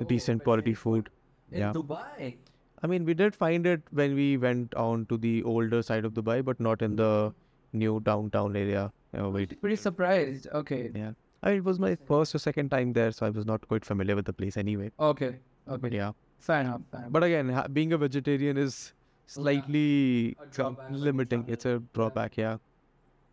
Oh, 0.00 0.04
decent 0.04 0.42
quality 0.44 0.74
food. 0.74 1.08
In 1.50 1.60
yeah. 1.60 1.72
Dubai. 1.72 2.36
I 2.82 2.86
mean, 2.88 3.04
we 3.04 3.14
did 3.14 3.34
find 3.34 3.66
it 3.66 3.82
when 3.90 4.14
we 4.14 4.36
went 4.36 4.74
on 4.74 5.06
to 5.06 5.16
the 5.16 5.42
older 5.44 5.82
side 5.82 6.04
of 6.04 6.14
Dubai, 6.14 6.44
but 6.44 6.58
not 6.58 6.82
in 6.82 6.96
the 6.96 7.32
new 7.72 8.00
downtown 8.00 8.56
area. 8.56 8.92
Oh, 9.14 9.30
wait. 9.30 9.60
Pretty 9.60 9.76
surprised. 9.76 10.48
Okay. 10.52 10.90
Yeah. 10.94 11.12
I 11.42 11.50
mean, 11.50 11.58
it 11.58 11.64
was 11.64 11.78
my 11.78 11.96
first 12.06 12.34
or 12.34 12.38
second 12.38 12.70
time 12.70 12.92
there, 12.92 13.12
so 13.12 13.26
I 13.26 13.30
was 13.30 13.46
not 13.46 13.66
quite 13.68 13.84
familiar 13.84 14.16
with 14.16 14.24
the 14.24 14.32
place 14.32 14.56
anyway. 14.56 14.90
Okay. 14.98 15.36
Okay. 15.68 15.88
Yeah. 15.92 16.12
Fair 16.38 16.60
enough. 16.60 16.80
Fair 16.90 17.00
enough. 17.00 17.12
But 17.12 17.24
again, 17.24 17.48
ha- 17.48 17.68
being 17.68 17.92
a 17.92 17.98
vegetarian 17.98 18.56
is 18.56 18.92
slightly 19.26 20.36
drawback 20.50 20.86
limiting. 20.90 21.44
It's 21.48 21.64
a 21.66 21.80
drawback, 21.94 22.36
yeah. 22.36 22.56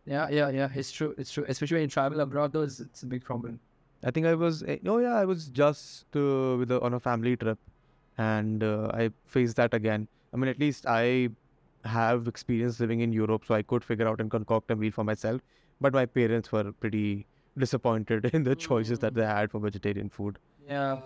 yeah, 0.05 0.29
yeah, 0.29 0.49
yeah. 0.49 0.69
It's 0.75 0.91
true. 0.91 1.15
It's 1.17 1.31
true. 1.31 1.45
Especially 1.47 1.75
when 1.75 1.81
you 1.83 1.87
travel 1.87 2.19
abroad, 2.19 2.53
though, 2.53 2.61
it's, 2.61 2.79
it's 2.79 3.03
a 3.03 3.07
big 3.07 3.23
problem. 3.23 3.59
I 4.03 4.11
think 4.11 4.27
I 4.27 4.33
was, 4.35 4.63
oh 4.85 4.99
yeah, 4.99 5.15
I 5.15 5.25
was 5.25 5.47
just 5.47 6.05
uh, 6.15 6.55
with 6.57 6.71
a, 6.71 6.79
on 6.81 6.93
a 6.93 6.99
family 6.99 7.35
trip, 7.35 7.57
and 8.19 8.63
uh, 8.63 8.91
I 8.93 9.09
faced 9.25 9.55
that 9.55 9.73
again. 9.73 10.07
I 10.33 10.37
mean, 10.37 10.49
at 10.49 10.59
least 10.59 10.85
I 10.85 11.29
have 11.85 12.27
experience 12.27 12.79
living 12.79 12.99
in 12.99 13.13
Europe, 13.13 13.45
so 13.47 13.55
I 13.55 13.61
could 13.61 13.83
figure 13.83 14.07
out 14.07 14.19
and 14.19 14.29
concoct 14.29 14.71
a 14.71 14.75
meal 14.75 14.91
for 14.91 15.03
myself. 15.03 15.41
But 15.81 15.93
my 15.93 16.05
parents 16.05 16.51
were 16.51 16.71
pretty 16.73 17.25
disappointed 17.57 18.25
in 18.33 18.43
the 18.43 18.55
choices 18.55 18.99
that 18.99 19.13
they 19.13 19.25
had 19.25 19.51
for 19.51 19.59
vegetarian 19.59 20.09
food. 20.09 20.37
Yeah. 20.67 20.99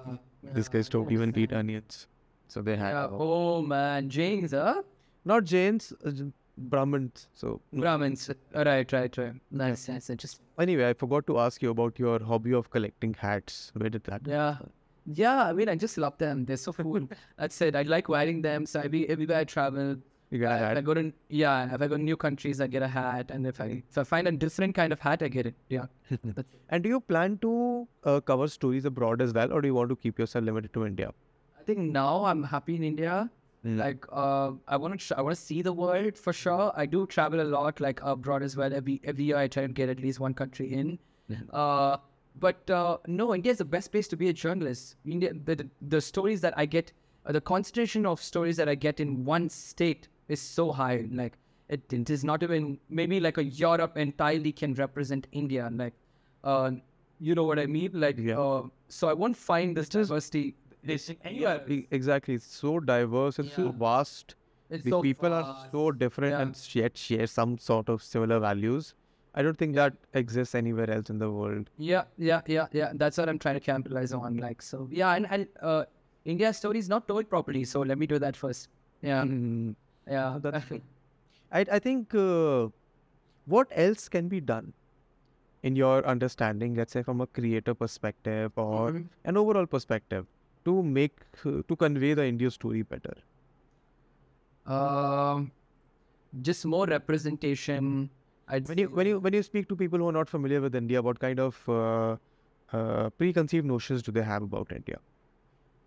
These 0.54 0.70
guys 0.70 0.90
don't 0.90 1.12
even 1.12 1.38
eat 1.38 1.54
onions, 1.54 2.08
so 2.48 2.62
they 2.62 2.76
had 2.76 2.94
Yeah. 2.94 3.08
Oh 3.12 3.62
man, 3.62 4.10
Jains, 4.10 4.52
huh? 4.52 4.82
not 5.24 5.46
Jains, 5.46 5.94
uh, 6.06 6.12
Brahmins. 6.58 7.28
So. 7.34 7.62
Brahmins. 7.72 8.30
Right, 8.54 8.92
right, 8.92 9.18
right. 9.18 9.34
Nice, 9.52 9.88
nice, 9.88 10.10
interesting. 10.10 10.46
anyway, 10.60 10.90
I 10.90 10.94
forgot 10.94 11.28
to 11.28 11.40
ask 11.40 11.62
you 11.62 11.70
about 11.70 12.00
your 12.00 12.20
hobby 12.32 12.54
of 12.54 12.70
collecting 12.72 13.14
hats. 13.14 13.72
Where 13.76 13.90
did 13.90 14.04
that? 14.06 14.22
Yeah. 14.26 14.58
Yeah, 15.06 15.44
I 15.46 15.54
mean, 15.54 15.70
I 15.70 15.76
just 15.76 15.98
love 15.98 16.18
them. 16.18 16.46
They're 16.46 16.58
so 16.58 16.74
cool. 16.74 17.08
That's 17.38 17.62
it. 17.62 17.76
I 17.76 17.82
like 17.84 18.08
wearing 18.10 18.42
them. 18.42 18.66
So 18.66 18.80
every, 18.80 19.08
everywhere 19.10 19.40
I 19.40 19.44
travel, 19.44 19.98
You 20.32 20.40
got 20.40 20.52
a 20.52 20.54
I- 20.54 20.58
if 20.58 20.64
I 20.64 20.76
hat. 20.76 20.84
go 20.86 20.94
to 20.94 21.12
yeah, 21.30 21.74
if 21.76 21.82
I 21.82 21.88
go 21.88 21.98
to 21.98 22.04
new 22.04 22.16
countries, 22.18 22.62
I 22.62 22.68
get 22.68 22.84
a 22.84 22.88
hat, 22.88 23.30
and 23.30 23.46
if 23.46 23.60
I 23.62 23.84
if 23.90 23.98
I 23.98 24.04
find 24.04 24.28
a 24.28 24.32
different 24.32 24.76
kind 24.76 24.94
of 24.94 25.00
hat, 25.00 25.22
I 25.22 25.28
get 25.28 25.46
it. 25.46 25.56
Yeah. 25.70 25.86
And 26.70 26.84
do 26.84 26.90
you 26.90 27.00
plan 27.02 27.38
to 27.40 27.88
uh, 28.04 28.20
cover 28.22 28.48
stories 28.48 28.86
abroad 28.86 29.22
as 29.22 29.34
well, 29.34 29.52
or 29.54 29.62
do 29.62 29.68
you 29.68 29.76
want 29.76 29.90
to 29.90 29.96
keep 29.96 30.18
yourself 30.18 30.46
limited 30.46 30.74
to 30.74 30.86
India? 30.86 31.12
I 31.60 31.64
think 31.64 31.80
now 31.98 32.24
I'm 32.26 32.44
happy 32.44 32.76
in 32.76 32.84
India. 32.84 33.30
Mm. 33.66 33.78
Like, 33.78 34.06
uh, 34.12 34.52
I 34.68 34.76
want 34.76 35.00
to, 35.00 35.18
I 35.18 35.22
want 35.22 35.36
to 35.36 35.42
see 35.42 35.62
the 35.62 35.72
world 35.82 36.18
for 36.18 36.34
sure. 36.34 36.72
I 36.76 36.86
do 36.86 37.06
travel 37.08 37.40
a 37.42 37.50
lot, 37.52 37.80
like 37.80 38.02
abroad 38.16 38.44
as 38.44 38.58
well. 38.58 38.74
Every 38.74 39.00
every 39.04 39.26
year, 39.30 39.38
I 39.44 39.48
try 39.48 39.68
to 39.68 39.72
get 39.84 39.88
at 39.98 40.02
least 40.08 40.20
one 40.20 40.34
country 40.34 40.74
in. 40.74 40.98
Uh, 41.52 41.98
but 42.40 42.70
uh, 42.70 42.98
no, 43.08 43.34
India 43.36 43.52
is 43.52 43.58
the 43.60 43.66
best 43.66 43.92
place 43.92 44.08
to 44.10 44.18
be 44.18 44.30
a 44.30 44.34
journalist. 44.34 44.96
India, 45.06 45.34
the 45.34 45.68
the, 45.82 46.02
stories 46.02 46.42
that 46.42 46.54
I 46.58 46.66
get, 46.66 46.92
uh, 47.26 47.32
the 47.32 47.42
concentration 47.42 48.06
of 48.06 48.22
stories 48.22 48.58
that 48.58 48.68
I 48.70 48.76
get 48.76 49.00
in 49.00 49.24
one 49.26 49.50
state 49.50 50.08
is 50.28 50.42
so 50.42 50.72
high. 50.72 51.06
Like, 51.12 51.34
it, 51.70 51.92
it 51.94 52.10
is 52.10 52.24
not 52.24 52.44
even 52.44 52.80
maybe 52.90 53.20
like 53.20 53.38
a 53.38 53.44
Europe 53.44 53.98
entirely 53.98 54.52
can 54.52 54.74
represent 54.74 55.28
India. 55.32 55.70
Like, 55.72 55.94
uh, 56.44 56.72
you 57.20 57.36
know 57.36 57.44
what 57.44 57.60
I 57.60 57.66
mean? 57.66 57.92
Like, 57.94 58.18
Yeah. 58.18 58.40
uh, 58.40 58.64
so 58.88 59.08
I 59.10 59.14
won't 59.14 59.38
find 59.38 59.78
this 59.78 59.90
diversity. 59.90 60.56
Anywhere. 61.24 61.64
E- 61.70 61.88
Exactly. 61.92 62.34
It's 62.34 62.46
so 62.46 62.80
diverse 62.80 63.40
and 63.40 63.50
so 63.50 63.70
vast. 63.72 64.36
It's 64.70 64.84
The 64.84 64.90
so 64.90 65.02
people 65.02 65.32
are 65.32 65.68
so 65.72 65.92
different 65.92 66.32
Yeah. 66.32 66.42
and 66.42 66.76
yet 66.76 66.98
share 66.98 67.28
some 67.28 67.58
sort 67.58 67.90
of 67.90 68.04
similar 68.04 68.40
values. 68.40 68.94
I 69.36 69.42
don't 69.42 69.58
think 69.58 69.76
that 69.76 69.94
exists 70.14 70.54
anywhere 70.56 70.90
else 70.90 71.10
in 71.10 71.18
the 71.18 71.30
world. 71.32 71.70
Yeah, 71.78 72.04
yeah, 72.18 72.42
yeah, 72.46 72.68
yeah. 72.72 72.92
That's 72.94 73.18
what 73.18 73.30
I'm 73.30 73.40
trying 73.40 73.56
to 73.56 73.60
capitalize 73.60 74.14
on. 74.14 74.38
Like, 74.38 74.62
so 74.62 74.88
yeah, 74.92 75.14
and, 75.16 75.28
and 75.30 75.48
uh, 75.62 75.86
India's 76.26 76.58
story 76.58 76.78
is 76.80 76.88
not 76.90 77.08
told 77.08 77.30
properly. 77.30 77.64
So 77.64 77.82
let 77.82 77.98
me 77.98 78.06
do 78.06 78.20
that 78.20 78.36
first. 78.36 78.70
Yeah, 79.02 79.24
Mm, 79.24 79.76
yeah. 80.08 80.38
that's. 80.42 80.66
I, 81.52 81.66
I 81.72 81.80
think 81.80 82.14
uh, 82.16 82.68
what 83.46 83.68
else 83.72 84.08
can 84.08 84.28
be 84.28 84.40
done 84.40 84.74
in 85.64 85.76
your 85.76 86.06
understanding, 86.06 86.76
let's 86.76 86.94
say 86.94 87.02
from 87.04 87.22
a 87.22 87.28
creator 87.28 87.74
perspective 87.74 88.52
or 88.56 88.92
Mhm. 88.92 89.08
an 89.26 89.38
overall 89.38 89.66
perspective, 89.66 90.26
to 90.66 90.82
make 90.84 91.18
uh, 91.46 91.62
to 91.68 91.76
convey 91.76 92.14
the 92.14 92.26
India 92.26 92.52
story 92.52 92.84
better? 92.84 93.16
Um, 94.66 95.52
just 96.42 96.66
more 96.66 96.86
representation. 96.86 98.10
I'd 98.48 98.68
When 98.68 98.78
you 98.78 98.90
when 98.90 99.08
you 99.08 99.20
when 99.20 99.34
you 99.34 99.42
speak 99.44 99.70
to 99.70 99.76
people 99.76 100.00
who 100.00 100.10
are 100.10 100.12
not 100.12 100.30
familiar 100.30 100.62
with 100.62 100.76
India, 100.76 101.02
what 101.02 101.20
kind 101.20 101.40
of 101.40 101.58
uh, 101.70 102.18
uh, 102.74 103.10
preconceived 103.12 103.66
notions 103.66 104.04
do 104.04 104.12
they 104.12 104.22
have 104.22 104.44
about 104.44 104.72
India? 104.72 105.00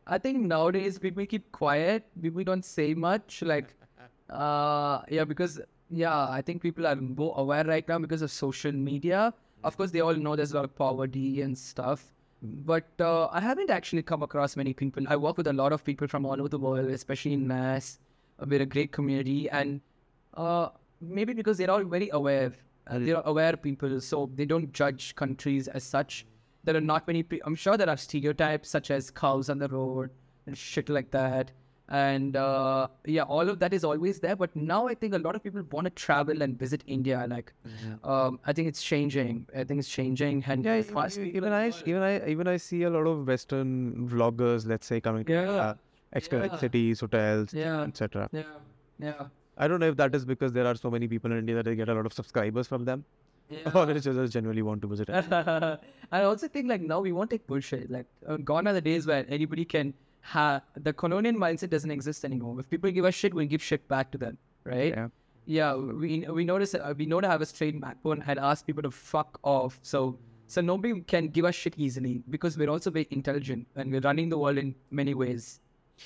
I 0.06 0.18
think 0.18 0.40
nowadays 0.40 0.98
people 0.98 1.26
keep 1.26 1.50
quiet. 1.52 2.04
People 2.22 2.44
don't 2.44 2.64
say 2.64 2.94
much. 2.94 3.42
Like, 3.42 3.74
uh, 4.30 5.00
yeah, 5.08 5.24
because 5.24 5.60
yeah, 5.90 6.28
I 6.28 6.40
think 6.42 6.62
people 6.62 6.86
are 6.86 6.96
more 6.96 7.34
aware 7.36 7.64
right 7.64 7.86
now 7.86 7.98
because 7.98 8.22
of 8.22 8.30
social 8.30 8.72
media. 8.72 9.34
Of 9.64 9.76
course, 9.76 9.90
they 9.90 10.00
all 10.00 10.14
know 10.14 10.36
there's 10.36 10.52
a 10.52 10.56
lot 10.56 10.64
of 10.64 10.74
poverty 10.76 11.42
and 11.42 11.56
stuff. 11.58 12.12
But 12.42 12.88
uh, 13.00 13.28
I 13.32 13.40
haven't 13.40 13.70
actually 13.70 14.02
come 14.02 14.22
across 14.22 14.56
many 14.56 14.72
people. 14.72 15.04
I 15.08 15.16
work 15.16 15.36
with 15.36 15.46
a 15.48 15.52
lot 15.52 15.72
of 15.72 15.84
people 15.84 16.06
from 16.06 16.24
all 16.24 16.38
over 16.38 16.48
the 16.48 16.58
world, 16.58 16.88
especially 16.90 17.32
in 17.32 17.48
Nas. 17.48 17.98
We're 18.46 18.62
a 18.62 18.66
great 18.66 18.92
community, 18.92 19.48
and 19.48 19.80
uh, 20.34 20.68
maybe 21.00 21.32
because 21.32 21.58
they're 21.58 21.70
all 21.70 21.84
very 21.84 22.08
aware. 22.10 22.52
Uh, 22.88 22.98
they're 23.00 23.22
aware 23.24 23.56
people, 23.56 24.00
so 24.00 24.30
they 24.34 24.44
don't 24.44 24.72
judge 24.72 25.14
countries 25.16 25.66
as 25.68 25.82
such. 25.82 26.26
There 26.64 26.76
are 26.76 26.80
not 26.80 27.06
many. 27.06 27.22
Pe- 27.22 27.40
I'm 27.44 27.54
sure 27.54 27.76
there 27.76 27.88
are 27.88 27.96
stereotypes 27.96 28.68
such 28.68 28.90
as 28.90 29.10
cows 29.10 29.50
on 29.50 29.58
the 29.58 29.68
road 29.68 30.10
and 30.46 30.56
shit 30.56 30.88
like 30.88 31.10
that. 31.10 31.50
And 31.88 32.34
uh, 32.36 32.88
yeah, 33.04 33.22
all 33.22 33.48
of 33.48 33.60
that 33.60 33.72
is 33.72 33.84
always 33.84 34.18
there. 34.18 34.34
But 34.34 34.54
now 34.56 34.88
I 34.88 34.94
think 34.94 35.14
a 35.14 35.18
lot 35.18 35.36
of 35.36 35.42
people 35.44 35.62
want 35.70 35.84
to 35.84 35.90
travel 35.90 36.42
and 36.42 36.58
visit 36.58 36.82
India. 36.88 37.24
Like, 37.28 37.52
um, 38.02 38.40
I 38.44 38.52
think 38.52 38.66
it's 38.66 38.82
changing. 38.82 39.46
I 39.56 39.62
think 39.62 39.78
it's 39.78 39.88
changing. 39.88 40.42
And 40.48 40.64
Yeah, 40.64 40.82
fast 40.82 41.18
e- 41.18 41.24
people 41.24 41.36
even 41.38 41.52
I 41.52 41.72
even 41.86 42.02
I 42.02 42.28
even 42.28 42.48
I 42.48 42.56
see 42.56 42.82
a 42.82 42.90
lot 42.90 43.06
of 43.06 43.26
Western 43.28 44.08
vloggers, 44.08 44.66
let's 44.66 44.86
say, 44.86 45.00
coming 45.00 45.24
to 45.26 45.36
uh, 45.48 45.74
explore 46.12 46.46
yeah. 46.46 46.56
cities, 46.58 47.00
hotels, 47.00 47.54
Yeah. 47.54 47.82
etc. 47.82 48.28
Yeah, 48.32 48.42
yeah. 48.98 49.26
I 49.56 49.68
don't 49.68 49.80
know 49.80 49.88
if 49.88 49.96
that 49.96 50.14
is 50.14 50.24
because 50.24 50.52
there 50.52 50.66
are 50.66 50.74
so 50.74 50.90
many 50.90 51.08
people 51.08 51.32
in 51.32 51.38
India 51.38 51.54
that 51.56 51.64
they 51.64 51.74
get 51.74 51.88
a 51.88 51.94
lot 51.94 52.06
of 52.06 52.12
subscribers 52.12 52.66
from 52.66 52.84
them, 52.84 53.04
or 53.74 53.86
they 53.86 53.98
just 53.98 54.32
genuinely 54.32 54.62
want 54.62 54.82
to 54.82 54.88
visit. 54.88 55.08
I 56.12 56.22
also 56.22 56.48
think 56.48 56.68
like 56.68 56.80
now 56.80 57.00
we 57.00 57.12
won't 57.12 57.30
take 57.30 57.46
bullshit. 57.46 57.90
Like 57.90 58.06
uh, 58.26 58.36
gone 58.36 58.66
are 58.66 58.72
the 58.72 58.80
days 58.80 59.06
where 59.06 59.24
anybody 59.28 59.64
can 59.64 59.94
have 60.20 60.62
the 60.74 60.92
colonial 60.92 61.34
mindset 61.34 61.70
doesn't 61.70 61.90
exist 61.90 62.24
anymore. 62.24 62.58
If 62.60 62.68
people 62.68 62.90
give 62.90 63.04
us 63.04 63.14
shit, 63.14 63.32
we'll 63.32 63.46
give 63.46 63.62
shit 63.62 63.86
back 63.88 64.10
to 64.12 64.18
them, 64.18 64.36
right? 64.64 64.94
Yeah. 64.94 65.08
Yeah, 65.48 65.74
we 65.74 66.26
we 66.28 66.44
notice 66.44 66.74
uh, 66.74 66.92
we 66.98 67.06
know 67.06 67.20
to 67.20 67.28
have 67.28 67.40
a 67.40 67.46
straight 67.46 67.80
backbone 67.80 68.22
and 68.26 68.38
ask 68.38 68.66
people 68.66 68.82
to 68.82 68.90
fuck 68.90 69.38
off. 69.44 69.78
So 69.82 70.18
so 70.48 70.60
nobody 70.60 71.00
can 71.02 71.28
give 71.28 71.44
us 71.44 71.54
shit 71.54 71.74
easily 71.76 72.22
because 72.30 72.58
we're 72.58 72.68
also 72.70 72.90
very 72.90 73.06
intelligent 73.10 73.66
and 73.76 73.92
we're 73.92 74.00
running 74.00 74.28
the 74.28 74.38
world 74.38 74.58
in 74.58 74.74
many 74.90 75.14
ways. 75.14 75.60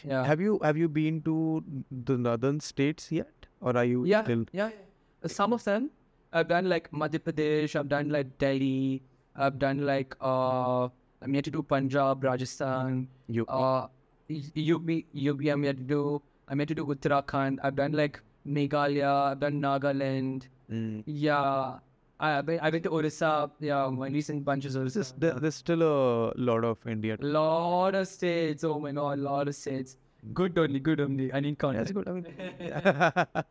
Yeah. 0.04 0.24
Have 0.24 0.40
you 0.40 0.58
have 0.62 0.76
you 0.76 0.88
been 0.88 1.22
to 1.22 1.64
the 1.90 2.16
northern 2.16 2.60
states 2.60 3.10
yet, 3.10 3.39
or 3.60 3.76
are 3.76 3.84
you 3.84 4.04
yeah, 4.04 4.22
still? 4.24 4.44
yeah, 4.52 4.68
yeah. 4.68 5.28
Some 5.28 5.52
of 5.52 5.64
them 5.64 5.90
I've 6.32 6.48
done 6.48 6.68
like 6.68 6.90
Madhya 6.92 7.18
Pradesh, 7.18 7.76
I've 7.76 7.88
done 7.88 8.08
like 8.08 8.38
Delhi, 8.38 9.02
I've 9.36 9.58
done 9.58 9.84
like 9.86 10.16
uh 10.20 10.88
I'm 11.22 11.34
yet 11.34 11.44
to 11.44 11.50
do 11.50 11.62
Punjab, 11.62 12.24
Rajasthan, 12.24 13.06
You 13.28 13.44
uh 13.46 13.86
U- 14.28 14.76
UP, 14.76 14.88
UP 15.30 15.40
I'm 15.54 15.64
yet 15.64 15.76
to 15.76 15.82
do 15.82 16.22
I'm 16.48 16.58
yet 16.60 16.68
to 16.68 16.74
do 16.74 16.86
Uttarakhand, 16.86 17.58
I've 17.62 17.76
done 17.76 17.92
like 17.92 18.20
Meghalaya, 18.46 19.32
I've 19.32 19.40
done 19.40 19.60
Nagaland. 19.60 20.48
Mm. 20.70 21.02
Yeah. 21.06 21.78
I 22.22 22.36
I've 22.38 22.72
been 22.72 22.82
to 22.82 22.90
Orissa, 22.90 23.50
yeah, 23.60 23.88
my 23.88 24.08
recent 24.08 24.44
bunches 24.44 24.76
Orissa. 24.76 25.04
there, 25.18 25.32
there's 25.40 25.54
still 25.54 25.82
a 25.82 26.32
lot 26.36 26.64
of 26.64 26.78
India. 26.86 27.16
Lot 27.20 27.94
of 27.94 28.06
states, 28.08 28.62
oh 28.62 28.78
my 28.78 28.92
god, 28.92 29.18
lot 29.18 29.48
of 29.48 29.54
states. 29.54 29.96
Good 30.34 30.58
only, 30.58 30.80
good 30.80 31.00
only. 31.00 31.32
I 31.32 31.40
need 31.40 31.58
That's 31.58 31.92
good. 31.92 32.08
I 32.08 32.12
mean, 32.12 32.26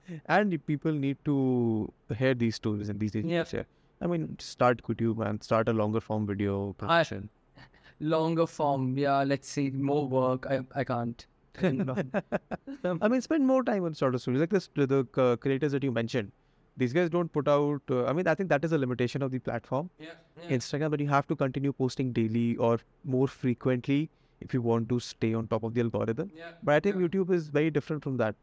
and 0.28 0.66
people 0.68 0.92
need 0.92 1.18
to 1.26 1.92
hear 2.18 2.34
these 2.34 2.56
stories 2.56 2.90
and 2.90 3.00
these 3.00 3.12
things. 3.12 3.54
Yeah. 3.54 3.64
I 4.02 4.08
mean, 4.08 4.38
start 4.40 4.82
YouTube 4.84 5.26
and 5.26 5.44
Start 5.44 5.68
a 5.68 5.74
longer 5.74 6.00
form 6.00 6.26
video 6.26 6.74
production. 6.74 7.30
Longer 8.02 8.48
form, 8.48 8.98
yeah, 8.98 9.24
let's 9.24 9.50
see, 9.50 9.72
more 9.72 10.08
work. 10.08 10.46
I 10.50 10.62
I 10.74 10.86
can't. 10.86 11.26
I 11.62 13.08
mean, 13.10 13.22
spend 13.22 13.46
more 13.46 13.62
time 13.62 13.84
on 13.84 13.94
sort 13.94 14.16
of 14.16 14.22
stories 14.22 14.40
like 14.40 14.50
this. 14.50 14.70
The, 14.74 14.88
the 14.88 15.22
uh, 15.22 15.36
creators 15.36 15.74
that 15.74 15.84
you 15.84 15.92
mentioned, 15.92 16.32
these 16.78 16.94
guys 16.94 17.10
don't 17.10 17.28
put 17.34 17.50
out. 17.50 17.82
Uh, 17.92 18.06
I 18.06 18.14
mean, 18.14 18.26
I 18.26 18.36
think 18.36 18.48
that 18.50 18.64
is 18.64 18.72
a 18.72 18.78
limitation 18.78 19.22
of 19.22 19.32
the 19.32 19.40
platform, 19.40 19.90
Yeah, 20.00 20.12
Instagram. 20.50 20.92
But 20.92 21.02
you 21.02 21.10
have 21.10 21.28
to 21.28 21.36
continue 21.36 21.74
posting 21.74 22.14
daily 22.14 22.56
or 22.56 22.80
more 23.04 23.28
frequently 23.28 24.10
if 24.42 24.54
you 24.54 24.62
want 24.62 24.90
to 24.90 25.00
stay 25.00 25.34
on 25.34 25.48
top 25.48 25.64
of 25.64 25.74
the 25.74 25.82
algorithm. 25.82 26.32
yeah. 26.36 26.52
But 26.64 26.76
I 26.76 26.80
think 26.80 26.96
YouTube 26.98 27.32
is 27.32 27.50
very 27.50 27.70
different 27.70 28.04
from 28.04 28.18
that. 28.18 28.36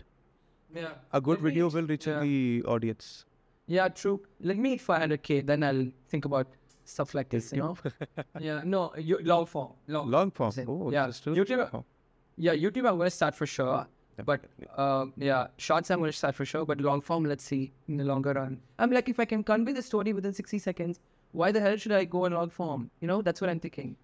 Yeah. 0.75 0.89
A 1.13 1.21
good 1.21 1.39
Let 1.43 1.53
video 1.53 1.67
ex- 1.67 1.75
will 1.75 1.87
reach 1.87 2.07
yeah. 2.07 2.21
the 2.21 2.63
audience. 2.67 3.25
Yeah, 3.67 3.89
true. 3.89 4.21
Let 4.41 4.59
me 4.59 4.71
hit 4.71 4.81
500k, 4.81 5.47
then 5.47 5.63
I'll 5.63 5.87
think 6.09 6.25
about 6.25 6.47
stuff 6.85 7.15
like 7.15 7.29
this. 7.29 7.53
You 7.53 7.59
know? 7.63 7.77
yeah. 8.41 8.61
No, 8.65 8.93
you, 8.97 9.19
long 9.23 9.47
form. 9.47 9.73
Long. 9.89 10.11
Long 10.11 10.31
form. 10.31 10.53
Oh, 10.69 10.91
Yeah, 10.91 11.09
YouTube- 11.09 11.71
form. 11.71 11.85
Yeah, 12.37 12.55
YouTube. 12.55 12.87
I'm 12.89 12.99
gonna 12.99 13.11
start 13.11 13.35
for 13.35 13.47
sure. 13.47 13.87
But 14.25 14.45
uh, 14.77 15.07
yeah, 15.17 15.49
shorts 15.59 15.91
I'm 15.91 16.01
gonna 16.01 16.13
start 16.13 16.35
for 16.35 16.45
sure. 16.45 16.65
But 16.65 16.81
long 16.81 17.01
form, 17.01 17.25
let's 17.25 17.45
see 17.45 17.73
in 17.89 17.97
the 17.97 18.05
longer 18.05 18.33
run. 18.35 18.61
I'm 18.79 18.91
like, 18.91 19.09
if 19.09 19.19
I 19.21 19.25
can 19.25 19.43
convey 19.43 19.73
the 19.73 19.83
story 19.83 20.13
within 20.13 20.33
60 20.33 20.59
seconds, 20.59 21.01
why 21.33 21.53
the 21.53 21.61
hell 21.61 21.77
should 21.77 21.93
I 21.93 22.05
go 22.05 22.25
in 22.27 22.33
long 22.35 22.49
form? 22.51 22.91
You 23.01 23.09
know, 23.09 23.21
that's 23.23 23.41
what 23.41 23.51
I'm 23.51 23.61
thinking. 23.61 23.97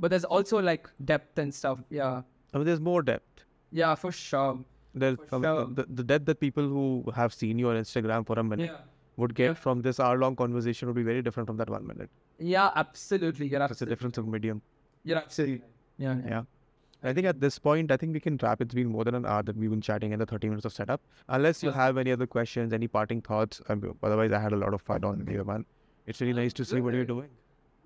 But 0.00 0.10
there's 0.10 0.24
also 0.24 0.60
like 0.60 0.88
depth 1.04 1.38
and 1.38 1.54
stuff. 1.54 1.78
Yeah, 1.90 2.22
I 2.52 2.58
mean, 2.58 2.66
there's 2.66 2.80
more 2.80 3.02
depth. 3.02 3.44
yeah, 3.70 3.94
for 3.94 4.10
sure. 4.10 4.58
There's 4.94 5.18
For 5.28 5.38
mean, 5.38 5.44
sure. 5.50 5.66
the, 5.80 5.86
the 5.98 6.02
depth 6.12 6.24
that 6.26 6.40
people 6.40 6.64
who 6.76 6.84
have 7.14 7.32
seen 7.32 7.58
you 7.60 7.68
on 7.72 7.76
Instagram 7.80 8.26
for 8.26 8.38
a 8.40 8.42
minute 8.42 8.70
Yeah. 8.70 8.78
would 9.16 9.34
get 9.40 9.50
Yeah. 9.50 9.54
from 9.64 9.82
this 9.82 10.00
hour-long 10.00 10.34
conversation 10.40 10.88
would 10.88 10.96
be 10.96 11.04
very 11.10 11.22
different 11.26 11.46
from 11.50 11.58
that 11.58 11.70
one 11.70 11.86
minute. 11.86 12.10
Yeah, 12.38 12.70
absolutely. 12.74 13.46
You're 13.52 13.62
It's 13.74 13.82
a 13.82 13.86
difference 13.86 14.18
of 14.18 14.26
medium. 14.26 14.62
You're 15.04 15.18
absolutely. 15.18 15.62
Yeah. 15.98 16.16
yeah. 16.24 16.28
Yeah. 16.30 16.42
I 17.10 17.12
think 17.12 17.26
at 17.28 17.40
this 17.40 17.58
point, 17.58 17.92
I 17.92 17.96
think 17.96 18.12
we 18.14 18.20
can 18.20 18.36
wrap. 18.42 18.60
It's 18.60 18.74
been 18.74 18.88
more 18.88 19.04
than 19.04 19.14
an 19.14 19.24
hour 19.26 19.42
that 19.44 19.56
we've 19.56 19.70
been 19.70 19.80
chatting 19.80 20.12
and 20.12 20.20
the 20.20 20.26
30 20.26 20.48
minutes 20.48 20.64
of 20.66 20.72
setup. 20.72 21.00
Unless 21.28 21.62
you 21.62 21.70
have 21.70 21.96
any 21.96 22.10
other 22.12 22.26
questions, 22.26 22.72
any 22.72 22.88
parting 22.88 23.20
thoughts. 23.22 23.60
I 23.68 23.76
mean, 23.76 23.94
otherwise, 24.02 24.32
I 24.32 24.40
had 24.40 24.52
a 24.52 24.56
lot 24.56 24.74
of 24.74 24.82
fun 24.82 25.04
on 25.04 25.24
here, 25.26 25.44
man. 25.44 25.64
It's 26.06 26.20
really 26.20 26.32
nice 26.42 26.52
to 26.54 26.64
see 26.64 26.80
what 26.80 26.94
you're 26.94 27.04
doing. 27.04 27.30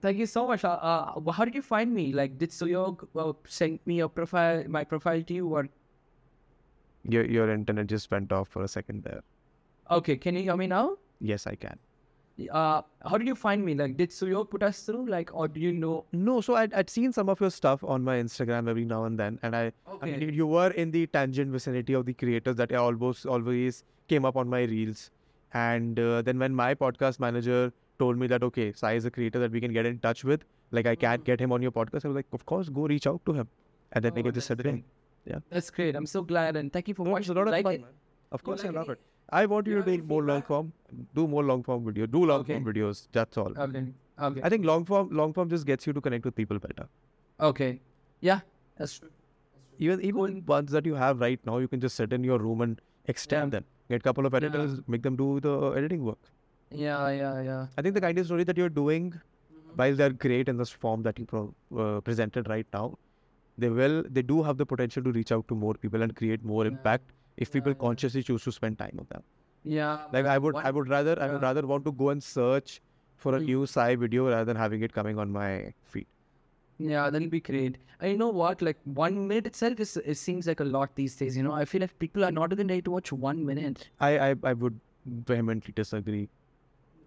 Thank 0.05 0.19
you 0.23 0.27
so 0.31 0.47
much. 0.47 0.65
Uh, 0.65 0.73
uh, 0.93 1.31
how 1.37 1.45
did 1.49 1.55
you 1.55 1.63
find 1.63 1.95
me? 1.99 2.13
Like, 2.13 2.37
did 2.39 2.51
Suyog 2.51 3.05
uh, 3.17 3.33
send 3.59 3.79
me 3.87 4.01
a 4.01 4.09
profile, 4.09 4.63
my 4.69 4.85
profile 4.85 5.23
to 5.31 5.35
you, 5.35 5.49
or 5.49 5.69
Your, 7.15 7.25
your 7.37 7.51
internet 7.53 7.87
just 7.87 8.11
went 8.11 8.33
off 8.33 8.49
for 8.57 8.63
a 8.65 8.69
second 8.69 9.03
there. 9.05 9.23
okay? 9.91 10.17
Can 10.17 10.37
you 10.37 10.43
hear 10.43 10.57
me 10.57 10.67
now? 10.67 10.97
Yes, 11.21 11.47
I 11.47 11.55
can. 11.55 11.79
Uh, 12.51 12.83
how 13.09 13.17
did 13.17 13.27
you 13.29 13.35
find 13.35 13.65
me? 13.65 13.75
Like, 13.75 13.97
did 13.97 14.11
Suyog 14.11 14.51
put 14.51 14.63
us 14.63 14.81
through? 14.83 15.07
Like, 15.07 15.33
or 15.35 15.47
do 15.49 15.61
you 15.61 15.73
know? 15.73 16.05
No, 16.13 16.41
so 16.41 16.57
I'd, 16.57 16.75
I'd 16.75 16.91
seen 16.91 17.13
some 17.13 17.29
of 17.35 17.41
your 17.41 17.51
stuff 17.51 17.85
on 17.85 18.03
my 18.05 18.17
Instagram 18.17 18.69
every 18.69 18.85
now 18.85 19.05
and 19.05 19.19
then, 19.19 19.39
and 19.43 19.57
I, 19.57 19.73
I 20.03 20.07
mean, 20.07 20.21
you- 20.23 20.29
you 20.41 20.47
were 20.47 20.71
in 20.85 20.91
the 20.91 21.07
tangent 21.19 21.51
vicinity 21.53 21.95
of 21.95 22.05
the 22.05 22.13
creators 22.25 22.57
that 22.57 22.73
I 22.73 22.77
almost 22.77 23.25
always 23.25 23.85
came 24.09 24.25
up 24.33 24.37
on 24.37 24.49
my 24.49 24.63
reels. 24.65 25.11
And 25.55 25.99
uh, 25.99 26.21
then 26.23 26.39
when 26.39 26.55
my 26.55 26.75
podcast 26.75 27.21
manager 27.21 27.73
told 27.99 28.19
me 28.19 28.27
that, 28.29 28.43
okay, 28.43 28.73
Sai 28.73 28.93
is 28.95 29.05
a 29.05 29.11
creator 29.11 29.39
that 29.39 29.51
we 29.53 29.61
can 29.61 29.73
get 29.73 29.87
in 29.87 29.99
touch 30.01 30.25
with, 30.25 30.45
like 30.73 30.87
I 30.87 30.95
can 30.97 31.21
Mhm. 31.21 31.25
get 31.25 31.41
him 31.41 31.53
on 31.53 31.63
your 31.63 31.73
podcast, 31.73 32.05
I 32.05 32.09
was 32.09 32.17
like, 32.17 32.27
of 32.33 32.45
course, 32.53 32.69
go 32.69 32.87
reach 32.93 33.07
out 33.07 33.25
to 33.27 33.33
him. 33.41 33.49
And 33.93 34.05
then 34.05 34.13
Oh, 34.13 34.15
they 34.17 34.23
get 34.23 34.35
just 34.35 34.49
that's 34.49 34.63
set 34.63 34.73
in. 34.75 34.85
Yeah. 35.33 35.39
That's 35.51 35.71
great. 35.71 35.97
I'm 35.97 36.07
so 36.07 36.23
glad, 36.23 36.57
and 36.57 36.73
thank 36.73 36.89
you 36.89 36.95
for 36.95 37.05
No, 37.05 37.11
it's 37.17 37.29
watching. 37.29 37.37
a 37.37 37.39
lot 37.41 37.49
of 37.49 37.53
like 37.59 37.65
fun, 37.65 37.81
man. 37.83 37.91
Of 38.33 38.43
course, 38.49 38.65
I 38.65 38.71
love 38.79 38.89
it? 38.95 39.01
I 39.41 39.47
want 39.47 39.67
you 39.67 39.77
You 39.77 39.83
to 39.83 39.97
do 39.97 40.03
more 40.15 40.23
long 40.23 40.43
form, 40.43 40.73
do 41.15 41.27
more 41.35 41.45
long 41.51 41.63
form 41.69 41.85
video, 41.85 42.07
do 42.07 42.25
long 42.31 42.45
form 42.45 42.63
Okay. 42.69 42.73
videos. 42.81 43.07
That's 43.13 43.39
all. 43.39 43.53
Okay. 43.67 43.85
Okay. 44.29 44.41
I 44.43 44.49
think 44.55 44.65
long 44.71 44.85
form, 44.85 45.09
long 45.11 45.33
form 45.33 45.49
just 45.49 45.67
gets 45.67 45.87
you 45.87 45.93
to 45.95 46.01
connect 46.01 46.25
with 46.31 46.35
people 46.43 46.59
better. 46.59 46.89
okay. 47.51 47.81
Yeah, 48.21 48.41
that's 48.79 48.99
true. 48.99 49.11
Even 49.79 50.01
even 50.09 50.35
the 50.35 50.41
ones 50.53 50.71
that 50.73 50.87
you 50.87 50.95
have 50.95 51.21
right 51.21 51.41
now, 51.47 51.57
you 51.59 51.69
can 51.69 51.81
just 51.81 51.97
sit 52.03 52.13
in 52.13 52.23
your 52.25 52.39
room 52.39 52.61
and 52.67 52.81
extend 53.15 53.47
Yeah. 53.53 53.59
them. 53.61 53.65
Get 53.95 54.01
a 54.03 54.05
couple 54.09 54.27
of 54.29 54.33
Yeah. 54.33 54.37
editors, 54.43 54.77
make 54.95 55.03
them 55.07 55.17
do 55.17 55.41
the 55.47 55.55
editing 55.81 56.05
work. 56.05 56.31
Yeah, 56.75 57.09
yeah, 57.11 57.43
yeah. 57.43 57.67
I 57.79 57.83
think 57.83 57.95
the 57.95 58.01
kind 58.01 58.19
of 58.19 58.27
story 58.27 58.45
that 58.45 58.57
you're 58.57 58.69
doing, 58.81 59.13
Mm-hmm. 59.13 59.77
while 59.81 59.95
they're 60.01 60.13
great 60.25 60.49
in 60.49 60.57
this 60.57 60.71
form 60.71 61.03
that 61.05 61.19
you 61.19 61.25
pro- 61.27 61.55
uh, 61.85 62.01
presented 62.01 62.49
right 62.49 62.67
now, 62.73 62.99
they 63.59 63.69
will 63.69 64.03
they 64.19 64.23
do 64.23 64.43
have 64.43 64.57
the 64.63 64.67
potential 64.67 65.03
to 65.05 65.13
reach 65.13 65.33
out 65.37 65.47
to 65.49 65.55
more 65.55 65.75
people 65.75 66.03
and 66.07 66.15
create 66.21 66.45
more 66.45 66.65
Yeah. 66.65 66.71
impact 66.73 67.13
if 67.37 67.53
people 67.53 67.71
Yeah, 67.73 67.77
yeah. 67.81 67.87
consciously 67.87 68.23
choose 68.31 68.45
to 68.45 68.53
spend 68.53 68.79
time 68.79 68.97
with 69.03 69.09
them. 69.09 69.23
Yeah. 69.65 70.07
Like 70.13 70.27
I 70.27 70.39
would 70.47 70.57
I 70.57 70.71
would 70.79 70.89
rather 70.95 71.15
I 71.27 71.31
would 71.33 71.43
rather 71.49 71.67
want 71.75 71.85
to 71.91 71.93
go 72.05 72.11
and 72.15 72.23
search 72.31 72.81
for 73.25 73.35
a 73.37 73.41
Mm. 73.41 73.47
new 73.53 73.67
Sai 73.75 73.89
video 74.05 74.29
rather 74.29 74.45
than 74.53 74.57
having 74.65 74.83
it 74.89 74.93
coming 75.01 75.19
on 75.25 75.31
my 75.39 75.73
feed. 75.95 76.07
Yeah, 76.79 77.09
that'll 77.11 77.29
be 77.35 77.41
great. 77.41 77.79
And 78.01 78.11
you 78.13 78.19
know 78.19 78.31
what? 78.43 78.63
Like 78.69 78.79
one 79.03 79.19
minute 79.29 79.47
itself 79.53 79.79
is 79.89 79.97
it 80.15 80.17
seems 80.23 80.49
like 80.53 80.61
a 80.61 80.71
lot 80.77 80.95
these 81.03 81.15
days. 81.25 81.37
You 81.37 81.45
know, 81.49 81.53
I 81.53 81.65
feel 81.65 81.81
like 81.87 81.99
people 82.07 82.25
are 82.31 82.33
not 82.33 82.53
even 82.53 82.67
ready 82.75 82.83
to 82.83 82.91
watch 83.01 83.13
one 83.13 83.45
minute. 83.51 83.89
I 84.01 84.11
I, 84.31 84.35
I 84.53 84.55
would 84.65 84.81
vehemently 85.33 85.73
disagree. 85.83 86.29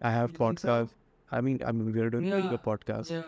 I 0.01 0.11
have 0.11 0.31
think 0.31 0.59
so? 0.59 0.67
podcasts. 0.69 0.93
I 1.31 1.41
mean, 1.41 1.59
I 1.65 1.71
mean, 1.71 1.91
we're 1.93 2.09
doing 2.09 2.25
Yeah, 2.25 2.53
a 2.53 2.57
podcast. 2.57 3.11
Yeah. 3.11 3.23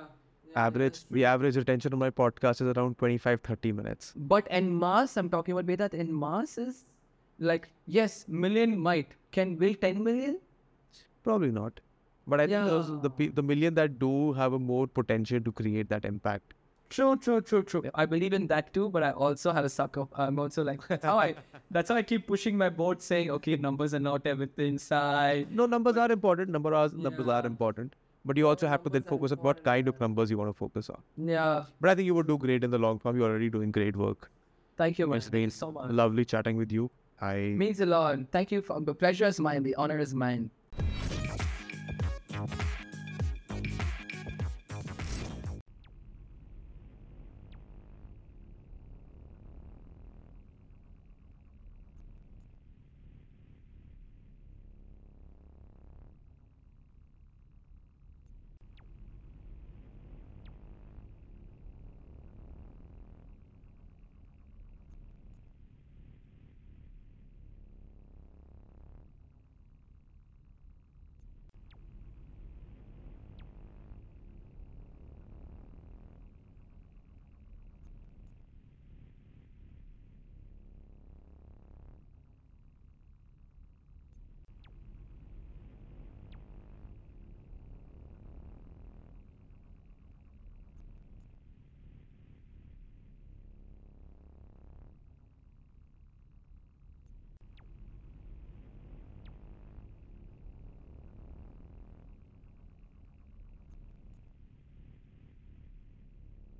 average 0.55 0.99
the 1.15 1.23
average 1.31 1.57
retention 1.57 1.93
of 1.93 1.99
my 2.03 2.09
podcast 2.19 2.61
is 2.63 2.69
around 2.75 2.97
25 2.97 3.41
30 3.47 3.71
minutes 3.79 4.13
But 4.31 4.47
in 4.59 4.69
mass, 4.79 5.15
I'm 5.17 5.29
talking 5.29 5.53
about 5.57 5.67
Vedant. 5.71 5.93
in 5.93 6.13
mass 6.23 6.57
is 6.57 6.85
like 7.49 7.67
yes, 7.85 8.25
million 8.27 8.77
might 8.87 9.13
can 9.31 9.57
will 9.63 9.75
ten 9.85 10.03
million. 10.07 10.39
probably 11.27 11.51
not 11.59 11.79
but 12.33 12.41
i 12.43 12.47
think 12.47 12.71
those 12.73 12.89
the 13.05 13.11
the 13.39 13.43
million 13.51 13.75
that 13.79 13.99
do 14.03 14.11
have 14.39 14.53
a 14.57 14.59
more 14.71 14.87
potential 14.99 15.39
to 15.47 15.51
create 15.59 15.89
that 15.93 16.05
impact 16.09 16.53
True, 16.89 17.15
true, 17.17 17.39
true, 17.41 17.61
true. 17.63 17.83
I 17.93 18.05
believe 18.05 18.33
in 18.33 18.47
that 18.47 18.73
too, 18.73 18.89
but 18.89 19.03
I 19.03 19.11
also 19.11 19.51
have 19.51 19.65
a 19.65 19.69
sucker. 19.69 20.05
I'm 20.15 20.39
also 20.39 20.63
like 20.63 20.87
that's 20.87 21.05
how 21.11 21.17
I. 21.19 21.35
That's 21.71 21.89
how 21.89 21.95
I 21.95 22.01
keep 22.01 22.25
pushing 22.27 22.57
my 22.57 22.69
boat, 22.69 23.01
saying, 23.01 23.29
okay, 23.37 23.55
numbers 23.55 23.93
are 23.93 23.99
not 23.99 24.25
everything. 24.25 24.77
Side. 24.79 25.51
no 25.51 25.65
numbers 25.65 25.97
are 25.97 26.11
important 26.11 26.49
number 26.49 26.73
are, 26.73 26.89
numbers 27.07 27.27
are 27.27 27.45
important 27.45 27.93
but 28.25 28.37
you 28.37 28.47
also 28.47 28.67
have 28.67 28.83
to 28.83 28.89
then 28.89 29.03
focus 29.03 29.31
on 29.31 29.37
what 29.39 29.63
kind 29.63 29.87
of 29.87 29.99
numbers 29.99 30.29
you 30.31 30.37
want 30.37 30.49
to 30.49 30.53
focus 30.53 30.89
on 30.89 31.01
Yeah. 31.31 31.63
but 31.79 31.89
i 31.91 31.95
think 31.95 32.05
you 32.05 32.15
would 32.15 32.27
do 32.27 32.37
great 32.37 32.63
in 32.63 32.71
the 32.71 32.77
long 32.77 32.99
term 32.99 33.17
you're 33.17 33.29
already 33.29 33.49
doing 33.49 33.71
great 33.71 33.95
work 33.95 34.29
Thank 34.77 34.99
you, 34.99 35.07
man. 35.07 35.21
Thank 35.21 35.43
you 35.43 35.49
so 35.49 35.71
much. 35.71 35.91
lovely 35.91 36.25
chatting 36.25 36.57
with 36.57 36.71
you 36.71 36.89
i 37.21 37.33
Means 37.61 37.79
a 37.81 37.85
lot. 37.85 38.19
Thank 38.31 38.51
you. 38.51 38.61
For, 38.61 38.79
the 38.89 38.93
pleasure 38.93 39.25
is 39.25 39.39
mine. 39.45 39.63
The 39.63 39.75
honor 39.75 39.97
is 39.99 40.13
mine. 40.15 40.49